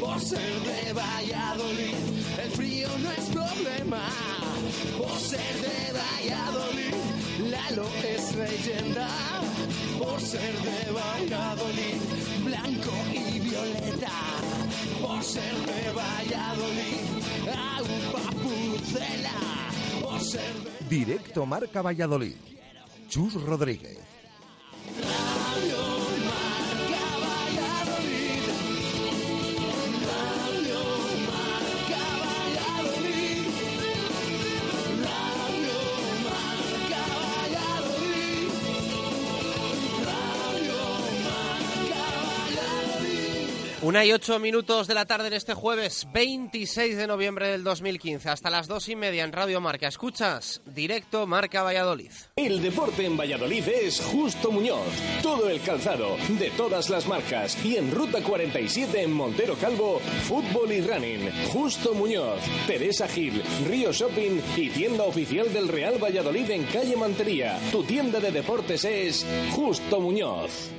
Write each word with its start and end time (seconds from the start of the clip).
Por 0.00 0.20
ser 0.20 0.60
de 0.60 0.92
Valladolid, 0.92 1.94
el 2.42 2.50
frío 2.52 2.88
no 2.98 3.10
es 3.10 3.24
problema. 3.30 4.08
Por 4.96 5.18
ser 5.18 5.54
de 5.60 5.92
Valladolid, 5.92 6.94
Lalo 7.50 7.88
es 8.04 8.34
leyenda. 8.34 9.08
Por 9.98 10.20
ser 10.20 10.54
de 10.68 10.90
Valladolid, 10.92 12.00
blanco 12.44 12.92
y 13.12 13.38
violeta. 13.40 14.12
Por 15.00 15.22
ser 15.22 15.54
de 15.54 15.92
Valladolid, 15.92 17.00
agua 17.48 18.30
pucela. 18.42 19.30
Por 20.02 20.20
ser 20.20 20.54
de 20.54 20.78
Directo 20.88 21.44
Marca 21.44 21.82
Valladolid. 21.82 22.36
Chus 23.08 23.34
Rodríguez. 23.34 23.98
Radio 25.00 25.87
Una 43.88 44.04
y 44.04 44.12
ocho 44.12 44.38
minutos 44.38 44.86
de 44.86 44.92
la 44.92 45.06
tarde 45.06 45.28
en 45.28 45.32
este 45.32 45.54
jueves 45.54 46.06
26 46.12 46.94
de 46.94 47.06
noviembre 47.06 47.48
del 47.48 47.64
2015. 47.64 48.28
Hasta 48.28 48.50
las 48.50 48.68
dos 48.68 48.86
y 48.90 48.96
media 48.96 49.24
en 49.24 49.32
Radio 49.32 49.62
Marca. 49.62 49.88
Escuchas 49.88 50.60
directo 50.66 51.26
Marca 51.26 51.62
Valladolid. 51.62 52.10
El 52.36 52.60
deporte 52.60 53.06
en 53.06 53.16
Valladolid 53.16 53.66
es 53.66 54.02
Justo 54.02 54.52
Muñoz. 54.52 54.92
Todo 55.22 55.48
el 55.48 55.62
calzado, 55.62 56.18
de 56.38 56.50
todas 56.50 56.90
las 56.90 57.06
marcas. 57.06 57.64
Y 57.64 57.76
en 57.76 57.90
Ruta 57.90 58.22
47 58.22 59.04
en 59.04 59.12
Montero 59.14 59.54
Calvo, 59.54 60.00
fútbol 60.00 60.70
y 60.70 60.82
running. 60.82 61.30
Justo 61.46 61.94
Muñoz, 61.94 62.42
Teresa 62.66 63.08
Gil, 63.08 63.42
Río 63.66 63.90
Shopping 63.90 64.42
y 64.58 64.68
tienda 64.68 65.04
oficial 65.04 65.50
del 65.50 65.66
Real 65.66 65.96
Valladolid 65.98 66.50
en 66.50 66.64
calle 66.64 66.94
Mantería. 66.94 67.58
Tu 67.72 67.82
tienda 67.84 68.20
de 68.20 68.32
deportes 68.32 68.84
es 68.84 69.24
Justo 69.54 69.98
Muñoz. 69.98 70.72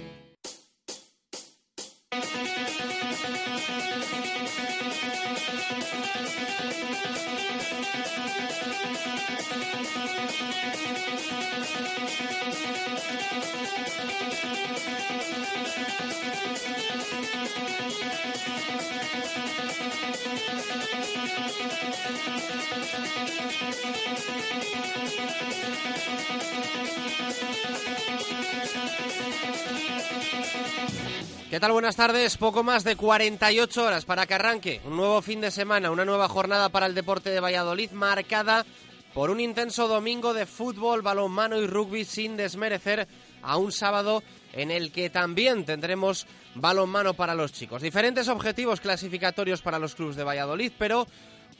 ¿Qué 31.50 31.60
tal? 31.60 31.72
Buenas 31.72 31.96
tardes. 32.00 32.38
Poco 32.38 32.64
más 32.64 32.86
de 32.86 32.96
48 32.96 33.84
horas 33.84 34.06
para 34.06 34.26
que 34.26 34.34
arranque 34.34 34.80
un 34.86 34.96
nuevo 34.96 35.22
fin 35.22 35.42
de 35.42 35.52
semana, 35.52 35.92
una 35.92 36.06
nueva 36.06 36.30
jornada 36.30 36.70
para 36.70 36.86
el 36.86 36.96
deporte 36.96 37.30
de 37.30 37.42
Valladolid 37.42 37.92
marcada 37.92 38.66
por 39.14 39.30
un 39.30 39.42
intenso 39.42 39.90
domingo 39.90 40.34
de 40.34 40.46
fútbol, 40.46 41.02
balonmano 41.02 41.58
y 41.58 41.68
rugby 41.68 42.06
sin 42.06 42.38
desmerecer 42.38 43.06
a 43.42 43.58
un 43.58 43.74
sábado 43.74 44.24
en 44.54 44.72
el 44.72 44.94
que 44.94 45.10
también 45.10 45.66
tendremos 45.66 46.26
balonmano 46.56 47.16
para 47.16 47.36
los 47.36 47.52
chicos. 47.52 47.82
Diferentes 47.82 48.30
objetivos 48.30 48.80
clasificatorios 48.80 49.62
para 49.62 49.78
los 49.78 49.94
clubes 49.94 50.16
de 50.16 50.24
Valladolid, 50.24 50.72
pero 50.80 51.06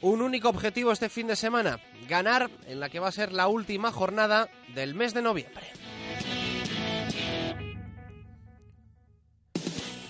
un 0.00 0.22
único 0.22 0.48
objetivo 0.48 0.90
este 0.90 1.10
fin 1.10 1.26
de 1.26 1.36
semana, 1.36 1.80
ganar 2.08 2.50
en 2.66 2.80
la 2.80 2.88
que 2.88 2.98
va 2.98 3.08
a 3.08 3.12
ser 3.12 3.34
la 3.34 3.46
última 3.46 3.92
jornada 3.92 4.48
del 4.74 4.94
mes 4.94 5.12
de 5.12 5.20
noviembre. 5.20 5.66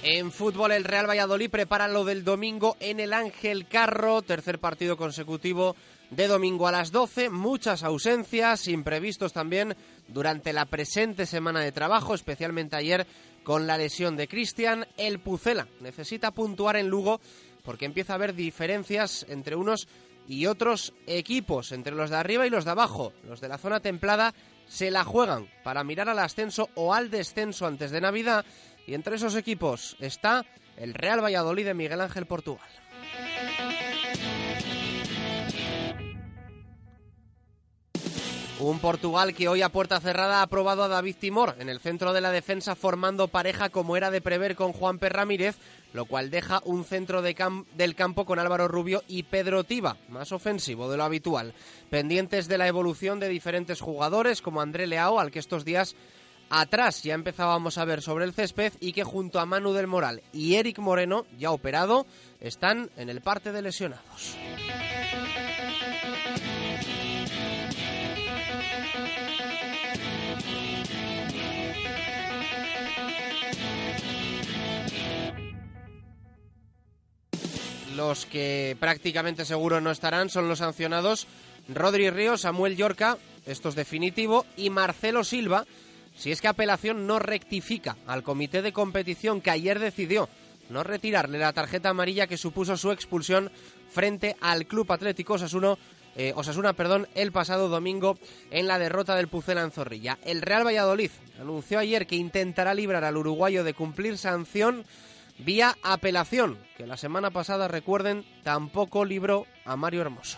En 0.02 0.32
fútbol, 0.32 0.72
el 0.72 0.84
Real 0.84 1.06
Valladolid 1.08 1.50
prepara 1.50 1.86
lo 1.86 2.06
del 2.06 2.24
domingo 2.24 2.74
en 2.80 3.00
el 3.00 3.12
Ángel 3.12 3.68
Carro, 3.68 4.22
tercer 4.22 4.58
partido 4.58 4.96
consecutivo 4.96 5.76
de 6.08 6.26
domingo 6.26 6.66
a 6.66 6.72
las 6.72 6.90
12. 6.90 7.28
Muchas 7.28 7.82
ausencias, 7.82 8.66
imprevistos 8.66 9.34
también 9.34 9.76
durante 10.08 10.54
la 10.54 10.64
presente 10.64 11.26
semana 11.26 11.60
de 11.60 11.72
trabajo, 11.72 12.14
especialmente 12.14 12.76
ayer 12.76 13.06
con 13.44 13.66
la 13.66 13.76
lesión 13.76 14.16
de 14.16 14.26
Cristian. 14.26 14.86
El 14.96 15.18
Pucela 15.18 15.68
necesita 15.80 16.30
puntuar 16.30 16.76
en 16.76 16.88
Lugo 16.88 17.20
porque 17.62 17.84
empieza 17.84 18.14
a 18.14 18.16
haber 18.16 18.34
diferencias 18.34 19.26
entre 19.28 19.54
unos 19.54 19.86
y 20.26 20.46
otros 20.46 20.94
equipos, 21.06 21.72
entre 21.72 21.94
los 21.94 22.08
de 22.08 22.16
arriba 22.16 22.46
y 22.46 22.50
los 22.50 22.64
de 22.64 22.70
abajo. 22.70 23.12
Los 23.28 23.42
de 23.42 23.48
la 23.48 23.58
zona 23.58 23.80
templada 23.80 24.32
se 24.66 24.90
la 24.90 25.04
juegan 25.04 25.48
para 25.64 25.82
mirar 25.82 26.08
al 26.08 26.20
ascenso 26.20 26.70
o 26.76 26.94
al 26.94 27.10
descenso 27.10 27.66
antes 27.66 27.90
de 27.90 28.00
Navidad. 28.00 28.46
Y 28.90 28.94
entre 28.94 29.14
esos 29.14 29.36
equipos 29.36 29.94
está 30.00 30.44
el 30.76 30.94
Real 30.94 31.22
Valladolid 31.22 31.64
de 31.64 31.74
Miguel 31.74 32.00
Ángel 32.00 32.26
Portugal. 32.26 32.66
Un 38.58 38.80
Portugal 38.80 39.32
que 39.32 39.46
hoy 39.46 39.62
a 39.62 39.68
puerta 39.68 40.00
cerrada 40.00 40.40
ha 40.40 40.42
aprobado 40.42 40.82
a 40.82 40.88
David 40.88 41.14
Timor 41.20 41.54
en 41.60 41.68
el 41.68 41.78
centro 41.78 42.12
de 42.12 42.20
la 42.20 42.32
defensa 42.32 42.74
formando 42.74 43.28
pareja 43.28 43.68
como 43.70 43.96
era 43.96 44.10
de 44.10 44.20
prever 44.20 44.56
con 44.56 44.72
Juan 44.72 44.98
P. 44.98 45.08
Ramírez, 45.08 45.56
lo 45.92 46.04
cual 46.06 46.30
deja 46.30 46.60
un 46.64 46.84
centro 46.84 47.22
del 47.22 47.94
campo 47.94 48.24
con 48.24 48.40
Álvaro 48.40 48.66
Rubio 48.66 49.04
y 49.06 49.22
Pedro 49.22 49.62
Tiba, 49.62 49.98
más 50.08 50.32
ofensivo 50.32 50.90
de 50.90 50.96
lo 50.96 51.04
habitual. 51.04 51.54
Pendientes 51.90 52.48
de 52.48 52.58
la 52.58 52.66
evolución 52.66 53.20
de 53.20 53.28
diferentes 53.28 53.80
jugadores 53.80 54.42
como 54.42 54.60
André 54.60 54.88
Leao, 54.88 55.20
al 55.20 55.30
que 55.30 55.38
estos 55.38 55.64
días 55.64 55.94
atrás 56.50 57.02
ya 57.02 57.14
empezábamos 57.14 57.78
a 57.78 57.84
ver 57.84 58.02
sobre 58.02 58.24
el 58.24 58.34
césped 58.34 58.72
y 58.80 58.92
que 58.92 59.04
junto 59.04 59.40
a 59.40 59.46
Manu 59.46 59.72
del 59.72 59.86
Moral 59.86 60.22
y 60.32 60.56
Eric 60.56 60.78
Moreno, 60.80 61.24
ya 61.38 61.52
operado, 61.52 62.06
están 62.40 62.90
en 62.96 63.08
el 63.08 63.20
parte 63.20 63.52
de 63.52 63.62
lesionados. 63.62 64.36
Los 77.96 78.24
que 78.26 78.76
prácticamente 78.80 79.44
seguro 79.44 79.80
no 79.80 79.90
estarán 79.90 80.30
son 80.30 80.48
los 80.48 80.60
sancionados 80.60 81.26
Rodri 81.68 82.10
Ríos, 82.10 82.40
Samuel 82.42 82.76
Yorca, 82.76 83.18
esto 83.46 83.68
es 83.68 83.74
definitivo, 83.74 84.46
y 84.56 84.70
Marcelo 84.70 85.22
Silva, 85.22 85.66
si 86.20 86.30
es 86.30 86.42
que 86.42 86.48
apelación 86.48 87.06
no 87.06 87.18
rectifica 87.18 87.96
al 88.06 88.22
comité 88.22 88.60
de 88.60 88.74
competición 88.74 89.40
que 89.40 89.50
ayer 89.50 89.78
decidió 89.78 90.28
no 90.68 90.84
retirarle 90.84 91.38
la 91.38 91.54
tarjeta 91.54 91.88
amarilla 91.88 92.26
que 92.26 92.36
supuso 92.36 92.76
su 92.76 92.92
expulsión 92.92 93.50
frente 93.90 94.36
al 94.42 94.66
Club 94.66 94.92
Atlético 94.92 95.34
Osasuna, 95.34 95.76
eh, 96.16 96.34
Osasuna 96.36 96.74
perdón, 96.74 97.08
el 97.14 97.32
pasado 97.32 97.70
domingo 97.70 98.18
en 98.50 98.68
la 98.68 98.78
derrota 98.78 99.16
del 99.16 99.28
Pucela 99.28 99.62
en 99.62 99.70
Zorrilla. 99.70 100.18
El 100.22 100.42
Real 100.42 100.66
Valladolid 100.66 101.10
anunció 101.40 101.78
ayer 101.78 102.06
que 102.06 102.16
intentará 102.16 102.74
librar 102.74 103.02
al 103.04 103.16
uruguayo 103.16 103.64
de 103.64 103.72
cumplir 103.72 104.18
sanción 104.18 104.84
vía 105.38 105.78
apelación, 105.82 106.58
que 106.76 106.86
la 106.86 106.98
semana 106.98 107.30
pasada, 107.30 107.66
recuerden, 107.66 108.26
tampoco 108.42 109.06
libró 109.06 109.46
a 109.64 109.74
Mario 109.74 110.02
Hermoso. 110.02 110.36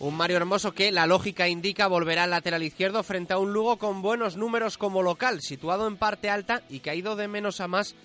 Un 0.00 0.14
Mario 0.16 0.36
Hermoso 0.36 0.74
que 0.74 0.92
la 0.92 1.08
lógica 1.08 1.48
indica 1.48 1.88
volverá 1.88 2.22
al 2.22 2.30
lateral 2.30 2.62
izquierdo 2.62 3.02
frente 3.02 3.32
a 3.32 3.38
un 3.38 3.52
Lugo 3.52 3.78
con 3.78 4.00
buenos 4.00 4.36
números 4.36 4.78
como 4.78 5.02
local, 5.02 5.42
situado 5.42 5.88
en 5.88 5.96
parte 5.96 6.30
alta 6.30 6.62
y 6.68 6.78
que 6.78 6.90
ha 6.90 6.94
ido 6.94 7.16
de 7.16 7.26
menos 7.26 7.60
a 7.60 7.66
más 7.66 7.96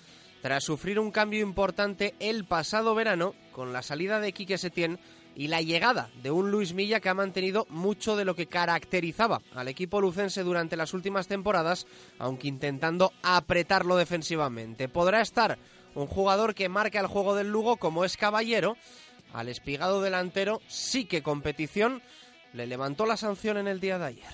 tras 0.42 0.64
sufrir 0.64 0.98
un 0.98 1.12
cambio 1.12 1.40
importante 1.40 2.16
el 2.18 2.46
pasado 2.46 2.96
verano 2.96 3.34
con 3.52 3.72
la 3.72 3.82
salida 3.82 4.18
de 4.18 4.32
Quique 4.32 4.58
Setién 4.58 4.98
y 5.36 5.46
la 5.46 5.62
llegada 5.62 6.10
de 6.20 6.32
un 6.32 6.50
Luis 6.50 6.74
Milla 6.74 6.98
que 6.98 7.08
ha 7.08 7.14
mantenido 7.14 7.64
mucho 7.70 8.16
de 8.16 8.24
lo 8.24 8.34
que 8.34 8.46
caracterizaba 8.46 9.40
al 9.54 9.68
equipo 9.68 10.00
lucense 10.00 10.42
durante 10.42 10.76
las 10.76 10.94
últimas 10.94 11.28
temporadas, 11.28 11.86
aunque 12.18 12.48
intentando 12.48 13.12
apretarlo 13.22 13.96
defensivamente. 13.96 14.88
Podrá 14.88 15.20
estar 15.20 15.58
un 15.94 16.06
jugador 16.08 16.54
que 16.54 16.68
marca 16.68 16.98
el 16.98 17.06
juego 17.06 17.34
del 17.36 17.50
Lugo 17.50 17.76
como 17.76 18.04
es 18.04 18.16
Caballero, 18.16 18.76
al 19.34 19.48
espigado 19.48 20.00
delantero 20.00 20.62
sí 20.68 21.04
que 21.04 21.22
competición 21.22 22.00
le 22.54 22.66
levantó 22.66 23.04
la 23.04 23.16
sanción 23.16 23.58
en 23.58 23.66
el 23.68 23.80
día 23.80 23.98
de 23.98 24.06
ayer. 24.06 24.24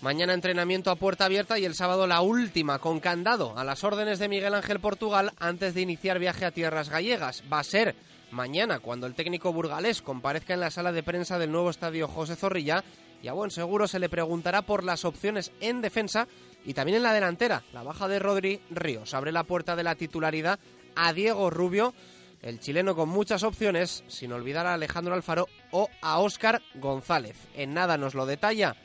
Mañana 0.00 0.34
entrenamiento 0.34 0.92
a 0.92 0.94
puerta 0.94 1.24
abierta 1.24 1.58
y 1.58 1.64
el 1.64 1.74
sábado 1.74 2.06
la 2.06 2.20
última 2.20 2.78
con 2.78 3.00
candado 3.00 3.58
a 3.58 3.64
las 3.64 3.82
órdenes 3.82 4.20
de 4.20 4.28
Miguel 4.28 4.54
Ángel 4.54 4.78
Portugal 4.78 5.32
antes 5.40 5.74
de 5.74 5.80
iniciar 5.80 6.20
viaje 6.20 6.44
a 6.44 6.52
tierras 6.52 6.88
gallegas. 6.88 7.42
Va 7.52 7.58
a 7.58 7.64
ser 7.64 7.96
mañana 8.30 8.78
cuando 8.78 9.08
el 9.08 9.16
técnico 9.16 9.52
burgalés 9.52 10.02
comparezca 10.02 10.54
en 10.54 10.60
la 10.60 10.70
sala 10.70 10.92
de 10.92 11.02
prensa 11.02 11.40
del 11.40 11.50
nuevo 11.50 11.70
estadio 11.70 12.06
José 12.06 12.36
Zorrilla 12.36 12.84
y 13.20 13.26
a 13.26 13.32
buen 13.32 13.50
seguro 13.50 13.88
se 13.88 13.98
le 13.98 14.08
preguntará 14.08 14.62
por 14.62 14.84
las 14.84 15.04
opciones 15.04 15.50
en 15.60 15.80
defensa 15.80 16.28
y 16.66 16.74
también 16.74 16.96
en 16.96 17.04
la 17.04 17.14
delantera. 17.14 17.62
La 17.72 17.82
baja 17.82 18.08
de 18.08 18.18
Rodri 18.18 18.60
Ríos 18.70 19.14
abre 19.14 19.32
la 19.32 19.44
puerta 19.44 19.76
de 19.76 19.84
la 19.84 19.94
titularidad 19.94 20.58
a 20.96 21.12
Diego 21.12 21.48
Rubio, 21.48 21.94
el 22.42 22.60
chileno 22.60 22.94
con 22.94 23.08
muchas 23.08 23.44
opciones, 23.44 24.04
sin 24.08 24.32
olvidar 24.32 24.66
a 24.66 24.74
Alejandro 24.74 25.14
Alfaro 25.14 25.46
o 25.70 25.88
a 26.02 26.18
Óscar 26.18 26.60
González. 26.74 27.36
En 27.54 27.72
nada 27.72 27.96
nos 27.96 28.14
lo 28.14 28.26
detalla 28.26 28.76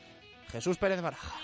Jesús 0.50 0.78
Pérez 0.78 1.02
Baraja. 1.02 1.34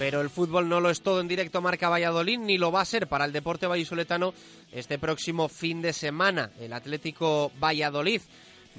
Pero 0.00 0.22
el 0.22 0.30
fútbol 0.30 0.66
no 0.66 0.80
lo 0.80 0.88
es 0.88 1.02
todo 1.02 1.20
en 1.20 1.28
directo 1.28 1.60
Marca 1.60 1.90
Valladolid, 1.90 2.38
ni 2.38 2.56
lo 2.56 2.72
va 2.72 2.80
a 2.80 2.86
ser 2.86 3.06
para 3.06 3.26
el 3.26 3.32
deporte 3.32 3.66
vallisoletano 3.66 4.32
este 4.72 4.98
próximo 4.98 5.46
fin 5.46 5.82
de 5.82 5.92
semana. 5.92 6.52
El 6.58 6.72
Atlético 6.72 7.52
Valladolid 7.62 8.22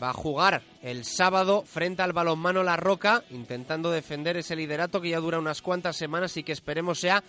va 0.02 0.10
a 0.10 0.14
jugar 0.14 0.64
el 0.82 1.06
sábado 1.06 1.62
frente 1.64 2.02
al 2.02 2.12
balonmano 2.14 2.64
La 2.64 2.76
Roca, 2.76 3.24
intentando 3.30 3.92
defender 3.92 4.36
ese 4.36 4.56
liderato 4.56 5.00
que 5.00 5.10
ya 5.10 5.20
dura 5.20 5.38
unas 5.38 5.62
cuantas 5.62 5.96
semanas 5.96 6.38
y 6.38 6.44
que 6.44 6.54
esperemos 6.54 7.00
sea 7.00 7.24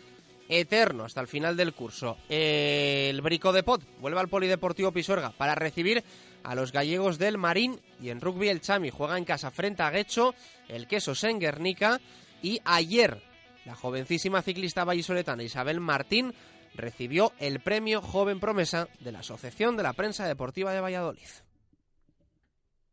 eterno 0.48 1.04
hasta 1.04 1.20
el 1.20 1.28
final 1.28 1.54
del 1.54 1.74
curso. 1.74 2.16
El 2.30 3.20
Brico 3.20 3.52
de 3.52 3.62
Pot 3.62 3.82
vuelve 4.00 4.20
al 4.20 4.28
Polideportivo 4.28 4.90
Pisuerga 4.92 5.32
para 5.32 5.54
recibir 5.54 6.02
a 6.44 6.54
los 6.54 6.72
gallegos 6.72 7.18
del 7.18 7.36
Marín 7.36 7.78
y 8.00 8.08
en 8.08 8.22
rugby 8.22 8.48
el 8.48 8.62
Chami 8.62 8.88
juega 8.88 9.18
en 9.18 9.26
casa 9.26 9.50
frente 9.50 9.82
a 9.82 9.90
Guecho, 9.90 10.34
el 10.68 10.86
Queso 10.86 11.14
Senguernica 11.14 12.00
y 12.40 12.58
ayer 12.64 13.31
la 13.64 13.74
jovencísima 13.74 14.42
ciclista 14.42 14.84
vallisoletana 14.84 15.42
Isabel 15.42 15.80
Martín 15.80 16.34
recibió 16.74 17.32
el 17.38 17.60
premio 17.60 18.00
Joven 18.00 18.40
Promesa 18.40 18.88
de 19.00 19.12
la 19.12 19.20
Asociación 19.20 19.76
de 19.76 19.82
la 19.82 19.92
Prensa 19.92 20.26
Deportiva 20.26 20.72
de 20.72 20.80
Valladolid. 20.80 21.28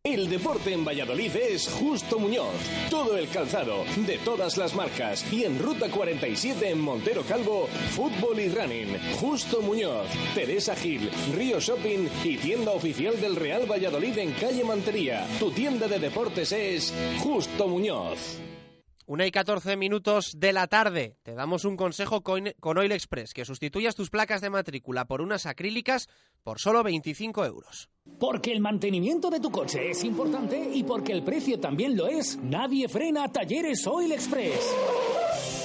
El 0.01 0.29
deporte 0.29 0.71
en 0.71 0.85
Valladolid 0.85 1.35
es 1.35 1.67
Justo 1.67 2.17
Muñoz. 2.19 2.55
Todo 2.89 3.17
el 3.17 3.27
calzado, 3.27 3.83
de 4.07 4.17
todas 4.19 4.55
las 4.55 4.73
marcas. 4.73 5.25
Y 5.31 5.43
en 5.43 5.59
Ruta 5.59 5.89
47 5.89 6.69
en 6.69 6.79
Montero 6.79 7.21
Calvo, 7.23 7.67
fútbol 7.67 8.39
y 8.39 8.47
running. 8.47 8.97
Justo 9.19 9.61
Muñoz, 9.61 10.07
Teresa 10.33 10.73
Gil, 10.73 11.11
Río 11.35 11.59
Shopping 11.59 12.07
y 12.23 12.37
tienda 12.37 12.71
oficial 12.71 13.19
del 13.19 13.35
Real 13.35 13.69
Valladolid 13.69 14.17
en 14.19 14.31
calle 14.31 14.63
Mantería. 14.63 15.27
Tu 15.37 15.51
tienda 15.51 15.89
de 15.89 15.99
deportes 15.99 16.53
es 16.53 16.93
Justo 17.19 17.67
Muñoz. 17.67 18.39
Una 19.09 19.25
y 19.25 19.31
14 19.31 19.75
minutos 19.75 20.33
de 20.37 20.53
la 20.53 20.67
tarde. 20.67 21.17
Te 21.23 21.33
damos 21.33 21.65
un 21.65 21.75
consejo 21.75 22.21
con 22.21 22.53
con 22.59 22.77
Oil 22.77 22.91
Express, 22.91 23.33
que 23.33 23.43
sustituyas 23.43 23.95
tus 23.95 24.11
placas 24.11 24.39
de 24.39 24.51
matrícula 24.51 25.05
por 25.05 25.21
unas 25.21 25.47
acrílicas 25.47 26.07
por 26.43 26.59
solo 26.59 26.83
25 26.83 27.43
euros. 27.43 27.89
Porque 28.19 28.51
el 28.51 28.59
mantenimiento 28.59 29.31
de 29.31 29.39
tu 29.39 29.49
coche 29.49 29.89
es 29.89 30.03
importante 30.03 30.69
y 30.75 30.83
porque 30.83 31.11
el 31.11 31.23
precio 31.23 31.59
también 31.59 31.97
lo 31.97 32.05
es, 32.05 32.37
nadie 32.37 32.87
frena 32.87 33.31
Talleres 33.31 33.87
Oil 33.87 34.11
Express. 34.11 34.75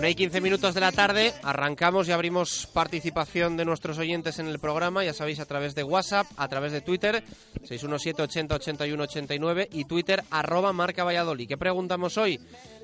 Una 0.00 0.08
y 0.08 0.14
15 0.14 0.40
minutos 0.40 0.72
de 0.72 0.80
la 0.80 0.92
tarde, 0.92 1.34
arrancamos 1.42 2.08
y 2.08 2.12
abrimos 2.12 2.66
participación 2.72 3.58
de 3.58 3.66
nuestros 3.66 3.98
oyentes 3.98 4.38
en 4.38 4.46
el 4.46 4.58
programa, 4.58 5.04
ya 5.04 5.12
sabéis, 5.12 5.40
a 5.40 5.44
través 5.44 5.74
de 5.74 5.84
WhatsApp, 5.84 6.26
a 6.38 6.48
través 6.48 6.72
de 6.72 6.80
Twitter, 6.80 7.22
617 7.64 8.22
80 8.22 8.54
81 8.54 9.02
89 9.02 9.68
y 9.70 9.84
Twitter, 9.84 10.24
arroba 10.30 10.72
marca 10.72 11.04
Valladolid. 11.04 11.46
¿Qué 11.46 11.58
preguntamos 11.58 12.16
hoy? 12.16 12.40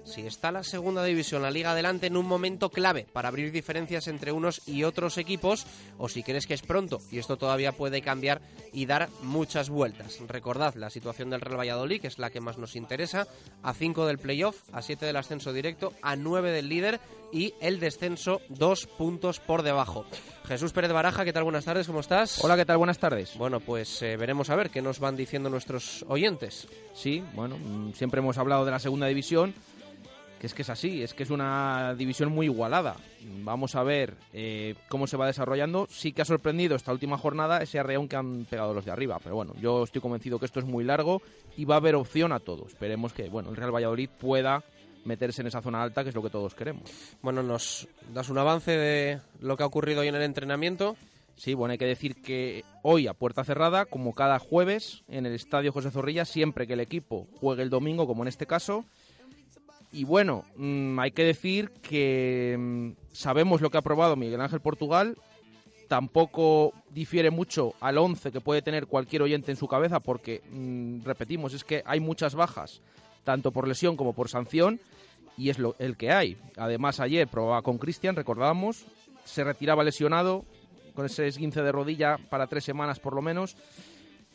Si 0.06 0.24
está 0.24 0.52
la 0.52 0.62
segunda 0.62 1.02
división, 1.02 1.42
la 1.42 1.50
liga 1.50 1.72
adelante 1.72 2.06
en 2.06 2.16
un 2.16 2.26
momento 2.26 2.70
clave 2.70 3.06
para 3.12 3.26
abrir 3.26 3.50
diferencias 3.50 4.06
entre 4.06 4.30
unos 4.30 4.62
y 4.66 4.84
otros 4.84 5.18
equipos, 5.18 5.66
o 5.98 6.08
si 6.08 6.22
crees 6.22 6.46
que 6.46 6.54
es 6.54 6.62
pronto 6.62 7.00
y 7.10 7.18
esto 7.18 7.36
todavía 7.36 7.72
puede 7.72 8.02
cambiar 8.02 8.40
y 8.72 8.86
dar 8.86 9.08
muchas 9.22 9.68
vueltas. 9.68 10.20
Recordad 10.28 10.76
la 10.76 10.90
situación 10.90 11.30
del 11.30 11.40
Real 11.40 11.58
Valladolid, 11.58 12.00
que 12.00 12.06
es 12.06 12.20
la 12.20 12.30
que 12.30 12.40
más 12.40 12.56
nos 12.56 12.76
interesa, 12.76 13.26
a 13.64 13.74
5 13.74 14.06
del 14.06 14.18
playoff, 14.18 14.62
a 14.72 14.80
7 14.80 15.04
del 15.04 15.16
ascenso 15.16 15.52
directo, 15.52 15.92
a 16.02 16.14
9 16.14 16.52
del 16.52 16.68
líder 16.68 17.00
y 17.32 17.54
el 17.60 17.80
descenso 17.80 18.40
dos 18.48 18.86
puntos 18.86 19.40
por 19.40 19.62
debajo. 19.62 20.06
Jesús 20.46 20.72
Pérez 20.72 20.92
Baraja, 20.92 21.24
¿qué 21.24 21.32
tal? 21.32 21.42
Buenas 21.42 21.64
tardes, 21.64 21.88
¿cómo 21.88 21.98
estás? 21.98 22.42
Hola, 22.44 22.56
¿qué 22.56 22.64
tal? 22.64 22.78
Buenas 22.78 22.98
tardes. 22.98 23.36
Bueno, 23.36 23.58
pues 23.58 24.00
eh, 24.02 24.16
veremos 24.16 24.50
a 24.50 24.54
ver 24.54 24.70
qué 24.70 24.80
nos 24.80 25.00
van 25.00 25.16
diciendo 25.16 25.50
nuestros 25.50 26.04
oyentes. 26.08 26.68
Sí, 26.94 27.24
bueno, 27.34 27.58
mm, 27.58 27.94
siempre 27.94 28.20
hemos 28.20 28.38
hablado 28.38 28.64
de 28.64 28.70
la 28.70 28.78
segunda 28.78 29.08
división, 29.08 29.52
que 30.40 30.46
es 30.46 30.54
que 30.54 30.62
es 30.62 30.70
así, 30.70 31.02
es 31.02 31.14
que 31.14 31.22
es 31.22 31.30
una 31.30 31.94
división 31.94 32.30
muy 32.30 32.46
igualada. 32.46 32.96
Vamos 33.42 33.74
a 33.74 33.82
ver 33.82 34.14
eh, 34.32 34.74
cómo 34.88 35.06
se 35.06 35.16
va 35.16 35.26
desarrollando. 35.26 35.86
Sí 35.90 36.12
que 36.12 36.22
ha 36.22 36.26
sorprendido 36.26 36.76
esta 36.76 36.92
última 36.92 37.18
jornada 37.18 37.62
ese 37.62 37.78
arreón 37.78 38.08
que 38.08 38.16
han 38.16 38.44
pegado 38.44 38.74
los 38.74 38.84
de 38.84 38.90
arriba, 38.90 39.18
pero 39.22 39.34
bueno, 39.34 39.54
yo 39.60 39.84
estoy 39.84 40.00
convencido 40.00 40.38
que 40.38 40.46
esto 40.46 40.60
es 40.60 40.66
muy 40.66 40.84
largo 40.84 41.22
y 41.56 41.64
va 41.64 41.76
a 41.76 41.78
haber 41.78 41.94
opción 41.94 42.32
a 42.32 42.40
todo. 42.40 42.66
Esperemos 42.66 43.12
que, 43.12 43.28
bueno, 43.28 43.50
el 43.50 43.56
Real 43.56 43.74
Valladolid 43.74 44.10
pueda 44.20 44.62
meterse 45.04 45.40
en 45.40 45.46
esa 45.46 45.62
zona 45.62 45.82
alta, 45.82 46.02
que 46.02 46.10
es 46.10 46.14
lo 46.14 46.22
que 46.22 46.30
todos 46.30 46.54
queremos. 46.54 46.90
Bueno, 47.22 47.42
¿nos 47.42 47.88
das 48.12 48.28
un 48.28 48.38
avance 48.38 48.72
de 48.72 49.20
lo 49.40 49.56
que 49.56 49.62
ha 49.62 49.66
ocurrido 49.66 50.00
hoy 50.00 50.08
en 50.08 50.16
el 50.16 50.22
entrenamiento? 50.22 50.96
Sí, 51.36 51.52
bueno, 51.52 51.72
hay 51.72 51.78
que 51.78 51.86
decir 51.86 52.22
que 52.22 52.64
hoy 52.82 53.06
a 53.06 53.14
puerta 53.14 53.44
cerrada, 53.44 53.84
como 53.84 54.14
cada 54.14 54.38
jueves, 54.38 55.04
en 55.08 55.26
el 55.26 55.34
Estadio 55.34 55.70
José 55.70 55.90
Zorrilla, 55.90 56.24
siempre 56.24 56.66
que 56.66 56.72
el 56.72 56.80
equipo 56.80 57.28
juegue 57.38 57.62
el 57.62 57.70
domingo, 57.70 58.06
como 58.06 58.24
en 58.24 58.28
este 58.28 58.46
caso, 58.46 58.86
Y 59.92 60.04
bueno, 60.04 60.44
mm, 60.56 60.98
hay 60.98 61.10
que 61.12 61.24
decir 61.24 61.70
que 61.82 62.56
mm, 62.58 62.90
sabemos 63.12 63.60
lo 63.60 63.70
que 63.70 63.78
ha 63.78 63.82
probado 63.82 64.16
Miguel 64.16 64.40
Ángel 64.40 64.60
Portugal. 64.60 65.16
Tampoco 65.88 66.72
difiere 66.90 67.30
mucho 67.30 67.74
al 67.80 67.98
11 67.98 68.32
que 68.32 68.40
puede 68.40 68.62
tener 68.62 68.86
cualquier 68.86 69.22
oyente 69.22 69.52
en 69.52 69.56
su 69.56 69.68
cabeza, 69.68 70.00
porque, 70.00 70.42
mm, 70.50 71.04
repetimos, 71.04 71.54
es 71.54 71.64
que 71.64 71.82
hay 71.86 72.00
muchas 72.00 72.34
bajas, 72.34 72.82
tanto 73.24 73.52
por 73.52 73.68
lesión 73.68 73.96
como 73.96 74.12
por 74.12 74.28
sanción, 74.28 74.80
y 75.36 75.50
es 75.50 75.58
lo, 75.58 75.76
el 75.78 75.96
que 75.96 76.10
hay. 76.10 76.36
Además, 76.56 76.98
ayer 76.98 77.28
probaba 77.28 77.62
con 77.62 77.78
Cristian, 77.78 78.16
recordábamos, 78.16 78.84
se 79.24 79.44
retiraba 79.44 79.84
lesionado, 79.84 80.44
con 80.96 81.06
ese 81.06 81.28
esguince 81.28 81.62
de 81.62 81.70
rodilla 81.70 82.16
para 82.30 82.48
tres 82.48 82.64
semanas 82.64 82.98
por 82.98 83.14
lo 83.14 83.22
menos. 83.22 83.56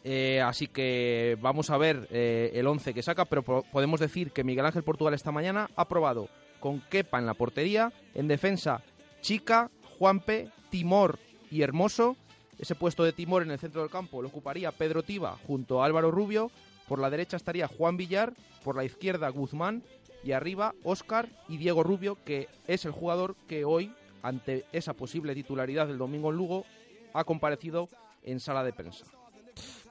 Eh, 0.03 0.41
así 0.41 0.67
que 0.67 1.37
vamos 1.41 1.69
a 1.69 1.77
ver 1.77 2.07
eh, 2.09 2.51
el 2.55 2.65
11 2.65 2.93
que 2.93 3.03
saca, 3.03 3.25
pero 3.25 3.43
po- 3.43 3.63
podemos 3.71 3.99
decir 3.99 4.31
que 4.31 4.43
Miguel 4.43 4.65
Ángel 4.65 4.83
Portugal 4.83 5.13
esta 5.13 5.31
mañana 5.31 5.69
ha 5.75 5.87
probado 5.87 6.27
con 6.59 6.79
Kepa 6.81 7.19
en 7.19 7.25
la 7.27 7.35
portería, 7.35 7.91
en 8.15 8.27
defensa 8.27 8.81
Chica, 9.21 9.69
Juanpe, 9.99 10.49
Timor 10.71 11.19
y 11.51 11.61
Hermoso. 11.61 12.15
Ese 12.57 12.75
puesto 12.75 13.03
de 13.03 13.13
Timor 13.13 13.43
en 13.43 13.51
el 13.51 13.59
centro 13.59 13.81
del 13.81 13.89
campo 13.91 14.21
lo 14.21 14.27
ocuparía 14.29 14.71
Pedro 14.71 15.03
Tiba 15.03 15.37
junto 15.47 15.81
a 15.81 15.85
Álvaro 15.85 16.09
Rubio. 16.11 16.49
Por 16.87 16.99
la 16.99 17.09
derecha 17.09 17.37
estaría 17.37 17.67
Juan 17.67 17.97
Villar, 17.97 18.33
por 18.63 18.75
la 18.75 18.83
izquierda 18.83 19.29
Guzmán 19.29 19.83
y 20.23 20.31
arriba 20.33 20.73
Óscar 20.83 21.29
y 21.47 21.57
Diego 21.57 21.83
Rubio, 21.83 22.17
que 22.25 22.47
es 22.67 22.85
el 22.85 22.91
jugador 22.91 23.35
que 23.47 23.65
hoy, 23.65 23.91
ante 24.23 24.65
esa 24.71 24.93
posible 24.93 25.33
titularidad 25.35 25.87
del 25.87 25.97
domingo 25.97 26.29
en 26.31 26.37
Lugo, 26.37 26.65
ha 27.13 27.23
comparecido 27.23 27.87
en 28.23 28.39
sala 28.39 28.63
de 28.63 28.73
prensa. 28.73 29.05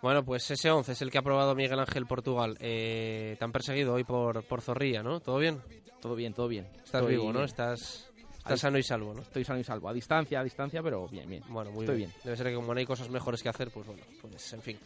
Bueno, 0.02 0.24
pues 0.24 0.50
ese 0.50 0.70
11 0.70 0.92
es 0.92 1.02
el 1.02 1.10
que 1.10 1.18
ha 1.18 1.20
aprobado 1.20 1.54
Miguel 1.54 1.78
Ángel 1.78 2.06
Portugal. 2.06 2.56
Eh, 2.60 3.36
te 3.38 3.44
han 3.44 3.52
perseguido 3.52 3.94
hoy 3.94 4.04
por, 4.04 4.42
por 4.44 4.62
Zorrilla, 4.62 5.02
¿no? 5.02 5.20
¿Todo 5.20 5.38
bien? 5.38 5.60
Todo 6.00 6.14
bien, 6.14 6.32
todo 6.32 6.48
bien. 6.48 6.66
Estás 6.76 7.02
Estoy 7.02 7.16
vivo, 7.16 7.32
¿no? 7.32 7.44
Estás, 7.44 8.09
Estás 8.50 8.62
sano 8.62 8.78
y 8.78 8.82
salvo, 8.82 9.14
¿no? 9.14 9.22
Estoy 9.22 9.44
sano 9.44 9.60
y 9.60 9.64
salvo. 9.64 9.88
A 9.88 9.92
distancia, 9.92 10.40
a 10.40 10.44
distancia, 10.44 10.82
pero 10.82 11.06
bien, 11.06 11.28
bien. 11.28 11.44
Bueno, 11.48 11.70
muy 11.70 11.84
Estoy 11.84 11.98
bien. 11.98 12.10
bien. 12.10 12.20
Debe 12.24 12.36
ser 12.36 12.48
que 12.48 12.54
como 12.54 12.74
no 12.74 12.80
hay 12.80 12.84
cosas 12.84 13.08
mejores 13.08 13.42
que 13.44 13.48
hacer, 13.48 13.70
pues 13.70 13.86
bueno, 13.86 14.02
pues 14.20 14.52
en 14.52 14.60
fin. 14.60 14.76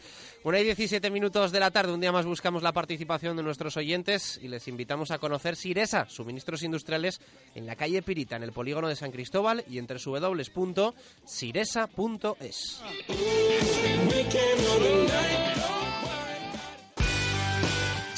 Una 0.42 0.60
y 0.60 0.64
17 0.64 1.10
minutos 1.10 1.50
de 1.50 1.60
la 1.60 1.70
tarde, 1.70 1.92
un 1.94 2.00
día 2.00 2.12
más 2.12 2.26
buscamos 2.26 2.62
la 2.62 2.72
participación 2.72 3.38
de 3.38 3.42
nuestros 3.42 3.78
oyentes 3.78 4.38
y 4.42 4.48
les 4.48 4.68
invitamos 4.68 5.10
a 5.10 5.18
conocer 5.18 5.56
Siresa, 5.56 6.06
suministros 6.10 6.62
industriales 6.62 7.20
en 7.54 7.64
la 7.66 7.74
calle 7.74 8.02
Pirita, 8.02 8.36
en 8.36 8.42
el 8.42 8.52
polígono 8.52 8.86
de 8.88 8.96
San 8.96 9.10
Cristóbal 9.10 9.64
y 9.66 9.78
entre 9.78 9.98
www.siresa.es. 10.04 10.84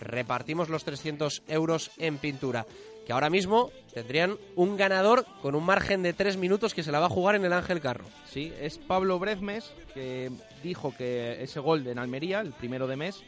repartimos 0.00 0.68
los 0.68 0.84
300 0.84 1.42
euros 1.48 1.90
en 1.98 2.18
pintura. 2.18 2.66
Que 3.06 3.14
ahora 3.14 3.30
mismo 3.30 3.70
tendrían 3.94 4.36
un 4.54 4.76
ganador 4.76 5.24
con 5.40 5.54
un 5.54 5.64
margen 5.64 6.02
de 6.02 6.12
3 6.12 6.36
minutos 6.36 6.74
que 6.74 6.82
se 6.82 6.92
la 6.92 7.00
va 7.00 7.06
a 7.06 7.10
jugar 7.10 7.36
en 7.36 7.44
el 7.44 7.54
Ángel 7.54 7.80
Carro. 7.80 8.04
Sí, 8.30 8.52
es 8.60 8.76
Pablo 8.76 9.18
Brezmes 9.18 9.72
que 9.94 10.30
dijo 10.62 10.94
que 10.96 11.42
ese 11.42 11.60
gol 11.60 11.84
de 11.84 11.92
en 11.92 11.98
Almería, 11.98 12.40
el 12.40 12.52
primero 12.52 12.86
de 12.86 12.96
mes, 12.96 13.22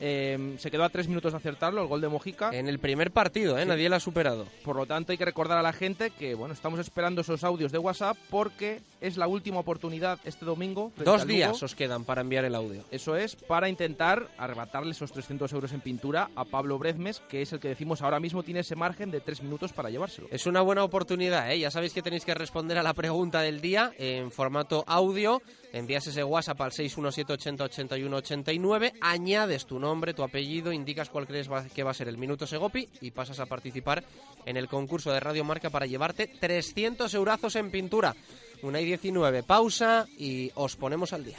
eh, 0.00 0.56
se 0.58 0.70
quedó 0.70 0.84
a 0.84 0.88
tres 0.88 1.08
minutos 1.08 1.32
de 1.32 1.38
acertarlo, 1.38 1.82
el 1.82 1.88
gol 1.88 2.00
de 2.00 2.08
Mojica. 2.08 2.50
En 2.52 2.68
el 2.68 2.78
primer 2.78 3.10
partido, 3.10 3.58
¿eh? 3.58 3.62
Sí. 3.62 3.68
nadie 3.68 3.88
la 3.88 3.96
ha 3.96 4.00
superado. 4.00 4.46
Por 4.64 4.76
lo 4.76 4.86
tanto, 4.86 5.12
hay 5.12 5.18
que 5.18 5.24
recordar 5.24 5.58
a 5.58 5.62
la 5.62 5.72
gente 5.72 6.10
que 6.10 6.34
bueno, 6.34 6.54
estamos 6.54 6.80
esperando 6.80 7.20
esos 7.22 7.44
audios 7.44 7.72
de 7.72 7.78
WhatsApp 7.78 8.16
porque 8.30 8.80
es 9.00 9.16
la 9.16 9.26
última 9.26 9.60
oportunidad 9.60 10.18
este 10.24 10.44
domingo. 10.44 10.92
Dos 10.96 11.26
días 11.26 11.52
Lugo. 11.52 11.64
os 11.64 11.74
quedan 11.74 12.04
para 12.04 12.20
enviar 12.22 12.44
el 12.44 12.54
audio. 12.54 12.82
Eso 12.90 13.16
es, 13.16 13.36
para 13.36 13.68
intentar 13.68 14.28
arrebatarle 14.38 14.92
esos 14.92 15.12
300 15.12 15.52
euros 15.52 15.72
en 15.72 15.80
pintura 15.80 16.30
a 16.34 16.44
Pablo 16.44 16.78
Brezmes, 16.78 17.20
que 17.28 17.42
es 17.42 17.52
el 17.52 17.60
que 17.60 17.68
decimos 17.68 18.02
ahora 18.02 18.20
mismo 18.20 18.42
tiene 18.42 18.60
ese 18.60 18.76
margen 18.76 19.10
de 19.10 19.20
tres 19.20 19.42
minutos 19.42 19.72
para 19.72 19.90
llevárselo. 19.90 20.28
Es 20.30 20.46
una 20.46 20.60
buena 20.62 20.84
oportunidad, 20.84 21.50
¿eh? 21.52 21.58
Ya 21.58 21.70
sabéis 21.70 21.92
que 21.92 22.02
tenéis 22.02 22.24
que 22.24 22.34
responder 22.34 22.78
a 22.78 22.82
la 22.82 22.94
pregunta 22.94 23.40
del 23.40 23.60
día 23.60 23.92
en 23.98 24.30
formato 24.30 24.84
audio. 24.86 25.42
Envías 25.72 26.06
ese 26.06 26.24
WhatsApp 26.24 26.60
al 26.62 26.70
617808189, 26.72 28.92
añades 29.00 29.66
tu 29.66 29.78
nombre, 29.78 29.85
tu 30.14 30.22
apellido, 30.22 30.72
indicas 30.72 31.08
cuál 31.10 31.26
crees 31.26 31.50
va- 31.50 31.64
que 31.68 31.82
va 31.82 31.90
a 31.92 31.94
ser 31.94 32.08
el 32.08 32.18
minuto 32.18 32.46
Segopi 32.46 32.88
y 33.00 33.10
pasas 33.12 33.38
a 33.40 33.46
participar 33.46 34.02
en 34.44 34.56
el 34.56 34.68
concurso 34.68 35.12
de 35.12 35.20
Radio 35.20 35.44
Marca 35.44 35.70
para 35.70 35.86
llevarte 35.86 36.26
300 36.26 37.12
eurazos 37.14 37.54
en 37.56 37.70
pintura. 37.70 38.14
Una 38.62 38.80
y 38.80 38.84
19, 38.86 39.42
pausa 39.42 40.06
y 40.18 40.50
os 40.54 40.76
ponemos 40.76 41.12
al 41.12 41.24
día. 41.24 41.38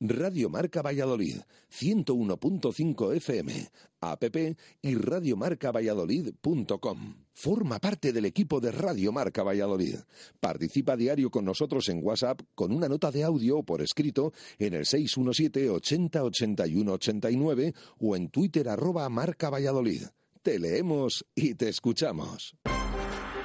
Radio 0.00 0.48
Marca 0.48 0.80
Valladolid, 0.80 1.38
101.5 1.72 3.16
FM, 3.16 3.68
app 4.00 4.22
y 4.80 4.94
radiomarcavalladolid.com. 4.94 7.14
Forma 7.32 7.80
parte 7.80 8.12
del 8.12 8.26
equipo 8.26 8.60
de 8.60 8.70
Radio 8.70 9.10
Marca 9.10 9.42
Valladolid. 9.42 9.96
Participa 10.38 10.96
diario 10.96 11.30
con 11.30 11.44
nosotros 11.44 11.88
en 11.88 11.98
WhatsApp 12.04 12.42
con 12.54 12.70
una 12.72 12.88
nota 12.88 13.10
de 13.10 13.24
audio 13.24 13.58
o 13.58 13.64
por 13.64 13.82
escrito 13.82 14.32
en 14.58 14.74
el 14.74 14.86
617 14.86 15.68
80 15.68 16.22
81 16.22 16.92
89 16.92 17.74
o 17.98 18.14
en 18.14 18.28
Twitter 18.28 18.68
arroba 18.68 19.08
Marca 19.08 19.50
Valladolid. 19.50 20.04
Te 20.42 20.60
leemos 20.60 21.24
y 21.34 21.54
te 21.54 21.68
escuchamos. 21.68 22.54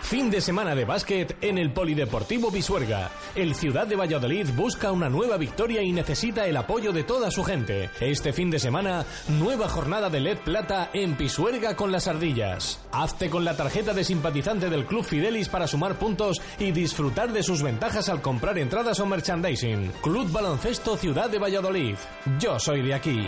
Fin 0.03 0.29
de 0.29 0.41
semana 0.41 0.75
de 0.75 0.85
básquet 0.85 1.37
en 1.41 1.57
el 1.57 1.71
Polideportivo 1.71 2.51
Pisuerga. 2.51 3.09
El 3.35 3.55
Ciudad 3.55 3.87
de 3.87 3.95
Valladolid 3.95 4.49
busca 4.55 4.91
una 4.91 5.09
nueva 5.09 5.37
victoria 5.37 5.81
y 5.81 5.91
necesita 5.91 6.45
el 6.45 6.57
apoyo 6.57 6.91
de 6.91 7.03
toda 7.03 7.31
su 7.31 7.43
gente. 7.43 7.89
Este 7.99 8.31
fin 8.31 8.51
de 8.51 8.59
semana, 8.59 9.05
nueva 9.27 9.67
jornada 9.69 10.09
de 10.09 10.19
LED 10.19 10.39
Plata 10.39 10.91
en 10.93 11.15
Pisuerga 11.15 11.75
con 11.75 11.91
las 11.91 12.07
ardillas. 12.07 12.79
Hazte 12.91 13.29
con 13.29 13.45
la 13.45 13.55
tarjeta 13.55 13.93
de 13.93 14.03
simpatizante 14.03 14.69
del 14.69 14.85
Club 14.85 15.05
Fidelis 15.05 15.49
para 15.49 15.67
sumar 15.67 15.95
puntos 15.95 16.41
y 16.59 16.71
disfrutar 16.71 17.31
de 17.31 17.41
sus 17.41 17.63
ventajas 17.63 18.09
al 18.09 18.21
comprar 18.21 18.57
entradas 18.59 18.99
o 18.99 19.05
merchandising. 19.05 19.93
Club 20.03 20.31
Baloncesto 20.31 20.97
Ciudad 20.97 21.29
de 21.29 21.39
Valladolid. 21.39 21.95
Yo 22.39 22.59
soy 22.59 22.83
de 22.83 22.93
aquí. 22.93 23.27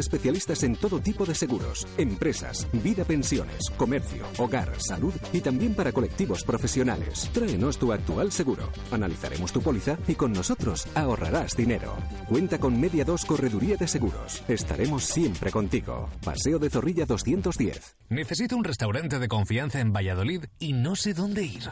especialistas 0.01 0.63
en 0.63 0.75
todo 0.75 0.99
tipo 0.99 1.25
de 1.25 1.33
seguros, 1.33 1.87
empresas, 1.97 2.67
vida 2.73 3.05
pensiones, 3.05 3.69
comercio, 3.77 4.25
hogar, 4.37 4.69
salud 4.81 5.13
y 5.31 5.39
también 5.39 5.73
para 5.73 5.93
colectivos 5.93 6.43
profesionales. 6.43 7.29
Tráenos 7.33 7.77
tu 7.77 7.93
actual 7.93 8.33
seguro. 8.33 8.69
Analizaremos 8.91 9.53
tu 9.53 9.61
póliza 9.61 9.97
y 10.07 10.15
con 10.15 10.33
nosotros 10.33 10.87
ahorrarás 10.95 11.55
dinero. 11.55 11.95
Cuenta 12.27 12.59
con 12.59 12.79
Media 12.79 13.05
2 13.05 13.25
Correduría 13.25 13.77
de 13.77 13.87
Seguros. 13.87 14.43
Estaremos 14.49 15.05
siempre 15.05 15.51
contigo. 15.51 16.09
Paseo 16.23 16.59
de 16.59 16.69
Zorrilla 16.69 17.05
210. 17.05 17.95
Necesito 18.09 18.57
un 18.57 18.63
restaurante 18.63 19.19
de 19.19 19.27
confianza 19.27 19.79
en 19.79 19.93
Valladolid 19.93 20.45
y 20.59 20.73
no 20.73 20.95
sé 20.95 21.13
dónde 21.13 21.43
ir. 21.43 21.63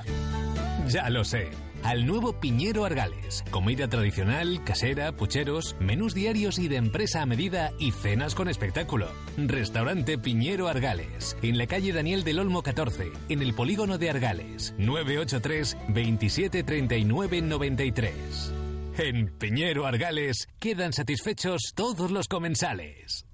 Ya 0.87 1.09
lo 1.09 1.23
sé. 1.23 1.49
Al 1.83 2.05
nuevo 2.05 2.33
Piñero 2.33 2.85
Argales. 2.85 3.43
Comida 3.51 3.87
tradicional, 3.87 4.63
casera, 4.63 5.11
pucheros, 5.13 5.75
menús 5.79 6.13
diarios 6.13 6.59
y 6.59 6.67
de 6.67 6.75
empresa 6.75 7.21
a 7.21 7.25
medida 7.25 7.71
y 7.79 7.91
cenas 7.91 8.35
con 8.35 8.49
espectáculo. 8.49 9.07
Restaurante 9.37 10.17
Piñero 10.17 10.67
Argales. 10.67 11.37
En 11.41 11.57
la 11.57 11.67
calle 11.67 11.93
Daniel 11.93 12.23
del 12.23 12.39
Olmo 12.39 12.61
14, 12.61 13.11
en 13.29 13.41
el 13.41 13.53
polígono 13.53 13.97
de 13.97 14.09
Argales. 14.09 14.73
983 14.77 15.77
27 15.89 16.63
39 16.63 17.41
93. 17.41 18.53
En 18.97 19.37
Piñero 19.37 19.85
Argales 19.85 20.47
quedan 20.59 20.91
satisfechos 20.91 21.71
todos 21.73 22.11
los 22.11 22.27
comensales. 22.27 23.25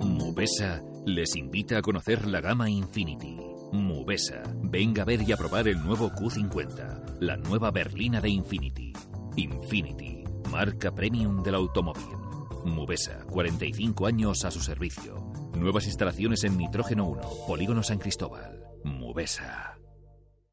Mubesa 0.00 0.82
les 1.04 1.36
invita 1.36 1.78
a 1.78 1.82
conocer 1.82 2.26
la 2.26 2.40
gama 2.40 2.70
Infinity. 2.70 3.55
Mubesa, 3.72 4.42
venga 4.62 5.02
a 5.02 5.04
ver 5.04 5.22
y 5.22 5.32
a 5.32 5.36
probar 5.36 5.66
el 5.68 5.82
nuevo 5.82 6.10
Q50, 6.10 7.18
la 7.20 7.36
nueva 7.36 7.70
berlina 7.70 8.20
de 8.20 8.30
Infinity. 8.30 8.92
Infinity, 9.36 10.24
marca 10.50 10.94
premium 10.94 11.42
del 11.42 11.56
automóvil. 11.56 12.16
Mubesa, 12.64 13.24
45 13.30 14.06
años 14.06 14.44
a 14.44 14.50
su 14.50 14.60
servicio. 14.60 15.30
Nuevas 15.56 15.86
instalaciones 15.86 16.44
en 16.44 16.56
Nitrógeno 16.56 17.06
1, 17.06 17.20
Polígono 17.46 17.82
San 17.82 17.98
Cristóbal. 17.98 18.64
Mubesa. 18.84 19.78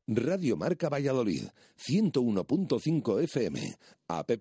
Radio 0.07 0.57
Marca 0.57 0.89
Valladolid, 0.89 1.45
101.5 1.77 3.23
FM, 3.23 3.77
app 4.07 4.31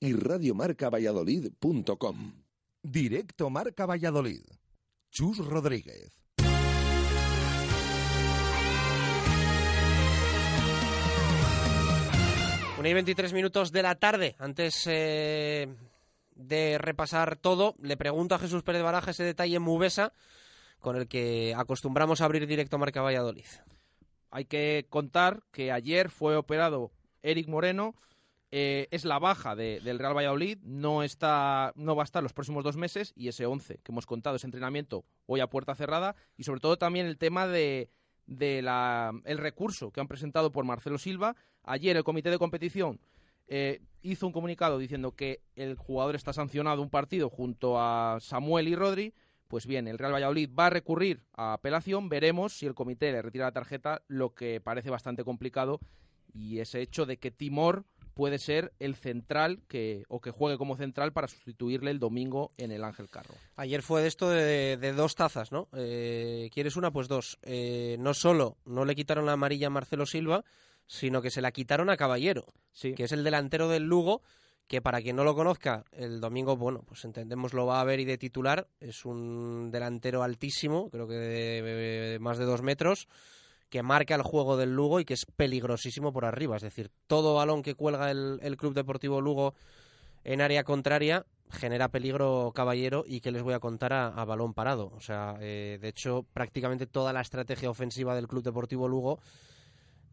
y 0.00 0.12
radiomarcavalladolid.com. 0.12 2.32
Directo 2.82 3.48
Marca 3.48 3.86
Valladolid. 3.86 4.42
Chus 5.10 5.38
Rodríguez. 5.38 6.23
Y 12.86 12.92
23 12.92 13.32
minutos 13.32 13.72
de 13.72 13.82
la 13.82 13.94
tarde. 13.94 14.36
Antes 14.38 14.86
eh, 14.86 15.74
de 16.34 16.78
repasar 16.78 17.36
todo, 17.36 17.74
le 17.80 17.96
pregunto 17.96 18.34
a 18.34 18.38
Jesús 18.38 18.62
Pérez 18.62 18.82
Baraja 18.82 19.10
ese 19.12 19.24
detalle 19.24 19.56
en 19.56 19.62
Mubesa 19.62 20.12
con 20.80 20.96
el 20.96 21.08
que 21.08 21.54
acostumbramos 21.56 22.20
a 22.20 22.26
abrir 22.26 22.46
directo 22.46 22.76
Marca 22.78 23.00
Valladolid. 23.00 23.46
Hay 24.30 24.44
que 24.44 24.86
contar 24.90 25.42
que 25.50 25.72
ayer 25.72 26.10
fue 26.10 26.36
operado 26.36 26.90
Eric 27.22 27.48
Moreno, 27.48 27.94
eh, 28.50 28.86
es 28.90 29.06
la 29.06 29.18
baja 29.18 29.56
de- 29.56 29.80
del 29.80 29.98
Real 29.98 30.14
Valladolid, 30.14 30.58
no, 30.62 31.02
está, 31.02 31.72
no 31.76 31.96
va 31.96 32.02
a 32.02 32.04
estar 32.04 32.22
los 32.22 32.34
próximos 32.34 32.64
dos 32.64 32.76
meses 32.76 33.14
y 33.16 33.28
ese 33.28 33.46
11 33.46 33.78
que 33.82 33.92
hemos 33.92 34.04
contado, 34.06 34.36
ese 34.36 34.46
entrenamiento 34.46 35.04
hoy 35.26 35.40
a 35.40 35.46
puerta 35.48 35.74
cerrada 35.74 36.16
y 36.36 36.44
sobre 36.44 36.60
todo 36.60 36.76
también 36.76 37.06
el 37.06 37.16
tema 37.16 37.46
de, 37.46 37.88
de 38.26 38.58
el 39.24 39.38
recurso 39.38 39.90
que 39.90 40.00
han 40.00 40.08
presentado 40.08 40.52
por 40.52 40.64
Marcelo 40.66 40.98
Silva. 40.98 41.34
Ayer 41.64 41.96
el 41.96 42.04
comité 42.04 42.30
de 42.30 42.38
competición 42.38 43.00
eh, 43.48 43.80
hizo 44.02 44.26
un 44.26 44.32
comunicado 44.32 44.78
diciendo 44.78 45.12
que 45.12 45.40
el 45.56 45.76
jugador 45.76 46.14
está 46.14 46.32
sancionado 46.32 46.82
un 46.82 46.90
partido 46.90 47.28
junto 47.30 47.80
a 47.80 48.18
Samuel 48.20 48.68
y 48.68 48.76
Rodri. 48.76 49.14
Pues 49.48 49.66
bien, 49.66 49.86
el 49.86 49.98
Real 49.98 50.14
Valladolid 50.14 50.50
va 50.58 50.66
a 50.66 50.70
recurrir 50.70 51.22
a 51.34 51.54
apelación. 51.54 52.08
Veremos 52.08 52.54
si 52.54 52.66
el 52.66 52.74
comité 52.74 53.12
le 53.12 53.22
retira 53.22 53.46
la 53.46 53.52
tarjeta, 53.52 54.02
lo 54.08 54.34
que 54.34 54.60
parece 54.60 54.90
bastante 54.90 55.24
complicado. 55.24 55.80
Y 56.32 56.58
ese 56.58 56.80
hecho 56.80 57.06
de 57.06 57.18
que 57.18 57.30
Timor 57.30 57.84
puede 58.14 58.38
ser 58.38 58.72
el 58.78 58.94
central 58.94 59.60
que, 59.68 60.04
o 60.08 60.20
que 60.20 60.30
juegue 60.30 60.56
como 60.56 60.76
central 60.76 61.12
para 61.12 61.28
sustituirle 61.28 61.90
el 61.90 61.98
domingo 61.98 62.52
en 62.56 62.70
el 62.70 62.84
Ángel 62.84 63.10
Carro. 63.10 63.34
Ayer 63.56 63.82
fue 63.82 64.02
de 64.02 64.08
esto 64.08 64.30
de, 64.30 64.92
dos 64.96 65.14
tazas, 65.14 65.52
¿no? 65.52 65.68
Eh, 65.72 66.48
¿Quieres 66.52 66.76
una? 66.76 66.92
Pues 66.92 67.08
dos. 67.08 67.38
Eh, 67.42 67.96
no 67.98 68.14
solo 68.14 68.56
no 68.64 68.84
le 68.84 68.94
quitaron 68.94 69.26
la 69.26 69.32
amarilla 69.32 69.66
a 69.66 69.70
Marcelo 69.70 70.06
Silva, 70.06 70.44
sino 70.86 71.22
que 71.22 71.30
se 71.30 71.40
la 71.40 71.52
quitaron 71.52 71.90
a 71.90 71.96
Caballero, 71.96 72.46
que 72.80 73.04
es 73.04 73.12
el 73.12 73.24
delantero 73.24 73.68
del 73.68 73.84
Lugo, 73.84 74.22
que 74.66 74.80
para 74.80 75.02
quien 75.02 75.16
no 75.16 75.24
lo 75.24 75.34
conozca, 75.34 75.84
el 75.92 76.20
domingo, 76.20 76.56
bueno, 76.56 76.82
pues 76.86 77.04
entendemos 77.04 77.52
lo 77.52 77.66
va 77.66 77.80
a 77.80 77.84
ver 77.84 78.00
y 78.00 78.04
de 78.04 78.18
titular. 78.18 78.66
Es 78.80 79.04
un 79.04 79.70
delantero 79.70 80.22
altísimo, 80.22 80.88
creo 80.90 81.06
que 81.06 81.14
de, 81.14 81.62
de 81.62 82.18
más 82.18 82.38
de 82.38 82.44
dos 82.44 82.62
metros, 82.62 83.08
que 83.68 83.82
marca 83.82 84.14
el 84.14 84.22
juego 84.22 84.56
del 84.56 84.74
Lugo 84.74 85.00
y 85.00 85.04
que 85.04 85.14
es 85.14 85.26
peligrosísimo 85.26 86.12
por 86.12 86.24
arriba. 86.24 86.56
Es 86.56 86.62
decir, 86.62 86.90
todo 87.06 87.34
balón 87.34 87.62
que 87.62 87.74
cuelga 87.74 88.10
el, 88.10 88.38
el 88.42 88.56
Club 88.56 88.74
Deportivo 88.74 89.20
Lugo 89.20 89.54
en 90.22 90.40
área 90.40 90.64
contraria 90.64 91.26
genera 91.50 91.88
peligro 91.88 92.52
Caballero 92.54 93.04
y 93.06 93.20
que 93.20 93.30
les 93.30 93.42
voy 93.42 93.54
a 93.54 93.60
contar 93.60 93.92
a, 93.92 94.08
a 94.08 94.24
balón 94.24 94.54
parado. 94.54 94.90
O 94.94 95.00
sea, 95.00 95.36
eh, 95.40 95.78
de 95.80 95.88
hecho, 95.88 96.24
prácticamente 96.32 96.86
toda 96.86 97.12
la 97.12 97.20
estrategia 97.20 97.70
ofensiva 97.70 98.14
del 98.14 98.28
Club 98.28 98.42
Deportivo 98.42 98.88
Lugo 98.88 99.20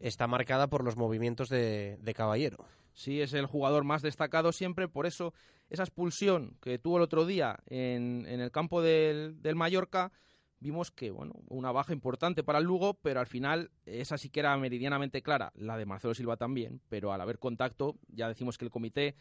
está 0.02 0.26
marcada 0.26 0.68
por 0.68 0.84
los 0.84 0.96
movimientos 0.96 1.48
de, 1.48 2.14
Caballero. 2.14 2.66
Sí, 2.92 3.22
es 3.22 3.32
el 3.32 3.46
jugador 3.46 3.84
más 3.84 4.02
destacado 4.02 4.52
siempre, 4.52 4.88
por 4.88 5.06
eso 5.06 5.32
esa 5.70 5.84
expulsión 5.84 6.58
que 6.60 6.78
tuvo 6.78 6.98
el 6.98 7.02
otro 7.04 7.24
día 7.24 7.58
en, 7.66 8.26
el 8.26 8.50
campo 8.50 8.82
del, 8.82 9.40
del 9.40 9.56
Mallorca, 9.56 10.12
vimos 10.60 10.90
que, 10.90 11.10
bueno, 11.10 11.32
una 11.48 11.72
baja 11.72 11.94
importante 11.94 12.44
para 12.44 12.58
el 12.58 12.64
Lugo, 12.64 12.94
pero 12.94 13.20
al 13.20 13.26
final 13.26 13.70
esa 13.86 14.18
sí 14.18 14.28
que 14.28 14.40
era 14.40 14.54
meridianamente 14.58 15.22
clara, 15.22 15.52
la 15.54 15.78
de 15.78 15.86
Marcelo 15.86 16.14
Silva 16.14 16.36
también, 16.36 16.82
pero 16.90 17.12
al 17.12 17.20
haber 17.20 17.38
contacto, 17.38 17.96
ya 18.08 18.28
decimos 18.28 18.58
que 18.58 18.66
el 18.66 18.70
comité 18.70 19.14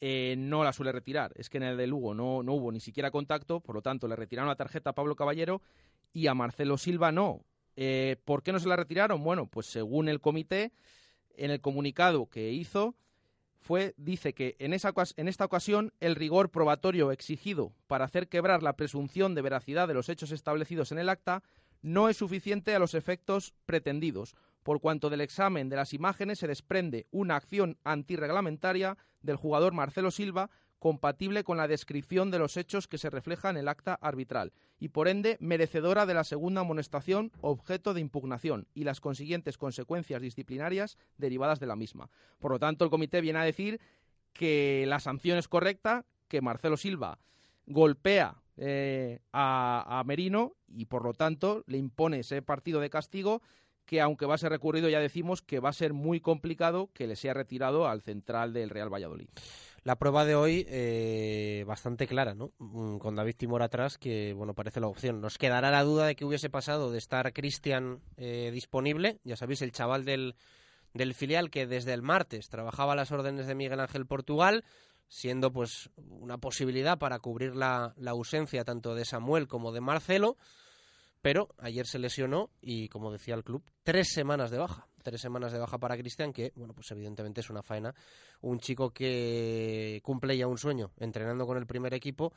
eh, 0.00 0.34
no 0.38 0.62
la 0.62 0.72
suele 0.72 0.92
retirar. 0.92 1.32
Es 1.36 1.48
que 1.48 1.56
en 1.56 1.64
el 1.64 1.76
de 1.76 1.86
Lugo 1.86 2.14
no, 2.14 2.42
no 2.42 2.52
hubo 2.52 2.70
ni 2.70 2.80
siquiera 2.80 3.10
contacto, 3.10 3.60
por 3.60 3.74
lo 3.74 3.82
tanto 3.82 4.06
le 4.06 4.16
retiraron 4.16 4.48
la 4.48 4.56
tarjeta 4.56 4.90
a 4.90 4.94
Pablo 4.94 5.16
Caballero 5.16 5.62
y 6.12 6.26
a 6.26 6.34
Marcelo 6.34 6.78
Silva 6.78 7.12
no. 7.12 7.44
Eh, 7.76 8.16
¿Por 8.24 8.42
qué 8.42 8.52
no 8.52 8.58
se 8.58 8.68
la 8.68 8.76
retiraron? 8.76 9.22
Bueno, 9.22 9.46
pues 9.46 9.66
según 9.66 10.08
el 10.08 10.20
comité, 10.20 10.72
en 11.36 11.50
el 11.50 11.60
comunicado 11.60 12.26
que 12.26 12.50
hizo, 12.50 12.96
fue, 13.58 13.94
dice 13.96 14.32
que 14.32 14.56
en, 14.58 14.72
esa, 14.72 14.92
en 15.16 15.28
esta 15.28 15.44
ocasión 15.44 15.92
el 16.00 16.14
rigor 16.14 16.50
probatorio 16.50 17.12
exigido 17.12 17.72
para 17.86 18.04
hacer 18.04 18.28
quebrar 18.28 18.62
la 18.62 18.76
presunción 18.76 19.34
de 19.34 19.42
veracidad 19.42 19.88
de 19.88 19.94
los 19.94 20.08
hechos 20.08 20.30
establecidos 20.30 20.92
en 20.92 20.98
el 20.98 21.08
acta 21.08 21.42
no 21.82 22.08
es 22.08 22.16
suficiente 22.16 22.74
a 22.74 22.78
los 22.78 22.94
efectos 22.94 23.54
pretendidos, 23.66 24.34
por 24.62 24.80
cuanto 24.80 25.10
del 25.10 25.20
examen 25.20 25.68
de 25.68 25.76
las 25.76 25.92
imágenes 25.92 26.38
se 26.38 26.48
desprende 26.48 27.06
una 27.10 27.36
acción 27.36 27.78
antirreglamentaria 27.84 28.96
del 29.20 29.36
jugador 29.36 29.72
Marcelo 29.72 30.10
Silva 30.10 30.50
compatible 30.86 31.42
con 31.42 31.56
la 31.56 31.66
descripción 31.66 32.30
de 32.30 32.38
los 32.38 32.56
hechos 32.56 32.86
que 32.86 32.96
se 32.96 33.10
refleja 33.10 33.50
en 33.50 33.56
el 33.56 33.66
acta 33.66 33.98
arbitral 34.00 34.52
y 34.78 34.90
por 34.90 35.08
ende 35.08 35.36
merecedora 35.40 36.06
de 36.06 36.14
la 36.14 36.22
segunda 36.22 36.60
amonestación 36.60 37.32
objeto 37.40 37.92
de 37.92 38.00
impugnación 38.00 38.68
y 38.72 38.84
las 38.84 39.00
consiguientes 39.00 39.58
consecuencias 39.58 40.22
disciplinarias 40.22 40.96
derivadas 41.18 41.58
de 41.58 41.66
la 41.66 41.74
misma. 41.74 42.08
Por 42.38 42.52
lo 42.52 42.60
tanto, 42.60 42.84
el 42.84 42.90
comité 42.92 43.20
viene 43.20 43.40
a 43.40 43.42
decir 43.42 43.80
que 44.32 44.84
la 44.86 45.00
sanción 45.00 45.38
es 45.38 45.48
correcta, 45.48 46.04
que 46.28 46.40
Marcelo 46.40 46.76
Silva 46.76 47.18
golpea 47.66 48.36
eh, 48.56 49.18
a, 49.32 49.98
a 49.98 50.04
Merino 50.04 50.54
y 50.68 50.84
por 50.84 51.02
lo 51.02 51.14
tanto 51.14 51.64
le 51.66 51.78
impone 51.78 52.20
ese 52.20 52.42
partido 52.42 52.78
de 52.78 52.90
castigo 52.90 53.42
que 53.86 54.00
aunque 54.00 54.26
va 54.26 54.36
a 54.36 54.38
ser 54.38 54.52
recurrido 54.52 54.88
ya 54.88 55.00
decimos 55.00 55.42
que 55.42 55.58
va 55.58 55.70
a 55.70 55.72
ser 55.72 55.94
muy 55.94 56.20
complicado 56.20 56.90
que 56.94 57.08
le 57.08 57.16
sea 57.16 57.34
retirado 57.34 57.88
al 57.88 58.02
central 58.02 58.52
del 58.52 58.70
Real 58.70 58.92
Valladolid. 58.92 59.28
La 59.86 59.94
prueba 59.94 60.24
de 60.24 60.34
hoy 60.34 60.66
eh, 60.68 61.62
bastante 61.64 62.08
clara, 62.08 62.34
¿no? 62.34 62.50
Mm, 62.58 62.98
Con 62.98 63.14
David 63.14 63.36
Timor 63.36 63.62
atrás, 63.62 63.98
que 63.98 64.32
bueno 64.32 64.52
parece 64.52 64.80
la 64.80 64.88
opción. 64.88 65.20
Nos 65.20 65.38
quedará 65.38 65.70
la 65.70 65.84
duda 65.84 66.06
de 66.06 66.16
que 66.16 66.24
hubiese 66.24 66.50
pasado 66.50 66.90
de 66.90 66.98
estar 66.98 67.32
Cristian 67.32 68.00
eh, 68.16 68.50
disponible, 68.52 69.20
ya 69.22 69.36
sabéis, 69.36 69.62
el 69.62 69.70
chaval 69.70 70.04
del, 70.04 70.34
del 70.92 71.14
filial 71.14 71.50
que 71.50 71.68
desde 71.68 71.92
el 71.92 72.02
martes 72.02 72.48
trabajaba 72.48 72.94
a 72.94 72.96
las 72.96 73.12
órdenes 73.12 73.46
de 73.46 73.54
Miguel 73.54 73.78
Ángel 73.78 74.06
Portugal, 74.06 74.64
siendo 75.06 75.52
pues 75.52 75.88
una 75.96 76.38
posibilidad 76.38 76.98
para 76.98 77.20
cubrir 77.20 77.54
la, 77.54 77.94
la 77.96 78.10
ausencia 78.10 78.64
tanto 78.64 78.96
de 78.96 79.04
Samuel 79.04 79.46
como 79.46 79.70
de 79.70 79.82
Marcelo, 79.82 80.36
pero 81.22 81.54
ayer 81.58 81.86
se 81.86 82.00
lesionó 82.00 82.50
y 82.60 82.88
como 82.88 83.12
decía 83.12 83.36
el 83.36 83.44
club, 83.44 83.62
tres 83.84 84.08
semanas 84.12 84.50
de 84.50 84.58
baja. 84.58 84.88
Tres 85.06 85.20
semanas 85.20 85.52
de 85.52 85.60
baja 85.60 85.78
para 85.78 85.96
Cristian, 85.96 86.32
que, 86.32 86.52
bueno, 86.56 86.74
pues 86.74 86.90
evidentemente 86.90 87.40
es 87.40 87.48
una 87.48 87.62
faena. 87.62 87.94
Un 88.40 88.58
chico 88.58 88.90
que 88.90 90.00
cumple 90.02 90.36
ya 90.36 90.48
un 90.48 90.58
sueño 90.58 90.90
entrenando 90.96 91.46
con 91.46 91.56
el 91.58 91.64
primer 91.64 91.94
equipo, 91.94 92.32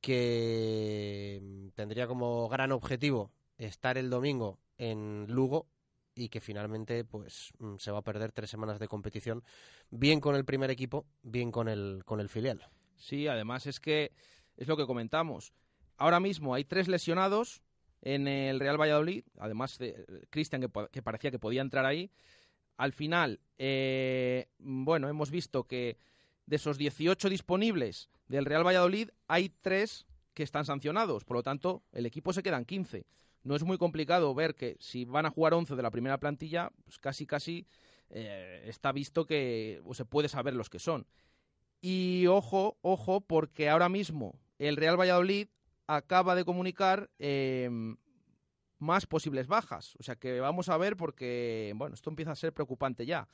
que 0.00 1.70
tendría 1.74 2.06
como 2.06 2.48
gran 2.48 2.72
objetivo 2.72 3.30
estar 3.58 3.98
el 3.98 4.08
domingo 4.08 4.58
en 4.78 5.26
Lugo 5.28 5.66
y 6.14 6.30
que 6.30 6.40
finalmente 6.40 7.04
pues 7.04 7.52
mm, 7.58 7.76
se 7.76 7.90
va 7.90 7.98
a 7.98 8.04
perder 8.04 8.32
tres 8.32 8.48
semanas 8.48 8.78
de 8.78 8.88
competición, 8.88 9.44
bien 9.90 10.18
con 10.18 10.34
el 10.34 10.46
primer 10.46 10.70
equipo, 10.70 11.04
bien 11.22 11.52
con 11.52 11.68
el, 11.68 12.04
con 12.06 12.20
el 12.20 12.30
filial. 12.30 12.70
Sí, 12.96 13.28
además 13.28 13.66
es 13.66 13.80
que 13.80 14.12
es 14.56 14.66
lo 14.66 14.78
que 14.78 14.86
comentamos. 14.86 15.52
Ahora 15.98 16.20
mismo 16.20 16.54
hay 16.54 16.64
tres 16.64 16.88
lesionados 16.88 17.60
en 18.02 18.28
el 18.28 18.60
Real 18.60 18.80
Valladolid, 18.80 19.24
además 19.38 19.78
de 19.78 20.26
Cristian, 20.30 20.62
que, 20.62 20.70
que, 20.90 21.02
parecía 21.02 21.30
que 21.30 21.38
podía 21.38 21.62
entrar 21.62 21.84
ahí. 21.84 22.10
Al 22.76 22.92
final, 22.92 23.40
eh, 23.58 24.48
bueno, 24.58 25.08
hemos 25.08 25.30
visto 25.30 25.64
que 25.64 25.98
de 26.46 26.56
esos 26.56 26.78
18 26.78 27.28
disponibles 27.28 28.08
del 28.28 28.44
Real 28.44 28.66
Valladolid, 28.66 29.10
hay 29.26 29.50
tres 29.60 30.06
que 30.34 30.42
están 30.42 30.64
sancionados. 30.64 31.24
Por 31.24 31.38
lo 31.38 31.42
tanto, 31.42 31.82
el 31.92 32.06
equipo 32.06 32.32
se 32.32 32.42
quedan 32.42 32.64
15. 32.64 33.06
No 33.42 33.56
es 33.56 33.64
muy 33.64 33.78
complicado 33.78 34.34
ver 34.34 34.54
que 34.54 34.76
si 34.78 35.04
van 35.04 35.26
a 35.26 35.30
jugar 35.30 35.54
11 35.54 35.74
de 35.74 35.82
la 35.82 35.90
primera 35.90 36.18
plantilla, 36.18 36.70
pues 36.84 36.98
casi, 36.98 37.26
casi 37.26 37.66
eh, 38.10 38.62
está 38.66 38.92
visto 38.92 39.26
que 39.26 39.80
o 39.84 39.94
se 39.94 40.04
puede 40.04 40.28
saber 40.28 40.54
los 40.54 40.70
que 40.70 40.78
son. 40.78 41.06
Y 41.80 42.26
ojo, 42.28 42.78
ojo, 42.82 43.20
porque 43.20 43.68
ahora 43.68 43.88
mismo 43.88 44.38
el 44.58 44.76
Real 44.76 44.98
Valladolid 44.98 45.48
acaba 45.88 46.36
de 46.36 46.44
comunicar 46.44 47.10
eh, 47.18 47.68
más 48.78 49.06
posibles 49.06 49.48
bajas. 49.48 49.96
O 49.98 50.04
sea 50.04 50.14
que 50.14 50.38
vamos 50.38 50.68
a 50.68 50.76
ver 50.76 50.96
porque, 50.96 51.72
bueno, 51.74 51.94
esto 51.94 52.10
empieza 52.10 52.32
a 52.32 52.36
ser 52.36 52.52
preocupante 52.52 53.06
ya. 53.06 53.26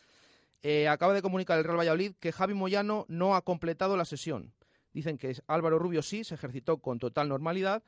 Eh, 0.62 0.88
acaba 0.88 1.12
de 1.12 1.20
comunicar 1.20 1.58
el 1.58 1.64
Real 1.64 1.78
Valladolid 1.78 2.14
que 2.18 2.32
Javi 2.32 2.54
Moyano 2.54 3.04
no 3.08 3.34
ha 3.34 3.42
completado 3.42 3.98
la 3.98 4.06
sesión. 4.06 4.54
Dicen 4.94 5.18
que 5.18 5.36
Álvaro 5.46 5.78
Rubio 5.78 6.00
sí, 6.00 6.24
se 6.24 6.36
ejercitó 6.36 6.78
con 6.78 6.98
total 6.98 7.28
normalidad, 7.28 7.82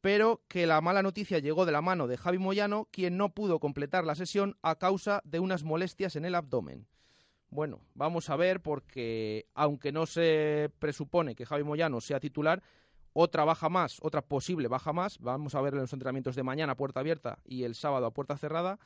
pero 0.00 0.42
que 0.48 0.66
la 0.66 0.80
mala 0.80 1.02
noticia 1.02 1.38
llegó 1.38 1.64
de 1.64 1.72
la 1.72 1.80
mano 1.80 2.08
de 2.08 2.16
Javi 2.16 2.38
Moyano, 2.38 2.88
quien 2.90 3.16
no 3.16 3.32
pudo 3.32 3.60
completar 3.60 4.04
la 4.04 4.16
sesión 4.16 4.56
a 4.60 4.76
causa 4.76 5.22
de 5.24 5.38
unas 5.38 5.62
molestias 5.62 6.16
en 6.16 6.24
el 6.24 6.34
abdomen. 6.34 6.86
Bueno, 7.48 7.80
vamos 7.94 8.28
a 8.30 8.36
ver 8.36 8.60
porque 8.60 9.46
aunque 9.54 9.92
no 9.92 10.06
se 10.06 10.70
presupone 10.78 11.34
que 11.34 11.46
Javi 11.46 11.64
Moyano 11.64 12.00
sea 12.00 12.20
titular, 12.20 12.62
otra 13.12 13.44
baja 13.44 13.68
más, 13.68 13.98
otra 14.02 14.22
posible 14.22 14.68
baja 14.68 14.92
más. 14.92 15.18
Vamos 15.18 15.54
a 15.54 15.60
ver 15.60 15.74
en 15.74 15.80
los 15.80 15.92
entrenamientos 15.92 16.36
de 16.36 16.42
mañana 16.42 16.72
a 16.72 16.76
puerta 16.76 17.00
abierta 17.00 17.38
y 17.44 17.64
el 17.64 17.74
sábado 17.74 18.06
a 18.06 18.12
puerta 18.12 18.36
cerrada. 18.36 18.78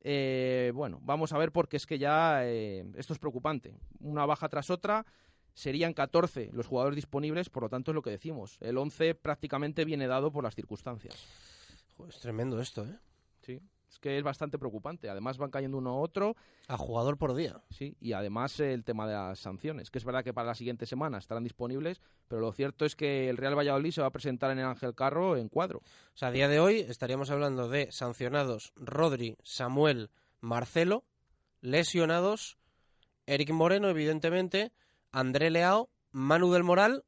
Eh, 0.00 0.70
bueno, 0.74 1.00
vamos 1.02 1.32
a 1.32 1.38
ver 1.38 1.50
porque 1.50 1.78
es 1.78 1.86
que 1.86 1.98
ya 1.98 2.44
eh, 2.44 2.84
esto 2.96 3.12
es 3.12 3.18
preocupante. 3.18 3.74
Una 4.00 4.26
baja 4.26 4.48
tras 4.48 4.70
otra, 4.70 5.06
serían 5.54 5.94
14 5.94 6.50
los 6.52 6.66
jugadores 6.66 6.96
disponibles, 6.96 7.48
por 7.48 7.62
lo 7.62 7.68
tanto 7.68 7.90
es 7.90 7.94
lo 7.94 8.02
que 8.02 8.10
decimos. 8.10 8.58
El 8.60 8.76
11 8.76 9.14
prácticamente 9.14 9.84
viene 9.84 10.06
dado 10.06 10.30
por 10.30 10.44
las 10.44 10.54
circunstancias. 10.54 11.14
Joder, 11.96 12.12
es 12.12 12.20
tremendo 12.20 12.60
esto, 12.60 12.84
¿eh? 12.84 12.98
Sí. 13.42 13.60
Es 13.94 14.00
que 14.00 14.18
es 14.18 14.24
bastante 14.24 14.58
preocupante. 14.58 15.08
Además 15.08 15.38
van 15.38 15.52
cayendo 15.52 15.78
uno 15.78 15.90
a 15.90 16.00
otro. 16.00 16.34
A 16.66 16.76
jugador 16.76 17.16
por 17.16 17.32
día. 17.34 17.62
Sí, 17.70 17.96
y 18.00 18.12
además 18.12 18.58
el 18.58 18.82
tema 18.82 19.06
de 19.06 19.14
las 19.14 19.38
sanciones, 19.38 19.88
que 19.90 19.98
es 19.98 20.04
verdad 20.04 20.24
que 20.24 20.34
para 20.34 20.48
la 20.48 20.56
siguiente 20.56 20.84
semana 20.84 21.18
estarán 21.18 21.44
disponibles, 21.44 22.00
pero 22.26 22.40
lo 22.40 22.52
cierto 22.52 22.84
es 22.84 22.96
que 22.96 23.30
el 23.30 23.36
Real 23.36 23.56
Valladolid 23.56 23.92
se 23.92 24.00
va 24.00 24.08
a 24.08 24.12
presentar 24.12 24.50
en 24.50 24.58
el 24.58 24.64
Ángel 24.64 24.96
Carro 24.96 25.36
en 25.36 25.48
cuadro. 25.48 25.78
O 25.78 26.16
sea, 26.16 26.28
a 26.28 26.32
día 26.32 26.48
de 26.48 26.58
hoy 26.58 26.80
estaríamos 26.80 27.30
hablando 27.30 27.68
de 27.68 27.92
sancionados 27.92 28.72
Rodri, 28.74 29.36
Samuel, 29.44 30.10
Marcelo, 30.40 31.04
lesionados 31.60 32.58
Eric 33.26 33.52
Moreno, 33.52 33.88
evidentemente, 33.88 34.72
André 35.12 35.50
Leao, 35.50 35.88
Manu 36.10 36.52
del 36.52 36.64
Moral, 36.64 37.04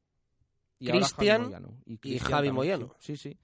Cristian 0.79 1.51
y, 1.85 2.19
Javi 2.19 2.31
también, 2.31 2.55
Moyano. 2.55 2.95
Sí, 2.99 3.17
sí. 3.17 3.37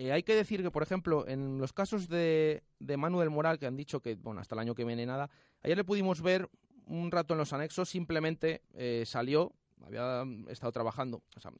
Eh, 0.00 0.12
hay 0.12 0.22
que 0.22 0.34
decir 0.34 0.62
que, 0.62 0.70
por 0.70 0.82
ejemplo, 0.82 1.28
en 1.28 1.58
los 1.58 1.74
casos 1.74 2.08
de, 2.08 2.62
Manuel 2.78 3.28
Moral, 3.28 3.58
que 3.58 3.66
han 3.66 3.76
dicho 3.76 4.00
que 4.00 4.14
bueno, 4.14 4.40
hasta 4.40 4.54
el 4.54 4.60
año 4.60 4.74
que 4.74 4.86
viene 4.86 5.04
nada, 5.04 5.28
ayer 5.62 5.76
le 5.76 5.84
pudimos 5.84 6.22
ver 6.22 6.48
un 6.86 7.10
rato 7.10 7.34
en 7.34 7.38
los 7.38 7.52
anexos, 7.52 7.90
simplemente 7.90 8.62
eh, 8.72 9.02
salió, 9.04 9.52
había 9.84 10.24
estado 10.48 10.72
trabajando. 10.72 11.22
O 11.36 11.40
sea, 11.40 11.52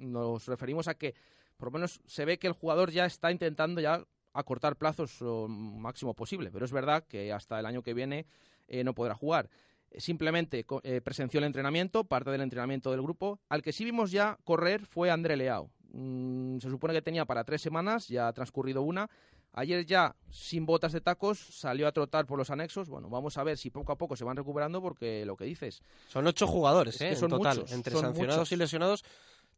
nos 0.00 0.46
referimos 0.46 0.86
a 0.86 0.96
que, 0.96 1.14
por 1.56 1.68
lo 1.68 1.78
menos, 1.78 2.02
se 2.04 2.26
ve 2.26 2.38
que 2.38 2.46
el 2.46 2.52
jugador 2.52 2.90
ya 2.90 3.06
está 3.06 3.32
intentando 3.32 3.80
ya 3.80 4.04
acortar 4.34 4.76
plazos 4.76 5.22
lo 5.22 5.48
máximo 5.48 6.12
posible, 6.12 6.50
pero 6.52 6.66
es 6.66 6.72
verdad 6.72 7.06
que 7.08 7.32
hasta 7.32 7.58
el 7.58 7.64
año 7.64 7.82
que 7.82 7.94
viene 7.94 8.26
eh, 8.66 8.84
no 8.84 8.92
podrá 8.92 9.14
jugar. 9.14 9.48
Simplemente 9.96 10.66
presenció 11.02 11.38
el 11.38 11.44
entrenamiento, 11.44 12.04
parte 12.04 12.30
del 12.30 12.42
entrenamiento 12.42 12.90
del 12.90 13.00
grupo. 13.00 13.40
Al 13.48 13.62
que 13.62 13.72
sí 13.72 13.86
vimos 13.86 14.10
ya 14.10 14.36
correr 14.44 14.84
fue 14.84 15.10
André 15.10 15.38
Leao. 15.38 15.70
Mm, 15.98 16.58
se 16.60 16.70
supone 16.70 16.94
que 16.94 17.02
tenía 17.02 17.24
para 17.24 17.42
tres 17.42 17.60
semanas, 17.60 18.06
ya 18.06 18.28
ha 18.28 18.32
transcurrido 18.32 18.82
una. 18.82 19.10
Ayer 19.52 19.84
ya, 19.84 20.14
sin 20.30 20.64
botas 20.64 20.92
de 20.92 21.00
tacos, 21.00 21.38
salió 21.38 21.88
a 21.88 21.92
trotar 21.92 22.24
por 22.26 22.38
los 22.38 22.50
anexos. 22.50 22.88
Bueno, 22.88 23.08
vamos 23.08 23.36
a 23.36 23.42
ver 23.42 23.58
si 23.58 23.70
poco 23.70 23.90
a 23.90 23.98
poco 23.98 24.14
se 24.14 24.22
van 24.22 24.36
recuperando 24.36 24.80
porque 24.80 25.26
lo 25.26 25.36
que 25.36 25.44
dices. 25.44 25.82
Son 26.06 26.24
ocho 26.28 26.46
jugadores, 26.46 27.00
Es 27.00 27.02
¿eh? 27.02 27.16
son 27.16 27.32
en 27.32 27.38
total, 27.38 27.56
muchos, 27.58 27.72
entre 27.72 27.92
son 27.94 28.02
sancionados 28.02 28.38
muchos. 28.38 28.52
y 28.52 28.56
lesionados. 28.56 29.04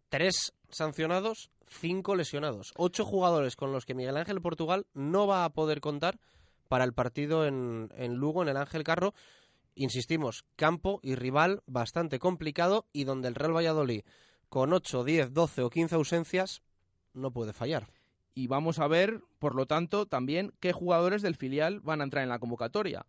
Tres 0.08 0.54
sancionados, 0.70 1.50
cinco 1.68 2.14
lesionados. 2.16 2.72
Ocho 2.76 3.04
jugadores 3.04 3.54
con 3.54 3.72
los 3.72 3.84
que 3.84 3.94
Miguel 3.94 4.16
Ángel 4.16 4.40
Portugal 4.40 4.86
no 4.94 5.26
va 5.26 5.44
a 5.44 5.50
poder 5.50 5.80
contar 5.82 6.18
para 6.68 6.84
el 6.84 6.94
partido 6.94 7.44
en, 7.44 7.90
en 7.96 8.14
Lugo, 8.14 8.42
en 8.42 8.48
el 8.48 8.56
Ángel 8.56 8.82
Carro. 8.82 9.12
Insistimos, 9.74 10.44
campo 10.56 11.00
y 11.02 11.16
rival 11.16 11.62
bastante 11.66 12.18
complicado 12.18 12.86
y 12.92 13.04
donde 13.04 13.28
el 13.28 13.34
Real 13.34 13.54
Valladolid, 13.54 14.02
con 14.50 14.72
8, 14.72 15.04
10, 15.04 15.32
12 15.32 15.62
o 15.62 15.70
15 15.70 15.94
ausencias, 15.94 16.62
no 17.14 17.30
puede 17.30 17.52
fallar. 17.52 17.86
Y 18.34 18.48
vamos 18.48 18.80
a 18.80 18.88
ver, 18.88 19.22
por 19.38 19.54
lo 19.54 19.66
tanto, 19.66 20.06
también 20.06 20.52
qué 20.60 20.72
jugadores 20.72 21.22
del 21.22 21.36
filial 21.36 21.80
van 21.80 22.00
a 22.00 22.04
entrar 22.04 22.24
en 22.24 22.28
la 22.28 22.40
convocatoria. 22.40 23.06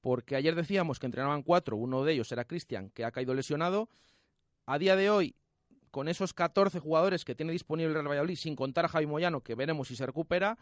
Porque 0.00 0.36
ayer 0.36 0.54
decíamos 0.54 1.00
que 1.00 1.06
entrenaban 1.06 1.42
cuatro, 1.42 1.76
uno 1.76 2.04
de 2.04 2.12
ellos 2.12 2.30
era 2.30 2.44
Cristian, 2.44 2.90
que 2.90 3.04
ha 3.04 3.10
caído 3.10 3.34
lesionado. 3.34 3.88
A 4.66 4.78
día 4.78 4.94
de 4.94 5.10
hoy, 5.10 5.34
con 5.90 6.08
esos 6.08 6.32
14 6.32 6.78
jugadores 6.78 7.24
que 7.24 7.34
tiene 7.34 7.52
disponible 7.52 7.88
el 7.88 7.94
Real 7.94 8.08
Valladolid, 8.08 8.36
sin 8.36 8.54
contar 8.54 8.84
a 8.84 8.88
Javi 8.88 9.06
Moyano, 9.06 9.42
que 9.42 9.56
veremos 9.56 9.88
si 9.88 9.96
se 9.96 10.06
recupera, 10.06 10.58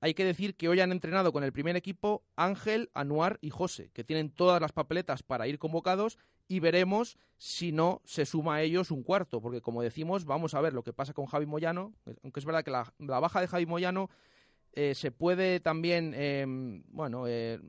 hay 0.00 0.14
que 0.14 0.24
decir 0.24 0.54
que 0.54 0.68
hoy 0.68 0.80
han 0.80 0.92
entrenado 0.92 1.32
con 1.32 1.44
el 1.44 1.52
primer 1.52 1.76
equipo 1.76 2.22
Ángel, 2.36 2.90
Anuar 2.94 3.38
y 3.40 3.50
José, 3.50 3.90
que 3.92 4.04
tienen 4.04 4.30
todas 4.30 4.60
las 4.60 4.72
papeletas 4.72 5.22
para 5.22 5.48
ir 5.48 5.58
convocados 5.58 6.18
y 6.46 6.60
veremos 6.60 7.18
si 7.36 7.72
no 7.72 8.00
se 8.04 8.24
suma 8.24 8.56
a 8.56 8.62
ellos 8.62 8.90
un 8.90 9.02
cuarto, 9.02 9.40
porque 9.40 9.60
como 9.60 9.82
decimos, 9.82 10.24
vamos 10.24 10.54
a 10.54 10.60
ver 10.60 10.72
lo 10.72 10.82
que 10.82 10.92
pasa 10.92 11.12
con 11.12 11.26
Javi 11.26 11.46
Moyano, 11.46 11.92
aunque 12.22 12.40
es 12.40 12.46
verdad 12.46 12.64
que 12.64 12.70
la, 12.70 13.20
baja 13.20 13.40
de 13.40 13.48
Javi 13.48 13.66
Moyano 13.66 14.08
eh, 14.72 14.94
se 14.94 15.10
puede 15.10 15.60
también, 15.60 16.14
eh, 16.16 16.44
bueno, 16.88 17.26
eh, 17.26 17.60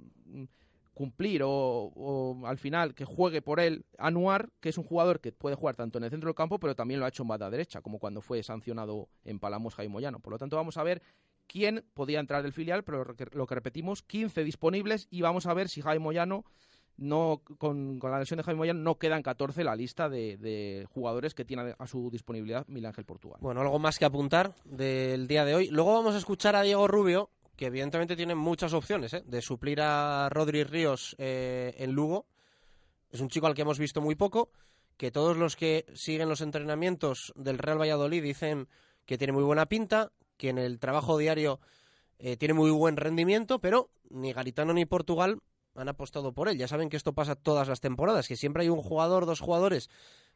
cumplir 0.94 1.44
o, 1.44 1.50
o, 1.50 2.46
al 2.46 2.58
final 2.58 2.94
que 2.94 3.06
juegue 3.06 3.42
por 3.42 3.60
él 3.60 3.86
Anuar, 3.98 4.50
que 4.60 4.70
es 4.70 4.78
un 4.78 4.84
jugador 4.84 5.22
que 5.22 5.32
puede 5.32 5.56
jugar 5.56 5.76
tanto 5.76 5.98
en 5.98 6.04
el 6.04 6.10
centro 6.10 6.28
del 6.28 6.36
campo, 6.36 6.60
pero 6.60 6.76
también 6.76 7.00
lo 7.00 7.06
ha 7.06 7.10
hecho 7.10 7.24
en 7.24 7.30
banda 7.30 7.50
derecha, 7.50 7.82
como 7.82 8.00
cuando 8.00 8.22
fue 8.22 8.44
sancionado 8.44 9.08
en 9.24 9.40
Palamos 9.40 9.76
Javi 9.76 9.88
Moyano. 9.88 10.20
Por 10.20 10.34
lo 10.34 10.38
tanto, 10.38 10.58
vamos 10.58 10.78
a 10.78 10.84
ver 10.84 11.02
quién 11.50 11.84
podía 11.94 12.20
entrar 12.20 12.44
del 12.44 12.54
filial, 12.54 12.84
pero 12.84 13.04
lo 13.04 13.48
que, 13.48 13.56
repetimos, 13.56 14.04
15 14.04 14.44
disponibles 14.44 15.08
y 15.10 15.22
vamos 15.22 15.48
a 15.48 15.54
ver 15.54 15.68
si 15.68 15.82
Javi 15.82 16.00
Moyano 16.00 16.46
no 16.96 17.42
con, 17.58 17.98
la 18.02 18.20
lesión 18.20 18.38
de 18.38 18.44
Javi 18.44 18.58
Moyano 18.58 18.82
no 18.82 18.96
quedan 18.96 19.24
14 19.24 19.64
la 19.64 19.76
lista 19.76 20.10
de, 20.10 20.38
de, 20.38 20.86
jugadores 20.94 21.34
que 21.34 21.46
tiene 21.46 21.74
a 21.78 21.88
su 21.88 22.10
disponibilidad 22.12 22.68
Miguel 22.68 22.88
Ángel 22.88 23.06
Portugal. 23.06 23.40
Bueno, 23.42 23.62
algo 23.62 23.80
más 23.80 23.98
que 23.98 24.06
apuntar 24.06 24.54
del 24.66 25.28
día 25.28 25.46
de 25.46 25.56
hoy. 25.56 25.70
Luego 25.70 25.94
vamos 25.94 26.14
a 26.14 26.18
escuchar 26.18 26.56
a 26.56 26.62
Diego 26.62 26.88
Rubio, 26.88 27.30
que 27.56 27.68
evidentemente 27.68 28.16
tiene 28.16 28.36
muchas 28.36 28.74
opciones 28.74 29.14
¿eh? 29.14 29.24
de 29.26 29.42
suplir 29.42 29.82
a 29.82 30.30
Rodri 30.30 30.64
Ríos 30.64 31.16
eh, 31.18 31.74
en 31.78 31.94
Lugo. 31.94 32.26
Es 33.12 33.22
un 33.22 33.30
chico 33.30 33.48
al 33.48 33.56
que 33.56 33.64
hemos 33.64 33.80
visto 33.80 34.02
muy 34.02 34.16
poco, 34.16 34.52
que 34.98 35.10
todos 35.10 35.38
los 35.38 35.56
que 35.56 35.86
siguen 35.94 36.30
los 36.30 36.42
entrenamientos 36.42 37.34
del 37.36 37.58
Real 37.58 37.80
Valladolid 37.80 38.22
dicen 38.22 38.68
que 39.06 39.18
tiene 39.18 39.34
muy 39.34 39.44
buena 39.44 39.66
pinta, 39.66 40.12
que 40.40 40.50
en 40.50 40.58
el 40.58 40.80
trabajo 40.80 41.18
diario 41.18 41.60
eh, 42.18 42.38
tiene 42.38 42.56
muy 42.56 42.72
buen 42.72 42.98
rendimiento, 42.98 43.60
pero 43.60 43.92
ni 44.10 44.34
Garitano 44.34 44.74
ni 44.74 44.86
Portugal 44.86 45.40
han 45.76 45.90
apostado 45.90 46.34
por 46.34 46.48
él. 46.48 46.58
Ya 46.58 46.68
saben 46.68 46.90
que 46.90 46.98
esto 46.98 47.14
pasa 47.14 47.36
todas 47.36 47.68
las 47.68 47.82
temporadas, 47.82 48.28
que 48.28 48.38
siempre 48.38 48.64
hay 48.64 48.70
un 48.70 48.82
jugador, 48.82 49.26
dos 49.26 49.42
jugadores 49.42 49.90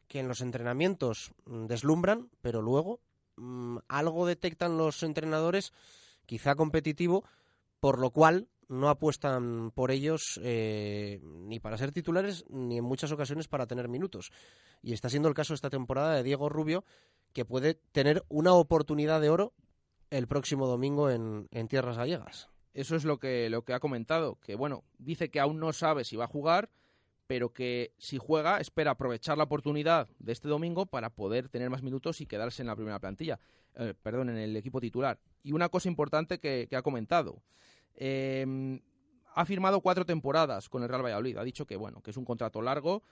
que 0.06 0.20
en 0.20 0.28
los 0.28 0.42
entrenamientos 0.42 1.32
mm, 1.46 1.64
deslumbran, 1.66 2.28
pero 2.42 2.60
luego 2.62 3.00
mm, 3.36 3.78
algo 3.88 4.26
detectan 4.26 4.76
los 4.76 5.02
entrenadores, 5.02 5.72
quizá 6.26 6.54
competitivo, 6.54 7.24
por 7.80 7.98
lo 7.98 8.10
cual 8.10 8.48
no 8.68 8.90
apuestan 8.90 9.70
por 9.70 9.90
ellos 9.90 10.38
eh, 10.42 11.20
ni 11.22 11.60
para 11.60 11.78
ser 11.78 11.92
titulares 11.92 12.44
ni 12.48 12.78
en 12.78 12.84
muchas 12.84 13.10
ocasiones 13.10 13.48
para 13.48 13.66
tener 13.66 13.88
minutos. 13.88 14.32
Y 14.82 14.92
está 14.92 15.08
siendo 15.08 15.28
el 15.28 15.34
caso 15.34 15.54
esta 15.54 15.70
temporada 15.70 16.14
de 16.14 16.22
Diego 16.22 16.50
Rubio, 16.50 16.84
que 17.32 17.44
puede 17.44 17.74
tener 17.92 18.22
una 18.28 18.52
oportunidad 18.52 19.20
de 19.20 19.30
oro 19.30 19.54
el 20.16 20.28
próximo 20.28 20.68
domingo 20.68 21.10
en, 21.10 21.48
en 21.50 21.66
tierras 21.66 21.96
gallegas. 21.96 22.48
Eso 22.72 22.94
es 22.94 23.04
lo 23.04 23.18
que, 23.18 23.50
lo 23.50 23.64
que 23.64 23.72
ha 23.72 23.80
comentado, 23.80 24.38
que 24.40 24.54
bueno, 24.54 24.84
dice 24.98 25.28
que 25.28 25.40
aún 25.40 25.58
no 25.58 25.72
sabe 25.72 26.04
si 26.04 26.14
va 26.14 26.24
a 26.24 26.28
jugar, 26.28 26.70
pero 27.26 27.52
que 27.52 27.92
si 27.98 28.18
juega 28.18 28.60
espera 28.60 28.92
aprovechar 28.92 29.36
la 29.38 29.44
oportunidad 29.44 30.08
de 30.20 30.32
este 30.32 30.48
domingo 30.48 30.86
para 30.86 31.10
poder 31.10 31.48
tener 31.48 31.68
más 31.68 31.82
minutos 31.82 32.20
y 32.20 32.26
quedarse 32.26 32.62
en 32.62 32.68
la 32.68 32.76
primera 32.76 33.00
plantilla, 33.00 33.40
eh, 33.74 33.94
perdón, 34.02 34.30
en 34.30 34.36
el 34.36 34.56
equipo 34.56 34.80
titular. 34.80 35.18
Y 35.42 35.50
una 35.50 35.68
cosa 35.68 35.88
importante 35.88 36.38
que, 36.38 36.68
ha 36.76 36.82
comentado, 36.82 37.42
eh, 37.96 38.80
ha 39.34 39.44
firmado 39.44 39.80
cuatro 39.80 40.06
temporadas 40.06 40.68
con 40.68 40.84
el 40.84 40.88
Real 40.88 41.02
Valladolid, 41.02 41.38
ha 41.38 41.44
dicho 41.44 41.66
que 41.66 41.76
bueno, 41.76 42.02
que 42.02 42.12
es 42.12 42.16
un 42.16 42.24
contrato 42.24 42.62
largo, 42.62 43.02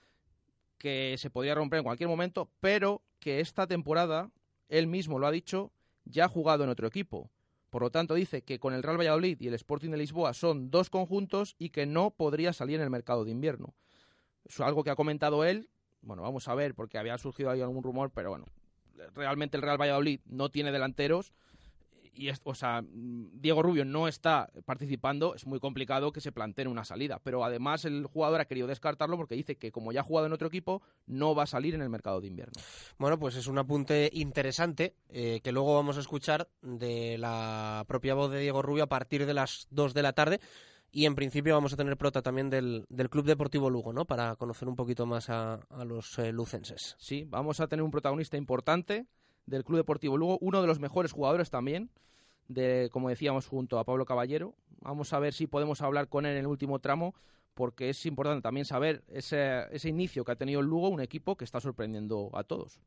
que 0.79 1.17
se 1.19 1.31
podría 1.31 1.57
romper 1.57 1.79
en 1.79 1.85
cualquier 1.85 2.09
momento, 2.09 2.49
pero 2.61 3.03
que 3.19 3.41
esta 3.41 3.67
temporada, 3.67 4.31
él 4.69 4.87
mismo 4.87 5.19
lo 5.19 5.27
ha 5.27 5.33
dicho, 5.33 5.73
ya 6.05 6.27
ha 6.27 6.29
jugado 6.29 6.65
en 6.65 6.71
otro 6.71 6.87
equipo. 6.87 7.31
Por 7.71 7.83
lo 7.83 7.91
tanto, 7.91 8.15
dice 8.15 8.43
que 8.43 8.59
con 8.59 8.75
el 8.75 8.83
Real 8.83 8.99
Valladolid 8.99 9.41
y 9.41 9.49
el 9.49 9.55
Sporting 9.55 9.91
de 9.91 9.97
Lisboa 9.97 10.35
son 10.35 10.71
dos 10.71 10.91
conjuntos 10.91 11.57
y 11.59 11.71
que 11.71 11.87
no 11.87 12.11
podría 12.11 12.53
salir 12.53 12.77
en 12.77 12.83
el 12.83 12.91
mercado 12.91 13.25
de 13.25 13.31
invierno. 13.31 13.75
Es 14.45 14.61
algo 14.61 14.85
que 14.85 14.91
ha 14.91 14.97
comentado 14.97 15.45
él. 15.45 15.71
Bueno, 16.03 16.23
vamos 16.23 16.49
a 16.49 16.55
ver, 16.55 16.75
porque 16.75 16.99
había 16.99 17.17
surgido 17.17 17.51
ahí 17.51 17.61
algún 17.61 17.83
rumor, 17.83 18.11
pero 18.15 18.31
bueno, 18.31 18.45
realmente 19.15 19.57
el 19.57 19.63
Real 19.63 19.81
Valladolid 19.81 20.21
no 20.27 20.51
tiene 20.51 20.73
delanteros 20.73 21.33
y 22.15 22.29
es, 22.29 22.41
o 22.45 22.55
sea, 22.55 22.83
Diego 22.85 23.63
Rubio 23.63 23.85
no 23.85 24.09
está 24.09 24.51
participando, 24.65 25.35
es 25.35 25.47
muy 25.47 25.61
complicado 25.61 26.13
que 26.13 26.21
se 26.21 26.33
plantee 26.33 26.67
una 26.67 26.85
salida. 26.85 27.21
Pero 27.23 27.45
además 27.45 27.85
el 27.85 28.07
jugador 28.07 28.41
ha 28.41 28.45
querido 28.45 28.67
descartarlo 28.67 29.17
porque 29.17 29.35
dice 29.35 29.57
que 29.57 29.73
como 29.73 29.93
ya 29.93 30.01
ha 30.01 30.05
jugado 30.05 30.27
en 30.27 30.33
otro 30.33 30.49
equipo, 30.49 30.83
no 31.07 31.35
va 31.35 31.45
a 31.45 31.47
salir 31.47 31.75
en 31.75 31.83
el 31.83 31.89
mercado 31.89 32.21
de 32.21 32.29
invierno. 32.29 32.53
Bueno, 32.99 33.19
pues 33.19 33.37
es 33.37 33.47
un 33.47 33.59
apunte 33.59 34.11
interesante 34.13 34.95
eh, 35.09 35.41
que 35.43 35.53
luego 35.53 35.75
vamos 35.75 35.97
a 35.97 36.01
escuchar 36.01 36.49
de 36.61 37.17
la 37.19 37.85
propia 37.89 38.15
voz 38.15 38.31
de 38.31 38.41
Diego 38.41 38.63
Rubio 38.63 38.85
a 38.85 38.89
partir 38.89 39.27
de 39.27 39.35
las 39.35 39.67
2 39.71 39.95
de 39.95 40.03
la 40.03 40.13
tarde. 40.13 40.41
Y 40.95 41.07
en 41.07 41.15
principio 41.15 41.55
vamos 41.55 41.73
a 41.73 41.77
tener 41.77 41.97
prota 41.97 42.21
también 42.21 42.51
del, 42.51 42.85
del 42.91 43.09
Club 43.09 43.25
Deportivo 43.25 43.71
Lugo, 43.71 43.95
¿no? 43.95 44.05
Para 44.05 44.37
conocer 44.37 44.69
un 44.69 44.77
poquito 44.77 45.07
más 45.07 45.31
a, 45.31 45.55
a 45.71 45.85
los 45.87 46.19
eh, 46.19 46.33
lucenses. 46.33 46.97
Sí, 46.99 47.25
vamos 47.27 47.61
a 47.61 47.67
tener 47.67 47.83
un 47.83 47.91
protagonista 47.91 48.37
importante 48.37 49.07
del 49.47 49.65
Club 49.65 49.79
Deportivo 49.79 50.17
Lugo, 50.17 50.39
uno 50.41 50.61
de 50.61 50.67
los 50.67 50.81
mejores 50.81 51.13
jugadores 51.13 51.51
también, 51.51 51.91
de, 52.49 52.89
como 52.93 53.09
decíamos, 53.09 53.47
junto 53.47 53.79
a 53.79 53.85
Pablo 53.85 54.05
Caballero. 54.05 54.55
Vamos 54.81 55.13
a 55.13 55.19
ver 55.19 55.33
si 55.33 55.47
podemos 55.47 55.81
hablar 55.81 56.09
con 56.09 56.27
él 56.27 56.33
en 56.33 56.39
el 56.39 56.47
último 56.47 56.79
tramo, 56.79 57.15
porque 57.55 57.91
es 57.91 58.07
importante 58.07 58.43
también 58.43 58.65
saber 58.65 59.03
ese, 59.09 59.67
ese 59.71 59.89
inicio 59.89 60.25
que 60.25 60.33
ha 60.33 60.37
tenido 60.37 60.61
el 60.61 60.67
Lugo, 60.67 60.89
un 60.89 61.01
equipo 61.01 61.37
que 61.37 61.45
está 61.45 61.61
sorprendiendo 61.61 62.31
a 62.33 62.45
todos. 62.45 62.81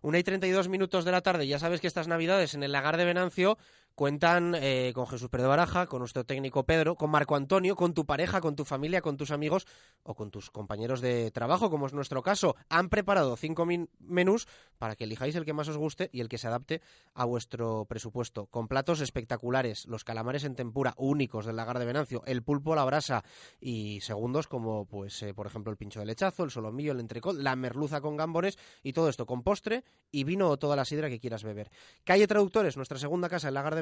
Una 0.00 0.18
y 0.18 0.22
32 0.22 0.68
minutos 0.68 1.04
de 1.04 1.12
la 1.12 1.22
tarde, 1.22 1.46
ya 1.46 1.58
sabes 1.58 1.80
que 1.80 1.86
estas 1.86 2.08
navidades 2.08 2.54
en 2.54 2.62
el 2.62 2.72
lagar 2.72 2.96
de 2.96 3.04
Venancio 3.04 3.58
cuentan 3.94 4.54
eh, 4.54 4.92
con 4.94 5.06
Jesús 5.06 5.28
Pedro 5.28 5.48
Baraja, 5.48 5.86
con 5.86 6.00
nuestro 6.00 6.24
técnico 6.24 6.64
Pedro, 6.64 6.96
con 6.96 7.10
Marco 7.10 7.36
Antonio, 7.36 7.76
con 7.76 7.94
tu 7.94 8.06
pareja, 8.06 8.40
con 8.40 8.56
tu 8.56 8.64
familia, 8.64 9.00
con 9.00 9.16
tus 9.16 9.30
amigos 9.30 9.66
o 10.02 10.14
con 10.14 10.30
tus 10.30 10.50
compañeros 10.50 11.00
de 11.00 11.30
trabajo, 11.30 11.70
como 11.70 11.86
es 11.86 11.92
nuestro 11.92 12.22
caso. 12.22 12.56
Han 12.68 12.88
preparado 12.88 13.36
cinco 13.36 13.66
menús 14.00 14.46
para 14.78 14.96
que 14.96 15.04
elijáis 15.04 15.36
el 15.36 15.44
que 15.44 15.52
más 15.52 15.68
os 15.68 15.76
guste 15.76 16.10
y 16.12 16.20
el 16.20 16.28
que 16.28 16.38
se 16.38 16.48
adapte 16.48 16.80
a 17.14 17.24
vuestro 17.24 17.84
presupuesto. 17.84 18.46
Con 18.46 18.68
platos 18.68 19.00
espectaculares, 19.00 19.86
los 19.86 20.04
calamares 20.04 20.44
en 20.44 20.56
tempura 20.56 20.94
únicos 20.96 21.46
del 21.46 21.56
lagar 21.56 21.78
de 21.78 21.84
Venancio, 21.84 22.22
el 22.26 22.42
pulpo 22.42 22.72
a 22.72 22.76
la 22.76 22.84
brasa 22.84 23.24
y 23.60 24.00
segundos 24.00 24.48
como, 24.48 24.86
pues, 24.86 25.22
eh, 25.22 25.34
por 25.34 25.46
ejemplo, 25.46 25.70
el 25.70 25.76
pincho 25.76 26.00
de 26.00 26.06
lechazo, 26.06 26.44
el 26.44 26.50
solomillo, 26.50 26.92
el 26.92 27.00
entrecot, 27.00 27.36
la 27.36 27.56
merluza 27.56 28.00
con 28.00 28.16
gambones 28.16 28.58
y 28.82 28.92
todo 28.92 29.08
esto 29.08 29.26
con 29.26 29.42
postre 29.42 29.84
y 30.10 30.24
vino 30.24 30.48
o 30.48 30.56
toda 30.58 30.76
la 30.76 30.84
sidra 30.84 31.08
que 31.08 31.20
quieras 31.20 31.44
beber. 31.44 31.70
Calle 32.04 32.26
Traductores, 32.26 32.76
nuestra 32.76 32.98
segunda 32.98 33.28
casa, 33.28 33.48
el 33.48 33.54
lagar 33.54 33.74
de 33.74 33.81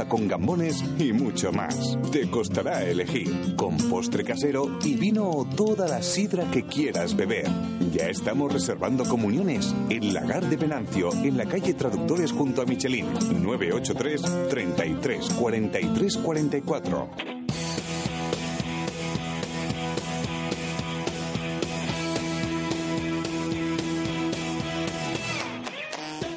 con 0.07 0.27
gambones 0.27 0.83
y 0.97 1.13
mucho 1.13 1.51
más. 1.51 1.97
Te 2.11 2.29
costará 2.29 2.83
elegir, 2.83 3.55
con 3.55 3.77
postre 3.77 4.23
casero 4.23 4.79
y 4.83 4.95
vino 4.95 5.29
o 5.29 5.45
toda 5.45 5.87
la 5.87 6.01
sidra 6.01 6.49
que 6.51 6.63
quieras 6.63 7.15
beber. 7.15 7.47
Ya 7.91 8.07
estamos 8.07 8.51
reservando 8.51 9.03
comuniones 9.05 9.75
en 9.89 10.13
Lagar 10.13 10.45
de 10.49 10.57
Venancio, 10.57 11.11
en 11.13 11.37
la 11.37 11.45
calle 11.45 11.73
Traductores 11.73 12.31
junto 12.31 12.61
a 12.61 12.65
Michelin, 12.65 13.07
983 13.43 14.21
33 14.49 15.29
43 15.29 16.17
44. 16.17 17.40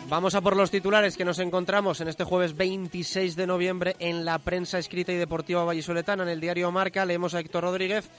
Vamos 0.08 0.34
a 0.34 0.42
por 0.42 0.54
los 0.54 0.70
titulares 0.70 1.16
que 1.16 1.24
nos 1.24 1.38
encontramos 1.38 2.00
en 2.02 2.08
este 2.08 2.24
jueves 2.24 2.54
26 2.54 3.36
de 3.36 3.46
noviembre 3.46 3.96
en 3.98 4.26
la 4.26 4.38
prensa 4.38 4.78
escrita 4.78 5.12
y 5.12 5.16
deportiva 5.16 5.64
vallisoletana. 5.64 6.24
En 6.24 6.28
el 6.28 6.40
diario 6.40 6.70
Marca 6.70 7.06
leemos 7.06 7.34
a 7.34 7.40
Héctor 7.40 7.64
Rodríguez. 7.64 8.10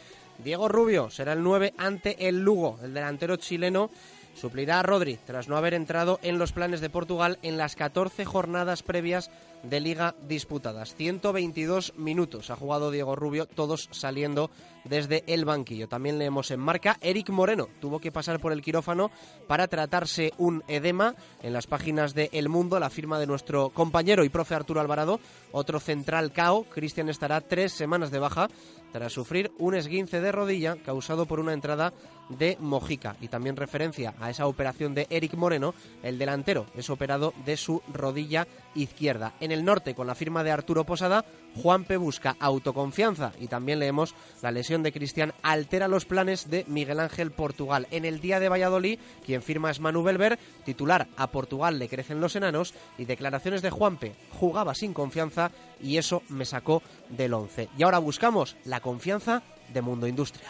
Diego 0.43 0.67
Rubio 0.67 1.11
será 1.11 1.33
el 1.33 1.43
9 1.43 1.75
ante 1.77 2.27
el 2.27 2.41
Lugo. 2.41 2.79
El 2.83 2.93
delantero 2.93 3.35
chileno 3.37 3.91
suplirá 4.35 4.79
a 4.79 4.83
Rodri 4.83 5.17
tras 5.25 5.47
no 5.47 5.57
haber 5.57 5.73
entrado 5.73 6.19
en 6.21 6.37
los 6.37 6.51
planes 6.51 6.81
de 6.81 6.89
Portugal 6.89 7.39
en 7.41 7.57
las 7.57 7.75
14 7.75 8.25
jornadas 8.25 8.83
previas 8.83 9.31
de 9.63 9.79
liga 9.79 10.15
disputadas. 10.27 10.95
122 10.95 11.93
minutos 11.97 12.49
ha 12.49 12.55
jugado 12.55 12.91
Diego 12.91 13.15
Rubio, 13.15 13.47
todos 13.47 13.89
saliendo 13.91 14.51
desde 14.83 15.23
el 15.27 15.45
banquillo. 15.45 15.87
También 15.87 16.19
leemos 16.19 16.51
en 16.51 16.59
marca, 16.59 16.97
Eric 17.01 17.29
Moreno 17.29 17.67
tuvo 17.81 17.99
que 17.99 18.11
pasar 18.11 18.39
por 18.39 18.51
el 18.51 18.61
quirófano 18.61 19.09
para 19.47 19.67
tratarse 19.67 20.33
un 20.37 20.63
edema. 20.67 21.15
En 21.41 21.53
las 21.53 21.67
páginas 21.67 22.13
de 22.13 22.29
El 22.31 22.49
Mundo, 22.49 22.79
la 22.79 22.89
firma 22.89 23.19
de 23.19 23.27
nuestro 23.27 23.69
compañero 23.69 24.23
y 24.23 24.29
profe 24.29 24.55
Arturo 24.55 24.81
Alvarado, 24.81 25.19
otro 25.51 25.79
central 25.79 26.31
KO. 26.33 26.65
Cristian 26.65 27.09
estará 27.09 27.41
tres 27.41 27.73
semanas 27.73 28.11
de 28.11 28.19
baja 28.19 28.49
tras 28.95 29.11
sufrir 29.11 29.51
un 29.59 29.75
esguince 29.75 30.21
de 30.21 30.31
rodilla 30.31 30.77
causado 30.77 31.25
por 31.25 31.41
una 31.41 31.51
entrada 31.51 31.91
de 32.29 32.55
Mojica. 32.61 33.17
Y 33.19 33.27
también 33.27 33.57
referencia 33.57 34.13
a 34.21 34.29
esa 34.29 34.47
operación 34.47 34.95
de 34.95 35.05
Eric 35.09 35.33
Moreno, 35.33 35.73
el 36.01 36.17
delantero 36.17 36.65
es 36.75 36.89
operado 36.89 37.33
de 37.45 37.57
su 37.57 37.81
rodilla 37.91 38.47
izquierda. 38.73 39.33
En 39.41 39.51
el 39.51 39.65
norte, 39.65 39.95
con 39.95 40.07
la 40.07 40.15
firma 40.15 40.45
de 40.45 40.51
Arturo 40.51 40.85
Posada, 40.85 41.25
Juanpe 41.61 41.97
busca 41.97 42.37
autoconfianza 42.39 43.33
y 43.39 43.47
también 43.47 43.79
leemos 43.79 44.15
la 44.41 44.51
lesión 44.51 44.81
de 44.81 44.93
Cristian 44.93 45.33
altera 45.41 45.89
los 45.89 46.05
planes 46.05 46.49
de 46.49 46.63
Miguel 46.67 47.01
Ángel 47.01 47.31
Portugal. 47.31 47.87
En 47.91 48.05
el 48.05 48.21
día 48.21 48.39
de 48.39 48.49
Valladolid, 48.49 48.99
quien 49.25 49.41
firma 49.41 49.71
es 49.71 49.81
Manu 49.81 50.03
Belver, 50.03 50.39
titular 50.63 51.07
a 51.17 51.27
Portugal 51.27 51.79
le 51.79 51.89
crecen 51.89 52.21
los 52.21 52.35
enanos 52.37 52.73
y 52.97 53.05
declaraciones 53.05 53.61
de 53.61 53.71
Juanpe, 53.71 54.15
jugaba 54.31 54.73
sin 54.73 54.93
confianza 54.93 55.51
y 55.81 55.97
eso 55.97 56.23
me 56.29 56.45
sacó 56.45 56.81
del 57.09 57.33
once. 57.33 57.69
Y 57.77 57.83
ahora 57.83 57.99
buscamos 57.99 58.55
la 58.65 58.79
confianza 58.79 59.43
de 59.73 59.81
Mundo 59.81 60.07
Industria. 60.07 60.49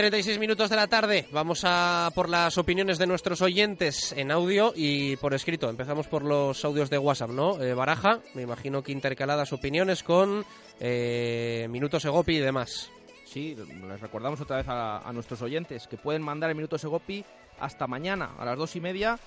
36 0.00 0.38
minutos 0.38 0.70
de 0.70 0.76
la 0.76 0.86
tarde. 0.86 1.26
Vamos 1.30 1.60
a 1.62 2.10
por 2.14 2.30
las 2.30 2.56
opiniones 2.56 2.96
de 2.96 3.06
nuestros 3.06 3.42
oyentes 3.42 4.12
en 4.12 4.30
audio 4.30 4.72
y 4.74 5.16
por 5.16 5.34
escrito. 5.34 5.68
Empezamos 5.68 6.06
por 6.06 6.24
los 6.24 6.64
audios 6.64 6.88
de 6.88 6.96
WhatsApp, 6.96 7.28
¿no? 7.28 7.60
Eh, 7.60 7.74
Baraja, 7.74 8.20
me 8.32 8.40
imagino 8.40 8.82
que 8.82 8.92
intercaladas 8.92 9.52
opiniones 9.52 10.02
con 10.02 10.46
eh, 10.80 11.68
Minutos 11.68 12.02
Egopi 12.06 12.36
y 12.36 12.38
demás. 12.38 12.90
Sí, 13.26 13.54
les 13.54 14.00
recordamos 14.00 14.40
otra 14.40 14.56
vez 14.56 14.66
a, 14.70 15.10
nuestros 15.12 15.42
oyentes 15.42 15.86
que 15.86 15.98
pueden 15.98 16.22
mandar 16.22 16.48
el 16.48 16.56
Minuto 16.56 16.78
Segopi 16.78 17.22
hasta 17.58 17.86
mañana 17.86 18.30
a 18.38 18.46
las 18.46 18.56
dos 18.56 18.76
y 18.76 18.80
media 18.80 19.18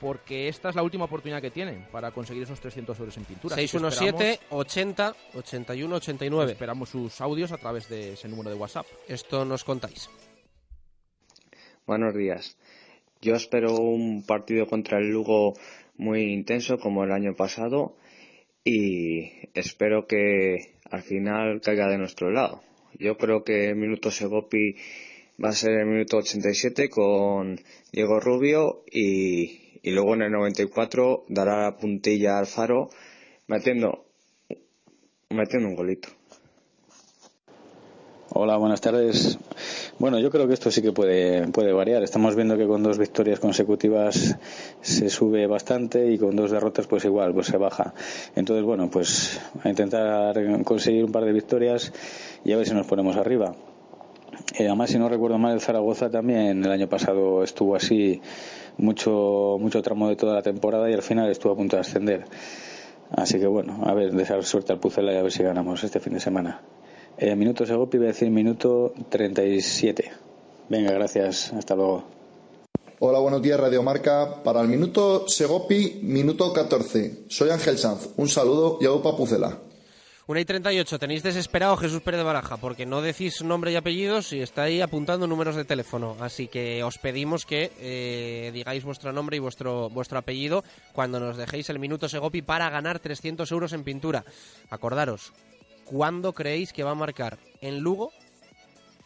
porque 0.00 0.48
esta 0.48 0.70
es 0.70 0.74
la 0.74 0.82
última 0.82 1.04
oportunidad 1.04 1.42
que 1.42 1.50
tienen 1.50 1.86
para 1.92 2.10
conseguir 2.10 2.42
esos 2.42 2.58
300 2.58 2.98
euros 2.98 3.16
en 3.18 3.24
pintura. 3.24 3.54
Así 3.54 3.62
que 3.62 3.68
617 3.68 4.40
80 4.50 5.14
81 5.34 5.96
89. 5.96 6.52
Esperamos 6.52 6.88
sus 6.88 7.20
audios 7.20 7.52
a 7.52 7.58
través 7.58 7.88
de 7.88 8.14
ese 8.14 8.28
número 8.28 8.50
de 8.50 8.56
WhatsApp. 8.56 8.86
Esto 9.06 9.44
nos 9.44 9.62
contáis. 9.62 10.08
Buenos 11.86 12.14
días. 12.14 12.56
Yo 13.20 13.34
espero 13.34 13.74
un 13.76 14.24
partido 14.24 14.66
contra 14.66 14.98
el 14.98 15.10
Lugo 15.10 15.52
muy 15.98 16.32
intenso 16.32 16.78
como 16.78 17.04
el 17.04 17.12
año 17.12 17.34
pasado 17.34 17.96
y 18.64 19.48
espero 19.52 20.06
que 20.06 20.76
al 20.90 21.02
final 21.02 21.60
caiga 21.60 21.88
de 21.88 21.98
nuestro 21.98 22.30
lado. 22.30 22.62
Yo 22.98 23.18
creo 23.18 23.44
que 23.44 23.68
el 23.68 23.76
minuto 23.76 24.10
Segopi 24.10 24.76
va 25.42 25.50
a 25.50 25.52
ser 25.52 25.72
el 25.72 25.86
minuto 25.86 26.18
87 26.18 26.88
con 26.88 27.60
Diego 27.92 28.20
Rubio 28.20 28.82
y, 28.90 29.69
y 29.82 29.90
luego 29.90 30.14
en 30.14 30.22
el 30.22 30.32
94 30.32 31.24
dará 31.28 31.62
la 31.62 31.76
puntilla 31.76 32.38
al 32.38 32.46
Faro 32.46 32.90
metiendo, 33.46 34.06
metiendo 35.30 35.68
un 35.68 35.76
golito. 35.76 36.08
Hola, 38.32 38.56
buenas 38.56 38.80
tardes. 38.80 39.38
Bueno, 39.98 40.20
yo 40.20 40.30
creo 40.30 40.46
que 40.46 40.54
esto 40.54 40.70
sí 40.70 40.80
que 40.82 40.92
puede, 40.92 41.48
puede 41.48 41.72
variar. 41.72 42.02
Estamos 42.04 42.36
viendo 42.36 42.56
que 42.56 42.66
con 42.66 42.82
dos 42.82 42.96
victorias 42.96 43.40
consecutivas 43.40 44.38
se 44.80 45.10
sube 45.10 45.48
bastante 45.48 46.12
y 46.12 46.16
con 46.16 46.36
dos 46.36 46.52
derrotas 46.52 46.86
pues 46.86 47.04
igual, 47.04 47.34
pues 47.34 47.48
se 47.48 47.56
baja. 47.56 47.92
Entonces, 48.36 48.64
bueno, 48.64 48.88
pues 48.88 49.40
a 49.64 49.68
intentar 49.68 50.62
conseguir 50.62 51.04
un 51.04 51.10
par 51.10 51.24
de 51.24 51.32
victorias 51.32 51.92
y 52.44 52.52
a 52.52 52.56
ver 52.56 52.66
si 52.66 52.72
nos 52.72 52.86
ponemos 52.86 53.16
arriba. 53.16 53.52
Eh, 54.58 54.66
además, 54.68 54.90
si 54.90 54.98
no 54.98 55.08
recuerdo 55.08 55.38
mal, 55.38 55.54
el 55.54 55.60
Zaragoza 55.60 56.08
también 56.08 56.64
el 56.64 56.70
año 56.70 56.88
pasado 56.88 57.42
estuvo 57.42 57.74
así 57.74 58.20
mucho, 58.78 59.56
mucho 59.60 59.82
tramo 59.82 60.08
de 60.08 60.16
toda 60.16 60.34
la 60.34 60.42
temporada 60.42 60.90
y 60.90 60.94
al 60.94 61.02
final 61.02 61.30
estuvo 61.30 61.52
a 61.52 61.56
punto 61.56 61.76
de 61.76 61.80
ascender. 61.80 62.24
Así 63.10 63.38
que 63.38 63.46
bueno, 63.46 63.80
a 63.84 63.94
ver, 63.94 64.12
desear 64.12 64.44
suerte 64.44 64.72
al 64.72 64.80
Pucela 64.80 65.12
y 65.12 65.16
a 65.16 65.22
ver 65.22 65.32
si 65.32 65.42
ganamos 65.42 65.82
este 65.82 66.00
fin 66.00 66.14
de 66.14 66.20
semana. 66.20 66.62
Eh, 67.18 67.34
minuto 67.36 67.66
Segopi, 67.66 67.98
voy 67.98 68.06
a 68.06 68.10
decir 68.10 68.30
minuto 68.30 68.94
37. 69.08 70.10
Venga, 70.68 70.92
gracias. 70.92 71.52
Hasta 71.52 71.74
luego. 71.74 72.04
Hola, 73.00 73.18
buenos 73.18 73.42
días, 73.42 73.58
Radio 73.58 73.82
Marca. 73.82 74.42
Para 74.42 74.60
el 74.60 74.68
minuto 74.68 75.28
Segopi, 75.28 76.00
minuto 76.02 76.52
14. 76.52 77.24
Soy 77.28 77.50
Ángel 77.50 77.78
Sanz. 77.78 78.10
Un 78.16 78.28
saludo 78.28 78.78
y 78.80 78.86
a 78.86 79.16
Pucela. 79.16 79.58
Una 80.30 80.38
y 80.38 80.44
38, 80.44 81.00
tenéis 81.00 81.24
desesperado 81.24 81.76
Jesús 81.76 82.02
Pérez 82.02 82.18
de 82.18 82.22
Baraja 82.22 82.56
porque 82.56 82.86
no 82.86 83.02
decís 83.02 83.42
nombre 83.42 83.72
y 83.72 83.74
apellidos 83.74 84.32
y 84.32 84.40
está 84.40 84.62
ahí 84.62 84.80
apuntando 84.80 85.26
números 85.26 85.56
de 85.56 85.64
teléfono. 85.64 86.16
Así 86.20 86.46
que 86.46 86.84
os 86.84 86.98
pedimos 86.98 87.44
que 87.44 87.72
eh, 87.80 88.52
digáis 88.54 88.84
vuestro 88.84 89.12
nombre 89.12 89.38
y 89.38 89.40
vuestro, 89.40 89.90
vuestro 89.90 90.20
apellido 90.20 90.62
cuando 90.92 91.18
nos 91.18 91.36
dejéis 91.36 91.68
el 91.70 91.80
minuto 91.80 92.08
Segopi 92.08 92.42
para 92.42 92.70
ganar 92.70 93.00
300 93.00 93.50
euros 93.50 93.72
en 93.72 93.82
pintura. 93.82 94.24
Acordaros, 94.70 95.32
¿cuándo 95.84 96.32
creéis 96.32 96.72
que 96.72 96.84
va 96.84 96.92
a 96.92 96.94
marcar 96.94 97.36
en 97.60 97.80
Lugo 97.80 98.12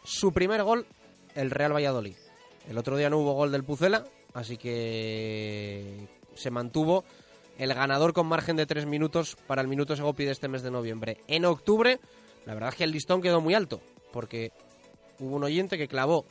su 0.04 0.30
primer 0.30 0.62
gol 0.62 0.84
el 1.34 1.50
Real 1.50 1.72
Valladolid? 1.72 2.16
El 2.68 2.76
otro 2.76 2.98
día 2.98 3.08
no 3.08 3.16
hubo 3.16 3.32
gol 3.32 3.50
del 3.50 3.64
Pucela, 3.64 4.04
así 4.34 4.58
que 4.58 6.06
se 6.34 6.50
mantuvo 6.50 7.02
el 7.58 7.72
ganador 7.74 8.12
con 8.12 8.26
margen 8.26 8.56
de 8.56 8.66
tres 8.66 8.86
minutos 8.86 9.36
para 9.46 9.62
el 9.62 9.68
minuto 9.68 9.96
Segopi 9.96 10.24
de 10.24 10.32
este 10.32 10.48
mes 10.48 10.62
de 10.62 10.70
noviembre. 10.70 11.18
En 11.28 11.44
octubre, 11.44 12.00
la 12.46 12.54
verdad 12.54 12.70
es 12.70 12.76
que 12.76 12.84
el 12.84 12.92
listón 12.92 13.22
quedó 13.22 13.40
muy 13.40 13.54
alto, 13.54 13.80
porque 14.12 14.52
hubo 15.18 15.36
un 15.36 15.44
oyente 15.44 15.78
que 15.78 15.88
clavó 15.88 16.24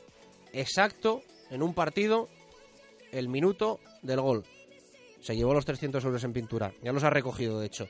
exacto 0.51 1.21
en 1.49 1.63
un 1.63 1.73
partido 1.73 2.29
el 3.11 3.29
minuto 3.29 3.79
del 4.01 4.21
gol. 4.21 4.43
Se 5.21 5.35
llevó 5.35 5.53
los 5.53 5.65
300 5.65 6.03
euros 6.03 6.23
en 6.23 6.33
pintura. 6.33 6.73
Ya 6.81 6.91
los 6.91 7.03
ha 7.03 7.09
recogido, 7.09 7.59
de 7.59 7.67
hecho. 7.67 7.87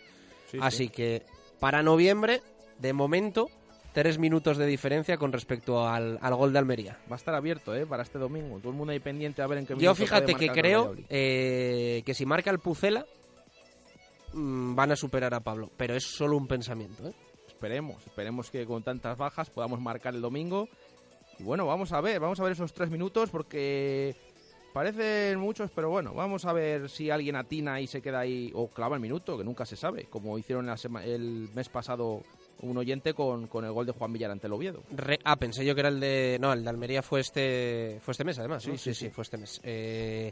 Así 0.62 0.90
que 0.90 1.24
para 1.60 1.82
noviembre, 1.82 2.42
de 2.78 2.94
momento, 2.94 3.48
tres 3.94 4.20
minutos 4.20 4.58
de 4.58 4.68
diferencia 4.68 5.18
con 5.18 5.32
respecto 5.32 5.88
al, 5.88 6.20
al, 6.22 6.36
gol 6.36 6.54
de 6.54 6.60
Almería. 6.60 7.00
Va 7.10 7.16
a 7.16 7.18
estar 7.18 7.34
abierto, 7.34 7.74
¿eh? 7.74 7.86
Para 7.86 8.04
este 8.04 8.20
domingo. 8.20 8.60
Todo 8.60 8.72
el 8.72 8.78
mundo 8.78 8.92
ahí 8.92 9.00
pendiente 9.00 9.42
a 9.42 9.48
ver 9.48 9.60
en 9.60 9.66
qué 9.66 9.76
Yo 9.78 9.96
fíjate 9.96 10.36
que 10.36 10.50
creo 10.50 10.94
eh, 11.10 12.04
que 12.06 12.14
si 12.14 12.26
marca 12.26 12.52
el 12.52 12.60
Pucela, 12.60 13.06
mmm, 14.34 14.76
van 14.76 14.92
a 14.92 14.96
superar 14.96 15.34
a 15.34 15.40
Pablo. 15.40 15.72
Pero 15.78 15.96
es 15.96 16.04
solo 16.04 16.38
un 16.38 16.48
pensamiento, 16.48 17.08
¿eh? 17.08 17.14
Esperemos, 17.48 18.06
esperemos 18.06 18.50
que 18.50 18.66
con 18.66 18.84
tantas 18.84 19.18
bajas 19.18 19.50
podamos 19.50 19.80
marcar 19.80 20.14
el 20.16 20.22
domingo. 20.22 20.68
Y 21.40 21.44
bueno, 21.44 21.66
vamos 21.66 21.94
a 21.94 22.02
ver, 22.02 22.20
vamos 22.20 22.40
a 22.40 22.44
ver 22.44 22.54
esos 22.54 22.74
tres 22.74 22.90
minutos 22.90 23.30
porque 23.30 24.16
parecen 24.74 25.40
muchos, 25.40 25.72
pero 25.72 25.90
bueno, 25.90 26.14
vamos 26.14 26.46
a 26.46 26.54
ver 26.54 26.90
si 26.90 27.10
alguien 27.10 27.36
atina 27.36 27.80
y 27.80 27.88
se 27.88 28.02
queda 28.02 28.20
ahí 28.20 28.52
o 28.54 28.68
clava 28.68 28.96
el 28.96 29.02
minuto, 29.02 29.38
que 29.38 29.44
nunca 29.44 29.66
se 29.66 29.76
sabe, 29.76 30.06
como 30.10 30.38
hicieron 30.38 30.66
la 30.66 30.76
el 31.06 31.50
mes 31.54 31.70
pasado 31.70 32.22
un 32.62 32.78
oyente 32.78 33.14
con, 33.14 33.48
con, 33.48 33.66
el 33.66 33.72
gol 33.72 33.86
de 33.86 33.92
Juan 33.92 34.12
Villar 34.14 34.32
ante 34.32 34.48
el 34.48 34.54
Oviedo. 34.54 34.84
Re, 34.92 35.20
ah, 35.24 35.36
pensé 35.36 35.66
yo 35.66 35.76
que 35.76 35.82
era 35.82 35.90
el 35.90 36.00
de... 36.00 36.38
No, 36.40 36.54
el 36.54 36.64
de 36.64 36.70
Almería 36.70 37.02
fue 37.02 37.20
este, 37.20 38.00
fue 38.02 38.14
este 38.14 38.24
mes, 38.24 38.40
además. 38.40 38.64
Sí, 38.64 38.72
sí, 38.72 38.94
sí, 38.94 38.94
sí, 38.94 39.10
fue 39.10 39.24
este 39.24 39.38
mes. 39.38 39.60
Eh, 39.64 40.32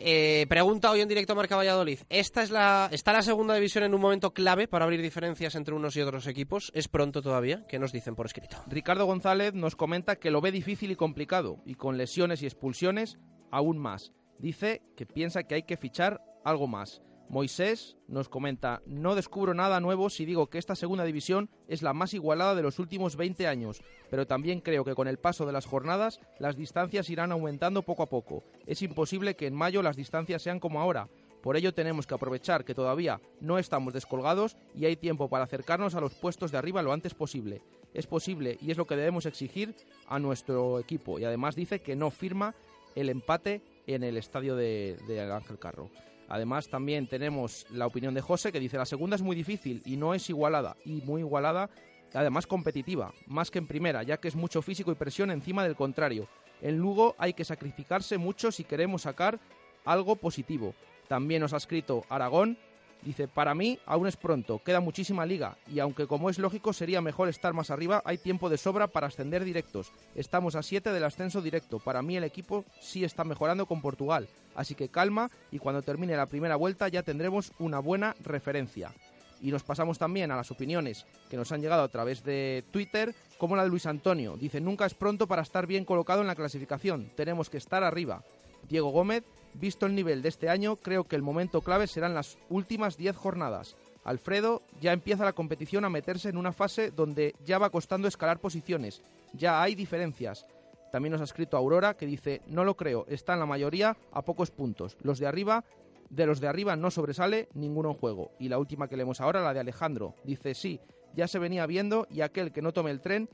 eh, 0.00 0.46
pregunta 0.48 0.90
hoy 0.90 1.00
en 1.00 1.08
directo 1.08 1.34
Marca 1.34 1.56
Valladolid. 1.56 2.00
¿Esta 2.08 2.42
es 2.42 2.50
la, 2.50 2.88
¿Está 2.92 3.12
la 3.12 3.22
segunda 3.22 3.54
división 3.54 3.84
en 3.84 3.94
un 3.94 4.00
momento 4.00 4.32
clave 4.32 4.68
para 4.68 4.84
abrir 4.84 5.02
diferencias 5.02 5.54
entre 5.54 5.74
unos 5.74 5.96
y 5.96 6.00
otros 6.00 6.26
equipos? 6.26 6.70
¿Es 6.74 6.88
pronto 6.88 7.22
todavía? 7.22 7.64
¿Qué 7.68 7.78
nos 7.78 7.92
dicen 7.92 8.14
por 8.14 8.26
escrito? 8.26 8.62
Ricardo 8.66 9.06
González 9.06 9.54
nos 9.54 9.76
comenta 9.76 10.16
que 10.16 10.30
lo 10.30 10.40
ve 10.40 10.52
difícil 10.52 10.90
y 10.90 10.96
complicado, 10.96 11.62
y 11.64 11.74
con 11.74 11.96
lesiones 11.96 12.42
y 12.42 12.46
expulsiones 12.46 13.18
aún 13.50 13.78
más. 13.78 14.12
Dice 14.38 14.82
que 14.96 15.06
piensa 15.06 15.42
que 15.42 15.56
hay 15.56 15.62
que 15.64 15.76
fichar 15.76 16.20
algo 16.44 16.66
más. 16.66 17.02
Moisés 17.28 17.96
nos 18.06 18.28
comenta, 18.28 18.80
no 18.86 19.14
descubro 19.14 19.52
nada 19.52 19.80
nuevo 19.80 20.08
si 20.08 20.24
digo 20.24 20.48
que 20.48 20.58
esta 20.58 20.74
segunda 20.74 21.04
división 21.04 21.50
es 21.68 21.82
la 21.82 21.92
más 21.92 22.14
igualada 22.14 22.54
de 22.54 22.62
los 22.62 22.78
últimos 22.78 23.16
20 23.16 23.46
años, 23.46 23.82
pero 24.10 24.26
también 24.26 24.60
creo 24.60 24.84
que 24.84 24.94
con 24.94 25.08
el 25.08 25.18
paso 25.18 25.44
de 25.44 25.52
las 25.52 25.66
jornadas 25.66 26.20
las 26.38 26.56
distancias 26.56 27.10
irán 27.10 27.32
aumentando 27.32 27.82
poco 27.82 28.02
a 28.02 28.08
poco. 28.08 28.44
Es 28.66 28.80
imposible 28.80 29.36
que 29.36 29.46
en 29.46 29.54
mayo 29.54 29.82
las 29.82 29.96
distancias 29.96 30.42
sean 30.42 30.58
como 30.58 30.80
ahora. 30.80 31.08
Por 31.42 31.56
ello 31.56 31.72
tenemos 31.72 32.06
que 32.06 32.14
aprovechar 32.14 32.64
que 32.64 32.74
todavía 32.74 33.20
no 33.40 33.58
estamos 33.58 33.92
descolgados 33.92 34.56
y 34.74 34.86
hay 34.86 34.96
tiempo 34.96 35.28
para 35.28 35.44
acercarnos 35.44 35.94
a 35.94 36.00
los 36.00 36.14
puestos 36.14 36.50
de 36.50 36.58
arriba 36.58 36.82
lo 36.82 36.92
antes 36.92 37.14
posible. 37.14 37.62
Es 37.94 38.06
posible 38.06 38.58
y 38.60 38.70
es 38.70 38.76
lo 38.76 38.86
que 38.86 38.96
debemos 38.96 39.26
exigir 39.26 39.74
a 40.08 40.18
nuestro 40.18 40.78
equipo. 40.78 41.18
Y 41.18 41.24
además 41.24 41.54
dice 41.54 41.80
que 41.80 41.94
no 41.94 42.10
firma 42.10 42.54
el 42.94 43.08
empate 43.08 43.62
en 43.86 44.02
el 44.02 44.16
estadio 44.16 44.56
de, 44.56 44.96
Ángel 45.32 45.58
Carro. 45.58 45.90
Además, 46.28 46.68
también 46.68 47.06
tenemos 47.06 47.66
la 47.70 47.86
opinión 47.86 48.14
de 48.14 48.20
José 48.20 48.52
que 48.52 48.60
dice 48.60 48.76
la 48.76 48.86
segunda 48.86 49.16
es 49.16 49.22
muy 49.22 49.34
difícil 49.34 49.82
y 49.84 49.96
no 49.96 50.14
es 50.14 50.28
igualada, 50.28 50.76
y 50.84 51.00
muy 51.02 51.22
igualada, 51.22 51.70
además 52.12 52.46
competitiva, 52.46 53.12
más 53.26 53.50
que 53.50 53.58
en 53.58 53.66
primera, 53.66 54.02
ya 54.02 54.18
que 54.18 54.28
es 54.28 54.36
mucho 54.36 54.62
físico 54.62 54.92
y 54.92 54.94
presión 54.94 55.30
encima 55.30 55.64
del 55.64 55.76
contrario. 55.76 56.28
En 56.60 56.76
Lugo 56.78 57.14
hay 57.18 57.32
que 57.32 57.44
sacrificarse 57.44 58.18
mucho 58.18 58.52
si 58.52 58.64
queremos 58.64 59.02
sacar 59.02 59.38
algo 59.84 60.16
positivo. 60.16 60.74
También 61.08 61.40
nos 61.40 61.54
ha 61.54 61.58
escrito 61.58 62.04
Aragón, 62.08 62.58
dice, 63.02 63.28
para 63.28 63.54
mí 63.54 63.78
aún 63.86 64.06
es 64.06 64.16
pronto, 64.16 64.60
queda 64.64 64.80
muchísima 64.80 65.26
liga 65.26 65.56
y 65.72 65.78
aunque 65.80 66.06
como 66.06 66.30
es 66.30 66.38
lógico 66.38 66.72
sería 66.72 67.00
mejor 67.00 67.28
estar 67.28 67.54
más 67.54 67.70
arriba, 67.70 68.02
hay 68.04 68.18
tiempo 68.18 68.48
de 68.48 68.58
sobra 68.58 68.88
para 68.88 69.06
ascender 69.06 69.44
directos. 69.44 69.92
Estamos 70.14 70.54
a 70.54 70.62
7 70.62 70.92
del 70.92 71.04
ascenso 71.04 71.42
directo, 71.42 71.78
para 71.78 72.02
mí 72.02 72.16
el 72.16 72.24
equipo 72.24 72.64
sí 72.80 73.04
está 73.04 73.24
mejorando 73.24 73.66
con 73.66 73.80
Portugal, 73.80 74.28
así 74.54 74.74
que 74.74 74.88
calma 74.88 75.30
y 75.50 75.58
cuando 75.58 75.82
termine 75.82 76.16
la 76.16 76.26
primera 76.26 76.56
vuelta 76.56 76.88
ya 76.88 77.02
tendremos 77.02 77.52
una 77.58 77.78
buena 77.78 78.14
referencia. 78.22 78.92
Y 79.40 79.52
nos 79.52 79.62
pasamos 79.62 79.98
también 79.98 80.32
a 80.32 80.36
las 80.36 80.50
opiniones 80.50 81.06
que 81.30 81.36
nos 81.36 81.52
han 81.52 81.60
llegado 81.60 81.82
a 81.82 81.88
través 81.88 82.24
de 82.24 82.64
Twitter, 82.72 83.14
como 83.38 83.54
la 83.54 83.62
de 83.62 83.68
Luis 83.68 83.86
Antonio. 83.86 84.36
Dice, 84.36 84.60
nunca 84.60 84.84
es 84.84 84.94
pronto 84.94 85.28
para 85.28 85.42
estar 85.42 85.66
bien 85.66 85.84
colocado 85.84 86.22
en 86.22 86.26
la 86.26 86.34
clasificación, 86.34 87.12
tenemos 87.14 87.48
que 87.48 87.58
estar 87.58 87.84
arriba. 87.84 88.24
Diego 88.68 88.90
Gómez, 88.90 89.22
visto 89.54 89.86
el 89.86 89.94
nivel 89.94 90.22
de 90.22 90.28
este 90.28 90.48
año, 90.48 90.76
creo 90.76 91.04
que 91.04 91.16
el 91.16 91.22
momento 91.22 91.60
clave 91.60 91.86
serán 91.86 92.14
las 92.14 92.38
últimas 92.48 92.96
10 92.96 93.16
jornadas. 93.16 93.76
Alfredo 94.04 94.62
ya 94.80 94.92
empieza 94.92 95.24
la 95.24 95.32
competición 95.32 95.84
a 95.84 95.90
meterse 95.90 96.28
en 96.28 96.36
una 96.36 96.52
fase 96.52 96.90
donde 96.90 97.34
ya 97.44 97.58
va 97.58 97.70
costando 97.70 98.08
escalar 98.08 98.40
posiciones, 98.40 99.02
ya 99.32 99.62
hay 99.62 99.74
diferencias. 99.74 100.46
También 100.90 101.12
nos 101.12 101.20
ha 101.20 101.24
escrito 101.24 101.56
Aurora 101.56 101.94
que 101.94 102.06
dice, 102.06 102.40
no 102.46 102.64
lo 102.64 102.76
creo, 102.76 103.04
está 103.08 103.34
en 103.34 103.40
la 103.40 103.46
mayoría 103.46 103.96
a 104.12 104.22
pocos 104.22 104.50
puntos. 104.50 104.96
Los 105.02 105.18
de 105.18 105.26
arriba, 105.26 105.64
de 106.08 106.24
los 106.24 106.40
de 106.40 106.48
arriba 106.48 106.76
no 106.76 106.90
sobresale 106.90 107.48
ninguno 107.52 107.90
en 107.90 107.96
juego. 107.96 108.30
Y 108.38 108.48
la 108.48 108.58
última 108.58 108.88
que 108.88 108.96
leemos 108.96 109.20
ahora, 109.20 109.42
la 109.42 109.52
de 109.52 109.60
Alejandro, 109.60 110.14
dice, 110.24 110.54
sí, 110.54 110.80
ya 111.14 111.28
se 111.28 111.38
venía 111.38 111.66
viendo 111.66 112.06
y 112.10 112.22
aquel 112.22 112.52
que 112.52 112.62
no 112.62 112.72
tome 112.72 112.90
el 112.90 113.02
tren 113.02 113.28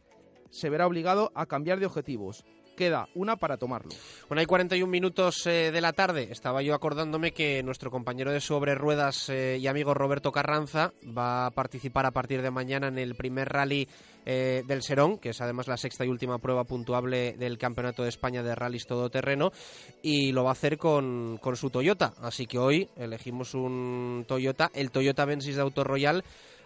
se 0.51 0.71
verá 0.71 0.87
obligado 0.87 1.31
a 1.35 1.47
cambiar 1.47 1.79
de 1.79 1.87
objetivos 1.87 2.45
queda 2.75 3.09
una 3.15 3.37
para 3.37 3.57
tomarlo. 3.57 3.91
Bueno, 4.29 4.41
hay 4.41 4.47
41 4.47 4.91
minutos 4.91 5.47
eh, 5.47 5.71
de 5.73 5.81
la 5.81 5.93
tarde. 5.93 6.29
Estaba 6.31 6.63
yo 6.63 6.75
acordándome 6.75 7.33
que 7.33 7.63
nuestro 7.63 7.91
compañero 7.91 8.33
de 8.33 8.41
sobre 8.41 8.75
ruedas 8.75 9.29
eh, 9.29 9.59
y 9.61 9.67
amigo 9.67 9.95
Roberto 9.95 10.33
Carranza 10.33 10.93
va 11.17 11.47
a 11.47 11.51
participar 11.51 12.07
a 12.07 12.11
partir 12.11 12.43
de 12.43 12.51
mañana 12.51 12.89
en 12.89 12.99
el 12.99 13.15
primer 13.15 13.49
rally 13.49 13.89
eh, 14.27 14.63
del 14.67 14.83
Serón, 14.83 15.19
que 15.19 15.31
es 15.31 15.41
además 15.41 15.69
la 15.69 15.77
sexta 15.77 16.05
y 16.05 16.09
última 16.09 16.39
prueba 16.39 16.65
puntuable 16.65 17.35
del 17.35 17.59
Campeonato 17.59 18.03
de 18.03 18.09
España 18.09 18.43
de 18.43 18.55
Rallys 18.55 18.87
Todoterreno, 18.87 19.53
y 20.03 20.33
lo 20.33 20.45
va 20.45 20.51
a 20.51 20.53
hacer 20.53 20.79
con, 20.79 21.39
con 21.43 21.57
su 21.57 21.71
Toyota. 21.71 22.15
Así 22.21 22.47
que 22.47 22.59
hoy 22.59 22.89
elegimos 22.97 23.55
un 23.55 24.25
Toyota, 24.27 24.71
el 24.75 24.91
Toyota 24.91 25.25
Bensis 25.25 25.57
de 25.57 25.63
Auto 25.63 25.85
Royal 25.85 26.25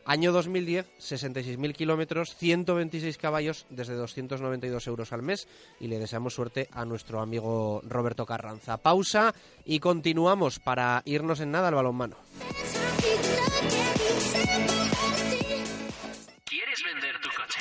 Año 0.09 0.33
2010, 0.33 0.87
66.000 0.99 1.75
kilómetros, 1.75 2.35
126 2.37 3.19
caballos 3.19 3.67
desde 3.69 3.93
292 3.93 4.87
euros 4.87 5.13
al 5.13 5.21
mes 5.21 5.47
y 5.81 5.89
le 5.89 5.99
deseamos 5.99 6.33
suerte 6.33 6.67
a 6.73 6.87
nuestro 6.87 7.21
amigo 7.21 7.83
Roberto 7.85 8.25
Carranza. 8.25 8.79
Pausa 8.79 9.35
y 9.67 9.81
continuamos 9.81 10.61
para 10.61 11.03
irnos 11.05 11.41
en 11.41 11.51
nada 11.51 11.69
al 11.69 11.75
balonmano. 11.75 12.17
¿Quieres 16.47 16.83
vender 16.87 17.21
tu 17.21 17.29
coche? 17.29 17.61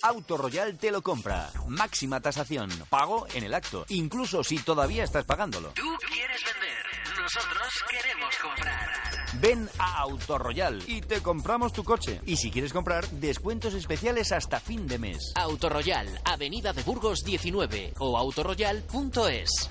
Auto 0.00 0.38
Royal 0.38 0.78
te 0.78 0.90
lo 0.90 1.02
compra. 1.02 1.50
Máxima 1.68 2.22
tasación. 2.22 2.70
Pago 2.88 3.26
en 3.34 3.44
el 3.44 3.52
acto. 3.52 3.84
Incluso 3.90 4.42
si 4.42 4.58
todavía 4.60 5.04
estás 5.04 5.26
pagándolo. 5.26 5.72
Tú 5.74 5.94
quieres 6.08 6.42
vender. 6.42 7.20
Nosotros 7.20 7.84
queremos 7.90 8.34
comprar. 8.38 9.05
Ven 9.40 9.68
a 9.78 10.00
Autoroyal 10.00 10.82
y 10.86 11.00
te 11.00 11.20
compramos 11.20 11.72
tu 11.72 11.84
coche. 11.84 12.20
Y 12.26 12.36
si 12.36 12.50
quieres 12.50 12.72
comprar, 12.72 13.08
descuentos 13.08 13.74
especiales 13.74 14.32
hasta 14.32 14.60
fin 14.60 14.86
de 14.86 14.98
mes. 14.98 15.32
Autoroyal, 15.34 16.06
Avenida 16.24 16.72
de 16.72 16.82
Burgos 16.82 17.24
19 17.24 17.94
o 17.98 18.16
autoroyal.es. 18.16 19.70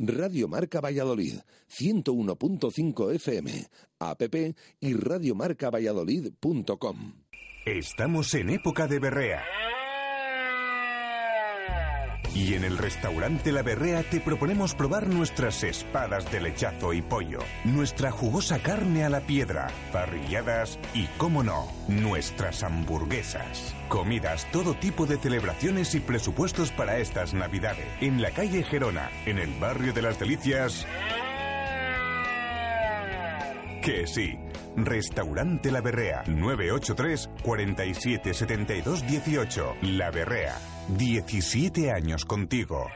Radio 0.00 0.46
Marca 0.46 0.80
Valladolid, 0.80 1.40
101.5 1.68 3.14
FM, 3.14 3.66
app 3.98 4.22
y 4.80 4.94
radiomarcavalladolid.com. 4.94 7.14
Estamos 7.66 8.32
en 8.34 8.50
época 8.50 8.86
de 8.86 9.00
berrea. 9.00 9.42
Y 12.34 12.54
en 12.54 12.64
el 12.64 12.78
restaurante 12.78 13.52
La 13.52 13.62
Berrea 13.62 14.02
te 14.02 14.20
proponemos 14.20 14.74
probar 14.74 15.08
nuestras 15.08 15.62
espadas 15.64 16.30
de 16.30 16.40
lechazo 16.40 16.92
y 16.92 17.02
pollo, 17.02 17.40
nuestra 17.64 18.10
jugosa 18.10 18.58
carne 18.60 19.04
a 19.04 19.08
la 19.08 19.20
piedra, 19.20 19.68
parrilladas 19.92 20.78
y, 20.94 21.06
cómo 21.16 21.42
no, 21.42 21.68
nuestras 21.88 22.62
hamburguesas. 22.62 23.74
Comidas, 23.88 24.46
todo 24.52 24.74
tipo 24.74 25.06
de 25.06 25.16
celebraciones 25.16 25.94
y 25.94 26.00
presupuestos 26.00 26.70
para 26.70 26.98
estas 26.98 27.34
Navidades. 27.34 27.86
En 28.00 28.22
la 28.22 28.30
calle 28.30 28.62
Gerona, 28.62 29.10
en 29.26 29.38
el 29.38 29.52
barrio 29.58 29.92
de 29.92 30.02
las 30.02 30.18
Delicias. 30.18 30.86
Que 33.82 34.06
sí. 34.06 34.38
Restaurante 34.76 35.72
La 35.72 35.80
Berrea, 35.80 36.22
983 36.26 37.30
47 37.42 38.34
72 38.34 39.06
18. 39.06 39.76
La 39.82 40.10
Berrea. 40.10 40.77
17 40.96 41.92
años 41.92 42.24
contigo. 42.24 42.86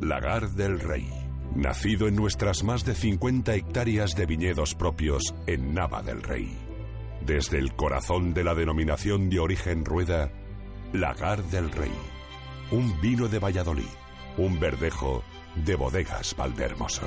Lagar 0.00 0.50
del 0.50 0.78
Rey. 0.80 1.08
Nacido 1.56 2.08
en 2.08 2.14
nuestras 2.14 2.62
más 2.62 2.84
de 2.84 2.94
50 2.94 3.54
hectáreas 3.54 4.14
de 4.14 4.26
viñedos 4.26 4.74
propios 4.74 5.34
en 5.46 5.72
Nava 5.72 6.02
del 6.02 6.22
Rey. 6.22 6.54
Desde 7.24 7.58
el 7.58 7.74
corazón 7.74 8.34
de 8.34 8.44
la 8.44 8.54
denominación 8.54 9.30
de 9.30 9.40
origen 9.40 9.84
rueda, 9.84 10.30
Lagar 10.92 11.42
del 11.44 11.70
Rey. 11.70 11.92
Un 12.70 13.00
vino 13.00 13.28
de 13.28 13.38
Valladolid. 13.38 13.84
Un 14.36 14.60
verdejo 14.60 15.24
de 15.56 15.74
bodegas 15.74 16.36
Valdehermoso. 16.36 17.06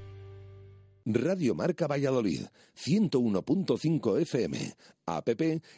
Radio 1.05 1.55
Marca 1.55 1.87
Valladolid, 1.87 2.41
101.5 2.75 4.21
FM, 4.21 4.75
app 5.05 5.29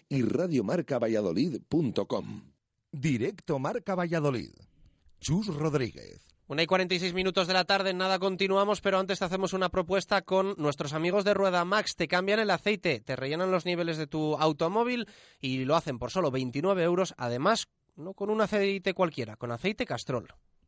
y 0.10 0.22
radiomarcavalladolid.com. 0.22 2.54
Directo 2.92 3.60
Marca 3.60 3.96
Valladolid. 3.96 4.52
Chus 5.20 5.48
Rodríguez. 5.48 6.28
Una 6.48 6.64
y 6.64 6.66
46 6.66 7.14
minutos 7.14 7.48
de 7.48 7.54
la 7.54 7.64
tarde, 7.64 7.94
nada 7.94 8.20
continuamos, 8.20 8.82
pero 8.82 9.00
antes 9.00 9.20
te 9.20 9.26
hacemos 9.26 9.54
una 9.54 9.70
propuesta 9.70 10.24
con 10.24 10.56
nuestros 10.58 10.92
amigos 10.92 11.24
de 11.24 11.34
Rueda 11.34 11.64
Max. 11.64 11.96
Te 11.96 12.10
cambian 12.10 12.40
el 12.40 12.52
aceite, 12.52 13.00
te 13.00 13.16
rellenan 13.16 13.50
los 13.50 13.66
niveles 13.66 13.98
de 13.98 14.08
tu 14.08 14.36
automóvil 14.36 15.08
y 15.40 15.64
lo 15.64 15.78
hacen 15.78 16.00
por 16.00 16.12
solo 16.12 16.32
29 16.32 16.84
euros. 16.84 17.14
Además, 17.18 17.70
no 17.96 18.14
con 18.14 18.30
un 18.30 18.42
aceite 18.42 18.94
cualquiera, 18.94 19.38
con 19.38 19.54
aceite 19.54 19.86
Castrol. 19.86 20.28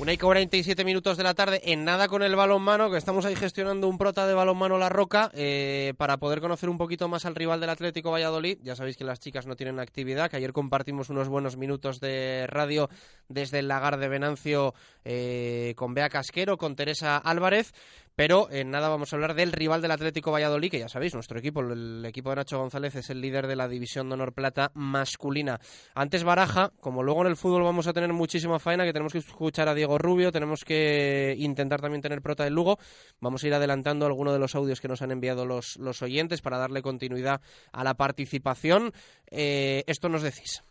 Una 0.00 0.14
y 0.14 0.16
47 0.16 0.82
minutos 0.82 1.18
de 1.18 1.24
la 1.24 1.34
tarde, 1.34 1.60
en 1.62 1.84
nada 1.84 2.08
con 2.08 2.22
el 2.22 2.34
balonmano, 2.34 2.90
que 2.90 2.96
estamos 2.96 3.26
ahí 3.26 3.36
gestionando 3.36 3.86
un 3.86 3.98
prota 3.98 4.26
de 4.26 4.32
balonmano 4.32 4.78
La 4.78 4.88
Roca, 4.88 5.30
eh, 5.34 5.92
para 5.98 6.16
poder 6.16 6.40
conocer 6.40 6.70
un 6.70 6.78
poquito 6.78 7.06
más 7.06 7.26
al 7.26 7.34
rival 7.34 7.60
del 7.60 7.68
Atlético 7.68 8.10
Valladolid. 8.10 8.56
Ya 8.62 8.74
sabéis 8.74 8.96
que 8.96 9.04
las 9.04 9.20
chicas 9.20 9.46
no 9.46 9.56
tienen 9.56 9.78
actividad, 9.78 10.30
que 10.30 10.38
ayer 10.38 10.54
compartimos 10.54 11.10
unos 11.10 11.28
buenos 11.28 11.58
minutos 11.58 12.00
de 12.00 12.46
radio 12.48 12.88
desde 13.28 13.58
el 13.58 13.68
lagar 13.68 13.98
de 13.98 14.08
Venancio 14.08 14.72
eh, 15.04 15.74
con 15.76 15.92
Bea 15.92 16.08
Casquero, 16.08 16.56
con 16.56 16.76
Teresa 16.76 17.18
Álvarez. 17.18 17.74
Pero 18.20 18.50
en 18.50 18.70
nada 18.70 18.90
vamos 18.90 19.10
a 19.10 19.16
hablar 19.16 19.32
del 19.32 19.50
rival 19.50 19.80
del 19.80 19.92
Atlético 19.92 20.30
Valladolid, 20.30 20.70
que 20.70 20.78
ya 20.78 20.90
sabéis, 20.90 21.14
nuestro 21.14 21.38
equipo, 21.38 21.60
el 21.62 22.04
equipo 22.04 22.28
de 22.28 22.36
Nacho 22.36 22.58
González, 22.58 22.94
es 22.96 23.08
el 23.08 23.22
líder 23.22 23.46
de 23.46 23.56
la 23.56 23.66
División 23.66 24.10
de 24.10 24.12
Honor 24.12 24.34
Plata 24.34 24.72
masculina. 24.74 25.58
Antes 25.94 26.22
Baraja, 26.22 26.70
como 26.80 27.02
luego 27.02 27.22
en 27.22 27.28
el 27.28 27.36
fútbol 27.36 27.62
vamos 27.62 27.86
a 27.86 27.94
tener 27.94 28.12
muchísima 28.12 28.58
faena, 28.58 28.84
que 28.84 28.92
tenemos 28.92 29.14
que 29.14 29.20
escuchar 29.20 29.68
a 29.68 29.74
Diego 29.74 29.96
Rubio, 29.96 30.32
tenemos 30.32 30.66
que 30.66 31.34
intentar 31.38 31.80
también 31.80 32.02
tener 32.02 32.20
prota 32.20 32.44
del 32.44 32.52
Lugo, 32.52 32.76
vamos 33.20 33.42
a 33.42 33.46
ir 33.46 33.54
adelantando 33.54 34.04
algunos 34.04 34.34
de 34.34 34.38
los 34.38 34.54
audios 34.54 34.82
que 34.82 34.88
nos 34.88 35.00
han 35.00 35.12
enviado 35.12 35.46
los, 35.46 35.78
oyentes 36.02 36.42
para 36.42 36.58
darle 36.58 36.82
continuidad 36.82 37.40
a 37.72 37.84
la 37.84 37.94
participación. 37.94 38.92
Eh, 39.30 39.82
esto 39.86 40.10
nos 40.10 40.20
decís. 40.20 40.62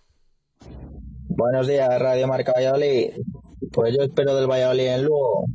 Buenos 1.30 1.68
días, 1.68 1.90
Radio 1.98 2.28
Marca 2.28 2.54
Valladolid. 2.54 3.10
Pues 3.72 3.96
yo 3.98 4.04
espero 4.04 4.36
del 4.36 4.46
Valladolid 4.46 4.86
en 4.86 5.04
Lugo 5.06 5.46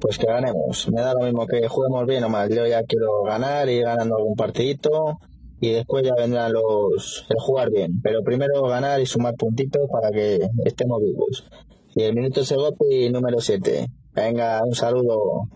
pues 0.00 0.18
que 0.18 0.26
ganemos. 0.26 0.88
Me 0.90 1.00
da 1.00 1.14
lo 1.14 1.24
mismo 1.24 1.46
que 1.46 1.66
juguemos 1.68 2.06
bien 2.06 2.24
o 2.24 2.28
mal. 2.28 2.48
Yo 2.48 2.66
ya 2.66 2.82
quiero 2.82 3.22
ganar, 3.22 3.68
ir 3.68 3.84
ganando 3.84 4.16
algún 4.16 4.34
partidito 4.34 5.18
y 5.60 5.72
después 5.72 6.04
ya 6.04 6.14
vendrán 6.14 6.52
los 6.52 7.26
el 7.28 7.36
jugar 7.38 7.70
bien. 7.70 8.00
Pero 8.02 8.22
primero 8.22 8.62
ganar 8.62 9.00
y 9.00 9.06
sumar 9.06 9.34
puntitos 9.34 9.88
para 9.90 10.10
que 10.10 10.48
estemos 10.64 11.00
vivos. 11.00 11.48
Y 11.94 12.02
el 12.02 12.14
minuto 12.14 12.44
Segopi 12.44 13.08
número 13.10 13.40
7. 13.40 13.86
Venga, 14.14 14.62
un 14.64 14.74
saludo. 14.74 15.48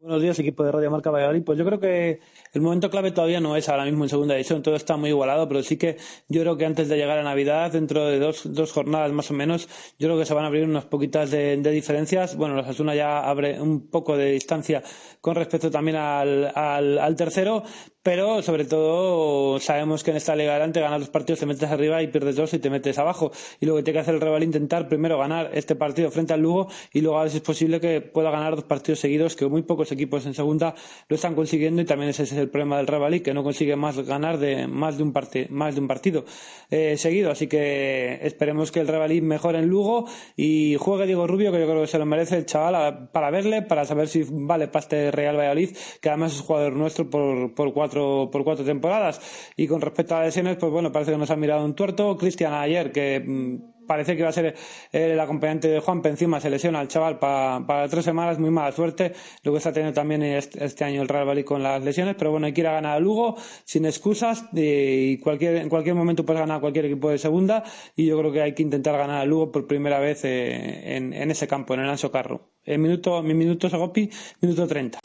Buenos 0.00 0.22
días, 0.22 0.38
equipo 0.38 0.64
de 0.64 0.72
Radio 0.72 0.90
Marca 0.90 1.10
Valladolid. 1.10 1.44
Pues 1.44 1.58
yo 1.58 1.64
creo 1.64 1.78
que 1.78 2.20
el 2.52 2.60
momento 2.62 2.90
clave 2.90 3.12
todavía 3.12 3.40
no 3.40 3.56
es 3.56 3.68
ahora 3.68 3.84
mismo 3.84 4.04
en 4.04 4.10
segunda 4.10 4.34
división, 4.34 4.62
todo 4.62 4.74
está 4.74 4.96
muy 4.96 5.10
igualado, 5.10 5.46
pero 5.48 5.62
sí 5.62 5.76
que 5.76 5.96
yo 6.28 6.40
creo 6.40 6.56
que 6.56 6.66
antes 6.66 6.88
de 6.88 6.96
llegar 6.96 7.18
a 7.18 7.22
Navidad, 7.22 7.72
dentro 7.72 8.06
de 8.06 8.18
dos, 8.18 8.42
dos 8.52 8.72
jornadas 8.72 9.12
más 9.12 9.30
o 9.30 9.34
menos, 9.34 9.68
yo 9.98 10.08
creo 10.08 10.18
que 10.18 10.26
se 10.26 10.34
van 10.34 10.44
a 10.44 10.48
abrir 10.48 10.64
unas 10.64 10.84
poquitas 10.84 11.30
de, 11.30 11.56
diferencias. 11.56 12.36
Bueno, 12.36 12.56
la 12.56 12.62
Asuna 12.62 12.94
ya 12.94 13.20
abre 13.20 13.60
un 13.60 13.88
poco 13.88 14.16
de 14.16 14.32
distancia 14.32 14.82
con 15.20 15.36
respecto 15.36 15.70
también 15.70 15.96
al, 15.96 16.52
al, 16.54 17.16
tercero, 17.16 17.62
pero 18.02 18.42
sobre 18.42 18.64
todo 18.64 19.60
sabemos 19.60 20.02
que 20.02 20.10
en 20.10 20.16
esta 20.16 20.34
liga 20.34 20.52
adelante 20.52 20.80
ganas 20.80 21.00
dos 21.00 21.10
partidos, 21.10 21.40
te 21.40 21.46
metes 21.46 21.70
arriba 21.70 22.02
y 22.02 22.08
pierdes 22.08 22.36
dos 22.36 22.54
y 22.54 22.58
te 22.58 22.70
metes 22.70 22.98
abajo. 22.98 23.30
Y 23.60 23.66
lo 23.66 23.76
que 23.76 23.82
tiene 23.82 23.98
que 23.98 24.00
hacer 24.00 24.14
el 24.14 24.20
rival 24.20 24.42
intentar 24.42 24.88
primero 24.88 25.18
ganar 25.18 25.50
este 25.54 25.76
partido 25.76 26.10
frente 26.10 26.32
al 26.32 26.40
Lugo 26.40 26.68
y 26.92 27.00
luego 27.00 27.18
a 27.18 27.22
ver 27.22 27.30
si 27.30 27.38
es 27.38 27.42
posible 27.42 27.80
que 27.80 28.00
pueda 28.00 28.30
ganar 28.30 28.56
dos 28.56 28.64
partidos 28.64 29.00
seguidos, 29.00 29.36
que 29.36 29.46
muy 29.46 29.62
pocos 29.62 29.92
equipos 29.92 30.26
en 30.26 30.34
segunda 30.34 30.74
lo 31.08 31.16
están 31.16 31.34
consiguiendo 31.34 31.82
y 31.82 31.84
también 31.84 32.10
ese 32.10 32.22
es 32.22 32.39
el 32.40 32.50
problema 32.50 32.78
del 32.78 32.86
Real 32.86 33.22
que 33.22 33.34
no 33.34 33.42
consigue 33.42 33.76
más 33.76 33.98
ganar 34.06 34.38
de 34.38 34.66
más 34.66 34.96
de 34.96 35.02
un, 35.02 35.12
más 35.50 35.74
de 35.74 35.80
un 35.80 35.88
partido 35.88 36.24
eh, 36.70 36.96
seguido. 36.96 37.30
Así 37.30 37.46
que 37.46 38.18
esperemos 38.22 38.70
que 38.72 38.80
el 38.80 38.88
Real 38.88 39.10
mejore 39.22 39.58
en 39.58 39.66
Lugo 39.66 40.06
y 40.36 40.76
juegue 40.78 41.06
Diego 41.06 41.26
Rubio, 41.26 41.52
que 41.52 41.60
yo 41.60 41.66
creo 41.66 41.80
que 41.82 41.86
se 41.86 41.98
lo 41.98 42.06
merece 42.06 42.36
el 42.36 42.46
chaval 42.46 43.10
para 43.10 43.30
verle, 43.30 43.62
para 43.62 43.84
saber 43.84 44.08
si 44.08 44.24
vale 44.28 44.68
para 44.68 44.80
este 44.80 45.10
Real 45.10 45.36
Valladolid, 45.36 45.76
que 46.00 46.08
además 46.08 46.34
es 46.34 46.40
jugador 46.40 46.74
nuestro 46.74 47.08
por, 47.08 47.54
por, 47.54 47.72
cuatro, 47.72 48.28
por 48.30 48.44
cuatro 48.44 48.64
temporadas. 48.64 49.20
Y 49.56 49.66
con 49.66 49.80
respecto 49.80 50.14
a 50.14 50.18
las 50.18 50.28
lesiones, 50.28 50.56
pues 50.56 50.72
bueno, 50.72 50.92
parece 50.92 51.12
que 51.12 51.18
nos 51.18 51.30
ha 51.30 51.36
mirado 51.36 51.64
un 51.64 51.74
tuerto. 51.74 52.16
Cristian 52.16 52.54
ayer, 52.54 52.92
que 52.92 53.20
mm, 53.20 53.79
parece 53.90 54.16
que 54.16 54.22
va 54.22 54.28
a 54.28 54.32
ser 54.32 54.54
el 54.92 55.18
acompañante 55.18 55.66
de 55.66 55.80
Juan 55.80 56.00
encima 56.04 56.40
se 56.40 56.48
lesiona 56.48 56.78
al 56.78 56.86
chaval 56.86 57.18
para, 57.18 57.88
tres 57.88 58.04
semanas, 58.04 58.38
muy 58.38 58.52
mala 58.52 58.70
suerte, 58.70 59.14
lo 59.42 59.50
que 59.50 59.58
está 59.58 59.72
teniendo 59.72 59.96
también 59.96 60.22
este, 60.22 60.84
año 60.84 61.02
el 61.02 61.08
Real 61.08 61.24
Valladolid 61.24 61.44
con 61.44 61.60
las 61.64 61.82
lesiones, 61.82 62.14
pero 62.16 62.30
bueno, 62.30 62.46
hay 62.46 62.52
que 62.52 62.60
ir 62.60 62.68
a 62.68 62.72
ganar 62.74 62.96
a 62.96 63.00
Lugo 63.00 63.34
sin 63.64 63.86
excusas 63.86 64.44
y 64.52 65.18
cualquier, 65.18 65.56
en 65.56 65.68
cualquier 65.68 65.96
momento 65.96 66.24
puedes 66.24 66.38
ganar 66.38 66.60
cualquier 66.60 66.84
equipo 66.84 67.10
de 67.10 67.18
segunda 67.18 67.64
y 67.96 68.06
yo 68.06 68.16
creo 68.16 68.30
que 68.30 68.42
hay 68.42 68.54
que 68.54 68.62
intentar 68.62 68.96
ganar 68.96 69.22
a 69.22 69.24
Lugo 69.24 69.50
por 69.50 69.66
primera 69.66 69.98
vez 69.98 70.24
eh, 70.24 70.96
en, 70.96 71.28
ese 71.28 71.48
campo, 71.48 71.74
en 71.74 71.80
el 71.80 71.90
Anso 71.90 72.12
Carro. 72.12 72.52
El 72.62 72.78
minuto, 72.78 73.20
mi 73.24 73.34
minuto 73.34 73.68
Sagopi, 73.68 74.08
minuto 74.40 74.68
30. 74.68 75.00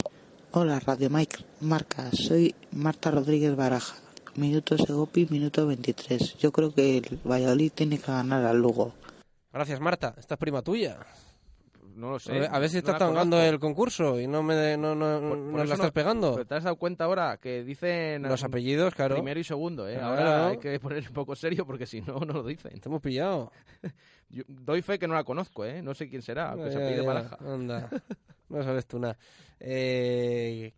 Hola 0.52 0.78
Radio 0.78 1.10
Mike, 1.10 1.38
Marca, 1.60 2.08
soy 2.12 2.54
Marta 2.70 3.10
Rodríguez 3.10 3.56
Baraja. 3.56 4.05
Minuto 4.36 4.76
Segopi, 4.76 5.26
minuto 5.30 5.66
23. 5.66 6.36
Yo 6.36 6.52
creo 6.52 6.72
que 6.72 6.98
el 6.98 7.18
Valladolid 7.24 7.72
tiene 7.74 7.98
que 7.98 8.12
ganar 8.12 8.44
al 8.44 8.58
Lugo. 8.58 8.92
Gracias, 9.50 9.80
Marta. 9.80 10.14
Esta 10.18 10.34
es 10.34 10.38
prima 10.38 10.60
tuya. 10.60 10.98
No 11.94 12.10
lo 12.10 12.18
sé. 12.18 12.46
A 12.50 12.58
ver 12.58 12.68
si 12.68 12.76
estás 12.76 12.98
tangando 12.98 13.40
el 13.40 13.58
concurso 13.58 14.20
y 14.20 14.26
no 14.26 14.42
me 14.42 14.76
no, 14.76 14.94
no, 14.94 15.64
la 15.64 15.74
estás 15.74 15.92
pegando. 15.92 16.44
¿Te 16.44 16.54
has 16.54 16.64
dado 16.64 16.76
cuenta 16.76 17.04
ahora 17.04 17.38
que 17.38 17.64
dicen 17.64 18.22
los 18.24 18.44
apellidos, 18.44 18.94
claro? 18.94 19.14
Primero 19.14 19.40
y 19.40 19.44
segundo, 19.44 19.88
¿eh? 19.88 19.98
Ahora 19.98 20.48
hay 20.48 20.58
que 20.58 20.78
poner 20.78 21.06
un 21.08 21.14
poco 21.14 21.34
serio 21.34 21.64
porque 21.64 21.86
si 21.86 22.02
no, 22.02 22.20
no 22.20 22.34
lo 22.34 22.42
dicen. 22.42 22.78
Te 22.78 22.88
hemos 22.90 23.00
pillado. 23.00 23.50
doy 24.28 24.82
fe 24.82 24.98
que 24.98 25.08
no 25.08 25.14
la 25.14 25.24
conozco, 25.24 25.64
¿eh? 25.64 25.80
No 25.80 25.94
sé 25.94 26.10
quién 26.10 26.20
será, 26.20 26.54
que 26.54 26.70
se. 26.70 27.06
Anda. 27.40 27.88
No 28.48 28.62
sabes 28.62 28.86
tú 28.86 29.00
nada. 29.00 29.18
Eh, 29.58 30.72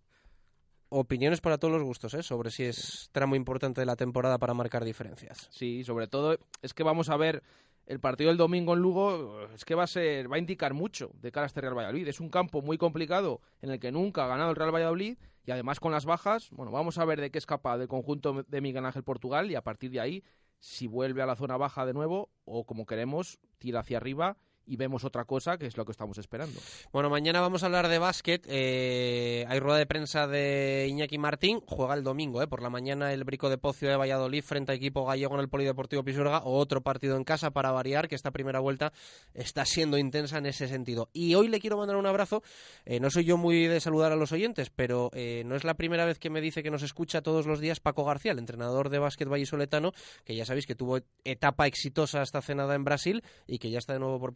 opiniones 0.90 1.40
para 1.40 1.58
todos 1.58 1.74
los 1.74 1.82
gustos, 1.82 2.14
¿eh? 2.14 2.22
Sobre 2.22 2.50
si 2.50 2.64
es 2.64 3.08
tramo 3.12 3.36
importante 3.36 3.80
de 3.80 3.86
la 3.86 3.96
temporada 3.96 4.38
para 4.38 4.54
marcar 4.54 4.84
diferencias. 4.84 5.48
Sí, 5.50 5.84
sobre 5.84 6.08
todo 6.08 6.38
es 6.62 6.74
que 6.74 6.82
vamos 6.82 7.08
a 7.10 7.16
ver 7.16 7.42
el 7.86 8.00
partido 8.00 8.28
del 8.28 8.36
domingo 8.36 8.74
en 8.74 8.80
Lugo 8.80 9.40
es 9.54 9.64
que 9.64 9.74
va 9.74 9.84
a 9.84 9.86
ser 9.86 10.30
va 10.30 10.36
a 10.36 10.38
indicar 10.38 10.74
mucho 10.74 11.10
de 11.14 11.32
cara 11.32 11.44
a 11.44 11.48
este 11.48 11.60
Real 11.60 11.76
Valladolid. 11.76 12.06
Es 12.06 12.20
un 12.20 12.28
campo 12.28 12.60
muy 12.60 12.76
complicado 12.76 13.40
en 13.62 13.70
el 13.70 13.80
que 13.80 13.90
nunca 13.90 14.24
ha 14.24 14.28
ganado 14.28 14.50
el 14.50 14.56
Real 14.56 14.74
Valladolid 14.74 15.16
y 15.44 15.50
además 15.50 15.80
con 15.80 15.92
las 15.92 16.04
bajas, 16.04 16.50
bueno, 16.50 16.70
vamos 16.70 16.98
a 16.98 17.06
ver 17.06 17.20
de 17.20 17.30
qué 17.30 17.38
es 17.38 17.46
capaz 17.46 17.80
el 17.80 17.88
conjunto 17.88 18.44
de 18.46 18.60
Miguel 18.60 18.84
Ángel 18.84 19.04
Portugal 19.04 19.50
y 19.50 19.54
a 19.54 19.62
partir 19.62 19.90
de 19.90 20.00
ahí 20.00 20.22
si 20.60 20.86
vuelve 20.86 21.22
a 21.22 21.26
la 21.26 21.36
zona 21.36 21.56
baja 21.56 21.86
de 21.86 21.94
nuevo 21.94 22.30
o 22.44 22.64
como 22.64 22.84
queremos 22.84 23.38
tira 23.58 23.80
hacia 23.80 23.96
arriba 23.96 24.36
y 24.68 24.76
vemos 24.76 25.04
otra 25.04 25.24
cosa 25.24 25.58
que 25.58 25.66
es 25.66 25.76
lo 25.76 25.84
que 25.84 25.92
estamos 25.92 26.18
esperando. 26.18 26.60
Bueno, 26.92 27.10
mañana 27.10 27.40
vamos 27.40 27.62
a 27.62 27.66
hablar 27.66 27.88
de 27.88 27.98
básquet. 27.98 28.44
Eh, 28.48 29.44
hay 29.48 29.58
rueda 29.58 29.78
de 29.78 29.86
prensa 29.86 30.26
de 30.26 30.86
Iñaki 30.90 31.18
Martín. 31.18 31.60
Juega 31.66 31.94
el 31.94 32.04
domingo, 32.04 32.42
eh, 32.42 32.46
por 32.46 32.62
la 32.62 32.70
mañana 32.70 33.12
el 33.12 33.24
Brico 33.24 33.48
de 33.48 33.58
Pocio 33.58 33.88
de 33.88 33.96
Valladolid 33.96 34.42
frente 34.42 34.72
a 34.72 34.74
equipo 34.74 35.04
gallego 35.04 35.34
en 35.34 35.40
el 35.40 35.48
Polideportivo 35.48 36.04
Pisuerga. 36.04 36.42
Otro 36.44 36.82
partido 36.82 37.16
en 37.16 37.24
casa 37.24 37.50
para 37.50 37.72
variar, 37.72 38.08
que 38.08 38.14
esta 38.14 38.30
primera 38.30 38.60
vuelta 38.60 38.92
está 39.34 39.64
siendo 39.64 39.98
intensa 39.98 40.38
en 40.38 40.46
ese 40.46 40.68
sentido. 40.68 41.08
Y 41.12 41.34
hoy 41.34 41.48
le 41.48 41.60
quiero 41.60 41.76
mandar 41.76 41.96
un 41.96 42.06
abrazo. 42.06 42.42
Eh, 42.84 43.00
no 43.00 43.10
soy 43.10 43.24
yo 43.24 43.36
muy 43.36 43.66
de 43.66 43.80
saludar 43.80 44.12
a 44.12 44.16
los 44.16 44.32
oyentes, 44.32 44.70
pero 44.70 45.10
eh, 45.14 45.42
no 45.46 45.56
es 45.56 45.64
la 45.64 45.74
primera 45.74 46.04
vez 46.04 46.18
que 46.18 46.30
me 46.30 46.40
dice 46.40 46.62
que 46.62 46.70
nos 46.70 46.82
escucha 46.82 47.22
todos 47.22 47.46
los 47.46 47.60
días 47.60 47.80
Paco 47.80 48.04
García, 48.04 48.32
el 48.32 48.38
entrenador 48.38 48.90
de 48.90 48.98
básquet 48.98 49.28
vallisoletano, 49.28 49.92
que 50.24 50.34
ya 50.34 50.44
sabéis 50.44 50.66
que 50.66 50.74
tuvo 50.74 51.00
etapa 51.24 51.66
exitosa 51.66 52.22
hasta 52.22 52.42
cenada 52.42 52.74
en 52.74 52.84
Brasil 52.84 53.22
y 53.46 53.58
que 53.58 53.70
ya 53.70 53.78
está 53.78 53.92
de 53.92 53.98
nuevo 53.98 54.18
por 54.20 54.34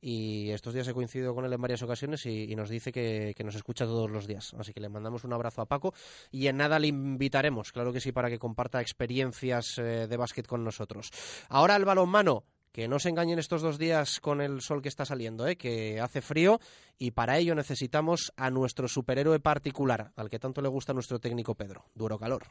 Y 0.00 0.50
estos 0.50 0.72
días 0.72 0.88
he 0.88 0.94
coincidido 0.94 1.34
con 1.34 1.44
él 1.44 1.52
en 1.52 1.60
varias 1.60 1.82
ocasiones 1.82 2.24
y, 2.24 2.54
nos 2.56 2.70
dice 2.70 2.90
que, 2.92 3.34
nos 3.44 3.54
escucha 3.54 3.84
todos 3.84 4.10
los 4.10 4.26
días. 4.26 4.54
Así 4.58 4.72
que 4.72 4.80
le 4.80 4.88
mandamos 4.88 5.24
un 5.24 5.32
abrazo 5.32 5.62
a 5.62 5.66
Paco 5.66 5.92
y 6.30 6.46
en 6.46 6.56
nada 6.56 6.78
le 6.78 6.86
invitaremos, 6.86 7.72
claro 7.72 7.92
que 7.92 8.00
sí, 8.00 8.12
para 8.12 8.30
que 8.30 8.38
comparta 8.38 8.80
experiencias 8.80 9.78
eh, 9.78 10.06
de 10.08 10.16
básquet 10.16 10.46
con 10.46 10.64
nosotros. 10.64 11.10
Ahora 11.48 11.76
el 11.76 11.84
balonmano. 11.84 12.44
Que 12.72 12.86
no 12.86 13.00
se 13.00 13.08
engañen 13.08 13.40
estos 13.40 13.62
dos 13.62 13.78
días 13.78 14.20
con 14.20 14.40
el 14.40 14.60
sol 14.60 14.80
que 14.80 14.88
está 14.88 15.04
saliendo, 15.04 15.44
¿eh? 15.48 15.56
que 15.56 16.00
hace 16.00 16.20
frío 16.20 16.60
y 16.98 17.10
para 17.10 17.36
ello 17.36 17.56
necesitamos 17.56 18.32
a 18.36 18.48
nuestro 18.48 18.86
superhéroe 18.86 19.40
particular, 19.40 20.12
al 20.14 20.30
que 20.30 20.38
tanto 20.38 20.62
le 20.62 20.68
gusta 20.68 20.92
nuestro 20.92 21.18
técnico 21.18 21.56
Pedro, 21.56 21.86
Duro 21.96 22.16
Calor. 22.16 22.44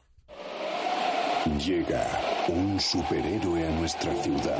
Llega 1.65 2.05
un 2.49 2.79
superhéroe 2.79 3.65
a 3.65 3.71
nuestra 3.71 4.13
ciudad 4.15 4.59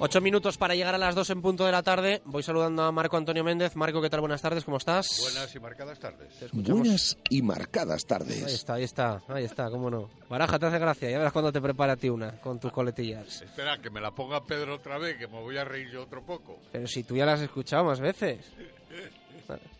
Ocho 0.00 0.20
minutos 0.20 0.56
para 0.56 0.76
llegar 0.76 0.94
a 0.94 0.98
las 0.98 1.16
dos 1.16 1.28
en 1.30 1.42
punto 1.42 1.66
de 1.66 1.72
la 1.72 1.82
tarde. 1.82 2.22
Voy 2.24 2.44
saludando 2.44 2.84
a 2.84 2.92
Marco 2.92 3.16
Antonio 3.16 3.42
Méndez. 3.42 3.74
Marco, 3.74 4.00
¿qué 4.00 4.08
tal? 4.08 4.20
Buenas 4.20 4.40
tardes, 4.40 4.64
¿cómo 4.64 4.76
estás? 4.76 5.18
Buenas 5.20 5.52
y 5.52 5.58
marcadas 5.58 5.98
tardes. 5.98 6.52
Buenas 6.52 7.18
y 7.28 7.42
marcadas 7.42 8.06
tardes. 8.06 8.44
Ahí 8.44 8.54
está, 8.54 8.74
ahí 8.74 8.84
está, 8.84 9.20
ahí 9.26 9.44
está, 9.44 9.68
cómo 9.70 9.90
no. 9.90 10.08
Baraja, 10.28 10.56
te 10.56 10.66
hace 10.66 10.78
gracia, 10.78 11.10
ya 11.10 11.18
verás 11.18 11.32
cuando 11.32 11.50
te 11.50 11.60
prepara 11.60 11.94
a 11.94 11.96
ti 11.96 12.08
una, 12.08 12.40
con 12.40 12.60
tus 12.60 12.70
coletillas. 12.70 13.42
Espera, 13.42 13.78
que 13.78 13.90
me 13.90 14.00
la 14.00 14.12
ponga 14.12 14.44
Pedro 14.44 14.76
otra 14.76 14.98
vez, 14.98 15.16
que 15.18 15.26
me 15.26 15.40
voy 15.40 15.56
a 15.56 15.64
reír 15.64 15.90
yo 15.90 16.04
otro 16.04 16.24
poco. 16.24 16.60
Pero 16.70 16.86
si 16.86 17.02
tú 17.02 17.16
ya 17.16 17.26
la 17.26 17.32
has 17.32 17.40
escuchado 17.40 17.84
más 17.84 17.98
veces. 17.98 18.38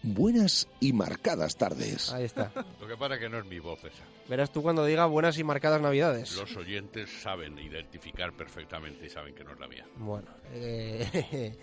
Buenas 0.03 0.69
y 0.81 0.93
marcadas 0.93 1.57
tardes. 1.57 2.13
Ahí 2.13 2.25
está. 2.25 2.51
Lo 2.81 2.87
que 2.87 2.97
pasa 2.97 3.15
es 3.15 3.21
que 3.21 3.29
no 3.29 3.39
es 3.39 3.45
mi 3.45 3.59
voz 3.59 3.79
esa. 3.85 4.05
Verás 4.29 4.53
tú 4.53 4.63
cuando 4.63 4.85
diga 4.85 5.07
buenas 5.07 5.39
y 5.39 5.45
marcadas 5.45 5.81
navidades. 5.81 6.37
Los 6.37 6.57
oyentes 6.57 7.11
saben 7.23 7.59
identificar 7.59 8.33
perfectamente 8.33 9.07
y 9.07 9.11
saben 9.11 9.35
que 9.35 9.45
no 9.45 9.53
es 9.53 9.61
la 9.61 9.69
mía. 9.69 9.87
Bueno, 9.97 10.29
eh, 10.53 11.59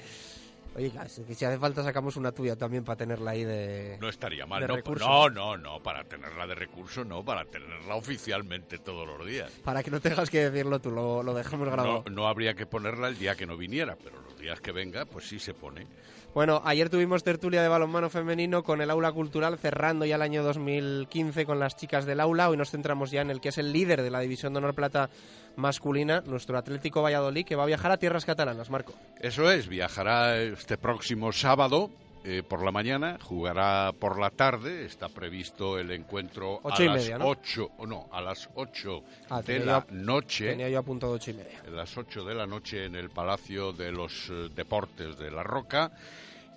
Oye, 0.76 0.92
si 1.08 1.46
hace 1.46 1.58
falta 1.58 1.84
sacamos 1.84 2.18
una 2.18 2.34
tuya 2.34 2.58
también 2.58 2.84
para 2.84 2.98
tenerla 2.98 3.32
ahí 3.32 3.46
de. 3.46 3.98
No 4.02 4.10
estaría 4.10 4.46
mal, 4.46 4.68
no, 4.68 4.78
no, 5.00 5.30
no, 5.30 5.58
no, 5.58 5.80
para 5.82 6.04
tenerla 6.04 6.46
de 6.46 6.56
recurso, 6.56 7.06
no, 7.06 7.24
para 7.24 7.46
tenerla 7.46 7.96
oficialmente 7.96 8.80
todos 8.80 9.08
los 9.08 9.26
días. 9.26 9.50
Para 9.64 9.82
que 9.84 9.90
no 9.90 10.02
tengas 10.02 10.30
que 10.30 10.50
decirlo 10.50 10.82
tú, 10.82 10.92
lo, 10.92 11.24
lo 11.24 11.34
dejamos 11.34 11.70
grabado. 11.70 12.04
No, 12.08 12.12
no 12.14 12.28
habría 12.28 12.56
que 12.56 12.66
ponerla 12.66 13.08
el 13.08 13.18
día 13.18 13.36
que 13.36 13.46
no 13.46 13.56
viniera, 13.56 13.96
pero 14.04 14.22
los 14.22 14.38
días 14.38 14.60
que 14.60 14.74
venga, 14.74 15.06
pues 15.06 15.30
sí 15.30 15.40
se 15.40 15.54
pone. 15.54 15.88
Bueno, 16.36 16.62
ayer 16.66 16.90
tuvimos 16.90 17.24
tertulia 17.24 17.62
de 17.62 17.70
balonmano 17.70 18.10
femenino 18.10 18.62
con 18.62 18.82
el 18.82 18.92
aula 18.92 19.14
cultural, 19.14 19.58
cerrando 19.58 20.04
ya 20.04 20.16
el 20.16 20.22
año 20.22 20.44
2015 20.44 21.46
con 21.46 21.60
las 21.60 21.78
chicas 21.78 22.06
del 22.06 22.20
aula. 22.20 22.50
Hoy 22.50 22.58
nos 22.58 22.72
centramos 22.72 23.10
ya 23.10 23.22
en 23.22 23.32
el 23.32 23.40
que 23.40 23.48
es 23.48 23.58
el 23.58 23.72
líder 23.72 24.02
de 24.02 24.12
la 24.12 24.20
División 24.20 24.52
de 24.52 24.58
Honor 24.58 24.76
Plata 24.76 25.10
masculina, 25.56 26.22
nuestro 26.26 26.58
Atlético 26.58 27.02
Valladolid, 27.02 27.46
que 27.46 27.56
va 27.56 27.64
a 27.64 27.68
viajar 27.68 27.92
a 27.92 27.98
tierras 27.98 28.26
catalanas, 28.26 28.70
Marco. 28.70 28.94
Eso 29.22 29.50
es, 29.50 29.70
viajará 29.70 30.36
este 30.66 30.78
próximo 30.80 31.32
sábado 31.32 31.92
eh, 32.24 32.42
por 32.42 32.66
la 32.66 32.72
mañana, 32.72 33.20
jugará 33.22 33.92
por 33.92 34.20
la 34.20 34.32
tarde, 34.32 34.84
está 34.84 35.10
previsto 35.10 35.78
el 35.78 35.92
encuentro 35.92 36.60
a 36.64 36.82
las 36.82 37.12
ocho, 37.20 37.70
no, 37.86 38.10
a 38.12 38.20
las 38.20 38.50
8 38.56 39.04
ah, 39.30 39.44
de 39.44 39.60
la 39.60 39.86
noche. 39.92 40.48
Tenía 40.50 40.68
yo 40.70 40.80
apuntado 40.80 41.14
ocho 41.14 41.30
y 41.30 41.36
media. 41.36 41.62
A 41.68 41.70
las 41.70 41.96
8 41.96 42.24
de 42.24 42.34
la 42.34 42.48
noche 42.48 42.86
en 42.86 42.96
el 42.96 43.12
Palacio 43.12 43.74
de 43.74 43.92
los 43.92 44.28
eh, 44.32 44.50
Deportes 44.56 45.20
de 45.20 45.30
La 45.30 45.44
Roca 45.44 45.92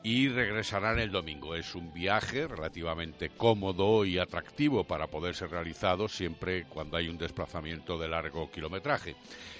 y 0.03 0.29
regresarán 0.29 0.99
el 0.99 1.11
domingo. 1.11 1.55
Es 1.55 1.75
un 1.75 1.93
viaje 1.93 2.47
relativamente 2.47 3.31
cómodo 3.31 4.05
y 4.05 4.19
atractivo 4.19 4.85
para 4.85 5.07
poder 5.09 5.35
ser 5.35 5.51
realizado 5.51 6.09
siempre 6.09 6.65
cuando 6.65 6.97
hay 6.97 7.09
un 7.09 7.19
desplazamiento 7.19 7.99
de 7.99 8.09
largo 8.09 8.51
kilometraje. 8.51 9.17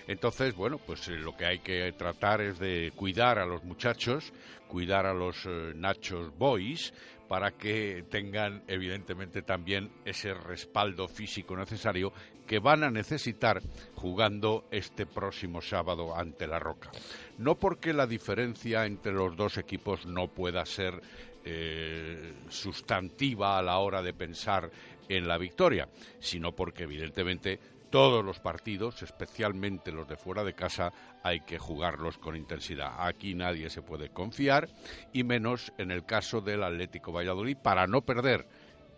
Entonces, 0.07 0.55
bueno, 0.55 0.79
pues 0.79 1.09
eh, 1.09 1.13
lo 1.13 1.37
que 1.37 1.47
hay 1.47 1.59
que 1.59 1.93
tratar 1.93 2.41
es 2.41 2.59
de 2.59 2.93
cuidar 2.95 3.39
a 3.39 3.47
los 3.47 3.65
muchachos, 3.65 4.33
cuidar 4.69 5.07
a 5.07 5.15
los 5.15 5.45
eh, 5.47 5.73
Nachos 5.75 6.37
Boys, 6.37 6.93
para 7.29 7.53
que 7.53 8.05
tengan 8.11 8.63
evidentemente 8.67 9.43
también 9.43 9.91
ese 10.05 10.33
respaldo 10.33 11.07
físico 11.09 11.55
necesario 11.55 12.13
que 12.47 12.59
van 12.59 12.83
a 12.83 12.91
necesitar 12.91 13.61
jugando 13.95 14.65
este 14.71 15.05
próximo 15.05 15.61
sábado 15.61 16.17
ante 16.17 16.47
la 16.47 16.59
Roca. 16.59 16.91
No 17.39 17.55
porque 17.57 17.93
la 17.93 18.07
diferencia 18.07 18.85
entre 18.85 19.13
los 19.13 19.37
dos 19.37 19.59
equipos 19.59 20.07
no 20.07 20.29
pueda 20.29 20.67
ser 20.67 21.01
eh, 21.45 22.35
sustantiva 22.49 23.59
a 23.59 23.63
la 23.63 23.79
hora 23.79 24.03
de 24.03 24.13
pensar 24.13 24.71
en 25.09 25.27
la 25.27 25.39
victoria, 25.39 25.89
sino 26.19 26.55
porque 26.55 26.83
evidentemente 26.83 27.59
todos 27.91 28.25
los 28.25 28.39
partidos, 28.39 29.03
especialmente 29.03 29.93
los 29.93 30.07
de 30.09 30.17
fuera 30.17 30.45
de 30.45 30.55
casa, 30.55 30.93
hay 31.23 31.41
que 31.41 31.59
jugarlos 31.59 32.19
con 32.19 32.37
intensidad. 32.37 32.95
Aquí 32.99 33.35
nadie 33.35 33.71
se 33.71 33.83
puede 33.83 34.11
confiar 34.11 34.69
y 35.13 35.25
menos 35.25 35.73
en 35.79 35.91
el 35.91 36.05
caso 36.05 36.41
del 36.41 36.63
Atlético 36.63 37.13
Valladolid 37.13 37.57
para 37.57 37.87
no 37.87 38.03
perder 38.03 38.47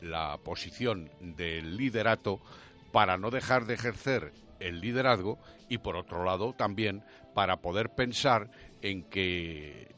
la 0.01 0.38
posición 0.38 1.11
del 1.20 1.76
liderato, 1.76 2.41
para 2.91 3.16
no 3.16 3.30
dejar 3.30 3.66
de 3.66 3.74
ejercer 3.74 4.32
el 4.59 4.80
liderazgo 4.80 5.38
y 5.68 5.78
por 5.78 5.97
otro 5.97 6.24
lado 6.24 6.53
también 6.53 7.05
para 7.35 7.57
poder 7.57 7.91
pensar 7.91 8.51
en 8.83 9.03
que 9.05 9.89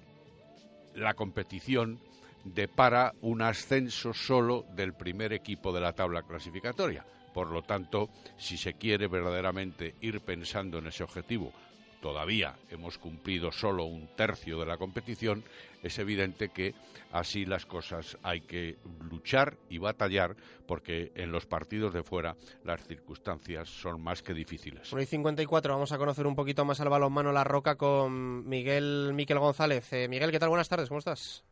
la 0.94 1.14
competición 1.14 2.00
depara 2.44 3.12
un 3.20 3.42
ascenso 3.42 4.12
solo 4.12 4.64
del 4.74 4.94
primer 4.94 5.32
equipo 5.32 5.72
de 5.72 5.80
la 5.80 5.92
tabla 5.92 6.22
clasificatoria. 6.22 7.04
Por 7.32 7.48
lo 7.48 7.62
tanto, 7.62 8.10
si 8.36 8.56
se 8.56 8.74
quiere 8.74 9.06
verdaderamente 9.06 9.94
ir 10.00 10.20
pensando 10.20 10.78
en 10.78 10.88
ese 10.88 11.02
objetivo, 11.02 11.52
todavía 12.02 12.56
hemos 12.68 12.98
cumplido 12.98 13.50
solo 13.52 13.84
un 13.84 14.08
tercio 14.14 14.58
de 14.58 14.66
la 14.66 14.76
competición, 14.76 15.42
es 15.82 15.98
evidente 15.98 16.50
que 16.50 16.74
así 17.12 17.46
las 17.46 17.64
cosas 17.64 18.18
hay 18.22 18.42
que 18.42 18.76
luchar 19.08 19.56
y 19.70 19.78
batallar 19.78 20.34
porque 20.66 21.12
en 21.14 21.32
los 21.32 21.46
partidos 21.46 21.94
de 21.94 22.02
fuera 22.02 22.34
las 22.64 22.86
circunstancias 22.86 23.68
son 23.68 24.02
más 24.02 24.22
que 24.22 24.34
difíciles. 24.34 24.92
1 24.92 25.00
y 25.00 25.06
54, 25.06 25.72
vamos 25.72 25.92
a 25.92 25.98
conocer 25.98 26.26
un 26.26 26.34
poquito 26.34 26.64
más 26.64 26.80
al 26.80 26.90
balonmano 26.90 27.32
La 27.32 27.44
Roca 27.44 27.76
con 27.76 28.46
Miguel 28.48 29.12
Miquel 29.14 29.38
González. 29.38 29.90
Eh, 29.92 30.08
Miguel, 30.08 30.32
¿qué 30.32 30.40
tal? 30.40 30.48
Buenas 30.48 30.68
tardes, 30.68 30.88
¿cómo 30.88 30.98
estás? 30.98 31.44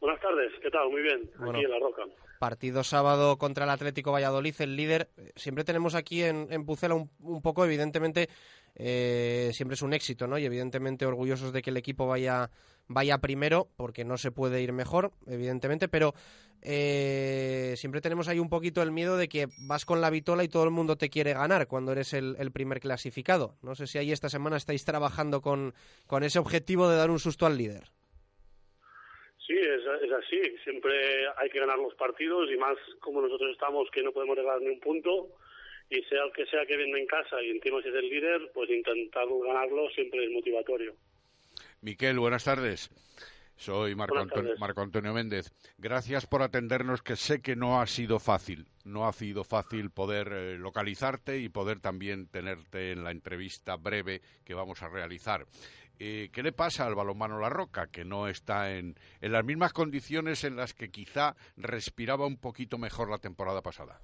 Buenas 0.00 0.20
tardes, 0.20 0.52
¿qué 0.62 0.70
tal? 0.70 0.88
Muy 0.90 1.02
bien, 1.02 1.28
aquí 1.40 1.64
en 1.64 1.70
La 1.70 1.78
Roca. 1.80 2.02
Partido 2.38 2.84
sábado 2.84 3.36
contra 3.36 3.64
el 3.64 3.70
Atlético 3.70 4.12
Valladolid, 4.12 4.54
el 4.60 4.76
líder. 4.76 5.08
Siempre 5.34 5.64
tenemos 5.64 5.96
aquí 5.96 6.22
en, 6.22 6.46
en 6.50 6.64
Pucela 6.64 6.94
un, 6.94 7.42
poco, 7.42 7.64
evidentemente, 7.64 8.28
eh, 8.78 9.50
siempre 9.52 9.74
es 9.74 9.82
un 9.82 9.92
éxito, 9.92 10.26
¿no? 10.26 10.38
Y 10.38 10.44
evidentemente 10.44 11.04
orgullosos 11.04 11.52
de 11.52 11.62
que 11.62 11.70
el 11.70 11.76
equipo 11.76 12.06
vaya, 12.06 12.50
vaya 12.86 13.18
primero, 13.18 13.68
porque 13.76 14.04
no 14.04 14.16
se 14.16 14.30
puede 14.30 14.62
ir 14.62 14.72
mejor, 14.72 15.10
evidentemente, 15.26 15.88
pero 15.88 16.14
eh, 16.62 17.74
siempre 17.76 18.00
tenemos 18.00 18.28
ahí 18.28 18.38
un 18.38 18.48
poquito 18.48 18.82
el 18.82 18.92
miedo 18.92 19.16
de 19.16 19.28
que 19.28 19.46
vas 19.66 19.84
con 19.84 20.00
la 20.00 20.10
vitola 20.10 20.44
y 20.44 20.48
todo 20.48 20.64
el 20.64 20.70
mundo 20.70 20.96
te 20.96 21.10
quiere 21.10 21.32
ganar 21.32 21.66
cuando 21.66 21.92
eres 21.92 22.12
el, 22.12 22.36
primer 22.52 22.78
clasificado. 22.80 23.54
No 23.62 23.74
sé 23.74 23.86
si 23.86 23.98
ahí 23.98 24.12
esta 24.12 24.28
semana 24.28 24.56
estáis 24.56 24.84
trabajando 24.84 25.40
con, 25.40 25.74
con 26.06 26.22
ese 26.22 26.38
objetivo 26.38 26.88
de 26.88 26.96
dar 26.96 27.10
un 27.10 27.18
susto 27.18 27.46
al 27.46 27.58
líder. 27.58 27.84
Sí, 29.44 29.54
es, 29.54 29.82
es, 30.02 30.12
así. 30.12 30.40
Siempre 30.62 30.92
hay 31.36 31.50
que 31.50 31.58
ganar 31.58 31.78
los 31.78 31.94
partidos 31.94 32.50
y 32.50 32.56
más 32.56 32.76
como 33.00 33.22
nosotros 33.22 33.50
estamos 33.52 33.90
que 33.90 34.02
no 34.02 34.12
podemos 34.12 34.36
regalar 34.36 34.60
ni 34.60 34.68
un 34.68 34.80
punto 34.80 35.30
y 35.90 36.02
sea 36.02 36.24
el 36.24 36.32
que 36.32 36.46
sea 36.46 36.66
que 36.66 36.76
venga 36.76 36.98
en 36.98 37.06
casa 37.06 37.42
y 37.42 37.50
encima 37.50 37.80
si 37.82 37.88
es 37.88 37.94
el 37.94 38.08
líder, 38.08 38.50
pues 38.52 38.70
intentar 38.70 39.26
ganarlo 39.46 39.88
siempre 39.90 40.24
es 40.24 40.30
motivatorio. 40.30 40.94
Miquel, 41.80 42.18
buenas 42.18 42.44
tardes. 42.44 42.90
Soy 43.56 43.96
Marco 43.96 44.80
Antonio, 44.80 45.12
Méndez. 45.12 45.50
Gracias 45.78 46.26
por 46.26 46.42
atendernos, 46.42 47.02
que 47.02 47.16
sé 47.16 47.42
que 47.42 47.56
no 47.56 47.80
ha 47.80 47.86
sido 47.88 48.20
fácil. 48.20 48.68
No 48.84 49.08
ha 49.08 49.12
sido 49.12 49.42
fácil 49.42 49.90
poder 49.90 50.28
eh, 50.32 50.58
localizarte 50.58 51.40
y 51.40 51.48
poder 51.48 51.80
también 51.80 52.28
tenerte 52.28 52.92
en 52.92 53.02
la 53.02 53.10
entrevista 53.10 53.76
breve 53.76 54.22
que 54.44 54.54
vamos 54.54 54.82
a 54.82 54.88
realizar. 54.88 55.44
Eh, 55.98 56.30
¿Qué 56.32 56.44
le 56.44 56.52
pasa 56.52 56.86
al 56.86 56.94
balonmano 56.94 57.40
La 57.40 57.48
Roca, 57.48 57.88
que 57.88 58.04
no 58.04 58.28
está 58.28 58.76
en, 58.76 58.94
en 59.20 59.32
las 59.32 59.44
mismas 59.44 59.72
condiciones 59.72 60.44
en 60.44 60.54
las 60.54 60.72
que 60.72 60.90
quizá 60.90 61.34
respiraba 61.56 62.26
un 62.26 62.38
poquito 62.38 62.78
mejor 62.78 63.10
la 63.10 63.18
temporada 63.18 63.60
pasada? 63.60 64.00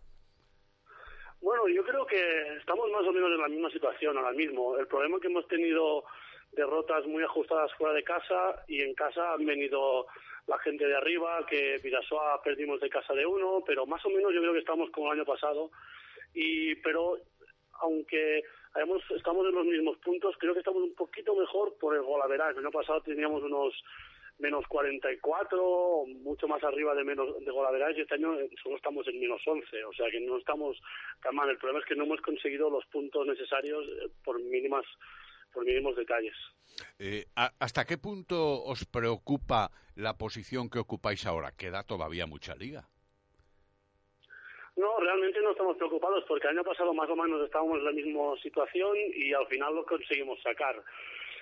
Bueno, 1.45 1.69
yo 1.69 1.85
creo 1.85 2.07
que 2.07 2.57
estamos 2.57 2.91
más 2.91 3.07
o 3.07 3.13
menos 3.13 3.31
en 3.31 3.43
la 3.43 3.49
misma 3.49 3.69
situación 3.69 4.17
ahora 4.17 4.33
mismo. 4.33 4.79
El 4.79 4.87
problema 4.87 5.21
que 5.21 5.27
hemos 5.27 5.47
tenido 5.47 6.05
derrotas 6.53 7.05
muy 7.05 7.23
ajustadas 7.23 7.71
fuera 7.75 7.93
de 7.93 8.03
casa 8.03 8.65
y 8.67 8.81
en 8.81 8.95
casa 8.95 9.35
han 9.35 9.45
venido 9.45 10.07
la 10.47 10.59
gente 10.61 10.87
de 10.87 10.97
arriba, 10.97 11.45
que 11.47 11.81
Vidasoa 11.85 12.41
perdimos 12.43 12.81
de 12.81 12.89
casa 12.89 13.13
de 13.13 13.27
uno, 13.27 13.63
pero 13.67 13.85
más 13.85 14.03
o 14.07 14.09
menos 14.09 14.33
yo 14.33 14.41
creo 14.41 14.55
que 14.55 14.61
estamos 14.61 14.89
como 14.89 15.13
el 15.13 15.19
año 15.19 15.27
pasado. 15.27 15.71
Y, 16.33 16.77
pero 16.77 17.19
aunque 17.83 18.43
estamos 19.15 19.47
en 19.47 19.55
los 19.55 19.67
mismos 19.67 19.99
puntos, 19.99 20.35
creo 20.39 20.55
que 20.55 20.61
estamos 20.61 20.83
un 20.83 20.95
poquito 20.95 21.37
mejor 21.37 21.77
por 21.79 21.95
el 21.95 22.01
gol 22.05 22.23
a 22.23 22.35
El 22.35 22.59
año 22.59 22.71
pasado 22.71 23.03
teníamos 23.03 23.43
unos 23.43 23.75
menos 24.39 24.67
44, 24.67 26.05
mucho 26.23 26.49
más 26.49 26.63
arriba 26.65 26.95
de 26.95 27.05
menos 27.05 27.39
de 27.45 27.51
golaveras 27.51 27.97
y 27.97 28.01
este 28.01 28.15
año 28.15 28.37
solo 28.63 28.77
estamos 28.77 29.07
en 29.09 29.21
menos 29.21 29.41
11, 29.47 29.85
o 29.85 29.93
sea 29.93 30.11
que 30.11 30.21
no 30.21 30.39
estamos 30.39 30.81
tan 31.23 31.35
mal. 31.35 31.49
El 31.49 31.59
problema 31.59 31.81
es 31.81 31.87
que 31.87 31.95
no 31.95 32.05
hemos 32.05 32.21
conseguido 32.21 32.69
los 32.69 32.85
puntos 32.87 33.27
necesarios 33.27 33.87
eh, 33.87 34.11
por 34.25 34.41
mínimas 34.41 34.85
por 35.53 35.65
mínimos 35.65 35.95
detalles. 35.95 36.35
Eh, 36.99 37.27
¿Hasta 37.37 37.85
qué 37.85 37.97
punto 37.97 38.65
os 38.65 38.85
preocupa 38.85 39.71
la 39.95 40.19
posición 40.19 40.69
que 40.69 40.81
ocupáis 40.81 41.25
ahora? 41.27 41.53
Queda 41.57 41.85
todavía 41.85 42.27
mucha 42.27 42.57
liga. 42.57 42.89
No, 44.77 44.99
realmente 44.99 45.41
no 45.41 45.53
estamos 45.53 45.77
preocupados 45.77 46.25
porque 46.27 46.49
el 46.49 46.59
año 46.59 46.65
pasado 46.65 46.93
más 46.93 47.09
o 47.09 47.15
menos 47.15 47.41
estábamos 47.45 47.79
en 47.79 47.85
la 47.85 47.93
misma 47.93 48.37
situación 48.43 48.97
y 49.15 49.33
al 49.33 49.47
final 49.47 49.73
lo 49.77 49.87
conseguimos 49.87 50.43
sacar. 50.43 50.83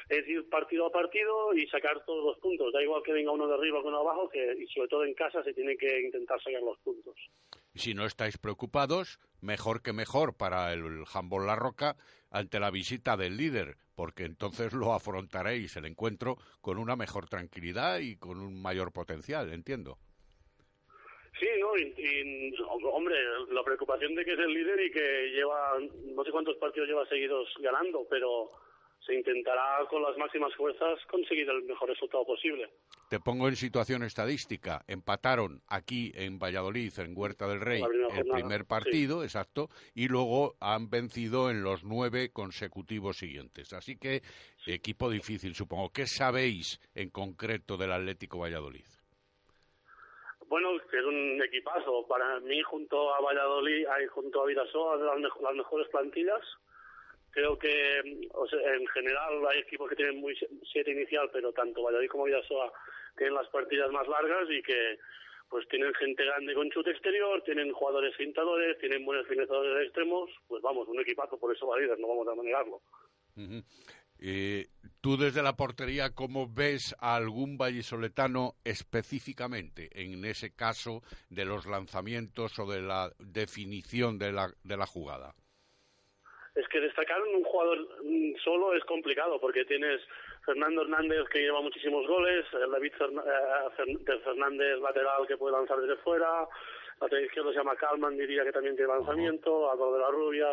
Es 0.09 0.26
ir 0.28 0.48
partido 0.48 0.86
a 0.86 0.90
partido 0.90 1.55
y 1.55 1.66
sacar 1.68 2.05
todos 2.05 2.24
los 2.24 2.38
puntos. 2.38 2.72
Da 2.72 2.82
igual 2.82 3.03
que 3.03 3.12
venga 3.12 3.30
uno 3.30 3.46
de 3.46 3.55
arriba 3.55 3.78
o 3.78 3.82
uno 3.82 3.98
de 3.98 4.03
abajo, 4.03 4.28
que 4.28 4.57
y 4.59 4.66
sobre 4.68 4.88
todo 4.88 5.05
en 5.05 5.14
casa 5.14 5.42
se 5.42 5.55
tiene 5.55 5.76
que 5.76 6.00
intentar 6.00 6.42
sacar 6.42 6.62
los 6.62 6.78
puntos. 6.78 7.16
Si 7.74 7.94
no 7.94 8.05
estáis 8.05 8.36
preocupados, 8.38 9.18
mejor 9.40 9.82
que 9.82 9.92
mejor 9.92 10.36
para 10.36 10.72
el 10.72 11.05
Jambón 11.07 11.46
La 11.46 11.57
Roca 11.57 11.96
ante 12.30 12.61
la 12.61 12.70
visita 12.70 13.16
del 13.16 13.36
líder, 13.36 13.76
porque 13.94 14.24
entonces 14.24 14.72
lo 14.72 14.92
afrontaréis 14.92 15.76
el 15.76 15.86
encuentro 15.86 16.36
con 16.61 16.78
una 16.78 16.96
mejor 16.96 17.28
tranquilidad 17.28 18.00
y 18.00 18.16
con 18.16 18.38
un 18.40 18.61
mayor 18.61 18.92
potencial, 18.92 19.53
entiendo. 19.53 19.98
Sí, 21.38 21.48
no, 21.61 21.76
y, 21.76 22.55
hombre, 22.84 23.16
la 23.50 23.64
preocupación 23.64 24.14
de 24.14 24.24
que 24.24 24.32
es 24.32 24.38
el 24.38 24.53
líder 24.53 24.80
y 24.80 24.90
que 24.90 25.30
lleva, 25.32 25.78
no 26.14 26.24
sé 26.24 26.30
cuántos 26.30 26.57
partidos 26.57 26.88
lleva 26.88 27.09
seguidos 27.09 27.48
ganando, 27.61 28.07
pero 28.09 28.50
se 29.07 29.14
intentará 29.14 29.84
con 29.90 30.03
las 30.03 30.16
máximas 30.16 30.55
fuerzas 30.55 30.98
conseguir 31.11 31.48
el 31.48 31.62
mejor 31.64 31.88
resultado 31.88 32.24
posible. 32.24 32.70
Te 33.09 33.18
pongo 33.18 33.48
en 33.48 33.57
situación 33.57 34.05
estadística. 34.05 34.82
Empataron 34.86 35.61
aquí 35.68 36.12
en 36.14 36.38
Valladolid, 36.38 36.92
en 36.98 37.12
Huerta 37.16 37.46
del 37.46 37.61
Rey, 37.61 37.82
el 37.82 38.24
primer 38.26 38.64
partido, 38.64 39.22
exacto, 39.22 39.68
y 39.94 40.09
luego 40.09 40.55
han 40.61 40.88
vencido 40.88 41.50
en 41.50 41.62
los 41.62 41.84
nueve 41.84 42.30
consecutivos 42.32 43.18
siguientes. 43.18 43.72
Así 43.72 43.98
que, 43.98 44.22
equipo 44.66 45.11
difícil, 45.11 45.55
supongo. 45.55 45.90
¿Qué 45.90 46.07
sabéis 46.07 46.80
en 46.94 47.11
concreto 47.11 47.76
del 47.76 47.92
Atlético 47.92 48.38
Valladolid? 48.38 48.84
Bueno, 50.46 50.76
es 50.76 51.05
un 51.05 51.42
equipazo. 51.42 52.07
Para 52.07 52.38
mí, 52.40 52.62
junto 52.62 53.14
a 53.14 53.20
Valladolid, 53.20 53.86
junto 54.11 54.42
a 54.42 54.46
Vidasoa, 54.46 54.96
las 54.96 55.55
mejores 55.55 55.88
plantillas 55.88 56.42
creo 57.33 57.59
que 57.59 57.99
en 57.99 58.87
general 58.89 59.47
hay 59.49 59.61
equipos 59.61 59.89
que 59.89 59.97
tienen 59.97 60.20
muy 60.20 60.37
siete 60.70 60.93
inicial, 60.93 61.28
pero 61.33 61.53
tanto 61.53 61.83
Valladolid 61.83 62.09
como 62.09 62.24
Vidasoa 62.24 62.72
tienen 63.16 63.35
las 63.35 63.49
partidas 63.49 63.91
más 63.91 64.07
largas 64.07 64.49
y 64.51 64.62
que 64.62 64.99
pues 65.49 65.68
tienen 65.68 65.93
gente 65.95 66.24
grande 66.24 66.55
con 66.55 66.70
chute 66.70 66.91
exterior, 66.91 67.43
tienen 67.45 67.72
jugadores 67.72 68.16
pintadores, 68.16 68.78
tienen 68.78 69.05
buenos 69.05 69.26
finalizadores 69.26 69.85
extremos, 69.87 70.30
pues 70.49 70.62
vamos, 70.62 70.89
un 70.89 71.01
equipazo, 71.01 71.39
por 71.39 71.55
eso 71.55 71.66
va 71.66 71.76
no 71.99 72.09
vamos 72.09 72.26
a 72.28 72.43
negarlo. 72.43 72.80
Eh, 74.18 74.68
tú 75.01 75.16
desde 75.16 75.43
la 75.43 75.57
portería, 75.57 76.14
¿cómo 76.14 76.49
ves 76.49 76.95
a 77.01 77.16
algún 77.16 77.59
vallisoletano 77.59 78.55
específicamente 78.64 79.91
en 79.93 80.24
ese 80.24 80.55
caso 80.55 81.03
de 81.28 81.45
los 81.45 81.66
lanzamientos 81.66 82.59
o 82.59 82.66
de 82.66 82.80
la 82.80 83.12
definición 83.18 84.18
de 84.18 84.33
la, 84.33 84.55
de 84.62 84.76
la 84.76 84.87
jugada? 84.87 85.35
Es 86.55 86.68
que 86.68 86.80
destacar 86.80 87.22
un 87.22 87.42
jugador 87.44 87.78
mm, 88.05 88.34
solo 88.44 88.74
es 88.74 88.84
complicado 88.84 89.40
porque 89.40 89.64
tienes 89.64 90.00
Fernando 90.44 90.82
Hernández 90.82 91.28
que 91.30 91.40
lleva 91.40 91.62
muchísimos 91.62 92.07
goles, 92.07 92.44
David 92.53 92.92
eh, 93.00 94.20
Fernández 94.22 94.78
lateral 94.80 95.26
que 95.26 95.36
puede 95.36 95.57
lanzar 95.57 95.80
desde 95.80 95.96
fuera, 96.03 96.46
lateral 97.00 97.24
izquierdo 97.24 97.53
se 97.53 97.59
llama 97.59 97.76
Calman, 97.76 98.16
diría 98.16 98.44
que 98.44 98.53
también 98.53 98.76
tiene 98.76 98.92
lanzamiento, 98.92 99.70
Álvaro 99.70 99.94
de 99.94 100.00
la 100.00 100.11
Rubia. 100.11 100.46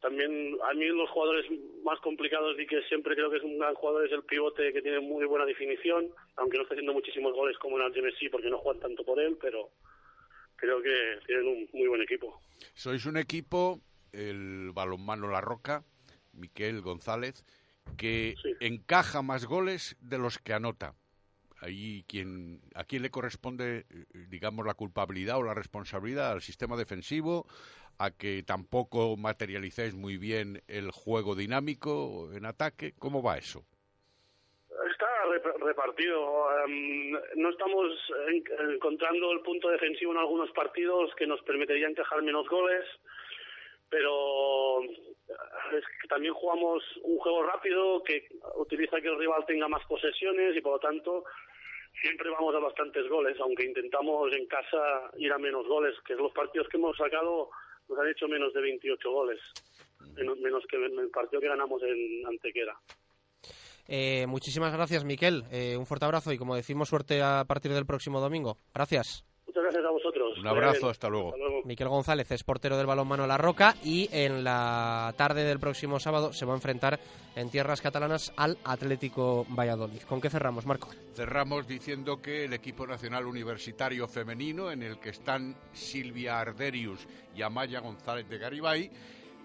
También 0.00 0.58
a 0.64 0.74
mí 0.74 0.86
los 0.86 1.08
jugadores 1.10 1.46
más 1.84 1.98
complicados 2.00 2.58
y 2.58 2.66
que 2.66 2.82
siempre 2.88 3.14
creo 3.14 3.30
que 3.30 3.36
es 3.36 3.42
un 3.44 3.58
gran 3.58 3.74
jugador 3.74 4.04
es 4.04 4.12
el 4.12 4.24
pivote 4.24 4.72
que 4.72 4.82
tiene 4.82 4.98
muy 4.98 5.24
buena 5.26 5.46
definición, 5.46 6.10
aunque 6.36 6.56
no 6.56 6.64
está 6.64 6.74
haciendo 6.74 6.92
muchísimos 6.92 7.32
goles 7.34 7.56
como 7.58 7.78
en 7.78 7.86
el 7.86 8.02
Messi 8.02 8.28
porque 8.28 8.50
no 8.50 8.58
juegan 8.58 8.82
tanto 8.82 9.04
por 9.04 9.20
él, 9.20 9.38
pero 9.40 9.70
creo 10.56 10.82
que 10.82 11.18
tienen 11.26 11.46
un 11.46 11.68
muy 11.72 11.86
buen 11.86 12.02
equipo. 12.02 12.40
Sois 12.74 13.06
un 13.06 13.16
equipo 13.16 13.78
el 14.12 14.70
balonmano 14.72 15.28
La 15.28 15.40
Roca, 15.40 15.84
Miquel 16.32 16.80
González, 16.80 17.44
que 17.96 18.34
encaja 18.60 19.22
más 19.22 19.46
goles 19.46 19.96
de 20.00 20.18
los 20.18 20.38
que 20.38 20.54
anota. 20.54 20.94
Ahí 21.60 22.04
quien, 22.08 22.60
¿A 22.74 22.84
quién 22.84 23.02
le 23.02 23.10
corresponde, 23.10 23.86
digamos, 24.28 24.66
la 24.66 24.74
culpabilidad 24.74 25.38
o 25.38 25.44
la 25.44 25.54
responsabilidad? 25.54 26.32
¿Al 26.32 26.42
sistema 26.42 26.76
defensivo? 26.76 27.46
¿A 27.98 28.10
que 28.10 28.42
tampoco 28.42 29.16
materialicéis 29.16 29.94
muy 29.94 30.16
bien 30.16 30.62
el 30.66 30.90
juego 30.90 31.36
dinámico 31.36 32.30
en 32.34 32.46
ataque? 32.46 32.94
¿Cómo 32.98 33.22
va 33.22 33.38
eso? 33.38 33.64
Está 34.90 35.06
repartido. 35.64 36.64
Em, 36.64 37.12
no 37.36 37.50
estamos 37.50 37.92
encontrando 38.74 39.30
el 39.30 39.40
punto 39.40 39.68
defensivo 39.68 40.12
en 40.12 40.18
algunos 40.18 40.50
partidos 40.50 41.14
que 41.14 41.28
nos 41.28 41.40
permitiría 41.42 41.88
encajar 41.88 42.22
menos 42.22 42.48
goles 42.48 42.84
pero 43.92 44.82
es 44.82 45.84
que 46.00 46.08
también 46.08 46.32
jugamos 46.32 46.82
un 47.02 47.18
juego 47.18 47.42
rápido 47.42 48.02
que 48.02 48.26
utiliza 48.56 49.02
que 49.02 49.08
el 49.08 49.18
rival 49.18 49.44
tenga 49.46 49.68
más 49.68 49.84
posesiones 49.84 50.56
y 50.56 50.62
por 50.62 50.72
lo 50.72 50.78
tanto 50.78 51.24
siempre 52.00 52.30
vamos 52.30 52.54
a 52.54 52.58
bastantes 52.58 53.06
goles, 53.10 53.36
aunque 53.38 53.66
intentamos 53.66 54.32
en 54.32 54.46
casa 54.46 55.10
ir 55.18 55.30
a 55.30 55.36
menos 55.36 55.68
goles, 55.68 55.94
que 56.06 56.14
los 56.14 56.32
partidos 56.32 56.68
que 56.68 56.78
hemos 56.78 56.96
sacado 56.96 57.50
nos 57.86 57.98
han 57.98 58.08
hecho 58.08 58.26
menos 58.28 58.54
de 58.54 58.62
28 58.62 59.10
goles, 59.10 59.38
menos, 60.16 60.64
que 60.70 60.76
el 60.76 61.10
partido 61.10 61.42
que 61.42 61.48
ganamos 61.48 61.82
en 61.82 62.26
Antequera. 62.26 62.74
Eh, 63.88 64.24
muchísimas 64.26 64.72
gracias, 64.72 65.04
Miquel. 65.04 65.44
Eh, 65.52 65.76
un 65.76 65.84
fuerte 65.84 66.06
abrazo 66.06 66.32
y, 66.32 66.38
como 66.38 66.56
decimos, 66.56 66.88
suerte 66.88 67.20
a 67.20 67.44
partir 67.46 67.72
del 67.72 67.84
próximo 67.84 68.20
domingo. 68.20 68.56
Gracias. 68.72 69.26
Muchas 69.52 69.64
gracias 69.64 69.84
a 69.84 69.90
vosotros. 69.90 70.38
Un 70.38 70.46
abrazo, 70.46 70.88
hasta 70.88 71.08
luego. 71.10 71.34
Miquel 71.64 71.88
González 71.88 72.30
es 72.30 72.42
portero 72.42 72.78
del 72.78 72.86
balonmano 72.86 73.26
La 73.26 73.36
Roca 73.36 73.74
y 73.84 74.08
en 74.10 74.44
la 74.44 75.12
tarde 75.18 75.44
del 75.44 75.60
próximo 75.60 76.00
sábado 76.00 76.32
se 76.32 76.46
va 76.46 76.52
a 76.52 76.56
enfrentar 76.56 76.98
en 77.36 77.50
tierras 77.50 77.82
catalanas 77.82 78.32
al 78.38 78.56
Atlético 78.64 79.44
Valladolid. 79.50 80.00
¿Con 80.08 80.22
qué 80.22 80.30
cerramos, 80.30 80.64
Marco? 80.64 80.88
Cerramos 81.12 81.66
diciendo 81.66 82.22
que 82.22 82.46
el 82.46 82.54
equipo 82.54 82.86
nacional 82.86 83.26
universitario 83.26 84.08
femenino, 84.08 84.70
en 84.70 84.82
el 84.82 84.98
que 84.98 85.10
están 85.10 85.54
Silvia 85.74 86.40
Arderius 86.40 87.06
y 87.36 87.42
Amaya 87.42 87.80
González 87.80 88.26
de 88.30 88.38
Garibay, 88.38 88.90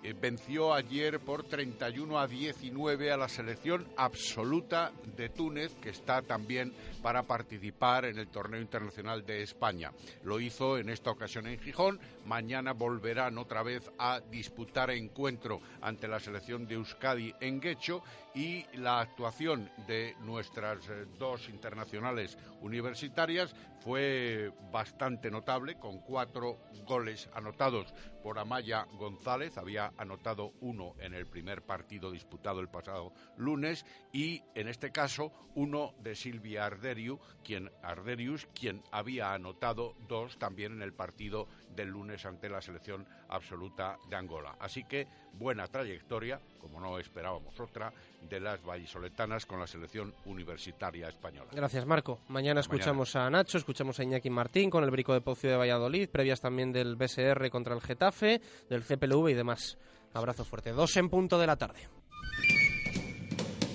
eh, 0.07 0.15
venció 0.17 0.73
ayer 0.73 1.19
por 1.19 1.43
31 1.43 2.17
a 2.17 2.27
19 2.27 3.11
a 3.11 3.17
la 3.17 3.27
selección 3.27 3.85
absoluta 3.97 4.93
de 5.17 5.27
Túnez, 5.27 5.75
que 5.81 5.89
está 5.89 6.21
también 6.21 6.71
para 7.01 7.23
participar 7.23 8.05
en 8.05 8.17
el 8.17 8.29
torneo 8.29 8.61
internacional 8.61 9.25
de 9.25 9.43
España. 9.43 9.91
Lo 10.23 10.39
hizo 10.39 10.77
en 10.77 10.87
esta 10.87 11.11
ocasión 11.11 11.47
en 11.47 11.59
Gijón. 11.59 11.99
Mañana 12.27 12.73
volverán 12.73 13.37
otra 13.37 13.63
vez 13.63 13.89
a 13.97 14.19
disputar 14.19 14.91
encuentro 14.91 15.61
ante 15.79 16.09
la 16.09 16.19
selección 16.19 16.67
de 16.67 16.75
Euskadi 16.75 17.33
en 17.39 17.61
Guecho 17.61 18.03
y 18.35 18.65
la 18.73 18.99
actuación 18.99 19.71
de 19.87 20.13
nuestras 20.19 20.89
eh, 20.89 21.05
dos 21.17 21.47
internacionales 21.47 22.37
universitarias 22.59 23.55
fue 23.79 24.51
bastante 24.69 25.31
notable, 25.31 25.79
con 25.79 25.99
cuatro 25.99 26.59
goles 26.85 27.29
anotados. 27.33 27.93
Por 28.21 28.37
Amaya 28.37 28.85
González, 28.97 29.57
había 29.57 29.93
anotado 29.97 30.51
uno 30.59 30.95
en 30.99 31.13
el 31.13 31.25
primer 31.25 31.61
partido 31.61 32.11
disputado 32.11 32.59
el 32.59 32.67
pasado 32.67 33.13
lunes, 33.37 33.85
y 34.11 34.43
en 34.55 34.67
este 34.67 34.91
caso 34.91 35.31
uno 35.55 35.93
de 35.99 36.15
Silvia 36.15 36.65
Arderiu, 36.65 37.19
quien, 37.43 37.71
Arderius, 37.81 38.47
quien 38.53 38.83
había 38.91 39.33
anotado 39.33 39.95
dos 40.09 40.37
también 40.37 40.73
en 40.73 40.81
el 40.81 40.93
partido 40.93 41.47
del 41.73 41.89
lunes 41.89 42.16
ante 42.25 42.49
la 42.49 42.61
selección 42.61 43.05
absoluta 43.29 43.97
de 44.09 44.15
Angola. 44.15 44.55
Así 44.59 44.83
que 44.83 45.07
buena 45.33 45.67
trayectoria, 45.67 46.39
como 46.59 46.79
no 46.79 46.97
esperábamos 46.99 47.59
otra, 47.59 47.91
de 48.21 48.39
las 48.39 48.63
vallisoletanas 48.63 49.45
con 49.45 49.59
la 49.59 49.67
selección 49.67 50.13
universitaria 50.25 51.07
española. 51.07 51.49
Gracias, 51.53 51.85
Marco. 51.85 52.19
Mañana 52.27 52.61
escuchamos 52.61 53.15
a 53.15 53.29
Nacho, 53.29 53.57
escuchamos 53.57 53.99
a 53.99 54.03
Iñaki 54.03 54.29
Martín 54.29 54.69
con 54.69 54.83
el 54.83 54.91
Brico 54.91 55.13
de 55.13 55.21
Pocio 55.21 55.49
de 55.49 55.57
Valladolid, 55.57 56.09
previas 56.09 56.41
también 56.41 56.71
del 56.71 56.95
BSR 56.95 57.49
contra 57.49 57.75
el 57.75 57.81
Getafe, 57.81 58.41
del 58.69 58.83
CPLV 58.83 59.29
y 59.29 59.33
demás. 59.33 59.77
Abrazo 60.13 60.43
fuerte. 60.43 60.71
Dos 60.71 60.97
en 60.97 61.09
punto 61.09 61.37
de 61.37 61.47
la 61.47 61.55
tarde. 61.55 61.87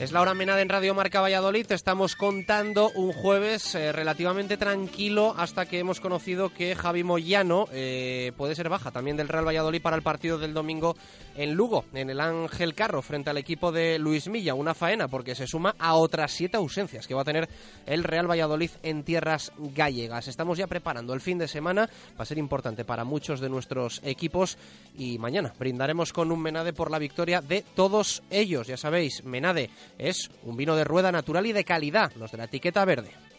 Es 0.03 0.11
la 0.11 0.20
hora 0.20 0.34
menada 0.34 0.61
en 0.61 0.68
Radio 0.68 0.94
Marca 0.94 1.20
Valladolid. 1.20 1.70
Estamos 1.70 2.16
contando 2.16 2.90
un 2.96 3.12
jueves 3.12 3.76
eh, 3.76 3.92
relativamente 3.92 4.57
tranquilo 4.57 5.32
hasta 5.38 5.64
que 5.64 5.78
hemos 5.78 6.00
conocido 6.00 6.53
que 6.53 6.74
Javi 6.74 7.05
Moyano 7.05 7.68
eh, 7.70 8.32
puede 8.36 8.57
ser 8.57 8.68
baja 8.68 8.90
también 8.90 9.16
del 9.16 9.28
Real 9.28 9.46
Valladolid 9.46 9.80
para 9.80 9.94
el 9.94 10.03
partido 10.03 10.38
del 10.38 10.55
domingo 10.55 10.96
en 11.37 11.55
Lugo, 11.55 11.85
en 11.95 12.11
el 12.11 12.20
Ángel 12.20 12.74
Carro, 12.74 13.03
frente 13.03 13.30
al 13.30 13.39
equipo 13.39 13.72
de 13.72 13.99
Luis 13.99 14.28
Milla. 14.28 14.55
Una 14.55 14.74
faena 14.74 15.09
porque 15.09 15.35
se 15.35 15.47
suma 15.47 15.74
a 15.78 15.95
otras 15.95 16.33
siete 16.33 16.57
ausencias 16.57 17.07
que 17.07 17.14
va 17.14 17.22
a 17.22 17.24
tener 17.24 17.49
el 17.87 18.05
Real 18.05 18.30
Valladolid 18.30 18.70
en 18.83 19.03
tierras 19.03 19.53
gallegas. 19.59 20.28
Estamos 20.28 20.59
ya 20.59 20.66
preparando 20.66 21.14
el 21.14 21.20
fin 21.20 21.39
de 21.39 21.49
semana. 21.49 21.89
Va 22.18 22.22
a 22.22 22.26
ser 22.26 22.39
importante 22.39 22.85
para 22.85 23.05
muchos 23.05 23.41
de 23.41 23.49
nuestros 23.49 24.01
equipos 24.05 24.59
y 24.97 25.18
mañana 25.18 25.55
brindaremos 25.59 26.12
con 26.12 26.33
un 26.33 26.43
Menade 26.43 26.72
por 26.72 26.91
la 26.91 26.99
victoria 26.99 27.41
de 27.41 27.64
todos 27.74 28.22
ellos. 28.30 28.66
Ya 28.66 28.76
sabéis, 28.76 29.24
Menade 29.24 29.70
es 29.99 30.30
un 30.45 30.57
vino 30.57 30.76
de 30.76 30.85
rueda 30.85 31.12
natural 31.12 31.47
y 31.47 31.53
de 31.53 31.64
calidad, 31.64 32.12
los 32.16 32.33
de 32.33 32.39
la 32.39 32.45
etiqueta 32.45 32.85
verde. 32.85 33.32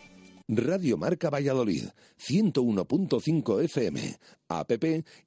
Radio 0.56 0.98
Marca 0.98 1.30
Valladolid, 1.30 1.90
101.5 2.20 3.62
FM, 3.64 4.18
app 4.48 4.72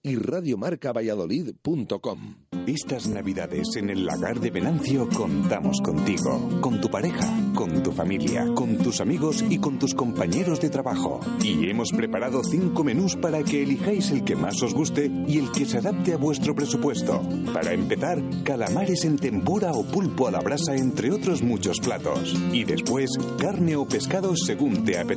y 0.03 0.17
radiomarcavalladolid.com. 0.17 2.35
Estas 2.67 3.07
navidades 3.09 3.77
en 3.77 3.91
el 3.91 4.05
lagar 4.05 4.41
de 4.41 4.51
Venancio 4.51 5.09
contamos 5.09 5.81
contigo, 5.81 6.61
con 6.61 6.81
tu 6.81 6.89
pareja, 6.89 7.33
con 7.55 7.81
tu 7.83 7.93
familia, 7.93 8.47
con 8.55 8.79
tus 8.79 9.01
amigos 9.01 9.45
y 9.49 9.59
con 9.59 9.79
tus 9.79 9.95
compañeros 9.95 10.61
de 10.61 10.71
trabajo. 10.71 11.21
Y 11.43 11.71
hemos 11.71 11.93
preparado 11.93 12.43
cinco 12.43 12.83
menús 12.83 13.15
para 13.17 13.45
que 13.45 13.63
elijáis 13.63 14.11
el 14.11 14.25
que 14.25 14.35
más 14.35 14.61
os 14.63 14.75
guste 14.75 15.13
y 15.29 15.39
el 15.39 15.53
que 15.53 15.65
se 15.65 15.79
adapte 15.79 16.13
a 16.13 16.17
vuestro 16.17 16.57
presupuesto. 16.57 17.23
Para 17.53 17.73
empezar, 17.73 18.21
calamares 18.43 19.05
en 19.05 19.17
tempura 19.17 19.71
o 19.73 19.85
pulpo 19.85 20.27
a 20.27 20.33
la 20.33 20.41
brasa, 20.41 20.75
entre 20.75 21.13
otros 21.13 21.43
muchos 21.43 21.79
platos. 21.79 22.35
Y 22.53 22.65
después, 22.65 23.11
carne 23.39 23.77
o 23.77 23.87
pescado 23.87 24.35
según 24.37 24.85
te 24.85 24.99
apetezca. 24.99 25.16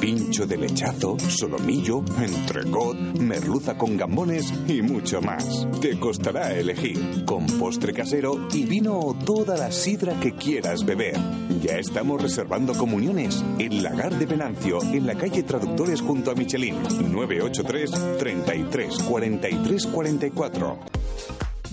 Pincho 0.00 0.46
de 0.46 0.56
lechazo, 0.56 1.18
solomillo, 1.18 2.02
entrecot, 2.22 2.96
merluza 3.18 3.76
con 3.76 3.96
gambones 3.96 4.50
y 4.66 4.80
mucho 4.80 5.20
más. 5.20 5.66
Te 5.80 5.98
costará 5.98 6.54
elegir, 6.54 7.24
con 7.26 7.44
postre 7.46 7.92
casero 7.92 8.48
y 8.52 8.64
vino 8.64 8.98
o 8.98 9.14
toda 9.14 9.58
la 9.58 9.70
sidra 9.70 10.18
que 10.20 10.34
quieras 10.34 10.86
beber. 10.86 11.16
Ya 11.60 11.78
estamos 11.78 12.22
reservando 12.22 12.72
comuniones 12.74 13.44
en 13.58 13.82
Lagar 13.82 14.18
de 14.18 14.24
Venancio, 14.24 14.82
en 14.82 15.06
la 15.06 15.14
calle 15.14 15.42
Traductores 15.42 16.00
junto 16.00 16.30
a 16.30 16.34
Michelin, 16.34 16.82
983 17.12 18.18
33 18.18 19.02
43 19.02 19.86
44. 19.86 20.78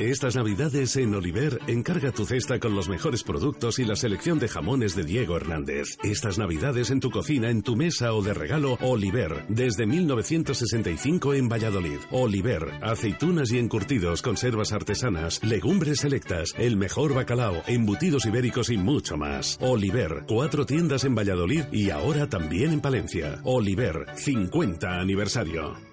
Estas 0.00 0.34
navidades 0.34 0.96
en 0.96 1.14
Oliver, 1.14 1.60
encarga 1.66 2.10
tu 2.10 2.24
cesta 2.24 2.58
con 2.58 2.74
los 2.74 2.88
mejores 2.88 3.22
productos 3.22 3.78
y 3.78 3.84
la 3.84 3.96
selección 3.96 4.38
de 4.38 4.48
jamones 4.48 4.96
de 4.96 5.04
Diego 5.04 5.36
Hernández. 5.36 5.98
Estas 6.02 6.38
navidades 6.38 6.90
en 6.90 7.00
tu 7.00 7.10
cocina, 7.10 7.50
en 7.50 7.60
tu 7.60 7.76
mesa 7.76 8.14
o 8.14 8.22
de 8.22 8.32
regalo, 8.32 8.78
Oliver, 8.80 9.44
desde 9.48 9.84
1965 9.84 11.34
en 11.34 11.50
Valladolid. 11.50 11.98
Oliver, 12.12 12.78
aceitunas 12.80 13.52
y 13.52 13.58
encurtidos, 13.58 14.22
conservas 14.22 14.72
artesanas, 14.72 15.44
legumbres 15.44 16.00
selectas, 16.00 16.54
el 16.56 16.78
mejor 16.78 17.12
bacalao, 17.12 17.62
embutidos 17.66 18.24
ibéricos 18.24 18.70
y 18.70 18.78
mucho 18.78 19.18
más. 19.18 19.58
Oliver, 19.60 20.24
cuatro 20.26 20.64
tiendas 20.64 21.04
en 21.04 21.14
Valladolid 21.14 21.64
y 21.72 21.90
ahora 21.90 22.26
también 22.26 22.72
en 22.72 22.80
Palencia. 22.80 23.42
Oliver, 23.44 24.06
50 24.16 24.98
aniversario. 24.98 25.89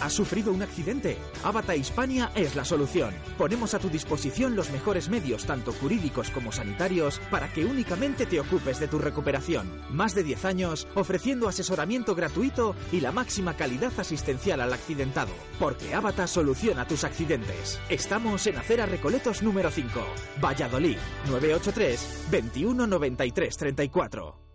¿Has 0.00 0.12
sufrido 0.12 0.52
un 0.52 0.62
accidente? 0.62 1.16
Avata 1.42 1.74
Hispania 1.74 2.30
es 2.36 2.54
la 2.54 2.64
solución. 2.64 3.12
Ponemos 3.36 3.74
a 3.74 3.80
tu 3.80 3.88
disposición 3.88 4.54
los 4.54 4.70
mejores 4.70 5.08
medios, 5.08 5.44
tanto 5.44 5.72
jurídicos 5.72 6.30
como 6.30 6.52
sanitarios, 6.52 7.20
para 7.30 7.52
que 7.52 7.64
únicamente 7.64 8.24
te 8.24 8.38
ocupes 8.38 8.78
de 8.78 8.86
tu 8.86 8.98
recuperación. 8.98 9.68
Más 9.90 10.14
de 10.14 10.22
10 10.22 10.44
años 10.44 10.86
ofreciendo 10.94 11.48
asesoramiento 11.48 12.14
gratuito 12.14 12.76
y 12.92 13.00
la 13.00 13.10
máxima 13.10 13.56
calidad 13.56 13.92
asistencial 13.98 14.60
al 14.60 14.72
accidentado. 14.72 15.32
Porque 15.58 15.94
Avata 15.94 16.28
soluciona 16.28 16.86
tus 16.86 17.02
accidentes. 17.02 17.80
Estamos 17.88 18.46
en 18.46 18.56
Acera 18.56 18.86
Recoletos 18.86 19.42
número 19.42 19.70
5, 19.70 20.00
Valladolid, 20.40 20.98
983 21.28 22.26
21 22.30 22.86
93 22.86 23.56
34. 23.56 24.47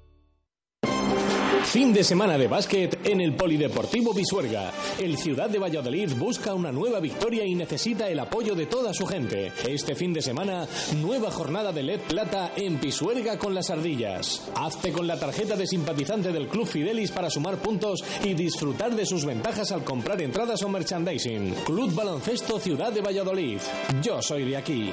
Fin 1.74 1.92
de 1.92 2.04
semana 2.04 2.38
de 2.38 2.48
básquet 2.48 3.00
en 3.04 3.20
el 3.20 3.34
Polideportivo 3.34 4.14
Pisuerga. 4.14 4.72
El 5.00 5.18
Ciudad 5.18 5.50
de 5.50 5.58
Valladolid 5.58 6.14
busca 6.20 6.54
una 6.54 6.72
nueva 6.72 7.00
victoria 7.00 7.44
y 7.48 7.56
necesita 7.56 8.08
el 8.08 8.20
apoyo 8.20 8.54
de 8.54 8.68
toda 8.68 8.94
su 8.94 9.08
gente. 9.08 9.52
Este 9.68 9.96
fin 9.96 10.14
de 10.14 10.22
semana, 10.22 10.68
nueva 11.02 11.32
jornada 11.32 11.72
de 11.72 11.82
LED 11.82 12.02
Plata 12.02 12.52
en 12.56 12.78
Pisuerga 12.78 13.40
con 13.40 13.56
las 13.56 13.72
ardillas. 13.72 14.48
Hazte 14.54 14.92
con 14.92 15.08
la 15.08 15.20
tarjeta 15.20 15.56
de 15.56 15.66
simpatizante 15.66 16.32
del 16.32 16.48
Club 16.48 16.68
Fidelis 16.68 17.10
para 17.10 17.32
sumar 17.32 17.58
puntos 17.58 18.04
y 18.24 18.36
disfrutar 18.36 18.96
de 18.96 19.08
sus 19.08 19.26
ventajas 19.26 19.72
al 19.72 19.84
comprar 19.84 20.22
entradas 20.22 20.62
o 20.62 20.70
merchandising. 20.70 21.56
Club 21.66 21.92
Baloncesto 21.96 22.60
Ciudad 22.60 22.94
de 22.94 23.02
Valladolid. 23.02 23.58
Yo 24.00 24.22
soy 24.22 24.46
de 24.46 24.58
aquí. 24.58 24.92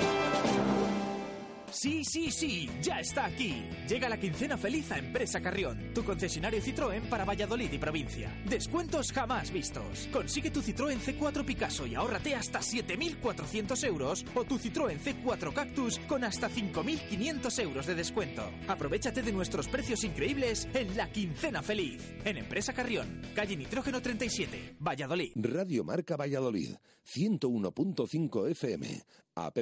Sí, 1.72 2.04
sí, 2.04 2.30
sí, 2.30 2.68
ya 2.82 3.00
está 3.00 3.26
aquí. 3.26 3.64
Llega 3.88 4.08
la 4.08 4.18
quincena 4.18 4.56
feliz 4.56 4.90
a 4.90 4.98
Empresa 4.98 5.40
Carrión, 5.40 5.92
tu 5.94 6.04
concesionario 6.04 6.60
Citroën 6.60 7.08
para 7.08 7.24
Valladolid 7.24 7.72
y 7.72 7.78
provincia. 7.78 8.32
Descuentos 8.48 9.12
jamás 9.12 9.52
vistos. 9.52 10.08
Consigue 10.12 10.50
tu 10.50 10.62
Citroën 10.62 10.98
C4 10.98 11.44
Picasso 11.44 11.86
y 11.86 11.94
ahórrate 11.94 12.34
hasta 12.34 12.60
7.400 12.60 13.84
euros 13.84 14.24
o 14.34 14.44
tu 14.44 14.58
Citroën 14.58 14.98
C4 14.98 15.52
Cactus 15.52 15.98
con 16.00 16.24
hasta 16.24 16.50
5.500 16.50 17.62
euros 17.62 17.86
de 17.86 17.94
descuento. 17.94 18.42
Aprovechate 18.66 19.22
de 19.22 19.32
nuestros 19.32 19.68
precios 19.68 20.04
increíbles 20.04 20.68
en 20.74 20.96
la 20.96 21.10
quincena 21.10 21.62
feliz. 21.62 22.02
En 22.24 22.36
Empresa 22.36 22.72
Carrión, 22.72 23.22
calle 23.34 23.56
Nitrógeno 23.56 24.02
37, 24.02 24.76
Valladolid. 24.80 25.32
Radio 25.36 25.84
Marca 25.84 26.16
Valladolid, 26.16 26.74
101.5 27.06 28.50
FM, 28.50 29.02
app 29.46 29.58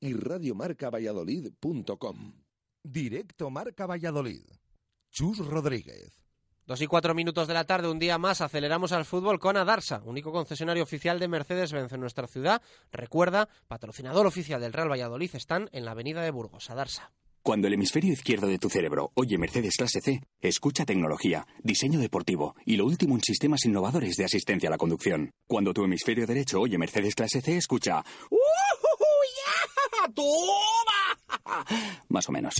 y 0.00 0.12
radiomarcavalladolid.com. 0.12 2.32
Directo 2.82 3.50
Marca 3.50 3.86
Valladolid. 3.86 4.42
Chus 5.10 5.38
Rodríguez. 5.38 6.24
Dos 6.66 6.80
y 6.80 6.86
cuatro 6.86 7.14
minutos 7.14 7.46
de 7.46 7.52
la 7.52 7.64
tarde, 7.64 7.90
un 7.90 7.98
día 7.98 8.16
más, 8.16 8.40
aceleramos 8.40 8.92
al 8.92 9.04
fútbol 9.04 9.38
con 9.38 9.58
Adarsa, 9.58 10.00
único 10.04 10.32
concesionario 10.32 10.82
oficial 10.82 11.18
de 11.18 11.28
Mercedes-Benz 11.28 11.92
en 11.92 12.00
nuestra 12.00 12.26
ciudad. 12.26 12.62
Recuerda, 12.90 13.50
patrocinador 13.68 14.26
oficial 14.26 14.62
del 14.62 14.72
Real 14.72 14.90
Valladolid, 14.90 15.28
están 15.34 15.68
en 15.72 15.84
la 15.84 15.90
avenida 15.90 16.22
de 16.22 16.30
Burgos, 16.30 16.70
Adarsa. 16.70 17.12
Cuando 17.42 17.68
el 17.68 17.74
hemisferio 17.74 18.14
izquierdo 18.14 18.46
de 18.46 18.58
tu 18.58 18.70
cerebro 18.70 19.10
oye 19.12 19.36
Mercedes 19.36 19.76
Clase 19.76 20.00
C, 20.00 20.22
escucha 20.40 20.86
tecnología, 20.86 21.46
diseño 21.62 22.00
deportivo 22.00 22.56
y 22.64 22.76
lo 22.76 22.86
último 22.86 23.14
en 23.14 23.20
sistemas 23.20 23.66
innovadores 23.66 24.16
de 24.16 24.24
asistencia 24.24 24.70
a 24.70 24.72
la 24.72 24.78
conducción. 24.78 25.32
Cuando 25.46 25.74
tu 25.74 25.84
hemisferio 25.84 26.26
derecho 26.26 26.62
oye 26.62 26.78
Mercedes 26.78 27.14
Clase 27.14 27.42
C, 27.42 27.58
escucha 27.58 28.02
¡Uh, 28.30 28.38
¡Toma! 30.14 31.64
Más 32.08 32.28
o 32.28 32.32
menos. 32.32 32.54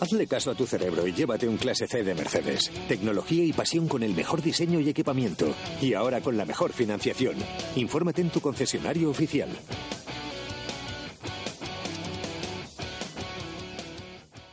Hazle 0.00 0.26
caso 0.26 0.50
a 0.50 0.54
tu 0.54 0.66
cerebro 0.66 1.06
y 1.06 1.12
llévate 1.12 1.48
un 1.48 1.56
Clase 1.56 1.86
C 1.86 2.02
de 2.02 2.14
Mercedes. 2.14 2.70
Tecnología 2.88 3.44
y 3.44 3.52
pasión 3.52 3.88
con 3.88 4.02
el 4.02 4.14
mejor 4.14 4.42
diseño 4.42 4.80
y 4.80 4.88
equipamiento. 4.88 5.54
Y 5.80 5.94
ahora 5.94 6.20
con 6.20 6.36
la 6.36 6.44
mejor 6.44 6.72
financiación. 6.72 7.36
Infórmate 7.76 8.20
en 8.20 8.30
tu 8.30 8.40
concesionario 8.40 9.08
oficial. 9.10 9.48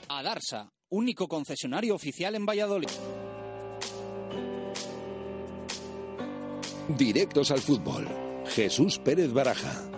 Adarsa, 0.07 0.71
único 0.89 1.27
concesionario 1.27 1.95
oficial 1.95 2.35
en 2.35 2.45
Valladolid. 2.45 2.89
Directos 6.97 7.51
al 7.51 7.59
fútbol. 7.59 8.07
Jesús 8.47 8.99
Pérez 8.99 9.33
Baraja. 9.33 9.91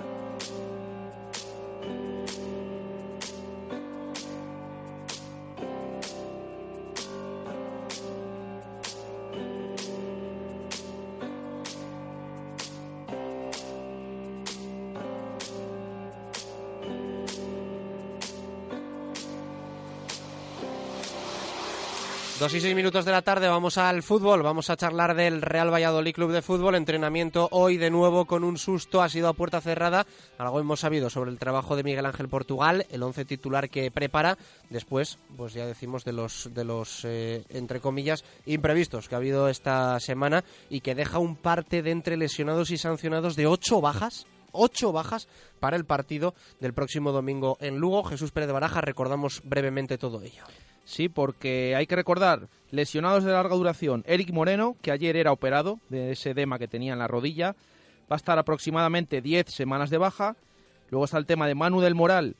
Dos 22.43 22.55
y 22.55 22.59
seis 22.59 22.75
minutos 22.75 23.05
de 23.05 23.13
la 23.13 23.21
tarde, 23.21 23.47
vamos 23.47 23.77
al 23.77 24.03
fútbol, 24.03 24.43
vamos 24.43 24.69
a 24.69 24.75
charlar 24.75 25.15
del 25.15 25.41
Real 25.41 25.73
Valladolid 25.73 26.13
Club 26.13 26.33
de 26.33 26.41
Fútbol, 26.41 26.75
entrenamiento 26.75 27.47
hoy 27.51 27.77
de 27.77 27.89
nuevo 27.89 28.25
con 28.25 28.43
un 28.43 28.57
susto, 28.57 29.01
ha 29.01 29.07
sido 29.07 29.29
a 29.29 29.33
puerta 29.33 29.61
cerrada, 29.61 30.05
algo 30.37 30.59
hemos 30.59 30.81
sabido 30.81 31.09
sobre 31.09 31.31
el 31.31 31.39
trabajo 31.39 31.77
de 31.77 31.83
Miguel 31.83 32.05
Ángel 32.05 32.27
Portugal, 32.27 32.85
el 32.89 33.01
once 33.01 33.23
titular 33.23 33.69
que 33.69 33.91
prepara, 33.91 34.37
después, 34.69 35.19
pues 35.37 35.53
ya 35.53 35.65
decimos 35.65 36.03
de 36.03 36.11
los, 36.11 36.49
de 36.53 36.65
los 36.65 37.05
eh, 37.05 37.45
entre 37.47 37.79
comillas, 37.79 38.25
imprevistos 38.45 39.07
que 39.07 39.15
ha 39.15 39.19
habido 39.19 39.47
esta 39.47 39.97
semana 40.01 40.43
y 40.69 40.81
que 40.81 40.95
deja 40.95 41.19
un 41.19 41.37
parte 41.37 41.81
de 41.81 41.91
entre 41.91 42.17
lesionados 42.17 42.71
y 42.71 42.77
sancionados 42.77 43.37
de 43.37 43.47
ocho 43.47 43.79
bajas, 43.79 44.27
ocho 44.51 44.91
bajas 44.91 45.29
para 45.61 45.77
el 45.77 45.85
partido 45.85 46.35
del 46.59 46.73
próximo 46.73 47.13
domingo 47.13 47.55
en 47.61 47.77
Lugo. 47.77 48.03
Jesús 48.03 48.31
Pérez 48.31 48.47
de 48.47 48.53
Baraja, 48.53 48.81
recordamos 48.81 49.41
brevemente 49.45 49.97
todo 49.97 50.21
ello. 50.21 50.43
Sí, 50.85 51.09
porque 51.09 51.75
hay 51.75 51.87
que 51.87 51.95
recordar, 51.95 52.49
lesionados 52.71 53.23
de 53.23 53.31
larga 53.31 53.55
duración, 53.55 54.03
Eric 54.05 54.31
Moreno, 54.31 54.75
que 54.81 54.91
ayer 54.91 55.15
era 55.15 55.31
operado 55.31 55.79
de 55.89 56.11
ese 56.11 56.31
edema 56.31 56.59
que 56.59 56.67
tenía 56.67 56.93
en 56.93 56.99
la 56.99 57.07
rodilla, 57.07 57.55
va 58.11 58.15
a 58.15 58.17
estar 58.17 58.37
aproximadamente 58.37 59.21
10 59.21 59.49
semanas 59.49 59.89
de 59.89 59.97
baja. 59.97 60.35
Luego 60.89 61.05
está 61.05 61.17
el 61.17 61.25
tema 61.25 61.47
de 61.47 61.55
Manu 61.55 61.81
del 61.81 61.95
Moral, 61.95 62.35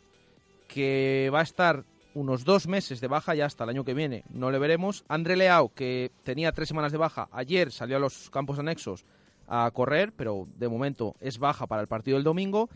que 0.67 1.29
va 1.33 1.39
a 1.39 1.43
estar 1.43 1.85
unos 2.13 2.43
dos 2.43 2.67
meses 2.67 3.01
de 3.01 3.07
baja, 3.07 3.33
ya 3.33 3.45
hasta 3.45 3.63
el 3.63 3.71
año 3.71 3.85
que 3.85 3.93
viene, 3.93 4.23
no 4.29 4.51
le 4.51 4.59
veremos. 4.59 5.03
André 5.07 5.35
Leao, 5.35 5.69
que 5.73 6.11
tenía 6.23 6.51
tres 6.51 6.67
semanas 6.67 6.91
de 6.91 6.97
baja, 6.97 7.29
ayer 7.31 7.71
salió 7.71 7.97
a 7.97 7.99
los 7.99 8.29
campos 8.29 8.59
anexos 8.59 9.05
a 9.47 9.69
correr, 9.71 10.13
pero 10.15 10.47
de 10.57 10.67
momento 10.67 11.15
es 11.19 11.39
baja 11.39 11.65
para 11.65 11.81
el 11.81 11.87
partido 11.87 12.17
del 12.17 12.23
domingo. 12.23 12.69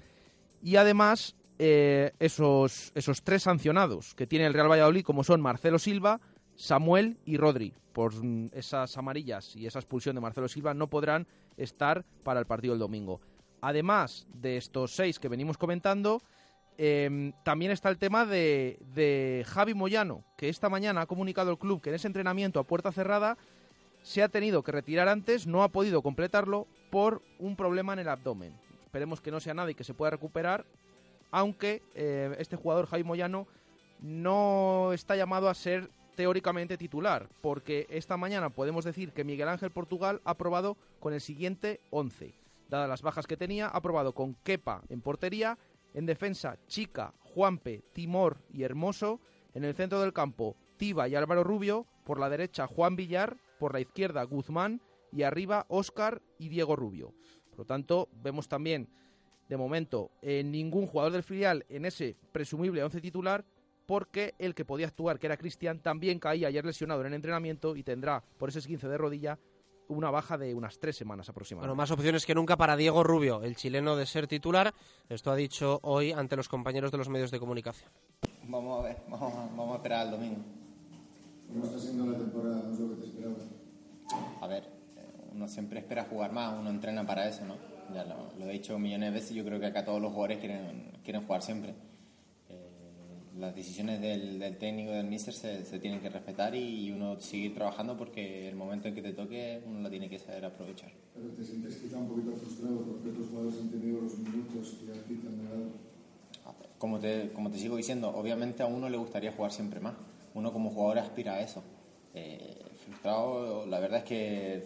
Y 0.63 0.77
además 0.77 1.35
eh, 1.59 2.11
esos, 2.19 2.91
esos 2.95 3.23
tres 3.23 3.43
sancionados 3.43 4.13
que 4.13 4.27
tiene 4.27 4.45
el 4.45 4.53
Real 4.53 4.69
Valladolid, 4.69 5.03
como 5.03 5.23
son 5.23 5.41
Marcelo 5.41 5.79
Silva, 5.79 6.19
Samuel 6.55 7.17
y 7.25 7.37
Rodri. 7.37 7.73
Por 7.93 8.13
esas 8.51 8.95
amarillas 8.97 9.55
y 9.55 9.65
esa 9.65 9.79
expulsión 9.79 10.15
de 10.15 10.21
Marcelo 10.21 10.47
Silva 10.47 10.75
no 10.75 10.87
podrán 10.87 11.25
estar 11.57 12.05
para 12.23 12.39
el 12.39 12.45
partido 12.45 12.73
del 12.73 12.79
domingo. 12.79 13.21
Además 13.59 14.27
de 14.33 14.57
estos 14.57 14.95
seis 14.95 15.17
que 15.17 15.29
venimos 15.29 15.57
comentando, 15.57 16.21
eh, 16.77 17.33
también 17.43 17.71
está 17.71 17.89
el 17.89 17.97
tema 17.97 18.25
de, 18.27 18.77
de 18.93 19.43
Javi 19.47 19.73
Moyano, 19.73 20.23
que 20.37 20.47
esta 20.47 20.69
mañana 20.69 21.01
ha 21.01 21.05
comunicado 21.07 21.49
el 21.49 21.57
club 21.57 21.81
que 21.81 21.89
en 21.89 21.95
ese 21.95 22.05
entrenamiento 22.05 22.59
a 22.59 22.67
puerta 22.67 22.91
cerrada 22.91 23.35
se 24.03 24.21
ha 24.21 24.29
tenido 24.29 24.63
que 24.63 24.71
retirar 24.71 25.09
antes, 25.09 25.47
no 25.47 25.63
ha 25.63 25.69
podido 25.69 26.03
completarlo 26.03 26.67
por 26.91 27.23
un 27.39 27.55
problema 27.55 27.93
en 27.93 27.99
el 27.99 28.09
abdomen. 28.09 28.53
Esperemos 28.85 29.21
que 29.21 29.31
no 29.31 29.39
sea 29.39 29.55
nada 29.55 29.71
y 29.71 29.75
que 29.75 29.83
se 29.83 29.95
pueda 29.95 30.11
recuperar 30.11 30.65
aunque 31.31 31.83
eh, 31.95 32.35
este 32.39 32.55
jugador 32.55 32.87
Jaime 32.87 33.07
Moyano 33.07 33.47
no 33.99 34.91
está 34.93 35.15
llamado 35.15 35.49
a 35.49 35.53
ser 35.53 35.89
teóricamente 36.15 36.77
titular, 36.77 37.29
porque 37.41 37.85
esta 37.89 38.17
mañana 38.17 38.49
podemos 38.49 38.83
decir 38.85 39.13
que 39.13 39.23
Miguel 39.23 39.49
Ángel 39.49 39.71
Portugal 39.71 40.21
ha 40.25 40.35
probado 40.35 40.77
con 40.99 41.13
el 41.13 41.21
siguiente 41.21 41.79
11. 41.91 42.33
Dadas 42.69 42.89
las 42.89 43.01
bajas 43.03 43.27
que 43.27 43.37
tenía, 43.37 43.67
ha 43.67 43.81
probado 43.81 44.13
con 44.13 44.33
Kepa 44.33 44.81
en 44.89 45.01
portería, 45.01 45.57
en 45.93 46.05
defensa 46.05 46.57
Chica, 46.67 47.13
Juanpe, 47.19 47.83
Timor 47.93 48.39
y 48.51 48.63
Hermoso, 48.63 49.21
en 49.53 49.63
el 49.63 49.75
centro 49.75 50.01
del 50.01 50.11
campo 50.11 50.55
Tiba 50.77 51.07
y 51.07 51.15
Álvaro 51.15 51.43
Rubio, 51.43 51.85
por 52.03 52.19
la 52.19 52.29
derecha 52.29 52.67
Juan 52.67 52.95
Villar, 52.95 53.37
por 53.59 53.73
la 53.73 53.79
izquierda 53.79 54.23
Guzmán 54.23 54.81
y 55.11 55.23
arriba 55.23 55.65
Óscar 55.69 56.21
y 56.37 56.49
Diego 56.49 56.75
Rubio. 56.75 57.13
Por 57.49 57.59
lo 57.59 57.65
tanto, 57.65 58.09
vemos 58.23 58.47
también 58.47 58.89
de 59.47 59.57
momento, 59.57 60.11
eh, 60.21 60.43
ningún 60.43 60.87
jugador 60.87 61.13
del 61.13 61.23
filial 61.23 61.65
en 61.69 61.85
ese 61.85 62.15
presumible 62.31 62.83
11 62.83 63.01
titular, 63.01 63.45
porque 63.85 64.35
el 64.39 64.53
que 64.53 64.65
podía 64.65 64.87
actuar, 64.87 65.17
que 65.17 65.27
era 65.27 65.37
Cristian, 65.37 65.79
también 65.79 66.19
caía 66.19 66.49
ayer 66.49 66.65
lesionado 66.65 67.01
en 67.01 67.07
el 67.07 67.13
entrenamiento 67.13 67.75
y 67.75 67.83
tendrá, 67.83 68.23
por 68.37 68.49
ese 68.49 68.61
15 68.61 68.87
de 68.87 68.97
rodilla, 68.97 69.39
una 69.87 70.11
baja 70.11 70.37
de 70.37 70.53
unas 70.53 70.79
tres 70.79 70.97
semanas 70.97 71.29
aproximadamente. 71.29 71.69
Bueno, 71.69 71.81
más 71.81 71.91
opciones 71.91 72.25
que 72.25 72.35
nunca 72.35 72.57
para 72.57 72.75
Diego 72.75 73.03
Rubio, 73.03 73.41
el 73.43 73.55
chileno 73.55 73.95
de 73.95 74.05
ser 74.05 74.27
titular. 74.27 74.73
Esto 75.07 75.31
ha 75.31 75.35
dicho 75.35 75.79
hoy 75.83 76.11
ante 76.11 76.35
los 76.35 76.49
compañeros 76.49 76.91
de 76.91 76.97
los 76.97 77.07
medios 77.07 77.31
de 77.31 77.39
comunicación. 77.39 77.89
Vamos 78.43 78.79
a 78.79 78.83
ver, 78.83 78.97
vamos 79.07 79.33
a, 79.33 79.37
vamos 79.55 79.73
a 79.73 79.75
esperar 79.77 80.01
al 80.01 80.11
domingo. 80.11 80.41
¿Cómo 81.47 81.63
está 81.63 81.79
siendo 81.79 82.05
la 82.11 82.17
temporada? 82.17 82.63
¿No 82.63 82.73
es 82.73 82.79
lo 82.79 82.89
que 82.89 83.01
te 83.01 83.07
esperaba? 83.07 83.35
A 84.41 84.47
ver, 84.47 84.63
eh, 84.97 85.29
uno 85.31 85.47
siempre 85.47 85.79
espera 85.79 86.03
jugar 86.03 86.33
más, 86.33 86.53
uno 86.59 86.69
entrena 86.69 87.05
para 87.05 87.27
eso, 87.27 87.45
¿no? 87.45 87.76
Ya 87.93 88.05
lo, 88.05 88.49
he 88.49 88.53
dicho 88.53 88.77
millones 88.79 89.09
de 89.09 89.19
veces, 89.19 89.35
yo 89.35 89.43
creo 89.43 89.59
que 89.59 89.67
acá 89.67 89.83
todos 89.85 90.01
los 90.01 90.11
jugadores 90.11 90.39
quieren, 90.39 90.91
quieren 91.03 91.25
jugar 91.25 91.41
siempre. 91.41 91.73
Eh, 92.49 92.69
las 93.37 93.55
decisiones 93.55 94.01
del, 94.01 94.39
del, 94.39 94.57
técnico 94.57 94.91
del 94.91 95.07
míster 95.07 95.33
se, 95.33 95.65
se, 95.65 95.79
tienen 95.79 95.99
que 95.99 96.09
respetar 96.09 96.55
y 96.55 96.91
uno 96.91 97.19
seguir 97.19 97.53
trabajando 97.53 97.97
porque 97.97 98.47
el 98.49 98.55
momento 98.55 98.87
en 98.87 98.95
que 98.95 99.01
te 99.01 99.13
toque 99.13 99.61
uno 99.65 99.81
lo 99.81 99.89
tiene 99.89 100.09
que 100.09 100.19
saber 100.19 100.45
aprovechar. 100.45 100.91
Pero 101.13 101.29
te 101.29 101.43
sientes 101.43 101.77
quizá 101.77 101.97
un 101.97 102.07
poquito 102.07 102.33
frustrado 102.33 102.81
porque 102.81 103.09
otros 103.09 103.27
jugadores 103.29 103.59
han 103.59 103.69
tenido 103.69 104.01
los 104.01 104.17
minutos 104.17 104.77
que 104.85 104.91
a 104.91 105.03
ti 105.03 105.15
te 105.15 105.27
han 105.27 105.43
dado. 105.43 105.87
Como 106.77 106.99
te, 106.99 107.31
como 107.33 107.49
te 107.49 107.57
sigo 107.57 107.75
diciendo, 107.75 108.09
obviamente 108.09 108.61
a 108.61 108.67
uno 108.67 108.87
le 108.89 108.97
gustaría 108.97 109.31
jugar 109.31 109.51
siempre 109.51 109.79
más. 109.79 109.95
Uno 110.35 110.53
como 110.53 110.69
jugador 110.69 110.99
aspira 110.99 111.35
a 111.35 111.41
eso. 111.41 111.63
Eh, 112.13 112.63
frustrado, 112.85 113.65
la 113.65 113.79
verdad 113.79 113.99
es 113.99 114.03
que 114.05 114.63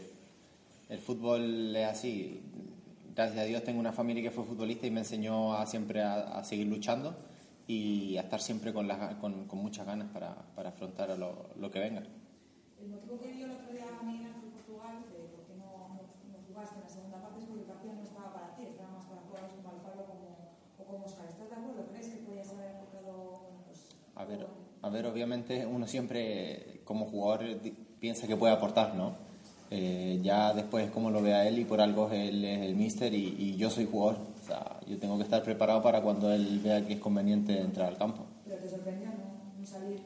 el 0.89 0.99
fútbol 0.99 1.73
es 1.75 1.87
así 1.87 2.41
gracias 3.15 3.39
a 3.39 3.43
Dios 3.43 3.63
tengo 3.63 3.79
una 3.79 3.91
familia 3.91 4.23
que 4.23 4.31
fue 4.31 4.43
futbolista 4.43 4.87
y 4.87 4.91
me 4.91 5.01
enseñó 5.01 5.53
a 5.53 5.65
siempre 5.65 6.01
a, 6.01 6.43
seguir 6.43 6.67
luchando 6.67 7.15
y 7.67 8.17
a 8.17 8.21
estar 8.21 8.41
siempre 8.41 8.73
con, 8.73 8.87
con, 9.19 9.47
con 9.47 9.59
muchas 9.59 9.85
ganas 9.85 10.09
para, 10.11 10.35
para 10.55 10.69
afrontar 10.69 11.17
lo, 11.17 11.49
lo, 11.57 11.71
que 11.71 11.79
venga. 11.79 12.03
El 12.79 12.89
motivo 12.89 13.19
que 13.19 13.31
dio 13.33 13.45
el 13.45 13.51
otro 13.51 13.71
día 13.71 13.85
a 13.99 14.03
Miguel 14.03 14.31
en 14.43 14.51
Portugal 14.51 15.05
de 15.11 15.27
por 15.29 15.45
qué 15.45 15.55
no, 15.55 15.95
no, 15.95 16.01
no, 16.31 16.37
jugaste 16.47 16.75
en 16.75 16.81
la 16.81 16.89
segunda 16.89 17.21
parte 17.21 17.39
es 17.39 17.45
porque 17.45 17.61
el 17.61 17.67
partido 17.67 17.93
no 17.93 18.01
estaba 18.01 18.33
para 18.33 18.55
ti, 18.55 18.63
estaba 18.63 18.91
más 18.91 19.05
para 19.05 19.21
jugadores 19.21 19.55
como 19.55 19.69
Alfaro 19.69 20.05
como, 20.05 20.51
o 20.79 20.83
como 20.83 21.05
Oscar. 21.05 21.27
¿Estás 21.27 21.49
de 21.49 21.55
acuerdo? 21.55 21.85
¿Crees 21.91 22.07
que 22.09 22.17
podías 22.25 22.51
haber 22.51 22.75
encontrado 22.75 23.41
pues, 23.67 23.87
A 24.15 24.25
ver, 24.25 24.47
a 24.81 24.89
ver, 24.89 25.05
obviamente 25.05 25.65
uno 25.65 25.87
siempre 25.87 26.81
como 26.83 27.05
jugador 27.05 27.41
piensa 27.99 28.27
que 28.27 28.35
puede 28.35 28.53
aportar, 28.53 28.95
¿no? 28.95 29.30
Eh, 29.73 30.19
ya 30.21 30.53
después 30.53 30.91
cómo 30.91 31.09
lo 31.11 31.21
vea 31.21 31.47
él 31.47 31.59
y 31.59 31.63
por 31.65 31.79
algo 31.79 32.09
él 32.11 32.43
es 32.43 32.61
el 32.61 32.75
míster 32.75 33.13
y, 33.13 33.35
y 33.39 33.55
yo 33.55 33.69
soy 33.69 33.87
jugador. 33.89 34.17
O 34.43 34.45
sea, 34.45 34.79
yo 34.85 34.97
tengo 34.97 35.17
que 35.17 35.23
estar 35.23 35.41
preparado 35.43 35.81
para 35.81 36.01
cuando 36.01 36.31
él 36.33 36.59
vea 36.61 36.85
que 36.85 36.93
es 36.93 36.99
conveniente 36.99 37.57
entrar 37.59 37.87
al 37.87 37.97
campo. 37.97 38.25
Pero 38.45 38.57
te 38.57 38.69
sorprendió 38.69 39.07
no, 39.11 39.61
no 39.61 39.65
salir. 39.65 40.01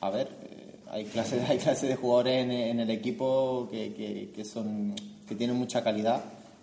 A 0.00 0.10
ver, 0.10 0.28
eh, 0.44 0.76
hay 0.88 1.04
clases, 1.06 1.42
hay 1.50 1.58
clases 1.58 1.88
de 1.88 1.96
jugadores 1.96 2.44
en, 2.44 2.52
en 2.52 2.78
el 2.80 2.90
equipo 2.90 3.68
que, 3.70 3.92
que, 3.94 4.30
que 4.34 4.44
son 4.44 4.94
que 5.26 5.34
tienen 5.34 5.56
mucha 5.56 5.82
calidad 5.82 6.22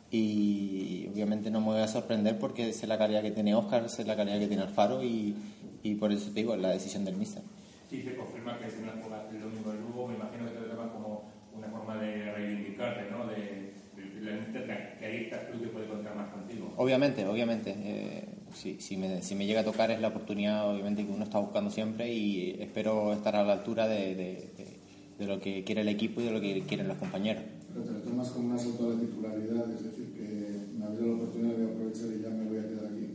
y 0.09 1.07
obviamente 1.11 1.51
no 1.51 1.59
me 1.59 1.67
voy 1.67 1.81
a 1.81 1.87
sorprender 1.87 2.39
porque 2.39 2.71
sé 2.71 2.87
la 2.87 2.97
calidad 2.97 3.21
que 3.21 3.31
tiene 3.31 3.53
Oscar, 3.55 3.89
sé 3.89 4.05
la 4.05 4.15
calidad 4.15 4.39
que 4.39 4.47
tiene 4.47 4.63
Alfaro 4.63 5.03
y, 5.03 5.35
y 5.83 5.95
por 5.95 6.13
eso 6.13 6.27
te 6.27 6.35
digo, 6.41 6.55
la 6.55 6.69
decisión 6.69 7.03
del 7.03 7.17
míster. 7.17 7.43
Sí, 7.89 8.01
se 8.01 8.15
confirma 8.15 8.57
que 8.59 8.69
si 8.69 8.79
no 8.85 8.91
juegas 9.01 9.23
el 9.31 9.41
domingo 9.41 9.71
del 9.71 9.81
Lugo, 9.81 10.07
me 10.07 10.15
imagino 10.15 10.45
que 10.45 10.51
te 10.51 10.59
lo 10.61 10.67
tomas 10.67 10.91
como 10.91 11.23
una 11.57 11.67
forma 11.67 11.97
de 11.97 12.31
reivindicarte, 12.31 13.11
¿no? 13.11 13.27
De, 13.27 13.35
de, 13.35 14.03
de, 14.03 14.21
de- 14.21 14.51
de- 14.61 14.97
que 14.99 15.05
ahí 15.05 15.23
estás 15.25 15.51
tú 15.51 15.61
que 15.61 15.67
puede 15.67 15.87
contar 15.87 16.15
más 16.15 16.29
contigo. 16.31 16.62
Obviamente, 16.77 17.25
obviamente. 17.25 17.73
eh, 17.77 18.25
si, 18.53 18.79
si, 18.79 18.97
me, 18.97 19.21
si 19.23 19.33
me 19.35 19.45
llega 19.47 19.61
a 19.61 19.63
tocar 19.63 19.89
es 19.91 19.99
la 19.99 20.09
oportunidad, 20.09 20.69
obviamente, 20.69 21.03
que 21.05 21.11
uno 21.11 21.23
está 21.23 21.39
buscando 21.39 21.71
siempre 21.71 22.13
y 22.13 22.55
espero 22.61 23.11
estar 23.13 23.35
a 23.35 23.43
la 23.43 23.53
altura 23.53 23.87
de, 23.87 24.15
de- 24.15 24.51
de- 24.57 24.79
de 25.17 25.25
lo 25.27 25.39
que 25.39 25.63
quiere 25.63 25.81
el 25.81 25.89
equipo 25.89 26.21
y 26.21 26.25
de 26.25 26.31
lo 26.31 26.39
que 26.41 26.61
quieren 26.63 26.87
los 26.87 26.97
compañeros. 26.97 27.43
Pero 27.73 27.85
te 27.85 27.91
lo 27.93 27.99
tomas 27.99 28.29
como 28.29 28.47
un 28.49 28.53
asalto 28.53 28.85
a 28.85 28.93
la 28.95 28.99
titularidad, 28.99 29.71
es 29.71 29.83
decir, 29.83 30.13
que 30.13 30.77
me 30.77 30.85
abrió 30.85 31.07
la 31.07 31.13
oportunidad 31.13 31.55
de 31.57 31.65
aprovechar 31.65 32.05
y 32.15 32.21
ya 32.21 32.29
me 32.29 32.45
voy 32.45 32.57
a 32.57 32.67
quedar 32.67 32.85
aquí. 32.85 33.07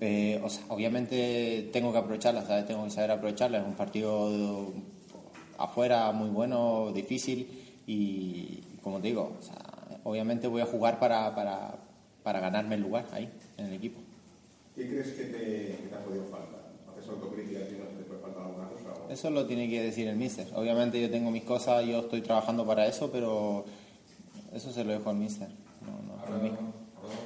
Eh, 0.00 0.40
o 0.44 0.48
sea, 0.48 0.64
obviamente 0.68 1.68
tengo 1.72 1.90
que 1.92 1.98
aprovecharla, 1.98 2.42
¿sabes? 2.44 2.66
Tengo 2.66 2.84
que 2.84 2.90
saber 2.90 3.10
aprovecharla. 3.12 3.58
Es 3.58 3.66
un 3.66 3.74
partido 3.74 4.72
afuera 5.58 6.12
muy 6.12 6.28
bueno, 6.30 6.92
difícil 6.92 7.48
y, 7.86 8.60
como 8.82 9.00
te 9.00 9.08
digo, 9.08 9.36
o 9.38 9.42
sea, 9.42 9.56
obviamente 10.04 10.46
voy 10.48 10.60
a 10.62 10.66
jugar 10.66 10.98
para, 10.98 11.34
para, 11.34 11.76
para 12.26 12.40
ganarme 12.40 12.74
el 12.74 12.80
lugar 12.82 13.06
ahí, 13.12 13.30
en 13.56 13.66
el 13.66 13.74
equipo. 13.74 14.00
¿Qué 14.74 14.88
crees 14.88 15.10
que 15.12 15.24
te, 15.26 15.76
que 15.80 15.86
te 15.88 15.94
ha 15.94 16.04
podido 16.04 16.24
faltar? 16.24 16.72
¿Haces 16.90 17.08
autocrítica 17.08 17.60
y 17.60 17.78
no 17.78 17.84
te 17.96 18.02
puede 18.02 18.20
faltar 18.20 18.42
alguna 18.46 18.66
cosa? 18.68 18.90
o- 19.00 19.08
Eso 19.12 19.30
lo 19.30 19.46
tiene 19.46 19.70
que 19.70 19.80
decir 19.80 20.08
el 20.08 20.16
míster. 20.16 20.48
Obviamente 20.56 21.00
yo 21.00 21.08
tengo 21.08 21.30
mis 21.30 21.44
cosas, 21.44 21.86
yo 21.86 22.00
estoy 22.00 22.22
trabajando 22.22 22.66
para 22.66 22.84
eso, 22.88 23.12
pero 23.12 23.64
eso 24.52 24.72
se 24.72 24.82
lo 24.82 24.90
dejo 24.90 25.08
al 25.10 25.16
míster. 25.18 25.46
No, 25.86 25.92
no. 26.02 26.14
¿Hablado 26.24 26.40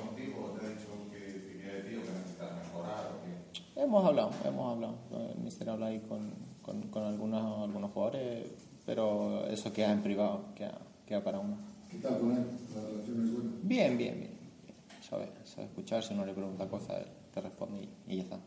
contigo? 0.08 0.54
¿Te 0.60 0.66
ha 0.66 0.68
dicho 0.68 0.88
que, 1.10 1.18
que 1.48 1.56
quiere 1.62 1.74
decir 1.82 1.98
o 1.98 2.02
que 2.02 2.10
necesitas 2.18 2.50
mejorar? 2.66 3.08
O 3.16 3.24
que... 3.24 3.80
Hemos 3.82 4.04
hablado, 4.04 4.30
hemos 4.46 4.70
hablado. 4.74 4.94
El 5.34 5.42
míster 5.42 5.70
habla 5.70 5.86
ahí 5.86 6.00
con, 6.00 6.30
con, 6.60 6.82
con 6.90 7.04
algunos, 7.04 7.62
algunos 7.62 7.90
jugadores, 7.92 8.48
pero 8.84 9.46
eso 9.46 9.72
queda 9.72 9.92
en 9.92 10.02
privado, 10.02 10.44
queda, 10.54 10.76
queda 11.06 11.24
para 11.24 11.38
uno. 11.38 11.56
¿Qué 11.90 11.96
tal 11.96 12.18
con 12.20 12.32
él? 12.32 12.44
¿La 12.76 12.82
relación 12.86 13.24
es 13.24 13.32
buena? 13.32 13.50
Bien, 13.62 13.96
bien, 13.96 14.18
bien. 14.20 14.29
Sabe, 15.10 15.28
sabe 15.42 15.66
escuchar, 15.66 16.04
si 16.04 16.14
uno 16.14 16.24
le 16.24 16.32
pregunta 16.32 16.68
cosas, 16.68 16.98
él 17.00 17.06
te 17.34 17.40
responde 17.40 17.80
y, 17.82 18.12
y 18.12 18.16
ya 18.18 18.22
está. 18.22 18.38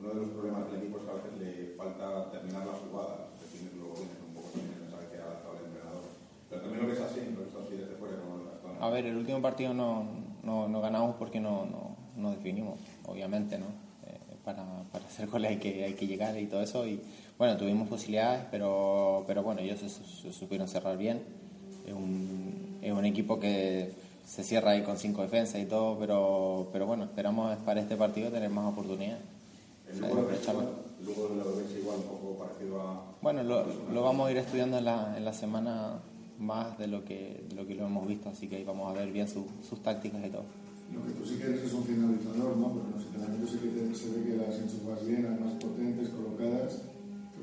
Uno 0.00 0.08
de 0.08 0.14
los 0.14 0.30
problemas 0.30 0.72
del 0.72 0.80
equipo 0.80 0.96
es 0.96 1.04
que 1.04 1.10
a 1.10 1.14
veces 1.14 1.38
le 1.38 1.74
falta 1.76 2.30
terminar 2.30 2.64
la 2.64 2.72
jugada. 2.72 3.28
Decir, 3.38 3.70
luego 3.76 3.92
tienes 3.92 4.16
un 4.26 4.34
poco 4.34 4.48
también 4.48 4.72
el 4.72 4.82
mensaje 4.88 5.06
que 5.12 5.18
ha 5.18 5.24
adaptado 5.24 5.58
el 5.58 5.66
entrenador. 5.66 6.02
Pero 6.48 6.62
también 6.62 6.82
lo 6.82 6.88
ves 6.88 7.00
así, 7.00 7.20
lo 7.36 7.44
ves 7.44 7.54
así 7.54 7.76
desde 7.76 7.94
fuera 7.96 8.16
como. 8.16 8.82
A 8.82 8.90
ver, 8.90 9.04
el 9.04 9.16
último 9.16 9.42
partido 9.42 9.74
no, 9.74 10.06
no, 10.42 10.66
no 10.66 10.80
ganamos 10.80 11.14
porque 11.16 11.38
no, 11.38 11.66
no, 11.66 11.94
no 12.16 12.30
definimos, 12.30 12.80
obviamente, 13.04 13.58
¿no? 13.58 13.66
Eh, 14.06 14.18
para, 14.44 14.64
para 14.90 15.04
hacer 15.04 15.28
goles 15.28 15.50
hay 15.50 15.58
que, 15.58 15.84
hay 15.84 15.92
que 15.92 16.06
llegar 16.06 16.36
y 16.38 16.46
todo 16.46 16.62
eso. 16.62 16.86
Y 16.86 17.00
bueno, 17.38 17.56
tuvimos 17.58 17.86
posibilidades, 17.86 18.46
pero, 18.50 19.24
pero 19.26 19.42
bueno, 19.42 19.60
ellos 19.60 19.78
se, 19.78 19.88
se 19.88 20.32
supieron 20.32 20.66
cerrar 20.68 20.96
bien. 20.96 21.22
Es 21.86 21.92
un, 21.92 22.78
es 22.80 22.92
un 22.92 23.04
equipo 23.04 23.38
que 23.38 23.92
se 24.24 24.42
cierra 24.44 24.72
ahí 24.72 24.82
con 24.82 24.96
cinco 24.98 25.22
defensas 25.22 25.60
y 25.60 25.66
todo, 25.66 25.98
pero, 25.98 26.68
pero 26.72 26.86
bueno, 26.86 27.04
esperamos 27.04 27.56
para 27.58 27.80
este 27.80 27.96
partido 27.96 28.30
tener 28.30 28.50
más 28.50 28.72
oportunidades. 28.72 29.22
El 29.92 30.00
lo 30.00 30.06
ves 30.06 30.12
aprovecharlo. 30.16 30.62
igual, 31.78 31.96
un 31.98 32.04
poco 32.04 32.38
parecido 32.38 32.80
a... 32.80 33.04
Bueno, 33.20 33.42
lo, 33.42 33.64
lo 33.92 34.02
vamos 34.02 34.28
a 34.28 34.30
ir 34.30 34.38
estudiando 34.38 34.78
en 34.78 34.84
la, 34.86 35.14
en 35.16 35.24
la 35.24 35.32
semana 35.32 36.00
más 36.38 36.78
de 36.78 36.86
lo, 36.86 37.04
que, 37.04 37.44
de 37.48 37.54
lo 37.54 37.66
que 37.66 37.74
lo 37.74 37.86
hemos 37.86 38.06
visto, 38.08 38.28
así 38.28 38.48
que 38.48 38.56
ahí 38.56 38.64
vamos 38.64 38.90
a 38.90 38.98
ver 38.98 39.12
bien 39.12 39.28
su- 39.28 39.46
sus 39.68 39.82
tácticas 39.82 40.20
y 40.24 40.30
todo. 40.30 40.44
Lo 40.94 41.04
que 41.04 41.12
tú 41.12 41.24
sí 41.26 41.36
que 41.36 41.44
eres 41.44 41.62
es 41.64 41.72
un 41.72 41.84
finalizador, 41.84 42.56
¿no? 42.56 42.68
Porque 42.72 42.88
en 42.88 42.94
los 42.94 43.04
entrenamientos 43.06 43.50
sí 43.50 43.58
que 43.58 43.94
se 43.94 44.10
ve 44.10 44.24
que 44.24 44.36
las 44.36 44.56
enchufas 44.58 45.06
bien, 45.06 45.26
además 45.26 45.52
potentes, 45.60 46.08
colocadas. 46.10 46.82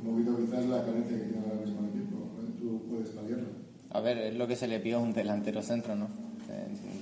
Un 0.03 0.11
poquito 0.11 0.37
quizás 0.37 0.65
la 0.65 0.83
carencia 0.85 1.17
que 1.17 1.23
tiene 1.23 1.43
ahora 1.45 1.59
mismo 1.61 1.79
el 1.81 1.89
equipo. 1.89 2.17
¿eh? 2.17 2.51
Tú 2.59 2.81
puedes 2.89 3.09
paliarla. 3.09 3.47
A 3.91 3.99
ver, 4.01 4.17
es 4.19 4.35
lo 4.35 4.47
que 4.47 4.55
se 4.55 4.67
le 4.67 4.79
pide 4.79 4.95
a 4.95 4.99
un 4.99 5.13
delantero 5.13 5.61
centro, 5.63 5.95
¿no? 5.95 6.07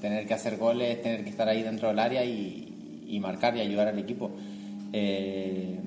Tener 0.02 0.28
que 0.28 0.34
hacer 0.34 0.58
goles, 0.58 1.02
tener 1.02 1.24
que 1.24 1.30
estar 1.30 1.48
ahí 1.48 1.64
dentro 1.64 1.88
del 1.90 2.00
área 2.00 2.24
y, 2.26 3.04
y 3.08 3.20
marcar 3.20 3.56
y 3.58 3.62
ayudar 3.62 3.88
al 3.88 3.98
equipo. 4.00 4.32
Eh, 4.94 5.80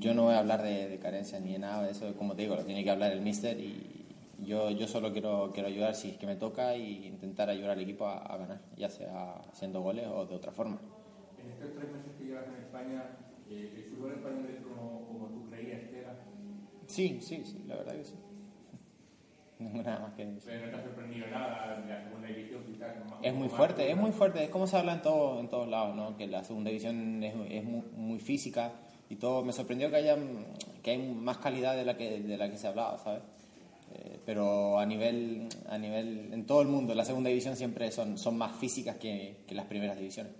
yo 0.00 0.14
no 0.14 0.24
voy 0.24 0.34
a 0.34 0.38
hablar 0.40 0.62
de, 0.62 0.88
de 0.88 0.98
carencia 0.98 1.40
ni 1.40 1.52
de 1.52 1.58
nada 1.58 1.82
de 1.84 1.92
eso, 1.92 2.14
como 2.16 2.34
te 2.34 2.42
digo, 2.42 2.56
lo 2.56 2.64
tiene 2.64 2.84
que 2.84 2.90
hablar 2.90 3.12
el 3.12 3.20
míster 3.22 3.58
y 3.58 4.06
yo, 4.38 4.70
yo 4.70 4.86
solo 4.86 5.12
quiero, 5.12 5.50
quiero 5.54 5.68
ayudar 5.68 5.94
si 5.94 6.10
es 6.10 6.18
que 6.18 6.26
me 6.26 6.36
toca 6.36 6.76
y 6.76 7.06
intentar 7.06 7.48
ayudar 7.48 7.70
al 7.72 7.80
equipo 7.80 8.06
a, 8.06 8.18
a 8.18 8.36
ganar, 8.36 8.60
ya 8.76 8.90
sea 8.90 9.36
haciendo 9.52 9.80
goles 9.80 10.06
o 10.08 10.26
de 10.26 10.34
otra 10.34 10.52
forma. 10.52 10.78
En 11.38 11.50
estos 11.50 11.74
tres 11.74 11.90
meses 11.90 12.12
que 12.18 12.24
llevas 12.24 12.46
en 12.48 12.54
España, 12.64 13.16
eh, 13.48 13.72
¿el 13.76 13.84
fútbol 13.84 14.12
español 14.12 14.46
es 14.50 14.60
como, 14.62 15.06
como 15.06 15.28
tú 15.30 15.44
creías 15.50 15.82
que 15.88 15.98
era? 16.00 16.16
Sí, 16.86 17.20
sí, 17.22 17.44
sí, 17.44 17.64
la 17.66 17.76
verdad 17.76 17.96
que 17.96 18.04
sí. 18.04 18.14
No 19.58 19.68
tengo 19.70 19.82
nada 19.82 19.98
más 20.00 20.14
que 20.14 20.26
decir. 20.26 20.42
Pero 20.52 20.66
no 20.66 20.72
te 20.72 20.76
ha 20.76 20.82
sorprendido 20.82 21.26
nada 21.28 21.78
de 21.80 21.88
la 21.88 22.02
segunda 22.02 22.28
división, 22.28 22.64
quizás. 22.64 22.96
más- 23.08 23.18
Es 23.22 23.32
muy 23.34 23.48
más- 23.48 23.56
fuerte, 23.56 23.90
es 23.90 23.96
muy 23.96 24.10
fuerte, 24.12 24.44
es 24.44 24.50
como 24.50 24.66
se 24.66 24.76
habla 24.76 24.94
en, 24.94 25.02
todo, 25.02 25.40
en 25.40 25.48
todos 25.48 25.68
lados, 25.68 25.94
¿no? 25.96 26.16
que 26.16 26.26
la 26.26 26.42
segunda 26.44 26.70
división 26.70 27.22
es, 27.22 27.34
es 27.50 27.64
muy, 27.64 27.82
muy 27.96 28.18
física 28.18 28.72
y 29.08 29.16
todo. 29.16 29.44
Me 29.44 29.52
sorprendió 29.52 29.90
que 29.90 29.96
haya 29.96 30.16
que 30.82 30.90
hay 30.90 30.98
más 30.98 31.38
calidad 31.38 31.74
de 31.76 31.84
la 31.84 31.96
que, 31.96 32.20
de 32.20 32.36
la 32.36 32.50
que 32.50 32.56
se 32.58 32.66
hablaba, 32.66 32.98
¿sabes? 32.98 33.22
Eh, 33.94 34.18
pero 34.26 34.78
a 34.78 34.84
nivel, 34.86 35.48
a 35.68 35.78
nivel, 35.78 36.32
en 36.32 36.44
todo 36.46 36.60
el 36.62 36.68
mundo, 36.68 36.94
la 36.94 37.04
segunda 37.04 37.28
división 37.28 37.54
siempre 37.56 37.90
son, 37.92 38.18
son 38.18 38.36
más 38.36 38.56
físicas 38.56 38.96
que, 38.96 39.44
que 39.46 39.54
las 39.54 39.66
primeras 39.66 39.96
divisiones. 39.96 40.32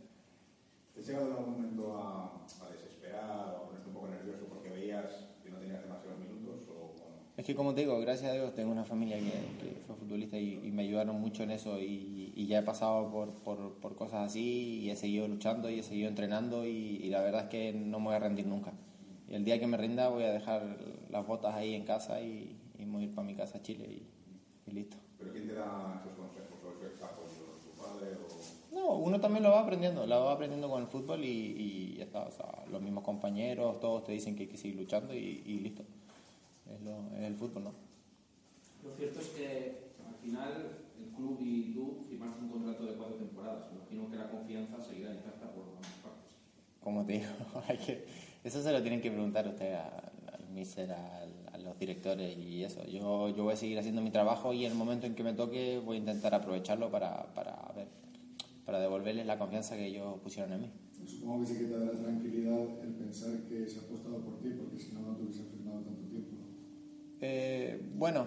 ¿Te 0.95 1.03
llegado 1.03 1.27
en 1.29 1.33
algún 1.37 1.53
momento 1.53 1.97
a, 1.97 2.45
a 2.67 2.71
desesperar 2.71 3.31
o 3.55 3.57
a 3.57 3.65
ponerte 3.67 3.89
un 3.89 3.95
poco 3.95 4.09
nervioso 4.09 4.47
porque 4.49 4.71
veías 4.71 5.07
que 5.43 5.51
no 5.51 5.59
tenías 5.59 5.83
demasiados 5.83 6.19
minutos? 6.19 6.61
O, 6.69 6.73
o 6.73 7.11
no? 7.11 7.24
Es 7.37 7.45
que 7.45 7.57
como 7.57 7.75
te 7.75 7.81
digo, 7.81 7.99
gracias 7.99 8.31
a 8.31 8.35
Dios 8.35 8.55
tengo 8.55 8.71
una 8.71 8.85
familia 8.85 9.19
que, 9.19 9.25
que 9.25 9.81
fue 9.85 9.97
futbolista 9.97 10.39
y, 10.39 10.61
y 10.63 10.71
me 10.71 10.83
ayudaron 10.83 11.21
mucho 11.21 11.43
en 11.43 11.51
eso 11.51 11.81
y, 11.81 12.33
y 12.37 12.47
ya 12.47 12.61
he 12.61 12.63
pasado 12.63 13.11
por, 13.11 13.33
por, 13.43 13.75
por 13.75 13.97
cosas 13.97 14.27
así 14.27 14.83
y 14.83 14.91
he 14.91 14.97
seguido 14.97 15.27
luchando 15.27 15.69
y 15.69 15.81
he 15.81 15.83
seguido 15.83 16.09
entrenando 16.09 16.65
y, 16.65 17.01
y 17.03 17.11
la 17.11 17.23
verdad 17.23 17.45
es 17.45 17.49
que 17.49 17.73
no 17.73 17.99
me 17.99 18.07
voy 18.07 18.15
a 18.15 18.21
rendir 18.21 18.47
nunca. 18.47 18.73
Y 19.29 19.35
el 19.35 19.45
día 19.45 19.59
que 19.59 19.67
me 19.67 19.77
rinda 19.77 20.09
voy 20.11 20.23
a 20.23 20.33
dejar 20.33 20.79
las 21.11 21.27
botas 21.27 21.57
ahí 21.57 21.75
en 21.75 21.85
casa 21.85 22.21
y, 22.21 22.61
me 22.79 22.87
voy 22.87 23.03
a 23.03 23.07
ir 23.07 23.15
para 23.15 23.27
mi 23.27 23.35
casa 23.35 23.59
a 23.59 23.63
Chile 23.63 23.85
y, 23.89 24.71
listo. 24.71 24.97
¿Pero 25.19 25.33
quién 25.33 25.49
te 25.49 25.55
da 25.55 26.01
esos 26.01 26.17
consejos? 26.17 26.61
¿Tu 27.65 27.83
padre? 27.83 28.17
O... 28.17 28.75
No, 28.75 28.97
uno 28.99 29.21
también 29.21 29.43
lo 29.43 29.51
va 29.51 29.61
aprendiendo, 29.61 30.07
lo 30.07 30.25
va 30.25 30.33
aprendiendo 30.33 30.69
con 30.69 30.83
el 30.83 30.89
fútbol 30.89 31.25
y, 31.25 31.29
y 31.29 31.95
ya 31.97 32.05
está. 32.05 32.23
O 32.23 32.31
sea, 32.31 32.65
los 32.71 32.81
mismos 32.81 33.03
compañeros, 33.03 33.81
todos 33.81 34.05
te 34.05 34.13
dicen 34.13 34.37
que 34.37 34.45
hay 34.45 34.49
que 34.49 34.57
seguir 34.57 34.77
luchando 34.77 35.15
y 35.15 35.59
listo. 35.61 35.85
Es, 36.73 36.81
lo, 36.83 37.11
es 37.17 37.23
el 37.25 37.35
fútbol, 37.35 37.65
¿no? 37.65 37.73
Lo 38.85 38.95
cierto 38.95 39.21
es 39.21 39.29
que 39.29 39.79
al 40.07 40.15
final 40.23 40.53
el 40.99 41.15
club 41.15 41.39
y 41.41 41.73
tú 41.75 42.05
firmaste 42.09 42.43
un 42.43 42.49
contrato 42.51 42.85
de 42.87 42.95
cuatro 42.95 43.17
temporadas. 43.17 43.67
Imagino 43.73 44.11
que 44.11 44.17
la 44.17 44.29
confianza 44.29 44.81
seguirá 44.81 45.13
intacta 45.15 45.51
por 45.53 45.65
ambas 45.69 45.87
partes. 46.03 46.31
como 46.81 47.05
te 47.05 47.13
digo, 47.15 47.27
hay 47.69 47.79
que, 47.79 48.05
eso 48.45 48.63
se 48.63 48.73
lo 48.73 48.83
tienen 48.83 49.01
que 49.01 49.11
preguntar 49.11 49.47
ustedes 49.49 49.79
al, 49.79 50.35
al 50.41 50.49
míster, 50.51 50.91
al- 50.93 51.33
a 51.53 51.59
los 51.59 51.79
directores 51.79 52.37
y 52.37 52.63
eso. 52.65 52.85
Yo, 52.87 53.29
yo 53.31 53.45
voy 53.45 53.55
a 53.55 53.57
seguir 53.57 53.79
haciendo 53.79 54.03
mi 54.03 54.11
trabajo 54.11 54.53
y 54.53 54.65
en 54.67 54.73
el 54.73 54.79
momento 54.79 55.07
en 55.07 55.15
que 55.15 55.23
me 55.23 55.33
toque 55.33 55.81
voy 55.85 55.97
a 55.97 56.01
intentar 56.01 56.35
aprovecharlo 56.35 56.91
para, 56.91 57.33
para, 57.35 57.53
a 57.55 57.73
ver, 57.73 57.89
para 58.67 58.81
devolverles 58.81 59.25
la 59.27 59.39
confianza 59.39 59.77
que 59.77 59.87
ellos 59.87 60.19
pusieron 60.23 60.53
en 60.53 60.61
mí. 60.63 60.71
Supongo 61.07 61.41
que 61.41 61.47
sí 61.47 61.59
que 61.59 61.65
te 61.67 61.79
dará 61.79 61.93
tranquilidad 61.93 62.59
el 62.83 62.93
pensar 62.95 63.31
que 63.49 63.67
se 63.69 63.79
ha 63.79 63.83
apostado 63.83 64.19
por 64.21 64.41
ti, 64.41 64.49
porque 64.59 64.79
si 64.79 64.93
no, 64.93 65.01
no 65.03 65.17
te 65.17 65.23
hubiesen 65.23 65.47
firmado. 65.47 65.64
Eh, 67.27 67.81
bueno, 67.95 68.27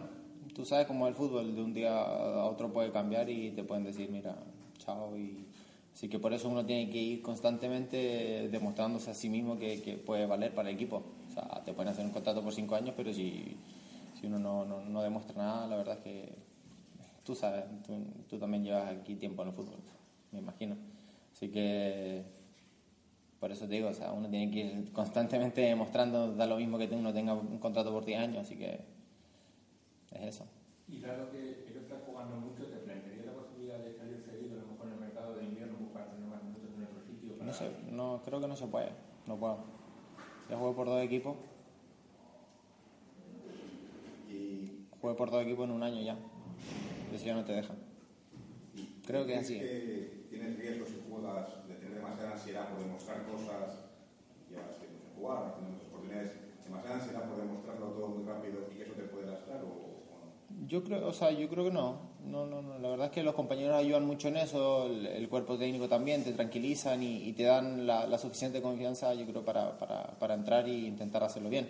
tú 0.55 0.65
sabes 0.65 0.87
cómo 0.87 1.07
el 1.07 1.13
fútbol 1.13 1.55
de 1.55 1.61
un 1.61 1.71
día 1.71 1.95
a 2.01 2.45
otro 2.45 2.73
puede 2.73 2.91
cambiar 2.91 3.29
y 3.29 3.51
te 3.51 3.63
pueden 3.63 3.83
decir, 3.83 4.09
mira, 4.09 4.35
chao. 4.79 5.15
Y, 5.15 5.45
así 5.93 6.09
que 6.09 6.17
por 6.17 6.33
eso 6.33 6.49
uno 6.49 6.65
tiene 6.65 6.89
que 6.89 6.97
ir 6.97 7.21
constantemente 7.21 8.49
demostrándose 8.49 9.11
a 9.11 9.13
sí 9.13 9.29
mismo 9.29 9.59
que, 9.59 10.01
puede 10.03 10.25
valer 10.25 10.55
para 10.55 10.69
el 10.69 10.75
equipo. 10.75 11.03
O 11.29 11.31
sea, 11.31 11.63
te 11.63 11.73
pueden 11.73 11.91
hacer 11.91 12.05
un 12.05 12.11
contrato 12.11 12.41
por 12.41 12.53
cinco 12.53 12.73
años, 12.73 12.95
pero 12.97 13.13
si, 13.13 13.55
si 14.19 14.25
uno 14.25 14.39
no, 14.39 14.65
no, 14.65 14.81
no 14.81 15.03
demuestra 15.03 15.37
nada, 15.37 15.67
la 15.67 15.75
verdad 15.75 15.99
es 15.99 16.03
que 16.03 16.33
tú 17.23 17.35
sabes, 17.35 17.65
tú, 17.85 17.93
tú 18.27 18.39
también 18.39 18.63
llevas 18.63 18.89
aquí 18.89 19.13
tiempo 19.13 19.43
en 19.43 19.49
el 19.49 19.53
fútbol, 19.53 19.77
me 20.31 20.39
imagino. 20.39 20.75
Así 21.33 21.49
que 21.49 22.23
por 23.47 23.55
eso 23.55 23.65
te 23.65 23.75
digo, 23.75 23.87
o 23.87 23.93
sea, 23.93 24.11
uno 24.11 24.29
tiene 24.29 24.51
que 24.51 24.59
ir 24.59 24.91
constantemente 24.91 25.73
mostrando, 25.73 26.33
da 26.35 26.45
lo 26.45 26.57
mismo 26.57 26.77
que 26.77 26.89
uno 26.91 27.13
tenga 27.13 27.33
un 27.33 27.59
contrato 27.59 27.93
por 27.93 28.03
10 28.03 28.19
años, 28.19 28.39
así 28.39 28.57
que 28.57 28.81
es 30.11 30.21
eso. 30.21 30.45
Y 30.89 30.99
dado 30.99 31.31
que, 31.31 31.63
no 31.73 31.79
estás 31.79 32.01
jugando 32.05 32.35
mucho, 32.35 32.65
¿te 32.65 32.75
plantearía 32.75 33.23
la 33.23 33.31
posibilidad 33.31 33.79
de 33.79 33.93
salir 33.93 34.21
cedido 34.29 34.57
a 34.57 34.63
lo 34.63 34.71
mejor 34.73 34.87
en 34.87 34.93
el 34.95 34.99
mercado 34.99 35.35
de 35.35 35.45
invierno 35.45 35.77
buscar 35.79 36.09
tener 36.11 36.27
más 36.27 36.43
minutos 36.43 36.71
en 36.75 36.83
otro 36.83 37.01
sitio? 37.01 37.35
No 37.41 37.53
sé, 37.53 37.71
no, 37.89 38.21
creo 38.25 38.41
que 38.41 38.47
no 38.49 38.55
se 38.57 38.67
puede, 38.67 38.89
no 39.27 39.37
puedo. 39.37 39.59
Ya 40.49 40.57
jugué 40.57 40.73
por 40.73 40.87
dos 40.87 41.01
equipos. 41.01 41.37
Y 44.29 44.87
Jugué 44.99 45.13
por 45.13 45.31
dos 45.31 45.41
equipos 45.41 45.69
en 45.69 45.71
un 45.71 45.83
año 45.83 46.01
ya. 46.01 46.17
Eso 47.13 47.25
ya 47.25 47.33
no 47.33 47.45
te 47.45 47.53
deja. 47.53 47.75
Creo 49.05 49.25
que 49.25 49.35
es 49.35 49.39
así. 49.39 49.57
que 49.57 50.27
tienes 50.29 50.59
riesgos 50.59 50.89
si 50.89 51.01
juegas 51.09 51.47
demasiada 51.97 52.33
ansiedad 52.33 52.69
por 52.69 52.79
demostrar 52.79 53.25
cosas, 53.25 53.89
llevas 54.49 54.77
tiempo 54.79 54.97
sin 55.01 55.13
jugar, 55.17 55.55
muchas 55.61 55.87
oportunidades, 55.89 56.31
demasiada 56.63 56.95
ansiedad 56.95 57.23
por 57.27 57.37
demostrarlo 57.37 57.87
todo 57.87 58.07
muy 58.09 58.23
rápido 58.25 58.67
y 58.71 58.77
que 58.77 58.83
eso 58.83 58.93
te 58.93 59.03
puede 59.03 59.27
lastrar 59.27 59.61
o, 59.63 59.67
o 59.67 60.15
no. 60.23 60.67
Yo 60.67 60.83
creo, 60.83 61.07
o 61.07 61.13
sea, 61.13 61.31
yo 61.31 61.47
creo 61.49 61.65
que 61.65 61.71
no. 61.71 62.15
No, 62.25 62.45
no, 62.45 62.61
no. 62.61 62.77
La 62.79 62.89
verdad 62.89 63.07
es 63.07 63.11
que 63.13 63.23
los 63.23 63.35
compañeros 63.35 63.75
ayudan 63.75 64.05
mucho 64.05 64.27
en 64.27 64.37
eso, 64.37 64.87
el, 64.87 65.05
el 65.05 65.29
cuerpo 65.29 65.57
técnico 65.57 65.87
también, 65.87 66.23
te 66.23 66.33
tranquilizan 66.33 67.01
y, 67.03 67.23
y 67.29 67.33
te 67.33 67.43
dan 67.43 67.87
la, 67.87 68.05
la 68.05 68.17
suficiente 68.17 68.61
confianza, 68.61 69.13
yo 69.13 69.25
creo, 69.25 69.45
para, 69.45 69.77
para, 69.77 70.03
para 70.19 70.33
entrar 70.33 70.67
e 70.67 70.73
intentar 70.73 71.23
hacerlo 71.23 71.49
bien. 71.49 71.69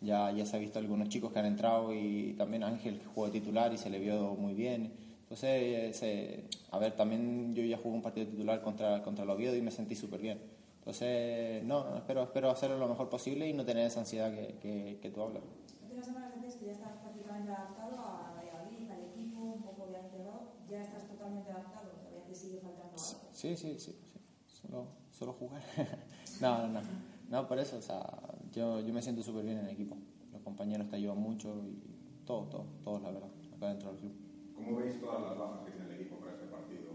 Ya, 0.00 0.30
ya 0.30 0.46
se 0.46 0.56
ha 0.56 0.60
visto 0.60 0.78
algunos 0.78 1.08
chicos 1.08 1.32
que 1.32 1.40
han 1.40 1.46
entrado 1.46 1.92
y 1.92 2.34
también 2.38 2.62
Ángel 2.62 2.98
que 2.98 3.04
jugó 3.04 3.30
titular 3.30 3.72
y 3.72 3.78
se 3.78 3.90
le 3.90 3.98
vio 3.98 4.34
muy 4.36 4.54
bien. 4.54 4.92
Entonces, 5.30 5.96
se- 5.96 6.44
a 6.70 6.78
ver, 6.78 6.96
también 6.96 7.54
yo 7.54 7.62
ya 7.62 7.76
jugué 7.76 7.94
un 7.96 8.02
partido 8.02 8.26
titular 8.28 8.62
contra, 8.62 9.02
contra 9.02 9.24
el 9.24 9.30
Oviedo 9.30 9.54
y 9.56 9.60
me 9.62 9.70
sentí 9.70 9.94
súper 9.94 10.20
bien. 10.20 10.40
Entonces, 10.80 11.62
no, 11.64 11.84
no, 11.90 11.96
espero, 11.98 12.22
espero 12.22 12.50
hacerlo 12.50 12.78
lo 12.78 12.88
mejor 12.88 13.10
posible 13.10 13.46
y 13.48 13.52
no 13.52 13.64
tener 13.64 13.86
esa 13.86 14.00
ansiedad 14.00 14.32
que, 14.34 14.56
que, 14.60 14.98
que 15.02 15.10
tú 15.10 15.22
hablas. 15.22 15.42
Hace 16.00 16.14
semanas 16.14 16.56
que 16.56 16.66
ya 16.66 16.72
estás 16.72 16.92
prácticamente 17.02 17.50
adaptado 17.52 17.98
a 17.98 18.32
Valladolid, 18.36 18.90
al 18.90 19.02
equipo, 19.02 19.40
un 19.40 19.62
poco 19.62 19.84
ya 19.90 20.00
integrado. 20.00 20.48
¿Ya 20.70 20.80
estás 20.80 21.06
totalmente 21.06 21.50
adaptado? 21.52 21.90
¿Todavía 21.98 22.22
te 22.24 22.34
sigue 22.34 22.58
faltando 22.60 22.96
algo? 22.96 23.16
Sí, 23.32 23.56
sí, 23.56 23.78
sí, 23.78 23.92
sí. 24.02 24.20
Solo, 24.46 24.86
solo 25.10 25.32
jugar. 25.34 25.62
no, 26.40 26.68
no, 26.68 26.80
no. 26.80 26.80
No, 27.30 27.46
por 27.46 27.58
eso, 27.58 27.76
o 27.76 27.82
sea, 27.82 28.02
yo, 28.52 28.80
yo 28.80 28.94
me 28.94 29.02
siento 29.02 29.22
súper 29.22 29.44
bien 29.44 29.58
en 29.58 29.66
el 29.66 29.72
equipo. 29.72 29.96
Los 30.32 30.42
compañeros 30.42 30.88
te 30.88 30.96
ayudan 30.96 31.18
mucho 31.18 31.62
y 31.66 31.78
todo, 32.24 32.44
todo, 32.46 32.66
todo, 32.82 32.98
la 33.00 33.10
verdad, 33.10 33.28
acá 33.54 33.68
dentro 33.68 33.90
del 33.90 34.00
club. 34.00 34.12
¿Cómo 34.58 34.76
veis 34.78 35.00
todas 35.00 35.22
las 35.22 35.38
bajas 35.38 35.60
que 35.64 35.70
tiene 35.70 35.86
el 35.86 36.00
equipo 36.00 36.16
para 36.16 36.32
este 36.32 36.46
partido? 36.46 36.90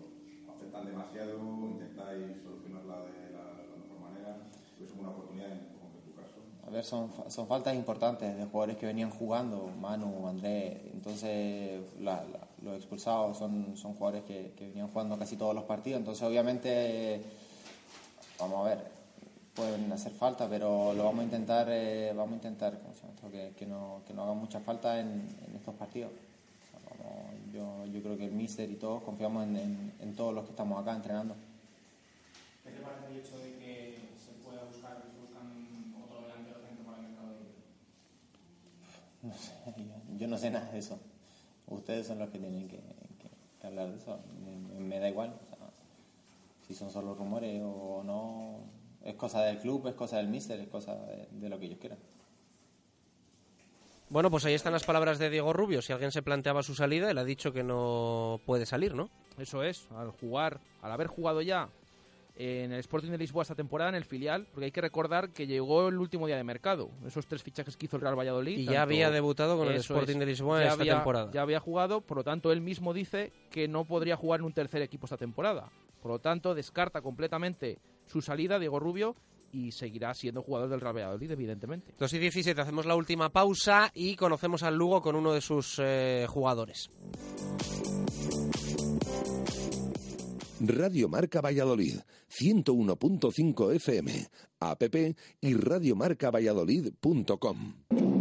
¿Afectan 0.53 0.85
demasiado? 0.85 1.39
¿Intentáis 1.39 2.43
solucionarla 2.43 3.07
de 3.07 3.31
la, 3.31 3.43
mejor 3.79 3.99
manera? 4.03 4.37
¿Es 4.83 4.91
una 4.91 5.09
oportunidad 5.09 5.51
en, 5.51 5.59
como 5.71 5.95
en 5.95 6.03
tu 6.03 6.13
caso? 6.13 6.41
A 6.67 6.69
ver, 6.69 6.83
son, 6.83 7.09
son 7.29 7.47
faltas 7.47 7.73
importantes 7.73 8.37
de 8.37 8.45
jugadores 8.45 8.77
que 8.77 8.85
venían 8.85 9.11
jugando, 9.11 9.71
Manu, 9.79 10.27
André. 10.27 10.91
Entonces, 10.93 11.81
los 12.61 12.75
expulsados 12.75 13.37
son, 13.37 13.77
son 13.77 13.93
jugadores 13.93 14.23
que, 14.25 14.53
venían 14.59 14.89
jugando 14.89 15.17
casi 15.17 15.37
todos 15.37 15.55
los 15.55 15.63
partidos. 15.63 15.99
Entonces, 15.99 16.23
obviamente, 16.27 17.23
vamos 18.39 18.65
a 18.65 18.69
ver, 18.75 18.91
pueden 19.55 19.89
hacer 19.91 20.11
falta, 20.11 20.49
pero 20.49 20.93
lo 20.93 21.05
vamos 21.05 21.21
a 21.21 21.23
intentar, 21.23 21.67
eh, 21.69 22.11
vamos 22.13 22.33
a 22.33 22.35
intentar 22.35 22.77
que, 23.31 23.53
que 23.55 23.65
no, 23.65 24.01
que 24.05 24.13
no 24.13 24.23
hagan 24.23 24.37
mucha 24.37 24.59
falta 24.59 24.99
en 24.99 25.25
estos 25.55 25.73
partidos. 25.75 26.11
Yo, 27.53 27.85
yo 27.85 28.01
creo 28.01 28.17
que 28.17 28.25
el 28.25 28.31
míster 28.31 28.69
y 28.69 28.75
todos 28.75 29.03
confiamos 29.03 29.43
en, 29.43 29.55
en- 29.57 29.93
en 30.01 30.15
todos 30.15 30.33
los 30.33 30.43
que 30.45 30.49
estamos 30.51 30.81
acá 30.81 30.95
entrenando. 30.95 31.35
¿Qué 32.63 32.71
te 32.71 32.79
parece 32.81 33.11
el 33.11 33.17
hecho 33.19 33.37
de 33.37 33.51
que 33.59 33.97
se 34.17 34.31
pueda 34.43 34.63
buscar, 34.63 35.03
se 35.13 35.19
buscan 35.21 35.93
otro 36.03 36.21
delantero 36.23 36.59
centro 36.65 36.83
para 36.85 36.97
el 36.97 37.03
mercado 37.09 37.29
de? 37.37 37.45
No 39.27 39.33
sé, 39.35 39.53
yo, 39.77 40.17
yo 40.17 40.27
no 40.27 40.37
sé 40.37 40.49
nada 40.51 40.71
de 40.71 40.79
eso. 40.79 40.99
Ustedes 41.67 42.07
son 42.07 42.19
los 42.19 42.29
que 42.29 42.39
tienen 42.39 42.67
que, 42.67 42.77
que- 42.77 43.29
que 43.61 43.67
hablar 43.67 43.89
de 43.89 43.97
eso. 43.97 44.19
Me, 44.43 44.79
me 44.79 44.99
da 44.99 45.09
igual. 45.09 45.29
o 45.29 45.45
sea, 45.55 45.57
si 46.67 46.73
son 46.73 46.89
solo 46.91 47.13
rumores 47.13 47.61
o 47.63 48.01
no, 48.03 48.55
es 49.03 49.15
cosa 49.15 49.43
del 49.43 49.59
club, 49.59 49.87
es 49.87 49.95
cosa 49.95 50.17
del 50.17 50.27
míster, 50.27 50.59
es 50.59 50.67
cosa 50.69 50.95
de, 50.95 51.27
de 51.31 51.49
lo 51.49 51.59
que 51.59 51.65
ellos 51.67 51.79
quieran. 51.79 51.99
Bueno, 54.13 54.29
pues 54.29 54.45
ahí 54.45 54.53
están 54.53 54.73
las 54.73 54.83
palabras 54.83 55.17
de 55.17 55.31
Diego 55.31 55.53
Rubio. 55.53 55.81
Si 55.81 55.91
alguien 55.91 56.11
se 56.11 56.21
planteaba 56.21 56.61
su 56.61 56.75
salida, 56.75 57.09
él 57.09 57.17
ha 57.17 57.23
dicho 57.23 57.51
que 57.51 57.63
no 57.63 58.39
puede 58.45 58.67
salir, 58.67 58.93
¿no? 58.93 59.09
Eso 59.39 59.63
es, 59.63 59.87
al 59.97 60.11
jugar, 60.11 60.59
al 60.83 60.91
haber 60.91 61.07
jugado 61.07 61.41
ya 61.41 61.67
en 62.35 62.71
el 62.71 62.79
Sporting 62.81 63.09
de 63.09 63.17
Lisboa 63.17 63.41
esta 63.41 63.55
temporada 63.55 63.89
en 63.89 63.95
el 63.95 64.05
filial, 64.05 64.45
porque 64.51 64.65
hay 64.65 64.71
que 64.71 64.81
recordar 64.81 65.29
que 65.31 65.47
llegó 65.47 65.87
el 65.87 65.97
último 65.97 66.27
día 66.27 66.35
de 66.37 66.43
mercado, 66.43 66.91
esos 67.07 67.25
tres 67.25 67.41
fichajes 67.41 67.75
que 67.75 67.87
hizo 67.87 67.95
el 67.95 68.03
Real 68.03 68.15
Valladolid. 68.15 68.55
Y 68.59 68.65
ya 68.65 68.83
había 68.83 69.09
debutado 69.09 69.57
con 69.57 69.67
el 69.67 69.77
Sporting 69.77 70.13
es, 70.13 70.19
de 70.19 70.25
Lisboa 70.27 70.61
esta 70.63 70.73
había- 70.79 70.93
temporada. 70.93 71.31
Ya 71.33 71.41
había 71.41 71.59
jugado, 71.59 72.01
por 72.01 72.17
lo 72.17 72.23
tanto 72.23 72.51
él 72.51 72.61
mismo 72.61 72.93
dice 72.93 73.33
que 73.49 73.67
no 73.67 73.83
podría 73.85 74.15
jugar 74.15 74.41
en 74.41 74.45
un 74.45 74.53
tercer 74.53 74.83
equipo 74.83 75.07
esta 75.07 75.17
temporada. 75.17 75.71
Por 76.03 76.11
lo 76.11 76.19
tanto, 76.19 76.53
descarta 76.53 77.01
completamente 77.01 77.79
su 78.05 78.21
salida, 78.21 78.59
Diego 78.59 78.79
Rubio, 78.79 79.15
y 79.53 79.71
seguirá 79.71 80.13
siendo 80.13 80.41
jugador 80.41 80.69
del 80.69 80.81
Real 80.81 80.95
Valladolid, 80.95 81.31
evidentemente. 81.31 81.93
2 81.97 82.13
y 82.13 82.19
17, 82.19 82.59
hacemos 82.59 82.85
la 82.85 82.95
última 82.95 83.29
pausa 83.29 83.91
y 83.93 84.15
conocemos 84.15 84.63
al 84.63 84.75
Lugo 84.75 85.01
con 85.01 85.15
uno 85.15 85.31
de 85.31 85.41
sus 85.41 85.79
eh, 85.81 86.25
jugadores. 86.27 86.89
Radio 90.59 91.09
Marca 91.09 91.41
Valladolid, 91.41 91.99
101.5 92.29 93.75
FM, 93.75 94.27
app 94.71 94.83
y 95.41 95.53
radiomarcavalladolid.com. 95.53 97.57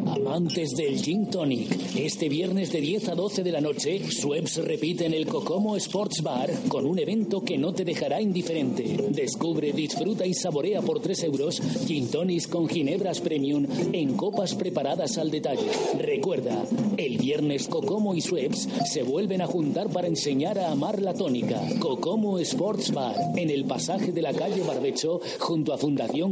Amantes 0.07 0.71
del 0.77 1.01
Gin 1.01 1.31
Tonic, 1.31 1.97
este 1.97 2.29
viernes 2.29 2.73
de 2.73 2.81
10 2.81 3.09
a 3.09 3.15
12 3.15 3.43
de 3.43 3.53
la 3.53 3.61
noche, 3.61 4.01
Schweppes 4.11 4.65
repite 4.65 5.07
en 5.07 5.15
el 5.15 5.27
Cocomo 5.27 5.77
Sports 5.77 6.23
Bar 6.23 6.51
con 6.69 6.85
un 6.85 6.99
evento 6.99 7.43
que 7.43 7.57
no 7.57 7.73
te 7.73 7.85
dejará 7.85 8.21
indiferente. 8.21 8.83
Descubre, 9.11 9.73
disfruta 9.73 10.27
y 10.27 10.35
saborea 10.35 10.83
por 10.83 11.01
3 11.01 11.25
euros 11.25 11.61
Gin 11.87 12.11
Tonics 12.11 12.47
con 12.47 12.69
ginebras 12.69 13.21
premium 13.21 13.67
en 13.93 14.17
copas 14.17 14.55
preparadas 14.55 15.19
al 15.19 15.31
detalle. 15.31 15.71
Recuerda, 15.99 16.65
el 16.97 17.19
viernes 17.19 17.69
Cocomo 17.69 18.15
y 18.15 18.21
Schweppes 18.21 18.69
se 18.93 19.03
vuelven 19.03 19.41
a 19.41 19.47
juntar 19.47 19.89
para 19.89 20.09
enseñar 20.09 20.59
a 20.59 20.73
amar 20.73 21.01
la 21.01 21.15
tónica. 21.15 21.61
Cocomo 21.79 22.39
Sports 22.39 22.93
Bar, 22.93 23.15
en 23.37 23.51
el 23.51 23.65
pasaje 23.65 24.13
de 24.13 24.23
la 24.23 24.33
calle 24.33 24.63
Barbecho, 24.63 25.21
junto 25.39 25.73
a 25.73 25.79
Fundación 25.79 26.32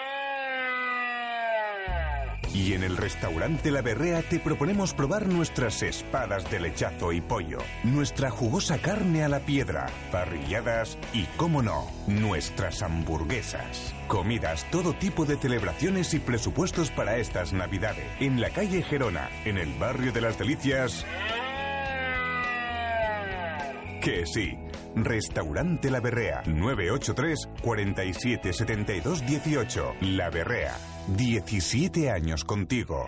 Y 2.53 2.73
en 2.73 2.83
el 2.83 2.97
restaurante 2.97 3.71
La 3.71 3.81
Berrea 3.81 4.21
te 4.23 4.39
proponemos 4.39 4.93
probar 4.93 5.27
nuestras 5.27 5.81
espadas 5.83 6.49
de 6.51 6.59
lechazo 6.59 7.13
y 7.13 7.21
pollo, 7.21 7.59
nuestra 7.83 8.29
jugosa 8.29 8.77
carne 8.79 9.23
a 9.23 9.29
la 9.29 9.39
piedra, 9.39 9.87
parrilladas 10.11 10.97
y, 11.13 11.23
cómo 11.37 11.61
no, 11.61 11.87
nuestras 12.07 12.81
hamburguesas. 12.81 13.95
Comidas, 14.07 14.65
todo 14.69 14.93
tipo 14.93 15.25
de 15.25 15.37
celebraciones 15.37 16.13
y 16.13 16.19
presupuestos 16.19 16.91
para 16.91 17.17
estas 17.17 17.53
navidades. 17.53 18.05
En 18.19 18.41
la 18.41 18.49
calle 18.49 18.83
Gerona, 18.83 19.29
en 19.45 19.57
el 19.57 19.73
barrio 19.79 20.11
de 20.11 20.21
las 20.21 20.37
Delicias. 20.37 21.05
Que 24.01 24.25
sí. 24.25 24.57
Restaurante 24.95 25.89
La 25.89 26.01
Berrea, 26.01 26.43
983 26.45 27.49
47 27.61 28.51
72 28.51 29.25
18. 29.25 29.93
La 30.01 30.29
Berrea, 30.29 30.75
17 31.15 32.09
años 32.09 32.43
contigo. 32.45 33.07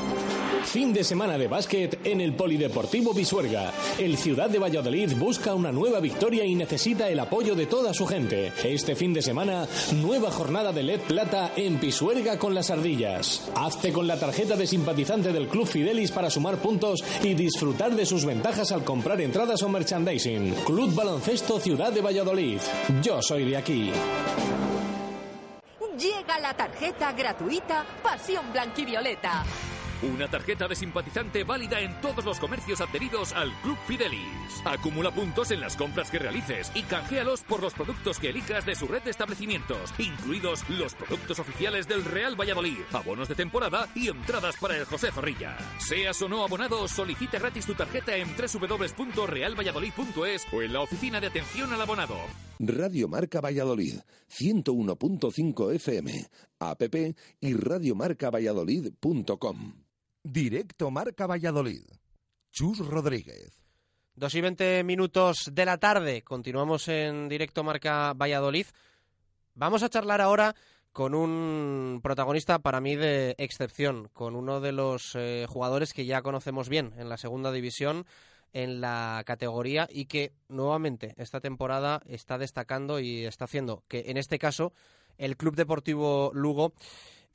Fin 0.71 0.93
de 0.93 1.03
semana 1.03 1.37
de 1.37 1.49
básquet 1.49 1.99
en 2.05 2.21
el 2.21 2.31
Polideportivo 2.31 3.13
Pisuerga. 3.13 3.73
El 3.97 4.17
Ciudad 4.17 4.49
de 4.49 4.57
Valladolid 4.57 5.17
busca 5.17 5.53
una 5.53 5.69
nueva 5.69 5.99
victoria 5.99 6.45
y 6.45 6.55
necesita 6.55 7.09
el 7.09 7.19
apoyo 7.19 7.55
de 7.55 7.65
toda 7.65 7.93
su 7.93 8.07
gente. 8.07 8.53
Este 8.63 8.95
fin 8.95 9.13
de 9.13 9.21
semana, 9.21 9.67
nueva 10.01 10.31
jornada 10.31 10.71
de 10.71 10.83
LED 10.83 11.01
Plata 11.01 11.51
en 11.57 11.77
Pisuerga 11.77 12.39
con 12.39 12.55
las 12.55 12.71
ardillas. 12.71 13.51
Hazte 13.53 13.91
con 13.91 14.07
la 14.07 14.17
tarjeta 14.17 14.55
de 14.55 14.65
simpatizante 14.65 15.33
del 15.33 15.49
Club 15.49 15.67
Fidelis 15.67 16.11
para 16.11 16.29
sumar 16.29 16.55
puntos 16.55 17.03
y 17.21 17.33
disfrutar 17.33 17.93
de 17.93 18.05
sus 18.05 18.23
ventajas 18.23 18.71
al 18.71 18.85
comprar 18.85 19.19
entradas 19.19 19.61
o 19.63 19.67
merchandising. 19.67 20.53
Club 20.65 20.95
Baloncesto 20.95 21.59
Ciudad 21.59 21.91
de 21.91 21.99
Valladolid. 21.99 22.59
Yo 23.03 23.21
soy 23.21 23.43
de 23.43 23.57
aquí. 23.57 23.91
Llega 25.99 26.39
la 26.39 26.53
tarjeta 26.55 27.11
gratuita 27.11 27.85
Pasión 28.01 28.53
Blanquivioleta. 28.53 29.43
Una 30.01 30.27
tarjeta 30.27 30.67
de 30.67 30.75
simpatizante 30.75 31.43
válida 31.43 31.79
en 31.79 32.01
todos 32.01 32.25
los 32.25 32.39
comercios 32.39 32.81
adheridos 32.81 33.33
al 33.33 33.53
Club 33.61 33.77
Fidelis. 33.85 34.63
Acumula 34.65 35.11
puntos 35.11 35.51
en 35.51 35.59
las 35.59 35.75
compras 35.75 36.09
que 36.09 36.17
realices 36.17 36.71
y 36.73 36.81
canjealos 36.81 37.43
por 37.43 37.61
los 37.61 37.75
productos 37.75 38.17
que 38.17 38.29
elijas 38.29 38.65
de 38.65 38.73
su 38.73 38.87
red 38.87 39.03
de 39.03 39.11
establecimientos, 39.11 39.93
incluidos 39.99 40.67
los 40.69 40.95
productos 40.95 41.37
oficiales 41.37 41.87
del 41.87 42.03
Real 42.03 42.35
Valladolid, 42.39 42.79
abonos 42.91 43.27
de 43.27 43.35
temporada 43.35 43.87
y 43.93 44.07
entradas 44.07 44.55
para 44.59 44.75
el 44.75 44.85
José 44.85 45.11
Zorrilla. 45.11 45.55
Seas 45.77 46.19
o 46.23 46.29
no 46.29 46.43
abonado, 46.43 46.87
solicita 46.87 47.37
gratis 47.37 47.67
tu 47.67 47.75
tarjeta 47.75 48.15
en 48.15 48.27
www.realvalladolid.es 48.35 50.47
o 50.51 50.63
en 50.63 50.73
la 50.73 50.81
oficina 50.81 51.21
de 51.21 51.27
atención 51.27 51.73
al 51.73 51.81
abonado. 51.81 52.17
Radio 52.59 53.07
Marca 53.07 53.39
Valladolid, 53.39 53.99
101.5 54.29 55.75
FM, 55.75 56.27
app 56.59 56.81
y 57.39 57.53
radiomarcavalladolid.com. 57.53 59.90
Directo 60.23 60.91
Marca 60.91 61.25
Valladolid. 61.25 61.81
Chus 62.51 62.77
Rodríguez. 62.77 63.57
Dos 64.13 64.35
y 64.35 64.41
veinte 64.41 64.83
minutos 64.83 65.49
de 65.51 65.65
la 65.65 65.79
tarde. 65.79 66.21
Continuamos 66.21 66.87
en 66.89 67.27
directo 67.27 67.63
Marca 67.63 68.13
Valladolid. 68.13 68.67
Vamos 69.55 69.81
a 69.81 69.89
charlar 69.89 70.21
ahora 70.21 70.55
con 70.91 71.15
un 71.15 72.01
protagonista 72.03 72.59
para 72.59 72.81
mí 72.81 72.95
de 72.95 73.33
excepción, 73.39 74.09
con 74.13 74.35
uno 74.35 74.59
de 74.59 74.73
los 74.73 75.15
eh, 75.15 75.47
jugadores 75.49 75.91
que 75.91 76.05
ya 76.05 76.21
conocemos 76.21 76.69
bien 76.69 76.93
en 76.97 77.09
la 77.09 77.17
segunda 77.17 77.51
división, 77.51 78.05
en 78.53 78.79
la 78.79 79.23
categoría 79.25 79.87
y 79.89 80.05
que 80.05 80.33
nuevamente 80.49 81.15
esta 81.17 81.39
temporada 81.39 81.99
está 82.05 82.37
destacando 82.37 82.99
y 82.99 83.25
está 83.25 83.45
haciendo 83.45 83.83
que 83.87 84.03
en 84.07 84.17
este 84.17 84.37
caso 84.37 84.71
el 85.17 85.35
Club 85.35 85.55
Deportivo 85.55 86.29
Lugo 86.35 86.73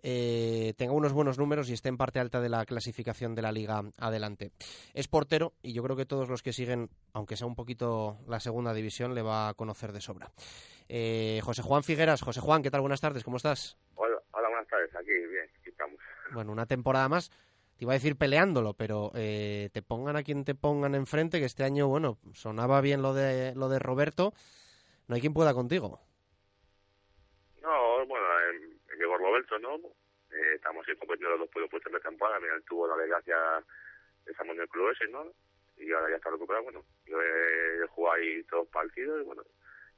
eh, 0.09 0.73
tenga 0.77 0.93
unos 0.93 1.13
buenos 1.13 1.37
números 1.37 1.69
y 1.69 1.73
esté 1.73 1.89
en 1.89 1.97
parte 1.97 2.21
alta 2.21 2.41
de 2.41 2.49
la 2.49 2.65
clasificación 2.65 3.35
de 3.35 3.43
la 3.43 3.51
liga 3.51 3.83
adelante. 3.99 4.53
Es 4.95 5.09
portero 5.09 5.55
y 5.63 5.73
yo 5.73 5.83
creo 5.83 5.97
que 5.97 6.07
todos 6.07 6.29
los 6.29 6.45
que 6.45 6.53
siguen, 6.53 6.91
aunque 7.13 7.37
sea 7.37 7.49
un 7.49 7.57
poquito 7.57 8.17
la 8.29 8.39
segunda 8.39 8.73
división, 8.73 9.17
le 9.17 9.23
va 9.23 9.49
a 9.49 9.55
conocer 9.55 9.91
de 9.91 10.01
sobra. 10.01 10.31
Eh, 10.89 11.41
José 11.43 11.63
Juan 11.63 11.83
Figueras, 11.83 12.23
José 12.23 12.41
Juan, 12.41 12.63
¿qué 12.63 12.71
tal? 12.71 12.83
Buenas 12.83 13.01
tardes, 13.01 13.25
¿cómo 13.25 13.39
estás? 13.39 13.77
Hola, 13.97 14.23
hola, 14.31 14.49
buenas 14.49 14.69
tardes, 14.69 14.95
aquí 14.95 15.11
bien, 15.11 15.51
aquí 15.59 15.71
estamos. 15.71 15.99
Bueno, 16.33 16.53
una 16.53 16.67
temporada 16.67 17.09
más, 17.09 17.31
te 17.77 17.85
iba 17.85 17.93
a 17.93 17.99
decir 17.99 18.15
peleándolo, 18.15 18.75
pero 18.75 19.11
eh, 19.17 19.71
te 19.73 19.83
pongan 19.83 20.15
a 20.15 20.23
quien 20.23 20.45
te 20.45 20.55
pongan 20.55 20.95
enfrente, 20.95 21.41
que 21.41 21.47
este 21.47 21.65
año, 21.65 21.89
bueno, 21.89 22.19
sonaba 22.33 22.81
bien 22.81 23.03
lo 23.03 23.13
de, 23.13 23.57
lo 23.57 23.69
de 23.69 23.81
Roberto, 23.81 24.35
no 25.09 25.17
hay 25.17 25.21
quien 25.21 25.35
pueda 25.35 25.53
contigo. 25.53 25.99
No, 27.61 28.07
bueno, 28.07 28.25
eh, 28.25 28.77
Roberto, 29.37 29.59
¿no? 29.59 29.77
Eh, 30.31 30.55
estamos 30.55 30.87
ahí 30.89 30.97
compitiendo 30.97 31.31
los 31.31 31.41
dos 31.41 31.51
puestos 31.51 31.71
puestos 31.71 31.93
de 31.93 32.01
temporada, 32.01 32.41
mira, 32.41 32.55
tuvo 32.67 32.87
la 32.87 32.97
desgracia 32.97 33.37
de 34.25 34.33
esa 34.33 34.43
en 34.45 34.61
el 34.61 34.69
club 34.69 34.91
ese, 34.91 35.09
¿no? 35.09 35.27
Y 35.77 35.93
ahora 35.93 36.11
ya 36.11 36.17
está 36.17 36.31
recuperado, 36.31 36.65
bueno, 36.65 36.85
yo 37.05 37.21
he, 37.21 37.87
jugado 37.89 38.17
ahí 38.17 38.43
todos 38.45 38.67
partidos 38.69 39.21
y 39.23 39.25
bueno, 39.25 39.43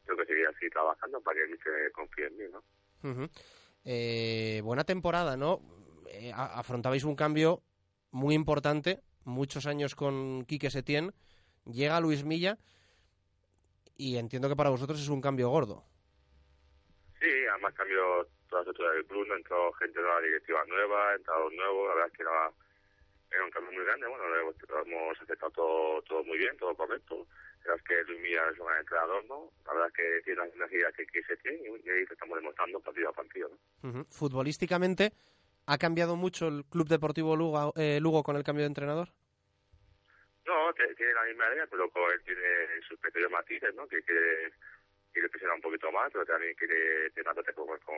tengo 0.04 0.18
que 0.18 0.26
seguir 0.26 0.46
así 0.48 0.68
trabajando 0.70 1.20
para 1.20 1.38
que 1.38 1.56
se 1.56 1.92
confíe 1.92 2.26
en 2.26 2.36
mí, 2.36 2.44
¿no? 2.50 3.30
Eh, 3.84 4.60
buena 4.64 4.84
temporada, 4.84 5.36
¿no? 5.36 5.60
Eh, 6.10 6.32
afrontabais 6.34 7.04
un 7.04 7.14
cambio 7.14 7.62
muy 8.10 8.34
importante, 8.34 9.00
muchos 9.24 9.66
años 9.66 9.94
con 9.94 10.44
Quique 10.46 10.70
Setién, 10.70 11.14
llega 11.64 12.00
Luis 12.00 12.24
Milla 12.24 12.58
y 13.96 14.16
entiendo 14.16 14.48
que 14.48 14.56
para 14.56 14.70
vosotros 14.70 15.00
es 15.00 15.08
un 15.08 15.20
cambio 15.20 15.48
gordo. 15.48 15.84
Sí, 17.20 17.28
además 17.50 17.74
cambió 17.74 18.26
toda 18.48 18.62
la 18.62 18.70
estructura 18.70 18.92
del 18.92 19.06
club, 19.06 19.26
¿no? 19.26 19.36
entró 19.36 19.72
gente 19.74 20.00
nueva, 20.00 20.20
directiva 20.20 20.64
nueva, 20.66 21.14
entrados 21.14 21.52
nuevos, 21.52 21.88
la 21.88 21.94
verdad 21.94 22.10
es 22.10 22.16
que 22.16 22.22
era, 22.22 22.52
era 23.30 23.44
un 23.44 23.50
cambio 23.50 23.72
muy 23.72 23.84
grande, 23.84 24.06
bueno, 24.06 24.28
lo 24.28 24.40
hemos, 24.40 24.54
lo 24.68 24.82
hemos 24.82 25.20
aceptado 25.20 25.52
todo, 25.52 26.02
todo 26.02 26.24
muy 26.24 26.38
bien, 26.38 26.56
todo 26.56 26.74
correcto. 26.74 27.26
La 27.64 27.74
verdad 27.74 27.76
es 27.76 27.88
que 27.88 28.12
Luis 28.12 28.22
Milla 28.22 28.48
es 28.50 28.58
un 28.58 28.66
gran 28.66 28.80
entrenador, 28.80 29.24
¿no? 29.26 29.52
La 29.66 29.72
verdad 29.72 29.88
es 29.88 29.94
que 29.94 30.22
tiene 30.24 30.40
las 30.40 30.54
energías 30.54 30.94
que, 30.94 31.06
que 31.06 31.22
se 31.22 31.36
tiene 31.36 31.58
y 31.58 31.90
ahí 31.90 32.04
estamos 32.10 32.38
demostrando 32.38 32.80
partido 32.80 33.10
a 33.10 33.12
partido, 33.12 33.50
¿no? 33.82 34.04
Futbolísticamente, 34.04 35.12
¿ha 35.66 35.76
cambiado 35.76 36.16
mucho 36.16 36.48
el 36.48 36.64
Club 36.64 36.88
Deportivo 36.88 37.36
Lugo, 37.36 37.74
eh, 37.76 37.98
Lugo 38.00 38.22
con 38.22 38.36
el 38.36 38.44
cambio 38.44 38.62
de 38.62 38.68
entrenador? 38.68 39.08
No, 40.46 40.72
tiene 40.72 41.12
la 41.12 41.24
misma 41.24 41.52
idea, 41.52 41.66
pero 41.66 41.84
él 41.84 42.22
tiene 42.24 42.80
sus 42.88 42.98
pequeños 43.00 43.30
matices, 43.30 43.74
¿no? 43.74 43.86
Que 43.86 43.98
quiere 45.12 45.28
presionar 45.28 45.56
un 45.56 45.62
poquito 45.62 45.90
más, 45.92 46.10
pero 46.12 46.24
también 46.24 46.54
quiere 46.54 47.10
que 47.12 47.52
jugar 47.52 47.80
con, 47.80 47.96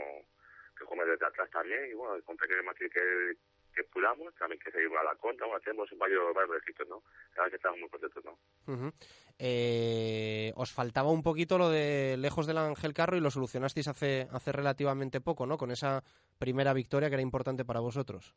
que 0.79 0.85
juegue 0.85 1.11
desde 1.11 1.27
atrás 1.27 1.51
también, 1.51 1.91
y 1.91 1.95
bueno, 1.95 2.23
con 2.25 2.37
pequeños 2.37 2.65
matices 2.65 2.93
que, 2.93 3.37
que 3.75 3.85
pulamos, 3.85 4.35
también 4.35 4.61
que 4.61 4.71
seguimos 4.71 4.99
a 4.99 5.05
la 5.05 5.15
contra, 5.17 5.47
bueno, 5.47 5.61
hacemos 5.61 5.89
varios, 5.99 6.35
varios 6.35 6.55
registros, 6.57 6.89
¿no? 6.89 7.03
La 7.37 7.43
verdad 7.43 7.51
que 7.51 7.57
estamos 7.57 7.81
muy 7.81 7.89
contentos, 7.89 8.25
¿no? 8.25 8.39
Ujú. 8.67 8.93
Eh, 9.39 10.53
os 10.57 10.73
faltaba 10.73 11.11
un 11.11 11.23
poquito 11.23 11.57
lo 11.59 11.71
de 11.71 12.17
lejos 12.19 12.47
del 12.47 12.59
Ángel 12.59 12.93
Carro 12.93 13.17
y 13.17 13.21
lo 13.21 13.31
solucionasteis 13.31 13.89
hace, 13.89 14.29
hace 14.33 14.53
relativamente 14.53 15.21
poco, 15.21 15.47
¿no? 15.47 15.57
Con 15.57 15.71
esa 15.71 16.03
primera 16.39 16.73
victoria 16.73 17.09
que 17.09 17.15
era 17.15 17.23
importante 17.23 17.65
para 17.65 17.81
vosotros. 17.81 18.35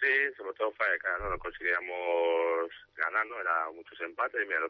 Sí, 0.00 0.34
sobre 0.36 0.54
todo 0.54 0.72
fue 0.72 0.86
que 1.00 1.22
no 1.22 1.30
lo 1.30 1.38
conseguíamos 1.38 2.70
ganar, 2.96 3.26
¿no? 3.26 3.40
Era 3.40 3.70
muchos 3.70 4.00
empates 4.00 4.42
y 4.42 4.46
mira, 4.46 4.60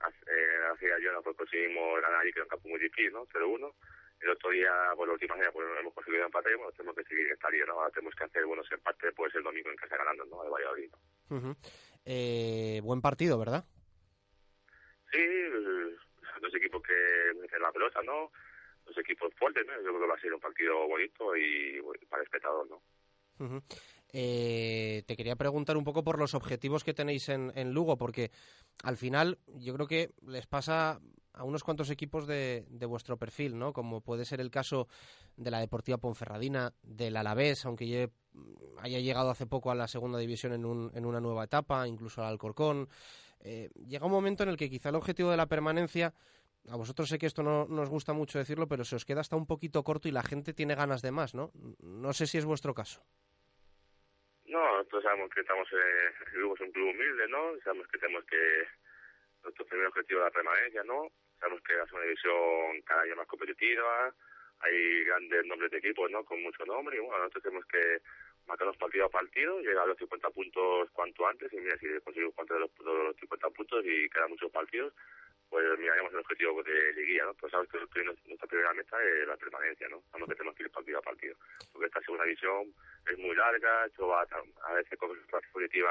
hace 0.00 0.92
ayer 0.92 1.12
pues 1.22 1.36
conseguimos 1.36 2.00
ganar 2.00 2.20
ahí, 2.20 2.32
que 2.32 2.38
era 2.38 2.44
un 2.44 2.50
campo 2.50 2.68
muy 2.68 2.80
difícil, 2.80 3.12
¿no? 3.12 3.26
0-1. 3.26 3.74
El 4.20 4.30
otro 4.30 4.50
día, 4.50 4.70
por 4.96 5.08
la 5.08 5.14
última 5.14 5.34
día, 5.36 5.50
pues 5.50 5.66
hemos 5.78 5.94
conseguido 5.94 6.26
empate 6.26 6.52
y 6.52 6.54
bueno, 6.54 6.72
tenemos 6.72 6.94
que 6.96 7.04
seguir 7.04 7.26
en 7.26 7.32
esta 7.32 7.48
liga, 7.50 7.66
¿no? 7.66 7.72
Ahora 7.74 7.90
tenemos 7.90 8.14
que 8.14 8.24
hacer 8.24 8.44
buenos 8.44 8.70
empates, 8.70 9.12
pues 9.16 9.34
el 9.34 9.42
domingo 9.42 9.70
en 9.70 9.76
casa 9.76 9.96
ganando, 9.96 10.24
¿no? 10.26 10.44
De 10.44 10.50
Valladolid. 10.50 10.90
¿no? 10.90 11.36
Ujú. 11.36 11.56
Eh, 12.04 12.80
buen 12.82 13.00
partido, 13.00 13.38
¿verdad? 13.38 13.64
Sí, 15.10 15.26
dos 16.40 16.54
equipos 16.54 16.82
que 16.82 17.32
meten 17.40 17.62
la 17.62 17.72
pelota, 17.72 18.02
¿no? 18.02 18.30
Dos 18.84 18.98
equipos 18.98 19.32
fuertes, 19.34 19.66
¿no? 19.66 19.74
Yo 19.76 19.88
creo 19.88 20.00
que 20.00 20.06
va 20.06 20.14
a 20.14 20.20
ser 20.20 20.34
un 20.34 20.40
partido 20.40 20.86
bonito 20.86 21.34
y 21.36 21.80
bueno, 21.80 22.00
para 22.08 22.22
el 22.22 22.26
espectador, 22.26 22.68
¿no? 22.68 22.82
Ujú. 23.38 23.62
Eh, 24.12 25.04
te 25.06 25.16
quería 25.16 25.36
preguntar 25.36 25.76
un 25.76 25.84
poco 25.84 26.02
por 26.02 26.18
los 26.18 26.34
objetivos 26.34 26.82
que 26.84 26.94
tenéis 26.94 27.28
en, 27.28 27.52
en 27.54 27.72
Lugo, 27.72 27.96
porque 27.96 28.30
al 28.82 28.96
final 28.96 29.38
yo 29.56 29.74
creo 29.74 29.86
que 29.86 30.10
les 30.26 30.46
pasa 30.46 31.00
a 31.32 31.44
unos 31.44 31.62
cuantos 31.62 31.90
equipos 31.90 32.26
de, 32.26 32.66
vuestro 32.88 33.16
perfil, 33.16 33.56
¿no? 33.58 33.72
Como 33.72 34.00
puede 34.00 34.24
ser 34.24 34.40
el 34.40 34.50
caso 34.50 34.88
de 35.36 35.50
la 35.50 35.60
Deportiva 35.60 35.98
Ponferradina, 35.98 36.72
del 36.82 37.16
Alavés, 37.16 37.64
aunque 37.64 38.10
haya 38.78 38.98
llegado 38.98 39.30
hace 39.30 39.46
poco 39.46 39.70
a 39.70 39.74
la 39.76 39.86
segunda 39.86 40.18
división 40.18 40.52
en, 40.52 40.64
un- 40.64 40.90
en 40.94 41.06
una 41.06 41.20
nueva 41.20 41.44
etapa, 41.44 41.86
incluso 41.86 42.22
al 42.22 42.28
Alcorcón. 42.30 42.88
Eh, 43.40 43.70
llega 43.86 44.06
un 44.06 44.12
momento 44.12 44.42
en 44.42 44.48
el 44.50 44.56
que 44.56 44.68
quizá 44.68 44.88
el 44.90 44.96
objetivo 44.96 45.30
de 45.30 45.36
la 45.36 45.46
permanencia, 45.46 46.12
a 46.68 46.76
vosotros 46.76 47.08
sé 47.08 47.18
que 47.18 47.26
esto 47.26 47.42
no, 47.42 47.66
no 47.66 47.82
os 47.82 47.88
gusta 47.88 48.12
mucho 48.12 48.38
decirlo, 48.38 48.66
pero 48.68 48.84
se 48.84 48.96
os 48.96 49.04
queda 49.04 49.20
hasta 49.20 49.36
un 49.36 49.46
poquito 49.46 49.82
corto 49.84 50.08
y 50.08 50.12
la 50.12 50.22
gente 50.22 50.52
tiene 50.52 50.74
ganas 50.74 51.00
de 51.00 51.12
más, 51.12 51.34
¿no? 51.34 51.52
No 51.80 52.12
sé 52.12 52.26
si 52.26 52.38
es 52.38 52.44
vuestro 52.44 52.74
caso. 52.74 53.02
No, 54.50 54.78
nosotros 54.78 55.04
sabemos 55.04 55.30
que 55.30 55.42
estamos 55.42 55.68
en, 55.72 56.26
es 56.26 56.60
un 56.60 56.72
club 56.72 56.90
humilde, 56.90 57.28
¿no? 57.28 57.56
Sabemos 57.62 57.86
que 57.86 57.98
tenemos 57.98 58.24
que, 58.24 58.66
nuestro 59.44 59.64
primer 59.64 59.86
objetivo 59.86 60.20
es 60.20 60.24
la 60.24 60.30
permanencia, 60.32 60.82
¿no? 60.82 61.06
Sabemos 61.38 61.62
que 61.62 61.74
la 61.74 61.86
segunda 61.86 62.06
división 62.06 62.82
cada 62.84 63.04
día 63.04 63.14
más 63.14 63.28
competitiva, 63.28 64.12
hay 64.58 65.04
grandes 65.04 65.46
nombres 65.46 65.70
de 65.70 65.78
equipos, 65.78 66.10
¿no? 66.10 66.24
Con 66.24 66.42
mucho 66.42 66.66
nombre, 66.66 66.96
y 66.96 67.00
bueno, 67.00 67.18
nosotros 67.18 67.44
tenemos 67.44 67.64
que 67.66 68.02
marcarnos 68.48 68.76
partido 68.76 69.04
a 69.06 69.08
partido, 69.08 69.60
llegar 69.60 69.84
a 69.84 69.86
los 69.86 69.98
50 69.98 70.30
puntos 70.30 70.90
cuanto 70.90 71.28
antes, 71.28 71.52
y 71.52 71.56
mira, 71.56 71.78
si 71.78 71.86
conseguimos 72.00 72.34
cuanto 72.34 72.54
de 72.54 72.60
los, 72.60 72.74
de 72.74 73.04
los 73.04 73.16
50 73.18 73.50
puntos 73.50 73.84
y 73.86 74.10
quedan 74.10 74.30
muchos 74.30 74.50
partidos, 74.50 74.92
pues 75.50 75.66
miraremos 75.78 76.12
el 76.12 76.20
objetivo 76.20 76.62
de 76.62 76.92
liguilla, 76.94 77.24
¿no? 77.24 77.34
Pues 77.34 77.50
sabes 77.50 77.68
que 77.68 78.04
nuestra 78.04 78.46
primera 78.46 78.72
meta 78.72 78.96
es 79.02 79.26
la 79.26 79.36
permanencia, 79.36 79.88
¿no? 79.88 80.00
Sabemos 80.10 80.28
que 80.28 80.34
tenemos 80.36 80.56
que 80.56 80.62
ir 80.62 80.70
partido 80.70 80.98
a 80.98 81.02
partido, 81.02 81.34
porque 81.72 81.86
esta 81.86 82.00
segunda 82.02 82.24
división 82.24 82.72
es 83.10 83.18
muy 83.18 83.34
larga, 83.34 83.86
esto 83.86 84.06
va 84.06 84.22
a, 84.22 84.72
veces 84.74 84.96
con 84.96 85.10
una 85.10 85.40
positiva 85.52 85.90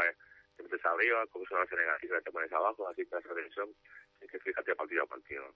te 0.55 0.63
metes 0.63 0.85
arriba, 0.85 1.25
con 1.27 1.41
una 1.51 1.65
negativa 1.65 2.21
te 2.21 2.31
pones 2.31 2.51
abajo, 2.53 2.87
así 2.87 3.05
que 3.05 3.17
esa 3.17 3.33
división 3.33 3.69
tienes 4.17 4.31
que 4.31 4.39
fijarte 4.39 4.75
partido 4.75 5.03
a 5.03 5.07
partido. 5.07 5.53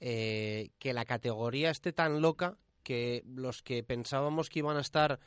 Eh, 0.00 0.70
que 0.78 0.92
la 0.92 1.04
categoría 1.04 1.70
esté 1.70 1.92
tan 1.92 2.20
loca 2.20 2.56
que 2.82 3.22
los 3.26 3.62
que 3.62 3.84
pensábamos 3.84 4.50
que 4.50 4.60
iban 4.60 4.76
a 4.76 4.80
estar 4.80 5.20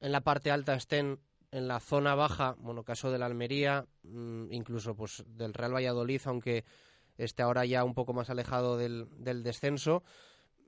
en 0.00 0.12
la 0.12 0.22
parte 0.22 0.50
alta 0.50 0.74
estén 0.74 1.20
en 1.52 1.68
la 1.68 1.80
zona 1.80 2.14
baja, 2.14 2.54
bueno, 2.58 2.84
caso 2.84 3.10
de 3.10 3.18
la 3.18 3.26
Almería, 3.26 3.86
mm, 4.02 4.52
incluso 4.52 4.94
pues 4.94 5.24
del 5.26 5.54
Real 5.54 5.74
Valladolid, 5.74 6.20
aunque 6.26 6.64
esté 7.18 7.42
ahora 7.42 7.66
ya 7.66 7.84
un 7.84 7.94
poco 7.94 8.12
más 8.12 8.30
alejado 8.30 8.78
del, 8.78 9.06
del 9.22 9.42
descenso. 9.42 10.04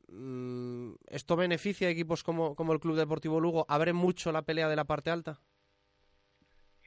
Mm, 0.09 0.95
¿Esto 1.09 1.37
beneficia 1.37 1.87
a 1.89 1.91
equipos 1.91 2.25
como, 2.25 2.57
el 2.73 2.81
Club 2.81 2.97
Deportivo 2.97 3.41
Lugo? 3.41 3.65
¿Abre 3.69 3.93
mucho 3.93 4.33
la 4.33 4.43
pelea 4.43 4.69
de 4.69 4.77
la 4.77 4.85
parte 4.85 5.11
alta? 5.11 5.41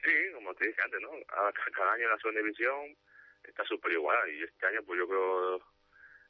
Sí, 0.02 0.12
como 0.34 0.54
te 0.54 0.68
dije 0.68 0.80
antes, 0.82 1.00
¿no? 1.00 1.10
Cada 1.26 1.92
año 1.92 2.08
la 2.08 2.18
segunda 2.18 2.42
división 2.42 2.96
está 3.42 3.64
súper 3.64 3.92
igualada 3.92 4.28
y 4.28 4.42
este 4.42 4.66
año 4.66 4.82
pues 4.84 4.98
yo 4.98 5.08
creo 5.08 5.58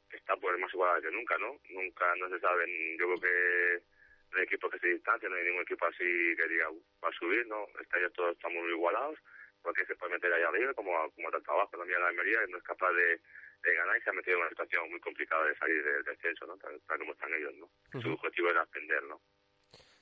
que 0.09 0.17
está 0.17 0.37
pues 0.37 0.57
más 0.57 0.73
igualada 0.73 1.01
que 1.01 1.11
nunca, 1.11 1.37
¿no? 1.37 1.59
Nunca, 1.69 2.15
no 2.15 2.29
se 2.29 2.39
saben, 2.39 2.69
yo 2.97 3.05
creo 3.07 3.19
que 3.19 3.83
no 4.31 4.37
hay 4.37 4.43
equipos 4.45 4.71
que 4.71 4.79
se 4.79 4.87
distancien, 4.87 5.31
no 5.31 5.37
hay 5.37 5.45
ningún 5.45 5.63
equipo 5.63 5.85
así 5.85 6.35
que 6.37 6.47
diga 6.47 6.69
"Uh, 6.69 6.83
va 7.03 7.09
a 7.09 7.19
subir, 7.19 7.45
¿no? 7.47 7.67
Este 7.81 7.97
año 7.97 8.09
todos 8.11 8.35
estamos 8.35 8.63
muy 8.63 8.71
igualados, 8.71 9.19
porque 9.65 9.83
se 9.85 9.95
puede 9.95 10.13
meter 10.13 10.31
allá 10.31 10.47
arriba 10.47 10.73
como, 10.75 10.91
como 11.11 11.31
tanto 11.31 11.51
abajo, 11.51 11.75
también 11.75 11.99
la 11.99 12.09
Almería 12.09 12.39
que 12.45 12.51
no 12.51 12.57
es 12.57 12.63
capaz 12.63 12.91
de, 12.93 13.19
de 13.63 13.75
ganar 13.75 13.97
y 13.97 14.01
se 14.01 14.09
ha 14.11 14.13
metido 14.13 14.37
en 14.37 14.41
una 14.41 14.49
situación 14.49 14.89
muy 14.91 14.99
complicada 14.99 15.43
de 15.47 15.57
salir 15.57 15.83
del 15.83 16.03
descenso, 16.03 16.45
¿no? 16.45 16.55
Tal, 16.57 16.79
tal 16.87 16.99
como 16.99 17.13
están 17.13 17.33
ellos, 17.33 17.53
¿no? 17.55 17.99
Su 17.99 18.13
objetivo 18.13 18.51
era 18.51 18.61
ascender, 18.61 19.03
¿no? 19.03 19.19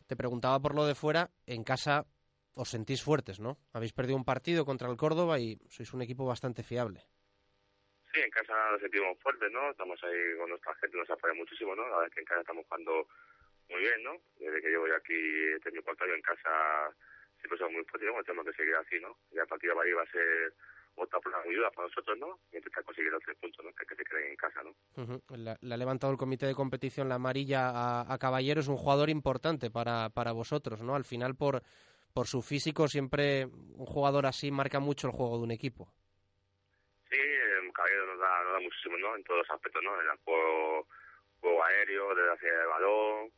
Te 0.06 0.18
preguntaba 0.18 0.60
por 0.60 0.76
lo 0.76 0.86
de 0.86 0.96
fuera, 0.96 1.30
en 1.48 1.64
casa 1.64 2.06
os 2.56 2.70
sentís 2.70 3.02
fuertes, 3.02 3.40
¿no? 3.40 3.58
Habéis 3.72 3.94
perdido 3.94 4.18
un 4.18 4.26
partido 4.26 4.66
contra 4.66 4.90
el 4.92 4.98
Córdoba 4.98 5.40
y 5.40 5.58
sois 5.70 5.94
un 5.94 6.02
equipo 6.04 6.26
bastante 6.26 6.62
fiable. 6.62 7.08
Sí, 8.14 8.20
en 8.20 8.30
casa 8.30 8.54
nos 8.72 8.82
sentimos 8.82 9.18
fuertes, 9.24 9.50
¿no? 9.52 9.72
Estamos 9.72 9.98
ahí 10.04 10.38
con 10.38 10.50
nuestra 10.50 10.76
gente, 10.76 10.98
nos 10.98 11.10
apoya 11.10 11.34
muchísimo, 11.34 11.74
¿no? 11.74 11.88
La 11.88 11.96
verdad 11.96 12.08
es 12.10 12.14
que 12.14 12.20
en 12.20 12.26
casa 12.26 12.42
estamos 12.42 12.66
jugando 12.68 13.08
muy 13.70 13.80
bien, 13.80 14.04
¿no? 14.04 14.20
Desde 14.38 14.62
que 14.62 14.70
llevo 14.70 14.88
ya 14.88 14.98
aquí, 14.98 15.16
este 15.56 15.70
es 15.70 15.76
mi 15.76 15.82
cuarto 15.82 16.04
año 16.04 16.14
en 16.14 16.22
casa, 16.22 16.94
siempre 17.44 17.58
somos 17.58 17.74
muy 17.74 17.84
fuertes, 17.84 18.10
¿no? 18.10 18.24
Tenemos 18.24 18.46
que 18.46 18.54
seguir 18.54 18.76
así, 18.76 19.00
¿no? 19.02 19.18
Y 19.32 19.40
a 19.40 19.46
partir 19.46 19.70
de 19.70 19.82
ahí 19.82 19.92
va 19.92 20.04
a 20.04 20.12
ser 20.12 20.54
otra 20.96 21.20
prueba 21.20 21.44
muy 21.44 21.56
dura 21.56 21.72
para 21.72 21.88
nosotros, 21.88 22.18
¿no? 22.18 22.40
Y 22.52 22.58
intentar 22.58 22.84
conseguir 22.86 23.12
los 23.12 23.22
tres 23.24 23.38
puntos, 23.38 23.66
¿no? 23.66 23.74
Que, 23.74 23.86
que 23.86 23.96
se 23.96 24.04
queden 24.06 24.30
en 24.30 24.36
casa, 24.38 24.62
¿no? 24.64 24.72
Ujú. 25.04 25.22
Le, 25.36 25.58
le 25.60 25.74
ha 25.74 25.78
levantado 25.78 26.14
el 26.14 26.18
comité 26.18 26.46
de 26.46 26.56
competición 26.56 27.10
la 27.10 27.16
amarilla 27.16 27.70
a, 27.70 28.14
a 28.14 28.18
Caballero, 28.18 28.62
es 28.62 28.68
un 28.70 28.78
jugador 28.78 29.10
importante 29.10 29.70
para, 29.70 30.10
para 30.10 30.32
vosotros, 30.32 30.82
¿no? 30.82 30.96
Al 30.96 31.04
final, 31.04 31.36
por, 31.36 31.64
por 32.14 32.28
su 32.28 32.42
físico, 32.42 32.88
siempre 32.88 33.46
un 33.46 33.86
jugador 33.86 34.26
así 34.26 34.52
marca 34.52 34.80
mucho 34.80 35.08
el 35.08 35.14
juego 35.14 35.38
de 35.38 35.44
un 35.44 35.52
equipo. 35.52 35.92
Sí, 37.10 37.18
el 37.18 37.74
Caballero 37.74 38.06
nos 38.08 38.20
da, 38.20 38.44
nos 38.44 38.54
da 38.54 38.60
muchísimo, 38.60 38.98
¿no? 39.00 39.16
En 39.18 39.24
todos 39.24 39.40
los 39.40 39.50
aspectos, 39.50 39.84
¿no? 39.84 40.00
En 40.02 40.08
el 40.08 40.18
juego, 40.24 40.88
juego 41.42 41.64
aéreo, 41.66 42.16
desde 42.16 42.34
hacia 42.34 42.62
el 42.62 42.68
balón, 42.68 43.32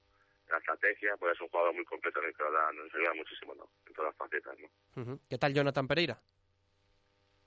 la 0.50 0.58
estrategia, 0.58 1.16
pues 1.18 1.34
es 1.34 1.42
un 1.42 1.50
jugador 1.50 1.74
muy 1.74 1.86
completo, 1.86 2.22
¿no? 2.22 2.30
Y 2.30 2.34
que 2.34 2.44
nos, 2.44 2.54
da, 2.54 2.72
nos 2.72 2.96
ayuda 2.96 3.14
muchísimo, 3.14 3.56
¿no? 3.56 3.70
En 3.86 3.94
todas 3.94 4.10
las 4.10 4.18
facetas, 4.18 4.58
¿no? 4.60 5.20
¿Qué 5.30 5.38
tal 5.38 5.54
Jonathan 5.54 5.88
Pereira? 5.88 6.20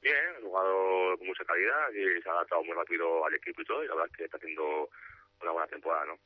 Bien, 0.00 0.36
un 0.42 0.48
jugador 0.48 1.18
con 1.18 1.26
mucha 1.26 1.44
calidad 1.44 1.90
y 1.90 2.22
se 2.22 2.28
ha 2.28 2.32
adaptado 2.32 2.62
muy 2.64 2.74
rápido 2.74 3.24
al 3.26 3.34
equipo 3.34 3.62
y 3.62 3.64
todo, 3.64 3.84
y 3.84 3.88
la 3.88 3.94
verdad 3.94 4.10
es 4.10 4.16
que 4.16 4.24
está 4.24 4.36
haciendo 4.36 4.88
una 5.42 5.52
buena 5.52 5.66
temporada, 5.68 6.06
¿no? 6.06 6.18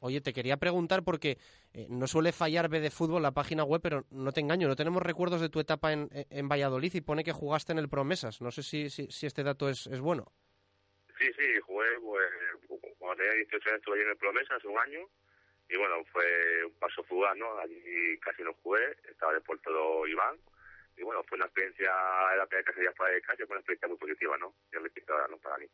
Oye, 0.00 0.22
te 0.22 0.32
quería 0.32 0.56
preguntar 0.56 1.04
porque 1.04 1.36
eh, 1.74 1.86
no 1.90 2.06
suele 2.06 2.32
fallar 2.32 2.70
B 2.70 2.80
de 2.80 2.90
Fútbol 2.90 3.22
la 3.22 3.32
página 3.32 3.64
web, 3.64 3.82
pero 3.82 4.04
no 4.10 4.32
te 4.32 4.40
engaño, 4.40 4.66
no 4.66 4.76
tenemos 4.76 5.02
recuerdos 5.02 5.42
de 5.42 5.50
tu 5.50 5.60
etapa 5.60 5.92
en, 5.92 6.08
en 6.10 6.48
Valladolid 6.48 6.94
y 6.94 7.02
pone 7.02 7.22
que 7.22 7.32
jugaste 7.32 7.72
en 7.72 7.78
el 7.78 7.90
Promesas. 7.90 8.40
No 8.40 8.50
sé 8.50 8.62
si, 8.62 8.88
si, 8.88 9.10
si 9.10 9.26
este 9.26 9.42
dato 9.42 9.68
es, 9.68 9.86
es 9.88 10.00
bueno. 10.00 10.32
Sí, 11.18 11.26
sí, 11.36 11.60
jugué, 11.60 11.86
pues, 12.00 12.30
cuando 12.98 13.16
tenía 13.16 13.34
18 13.34 13.68
años 13.68 13.78
estuve 13.78 13.94
allí 13.96 14.04
en 14.04 14.10
el 14.10 14.16
Promesa 14.16 14.54
hace 14.54 14.68
un 14.68 14.78
año, 14.78 15.00
y 15.68 15.76
bueno, 15.76 15.96
fue 16.12 16.64
un 16.64 16.74
paso 16.78 17.02
fugaz, 17.04 17.36
¿no? 17.36 17.58
Allí 17.58 18.18
casi 18.20 18.42
no 18.42 18.54
jugué, 18.62 18.96
estaba 19.08 19.34
de 19.34 19.42
Iván, 20.08 20.38
y 20.98 21.04
bueno, 21.04 21.22
fue 21.28 21.36
una 21.36 21.46
experiencia, 21.46 21.86
era 21.86 22.36
la 22.36 22.46
primera 22.46 22.64
que 22.64 22.80
hacía 22.80 22.92
fuera 22.92 23.14
de 23.14 23.20
casa, 23.20 23.46
fue 23.46 23.54
una 23.54 23.60
experiencia 23.60 23.88
muy 23.88 23.98
positiva, 23.98 24.36
¿no? 24.38 24.54
Yo 24.72 24.80
me 24.80 24.90
quito 24.90 25.12
ahora, 25.12 25.28
¿no? 25.28 25.38
Para 25.38 25.58
mí. 25.58 25.66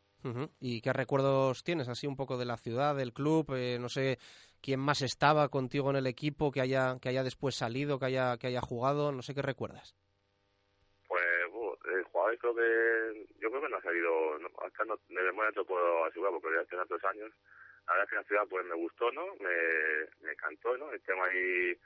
¿Y 0.59 0.81
qué 0.81 0.93
recuerdos 0.93 1.63
tienes 1.63 1.89
así 1.89 2.05
un 2.05 2.15
poco 2.15 2.37
de 2.37 2.45
la 2.45 2.57
ciudad, 2.57 2.95
del 2.95 3.13
club? 3.13 3.53
Eh, 3.55 3.77
no 3.79 3.89
sé 3.89 4.19
quién 4.61 4.79
más 4.79 5.01
estaba 5.01 5.49
contigo 5.49 5.89
en 5.89 5.95
el 5.95 6.07
equipo, 6.07 6.51
que 6.51 6.61
haya, 6.61 6.97
que 7.01 7.09
haya 7.09 7.23
después 7.23 7.55
salido, 7.55 7.97
que 7.97 8.05
haya, 8.05 8.37
que 8.37 8.47
haya 8.47 8.61
jugado, 8.61 9.11
no 9.11 9.23
sé 9.23 9.33
qué 9.33 9.41
recuerdas. 9.41 9.95
Pues, 11.07 11.23
uh, 11.51 11.75
el 11.89 12.03
jugador 12.03 12.37
creo 12.37 12.55
que, 12.55 13.27
yo 13.39 13.49
creo 13.49 13.61
que 13.61 13.69
no 13.69 13.77
ha 13.77 13.81
salido, 13.81 14.39
no, 14.39 14.49
hasta 14.63 14.85
no, 14.85 14.95
de 15.07 15.23
memoria 15.23 15.51
no 15.55 15.63
te 15.63 15.67
puedo 15.67 16.05
asegurar 16.05 16.33
porque 16.33 16.55
ya 16.55 16.61
hace 16.61 16.75
tantos 16.75 17.03
años. 17.05 17.31
La 17.87 17.93
verdad 17.93 18.03
es 18.05 18.09
que 18.09 18.15
la 18.15 18.23
ciudad 18.23 18.47
pues 18.49 18.65
me 18.65 18.75
gustó, 18.75 19.11
¿no? 19.11 19.35
Me, 19.39 20.25
me 20.25 20.31
encantó, 20.31 20.77
¿no? 20.77 20.89
Tengo 21.05 21.23
ahí 21.23 21.77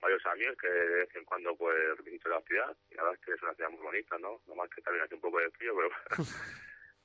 varios 0.00 0.24
amigos 0.26 0.56
que 0.60 0.68
de 0.68 0.96
vez 1.04 1.16
en 1.16 1.24
cuando 1.24 1.54
pues 1.56 1.76
visito 2.04 2.28
la 2.28 2.40
ciudad 2.42 2.76
y 2.90 2.94
la 2.94 3.02
verdad 3.02 3.18
es 3.20 3.26
que 3.26 3.32
es 3.32 3.42
una 3.42 3.54
ciudad 3.54 3.70
muy 3.70 3.80
bonita, 3.80 4.18
¿no? 4.18 4.40
Nomás 4.46 4.70
que 4.70 4.82
también 4.82 5.04
hace 5.04 5.14
un 5.14 5.20
poco 5.20 5.38
de 5.38 5.50
frío, 5.50 5.74
pero 5.76 5.90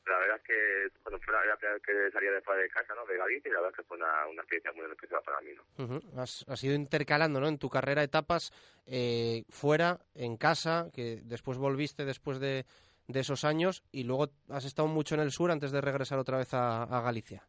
la 0.05 0.19
verdad 0.19 0.37
es 0.37 0.43
que 0.43 0.99
cuando 1.01 1.19
fue 1.19 1.33
la 1.33 1.57
primera 1.57 1.73
vez 1.73 1.83
que 1.83 2.11
salía 2.11 2.31
de 2.31 2.41
fuera 2.41 2.61
de 2.61 2.69
casa, 2.69 2.95
¿no? 2.95 3.05
De 3.05 3.17
Galicia 3.17 3.49
y 3.49 3.51
la 3.51 3.59
verdad 3.59 3.71
es 3.71 3.77
que 3.77 3.87
fue 3.87 3.97
una, 3.97 4.27
una 4.27 4.41
experiencia 4.41 4.71
muy 4.71 4.91
especial 4.91 5.21
para 5.25 5.41
mí, 5.41 5.51
¿no? 5.53 6.21
Has, 6.21 6.45
has 6.47 6.63
ido 6.63 6.75
intercalando 6.75 7.39
¿no? 7.39 7.47
en 7.47 7.59
tu 7.59 7.69
carrera 7.69 8.03
etapas 8.03 8.51
eh, 8.85 9.43
fuera, 9.49 9.99
en 10.13 10.37
casa, 10.37 10.89
que 10.93 11.19
después 11.23 11.57
volviste 11.57 12.05
después 12.05 12.39
de, 12.39 12.65
de 13.07 13.19
esos 13.19 13.43
años 13.43 13.83
y 13.91 14.03
luego 14.03 14.29
has 14.49 14.65
estado 14.65 14.87
mucho 14.87 15.15
en 15.15 15.21
el 15.21 15.31
sur 15.31 15.51
antes 15.51 15.71
de 15.71 15.81
regresar 15.81 16.19
otra 16.19 16.37
vez 16.37 16.53
a, 16.53 16.83
a 16.83 17.01
Galicia. 17.01 17.43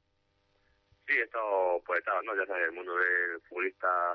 Sí, 1.06 1.14
he 1.14 1.22
estado 1.22 1.80
por 1.86 1.96
etapas, 1.96 2.24
¿no? 2.24 2.34
Ya 2.36 2.46
sabes, 2.46 2.64
el 2.66 2.72
mundo 2.72 2.96
del 2.96 3.40
futbolista 3.48 4.14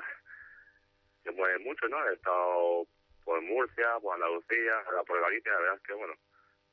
se 1.24 1.30
mueve 1.30 1.58
mucho, 1.60 1.88
¿no? 1.88 2.06
He 2.08 2.14
estado 2.14 2.86
por 3.24 3.40
Murcia, 3.42 3.98
por 4.00 4.14
Andalucía, 4.14 4.80
ahora 4.86 5.02
por 5.04 5.20
Galicia, 5.20 5.52
la 5.52 5.58
verdad 5.58 5.76
es 5.76 5.82
que, 5.82 5.94
bueno, 5.94 6.14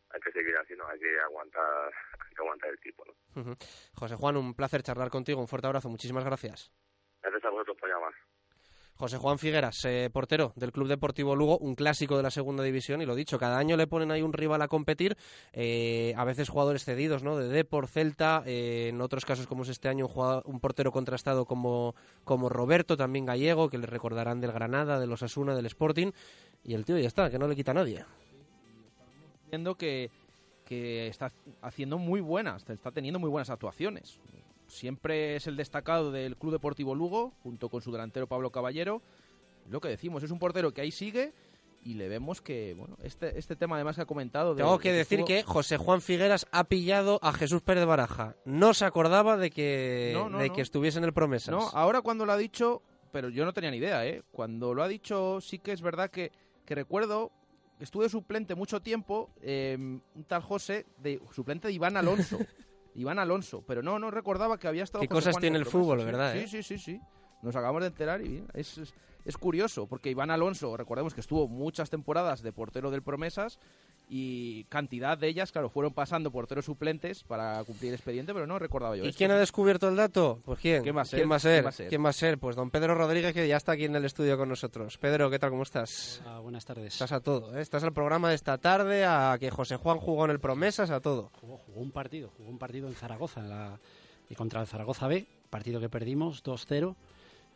hay 0.10 0.20
que 0.20 0.32
seguir 0.32 0.58
así, 0.58 0.76
¿no? 0.76 0.88
Hay 0.88 1.00
que 1.00 1.20
aguantar, 1.20 1.94
hay 2.14 2.36
que 2.36 2.42
aguantar 2.42 2.70
el 2.70 2.80
tipo, 2.80 3.06
¿no? 3.06 3.42
Ujú. 3.42 3.56
José 3.96 4.16
Juan, 4.16 4.38
un 4.38 4.54
placer 4.56 4.84
charlar 4.84 5.10
contigo, 5.10 5.40
un 5.40 5.48
fuerte 5.48 5.68
abrazo, 5.68 5.90
muchísimas 5.90 6.26
gracias. 6.26 6.72
Gracias 7.22 7.46
a 7.46 7.50
vosotros 7.50 7.78
por 7.78 7.90
llamar. 7.90 8.14
José 9.00 9.18
Juan 9.18 9.40
Figueras, 9.40 9.86
eh, 9.86 10.10
portero 10.12 10.52
del 10.58 10.74
Club 10.74 10.90
Deportivo 10.90 11.34
Lugo, 11.34 11.58
un 11.60 11.74
clásico 11.74 12.18
de 12.18 12.24
la 12.24 12.32
segunda 12.32 12.64
división, 12.64 13.02
y 13.02 13.06
lo 13.06 13.16
dicho, 13.16 13.40
cada 13.40 13.58
año 13.58 13.78
le 13.78 13.88
ponen 13.88 14.12
ahí 14.12 14.22
un 14.22 14.34
rival 14.34 14.62
a 14.62 14.68
competir, 14.68 15.16
eh, 15.54 16.14
a 16.18 16.26
veces 16.26 16.50
jugadores 16.50 16.84
cedidos, 16.84 17.24
¿no? 17.24 17.38
De 17.38 17.48
Depor, 17.48 17.88
Celta, 17.88 18.44
eh, 18.46 18.90
en 18.90 19.00
otros 19.00 19.24
casos 19.24 19.48
como 19.48 19.64
es 19.64 19.70
este 19.70 19.88
año 19.88 20.06
un, 20.06 20.42
un 20.44 20.60
portero 20.60 20.92
contrastado 20.92 21.46
como, 21.46 21.96
como 22.26 22.50
Roberto, 22.50 22.98
también 22.98 23.26
gallego, 23.26 23.70
que 23.70 23.78
le 23.78 23.86
recordarán 23.86 24.42
del 24.42 24.52
Granada, 24.52 25.00
de 25.00 25.08
los 25.08 25.24
Asuna, 25.24 25.56
del 25.56 25.68
Sporting, 25.68 26.12
y 26.66 26.74
el 26.74 26.84
tío 26.84 26.98
ya 26.98 27.08
está, 27.08 27.30
que 27.30 27.40
no 27.40 27.48
le 27.48 27.56
quita 27.56 27.72
a 27.72 27.76
nadie. 27.76 28.04
viendo 29.50 29.76
que, 29.76 30.12
que 30.66 31.08
está 31.08 31.32
haciendo 31.62 31.98
muy 31.98 32.20
buenas, 32.20 32.70
está 32.70 32.92
teniendo 32.92 33.18
muy 33.18 33.30
buenas 33.30 33.50
actuaciones. 33.50 34.20
Siempre 34.70 35.36
es 35.36 35.48
el 35.48 35.56
destacado 35.58 36.12
del 36.12 36.38
Club 36.38 36.54
Deportivo 36.54 36.96
Lugo, 36.96 37.34
junto 37.44 37.70
con 37.70 37.82
su 37.82 37.92
delantero 37.92 38.28
Pablo 38.28 38.52
Caballero. 38.52 39.02
Lo 39.70 39.82
que 39.82 39.90
decimos, 39.90 40.24
es 40.24 40.32
un 40.32 40.40
portero 40.40 40.74
que 40.74 40.82
ahí 40.82 40.92
sigue 40.92 41.34
y 41.84 41.94
le 41.94 42.10
vemos 42.10 42.42
que, 42.42 42.74
bueno, 42.78 42.98
este, 43.04 43.38
este 43.40 43.56
tema 43.56 43.76
además 43.76 43.96
que 43.96 44.02
ha 44.02 44.06
comentado... 44.06 44.54
de- 44.54 44.62
Tengo 44.64 44.78
de 44.78 44.84
que 44.84 44.92
decir 44.92 45.20
estuvo- 45.20 45.28
que 45.28 45.44
José 45.44 45.78
Juan 45.78 46.02
Figueras 46.02 46.46
ha 46.52 46.64
pillado 46.66 47.20
a 47.22 47.32
Jesús 47.34 47.62
Pérez 47.62 47.86
Baraja. 47.86 48.36
No 48.46 48.74
se 48.74 48.86
acordaba 48.86 49.38
de 49.38 49.50
que, 49.50 50.12
No, 50.14 50.30
no, 50.30 50.40
de 50.40 50.50
no. 50.50 50.54
que 50.56 50.62
estuviese 50.62 50.98
en 50.98 51.06
el 51.06 51.14
Promesas. 51.14 51.54
No, 51.56 51.70
ahora 51.74 52.02
cuando 52.02 52.26
lo 52.26 52.32
ha 52.34 52.38
dicho, 52.38 52.82
pero 53.12 53.30
yo 53.30 53.46
no 53.46 53.54
tenía 53.54 53.72
ni 53.72 53.78
idea, 53.78 54.06
¿eh? 54.06 54.24
Cuando 54.32 54.74
lo 54.74 54.84
ha 54.84 54.88
dicho 54.88 55.40
sí 55.42 55.60
que 55.60 55.72
es 55.72 55.82
verdad 55.82 56.10
que, 56.12 56.32
que 56.66 56.76
recuerdo 56.76 57.32
que 57.78 57.86
estuve 57.86 58.04
de 58.06 58.10
suplente 58.10 58.56
mucho 58.56 58.82
tiempo, 58.82 59.30
eh, 59.42 59.78
un 59.80 60.24
tal 60.28 60.42
José, 60.42 60.86
de 60.98 61.22
suplente 61.32 61.68
de 61.70 61.74
Iván 61.74 61.96
Alonso. 61.96 62.38
Iván 63.00 63.18
Alonso, 63.18 63.64
pero 63.66 63.82
no, 63.82 63.98
no 63.98 64.12
recordaba 64.12 64.58
que 64.58 64.68
había 64.68 64.84
estado 64.84 65.02
Qué 65.02 65.08
José 65.08 65.16
cosas 65.16 65.34
Juan 65.36 65.40
en 65.40 65.42
tiene 65.54 65.58
el 65.58 65.66
fútbol. 65.66 66.04
¿verdad, 66.04 66.34
Sí, 66.34 66.40
eh? 66.40 66.48
sí, 66.48 66.64
sí, 66.64 66.78
sí. 66.78 67.02
Nos 67.42 67.56
acabamos 67.56 67.82
de 67.82 67.88
enterar 67.88 68.22
y 68.22 68.28
bien, 68.28 68.48
es, 68.54 68.78
es, 68.78 68.94
es 69.26 69.38
curioso, 69.38 69.88
porque 69.88 70.10
Iván 70.10 70.32
Alonso, 70.32 70.76
recordemos 70.78 71.14
que 71.14 71.22
estuvo 71.22 71.48
muchas 71.48 71.90
temporadas 71.90 72.42
de 72.42 72.52
portero 72.54 72.90
del 72.92 73.02
Promesas 73.04 73.60
y 74.12 74.64
cantidad 74.66 75.18
de 75.20 75.28
ellas, 75.28 75.52
claro, 75.52 75.70
fueron 75.70 75.94
pasando 75.94 76.32
porteros 76.32 76.66
suplentes 76.66 77.24
para 77.24 77.64
cumplir 77.64 77.90
el 77.90 77.96
expediente, 77.96 78.34
pero 78.34 78.48
no 78.48 78.58
recordaba 78.58 78.96
yo 78.96 79.04
¿Y 79.06 79.10
esto. 79.10 79.18
quién 79.20 79.30
ha 79.30 79.38
descubierto 79.38 79.88
el 79.88 79.96
dato? 79.96 80.42
Pues 80.46 80.58
quién. 80.60 80.82
¿Quién 80.82 80.98
va 80.98 81.02
a 81.02 81.06
ser? 81.06 81.20
¿Quién 81.20 81.32
va 81.32 81.36
a 81.36 81.40
ser? 81.40 81.54
¿Quién 81.62 81.66
va 81.66 81.70
a 81.70 81.72
ser? 81.74 81.88
¿Quién 81.90 82.06
va 82.06 82.10
a 82.10 82.14
ser? 82.14 82.38
Pues 82.40 82.56
don 82.56 82.72
Pedro 82.72 82.96
Rodríguez, 82.96 83.34
que 83.34 83.48
ya 83.48 83.58
está 83.58 83.74
aquí 83.74 83.86
en 83.86 83.96
el 83.96 84.06
estudio 84.06 84.36
con 84.38 84.50
nosotros. 84.50 84.98
Pedro, 84.98 85.30
¿qué 85.30 85.38
tal? 85.38 85.52
¿Cómo 85.52 85.62
estás? 85.64 86.24
buenas 86.42 86.66
tardes. 86.66 86.94
Estás 86.94 87.12
a 87.12 87.20
todo, 87.20 87.56
¿eh? 87.56 87.62
Estás 87.62 87.84
al 87.84 87.94
programa 87.94 88.30
de 88.30 88.36
esta 88.36 88.58
tarde, 88.58 89.06
a 89.06 89.38
que 89.40 89.52
José 89.52 89.76
Juan 89.76 90.00
jugó 90.00 90.26
en 90.26 90.32
el 90.32 90.40
Promesas, 90.40 90.90
a 90.90 91.02
todo. 91.02 91.30
Jugó, 91.40 91.58
jugó 91.58 91.80
un 91.82 91.92
partido, 91.92 92.32
jugó 92.36 92.50
un 92.50 92.58
partido 92.58 92.88
en 92.88 92.96
Zaragoza, 92.96 93.42
en 93.42 93.50
la- 93.50 93.80
y 94.28 94.34
contra 94.34 94.62
el 94.62 94.68
Zaragoza 94.68 95.08
B, 95.08 95.28
partido 95.52 95.80
que 95.80 95.90
perdimos 95.90 96.42
2-0. 96.44 96.96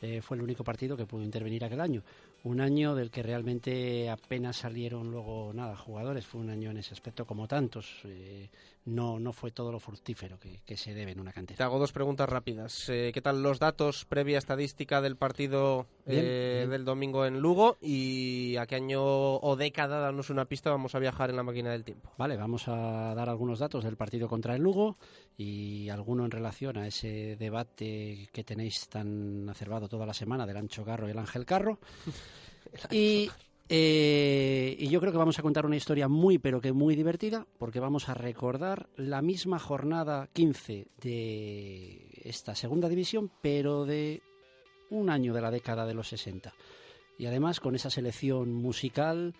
Eh, 0.03 0.21
fue 0.21 0.35
el 0.35 0.43
único 0.43 0.65
partido 0.65 0.97
que 0.97 1.05
pudo 1.05 1.23
intervenir 1.23 1.63
aquel 1.63 1.79
año. 1.79 2.03
un 2.43 2.59
año 2.59 2.93
del 2.93 3.09
que 3.09 3.23
realmente 3.23 4.09
apenas 4.09 4.57
salieron 4.57 5.09
luego 5.09 5.53
nada 5.53 5.77
jugadores. 5.77 6.25
Fue 6.25 6.41
un 6.41 6.49
año 6.49 6.71
en 6.71 6.77
ese 6.77 6.93
aspecto 6.93 7.25
como 7.25 7.47
tantos. 7.47 8.01
Eh, 8.03 8.49
no, 8.85 9.19
no 9.19 9.31
fue 9.31 9.51
todo 9.51 9.71
lo 9.71 9.79
fructífero 9.79 10.37
que, 10.39 10.77
se 10.77 10.93
debe 10.93 11.11
en 11.11 11.19
una 11.19 11.31
cantidad. 11.31 11.57
Te 11.57 11.63
hago 11.63 11.79
dos 11.79 11.91
preguntas 11.91 12.27
rápidas. 12.27 12.89
Eh, 12.89 13.11
¿Qué 13.13 13.21
tal 13.21 13.41
los 13.41 13.59
datos 13.59 14.05
previa 14.05 14.37
estadística 14.37 15.01
del 15.01 15.15
partido 15.15 15.87
eh, 16.05 16.67
del 16.69 16.83
domingo 16.83 17.25
en 17.25 17.39
Lugo? 17.39 17.77
¿Y 17.81 18.57
a 18.57 18.65
qué 18.65 18.75
año 18.75 19.01
o 19.03 19.55
década, 19.55 19.99
danos 19.99 20.29
una 20.29 20.45
pista, 20.45 20.71
vamos 20.71 20.95
a 20.95 20.99
viajar 20.99 21.29
en 21.29 21.37
la 21.37 21.43
máquina 21.43 21.71
del 21.71 21.83
tiempo? 21.83 22.11
Vale, 22.17 22.35
vamos 22.35 22.67
a 22.67 23.13
dar 23.15 23.29
algunos 23.29 23.59
datos 23.59 23.83
del 23.83 23.95
partido 23.95 24.27
contra 24.27 24.55
el 24.55 24.61
Lugo 24.61 24.97
y 25.37 25.89
alguno 25.89 26.25
en 26.25 26.31
relación 26.31 26.77
a 26.77 26.87
ese 26.87 27.35
debate 27.37 28.29
que 28.33 28.43
tenéis 28.43 28.89
tan 28.89 29.47
acervado 29.49 29.87
toda 29.87 30.05
la 30.05 30.13
semana 30.13 30.45
del 30.45 30.57
Ancho 30.57 30.83
Carro 30.83 31.07
y 31.07 31.11
el 31.11 31.19
Ángel 31.19 31.45
Carro. 31.45 31.79
y 32.91 33.29
eh, 33.69 34.75
y 34.77 34.89
yo 34.89 34.99
creo 34.99 35.11
que 35.11 35.17
vamos 35.17 35.39
a 35.39 35.41
contar 35.41 35.65
una 35.65 35.75
historia 35.75 36.07
muy, 36.07 36.37
pero 36.37 36.61
que 36.61 36.73
muy 36.73 36.95
divertida, 36.95 37.47
porque 37.57 37.79
vamos 37.79 38.09
a 38.09 38.13
recordar 38.13 38.89
la 38.97 39.21
misma 39.21 39.59
jornada 39.59 40.27
15 40.33 40.87
de 41.01 42.21
esta 42.23 42.55
segunda 42.55 42.89
división, 42.89 43.31
pero 43.41 43.85
de 43.85 44.21
un 44.89 45.09
año 45.09 45.33
de 45.33 45.41
la 45.41 45.51
década 45.51 45.85
de 45.85 45.93
los 45.93 46.09
60. 46.09 46.53
Y 47.17 47.25
además 47.25 47.59
con 47.59 47.75
esa 47.75 47.89
selección 47.89 48.53
musical 48.53 49.33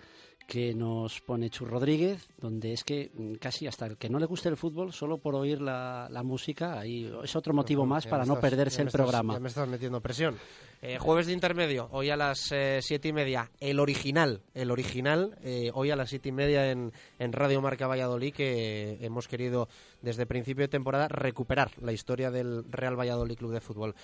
que 0.48 0.74
nos 0.74 1.22
pone 1.22 1.50
Chu 1.50 1.66
Rodríguez, 1.66 2.28
donde 2.38 2.74
es 2.74 2.84
que 2.84 3.12
mm, 3.14 3.36
casi 3.36 3.68
hasta 3.68 3.86
el 3.86 3.98
que 3.98 4.10
no 4.10 4.20
le 4.20 4.26
guste 4.26 4.50
el 4.50 4.58
fútbol, 4.58 4.94
solo 4.94 5.18
por 5.18 5.36
oír 5.36 5.62
la, 5.62 6.10
música, 6.24 6.80
ahí 6.80 7.12
es 7.24 7.36
otro 7.36 7.54
motivo 7.54 7.86
más 7.86 8.06
para 8.08 8.26
no 8.26 8.40
perderse 8.40 8.82
el 8.82 8.90
programa. 8.90 9.34
Ya 9.34 9.40
me 9.40 9.50
estás 9.50 9.68
metiendo 9.68 10.02
presión. 10.02 10.38
Eh, 10.82 10.98
jueves 11.00 11.28
de 11.28 11.34
intermedio, 11.34 11.88
hoy 11.92 12.10
a 12.10 12.18
las 12.18 12.52
eh, 12.52 12.80
siete 12.82 13.08
y 13.08 13.14
media, 13.14 13.50
el 13.62 13.80
original, 13.80 14.42
el 14.54 14.70
original, 14.70 15.38
eh, 15.42 15.72
hoy 15.74 15.92
a 15.92 15.96
las 15.96 16.10
siete 16.10 16.28
y 16.28 16.34
media 16.34 16.72
en, 16.72 16.92
en 17.20 17.32
Radio 17.32 17.62
Marca 17.62 17.88
Valladolid, 17.88 18.34
que 18.34 18.98
hemos 19.00 19.30
querido 19.30 19.70
desde 20.02 20.26
principio 20.26 20.64
de 20.64 20.68
temporada 20.68 21.08
recuperar 21.08 21.72
la 21.82 21.94
historia 21.94 22.32
del 22.32 22.66
Real 22.70 23.00
Valladolid 23.00 23.38
Club 23.38 23.54
de 23.54 23.62
Fútbol. 23.62 23.96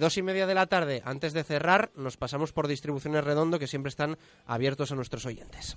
dos 0.00 0.18
y 0.18 0.22
media 0.22 0.48
de 0.48 0.54
la 0.54 0.66
tarde, 0.66 1.02
antes 1.04 1.32
de 1.34 1.44
cerrar, 1.44 1.92
nos 1.94 2.16
pasamos 2.16 2.52
por 2.52 2.66
distribuciones 2.66 3.22
redondo 3.22 3.60
que 3.60 3.68
siempre 3.68 3.90
están 3.90 4.18
abiertos 4.46 4.90
a 4.90 4.96
nuestros 4.96 5.26
oyentes. 5.26 5.76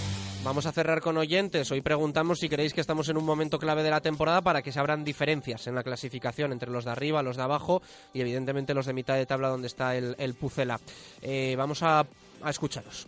Vamos 0.43 0.65
a 0.65 0.71
cerrar 0.71 1.01
con 1.01 1.17
oyentes. 1.17 1.69
Hoy 1.71 1.81
preguntamos 1.81 2.39
si 2.39 2.49
creéis 2.49 2.73
que 2.73 2.81
estamos 2.81 3.07
en 3.09 3.17
un 3.17 3.23
momento 3.23 3.59
clave 3.59 3.83
de 3.83 3.91
la 3.91 4.01
temporada 4.01 4.41
para 4.41 4.63
que 4.63 4.71
se 4.71 4.79
abran 4.79 5.03
diferencias 5.03 5.67
en 5.67 5.75
la 5.75 5.83
clasificación 5.83 6.51
entre 6.51 6.71
los 6.71 6.83
de 6.83 6.91
arriba, 6.91 7.21
los 7.21 7.37
de 7.37 7.43
abajo 7.43 7.83
y 8.11 8.21
evidentemente 8.21 8.73
los 8.73 8.87
de 8.87 8.93
mitad 8.93 9.15
de 9.15 9.27
tabla 9.27 9.49
donde 9.49 9.67
está 9.67 9.95
el, 9.95 10.33
Pucela. 10.33 10.79
Eh, 11.21 11.53
vamos 11.57 11.83
a, 11.83 12.07
a 12.41 12.49
escucharos. 12.49 13.05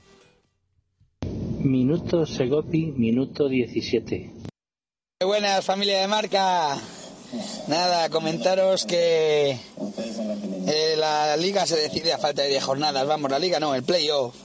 Minuto 1.59 2.25
Segopi, 2.27 2.93
minuto 2.95 3.49
17. 3.49 4.31
Buenas, 5.25 5.65
familia 5.65 6.01
de 6.01 6.07
marca. 6.07 6.77
Nada, 7.67 8.09
comentaros 8.09 8.85
que 8.85 9.57
eh, 10.67 10.95
la 10.97 11.35
liga 11.37 11.65
se 11.65 11.77
decide 11.77 12.13
a 12.13 12.19
falta 12.19 12.43
de 12.43 12.49
10 12.49 12.63
jornadas. 12.63 13.07
Vamos, 13.07 13.31
la 13.31 13.39
liga 13.39 13.59
no, 13.59 13.73
el 13.73 13.81
playoff. 13.81 14.35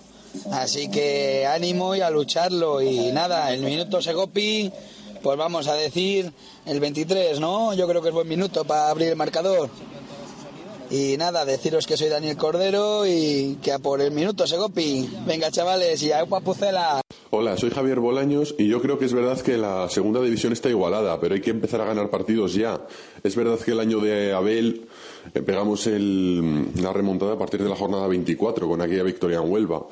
Así 0.52 0.90
que 0.90 1.46
ánimo 1.46 1.94
y 1.94 2.00
a 2.00 2.10
lucharlo. 2.10 2.80
Y 2.82 3.12
nada, 3.12 3.52
el 3.52 3.62
minuto 3.62 4.00
Segopi, 4.00 4.70
pues 5.22 5.38
vamos 5.38 5.68
a 5.68 5.74
decir 5.74 6.32
el 6.66 6.80
23, 6.80 7.40
¿no? 7.40 7.74
Yo 7.74 7.86
creo 7.88 8.02
que 8.02 8.08
es 8.08 8.14
buen 8.14 8.28
minuto 8.28 8.64
para 8.64 8.90
abrir 8.90 9.08
el 9.08 9.16
marcador. 9.16 9.70
Y 10.90 11.16
nada, 11.18 11.44
deciros 11.44 11.86
que 11.86 11.98
soy 11.98 12.08
Daniel 12.08 12.38
Cordero 12.38 13.06
y 13.06 13.58
que 13.62 13.72
a 13.72 13.78
por 13.78 14.00
el 14.00 14.10
minuto 14.10 14.46
Segopi. 14.46 15.08
Venga, 15.26 15.50
chavales, 15.50 16.02
y 16.02 16.12
a 16.12 16.24
Pucela. 16.24 17.02
Hola, 17.30 17.58
soy 17.58 17.68
Javier 17.68 18.00
Bolaños 18.00 18.54
y 18.58 18.68
yo 18.68 18.80
creo 18.80 18.98
que 18.98 19.04
es 19.04 19.12
verdad 19.12 19.38
que 19.42 19.58
la 19.58 19.90
segunda 19.90 20.22
división 20.22 20.54
está 20.54 20.70
igualada, 20.70 21.20
pero 21.20 21.34
hay 21.34 21.42
que 21.42 21.50
empezar 21.50 21.82
a 21.82 21.84
ganar 21.84 22.08
partidos 22.08 22.54
ya. 22.54 22.80
Es 23.22 23.36
verdad 23.36 23.58
que 23.58 23.72
el 23.72 23.80
año 23.80 24.00
de 24.00 24.32
Abel 24.32 24.88
eh, 25.34 25.42
pegamos 25.42 25.86
la 25.86 26.92
remontada 26.94 27.34
a 27.34 27.38
partir 27.38 27.62
de 27.62 27.68
la 27.68 27.76
jornada 27.76 28.06
24 28.06 28.66
con 28.66 28.80
aquella 28.80 29.02
victoria 29.02 29.40
en 29.40 29.52
Huelva 29.52 29.86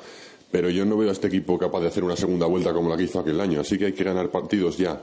pero 0.51 0.69
yo 0.69 0.85
no 0.85 0.97
veo 0.97 1.09
a 1.09 1.13
este 1.13 1.27
equipo 1.27 1.57
capaz 1.57 1.81
de 1.81 1.87
hacer 1.87 2.03
una 2.03 2.15
segunda 2.15 2.45
vuelta 2.45 2.73
como 2.73 2.89
la 2.89 2.97
que 2.97 3.03
hizo 3.03 3.19
aquel 3.19 3.39
año, 3.39 3.61
así 3.61 3.77
que 3.77 3.85
hay 3.87 3.93
que 3.93 4.03
ganar 4.03 4.29
partidos 4.29 4.77
ya. 4.77 5.01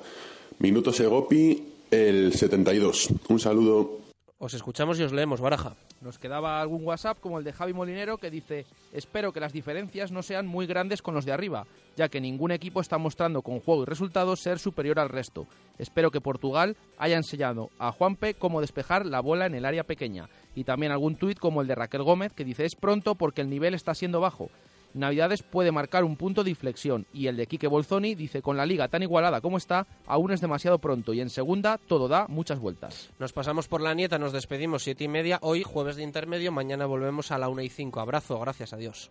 Minuto 0.58 0.92
Segopi, 0.92 1.72
el 1.90 2.32
72. 2.32 3.08
Un 3.28 3.40
saludo. 3.40 4.04
Os 4.38 4.52
escuchamos 4.52 4.98
y 4.98 5.02
os 5.02 5.12
leemos, 5.12 5.40
Baraja. 5.40 5.74
Nos 6.00 6.18
quedaba 6.18 6.60
algún 6.60 6.84
WhatsApp 6.84 7.18
como 7.18 7.38
el 7.38 7.44
de 7.44 7.52
Javi 7.54 7.72
Molinero 7.72 8.18
que 8.18 8.30
dice, 8.30 8.66
espero 8.92 9.32
que 9.32 9.40
las 9.40 9.54
diferencias 9.54 10.12
no 10.12 10.22
sean 10.22 10.46
muy 10.46 10.66
grandes 10.66 11.00
con 11.00 11.14
los 11.14 11.24
de 11.24 11.32
arriba, 11.32 11.66
ya 11.96 12.10
que 12.10 12.20
ningún 12.20 12.50
equipo 12.50 12.82
está 12.82 12.98
mostrando 12.98 13.40
con 13.40 13.60
juego 13.60 13.82
y 13.82 13.86
resultados 13.86 14.42
ser 14.42 14.58
superior 14.58 14.98
al 14.98 15.08
resto. 15.08 15.46
Espero 15.78 16.10
que 16.10 16.20
Portugal 16.20 16.76
haya 16.98 17.16
enseñado 17.16 17.70
a 17.78 17.90
Juanpe 17.90 18.34
cómo 18.34 18.60
despejar 18.60 19.06
la 19.06 19.20
bola 19.20 19.46
en 19.46 19.54
el 19.54 19.64
área 19.64 19.84
pequeña. 19.84 20.28
Y 20.54 20.64
también 20.64 20.92
algún 20.92 21.16
tuit 21.16 21.38
como 21.38 21.62
el 21.62 21.66
de 21.66 21.76
Raquel 21.76 22.02
Gómez 22.02 22.34
que 22.34 22.44
dice, 22.44 22.66
es 22.66 22.74
pronto 22.74 23.14
porque 23.14 23.40
el 23.40 23.48
nivel 23.48 23.72
está 23.72 23.94
siendo 23.94 24.20
bajo. 24.20 24.50
Navidades 24.94 25.42
puede 25.42 25.72
marcar 25.72 26.04
un 26.04 26.16
punto 26.16 26.44
de 26.44 26.50
inflexión 26.50 27.06
y 27.12 27.26
el 27.26 27.36
de 27.36 27.46
Quique 27.46 27.66
Bolzoni 27.66 28.14
dice 28.14 28.42
con 28.42 28.56
la 28.56 28.64
liga 28.64 28.88
tan 28.88 29.02
igualada 29.02 29.40
como 29.40 29.58
está, 29.58 29.86
aún 30.06 30.30
es 30.30 30.40
demasiado 30.40 30.78
pronto 30.78 31.12
y 31.12 31.20
en 31.20 31.30
segunda 31.30 31.78
todo 31.78 32.06
da 32.06 32.26
muchas 32.28 32.60
vueltas. 32.60 33.10
Nos 33.18 33.32
pasamos 33.32 33.66
por 33.66 33.80
la 33.80 33.94
nieta, 33.94 34.18
nos 34.18 34.32
despedimos 34.32 34.84
siete 34.84 35.04
y 35.04 35.08
media, 35.08 35.38
hoy 35.42 35.64
jueves 35.64 35.96
de 35.96 36.04
intermedio, 36.04 36.52
mañana 36.52 36.86
volvemos 36.86 37.32
a 37.32 37.38
la 37.38 37.48
una 37.48 37.64
y 37.64 37.68
cinco. 37.68 38.00
Abrazo, 38.00 38.38
gracias 38.38 38.72
a 38.72 38.76
Dios. 38.76 39.10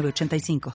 85 0.00 0.70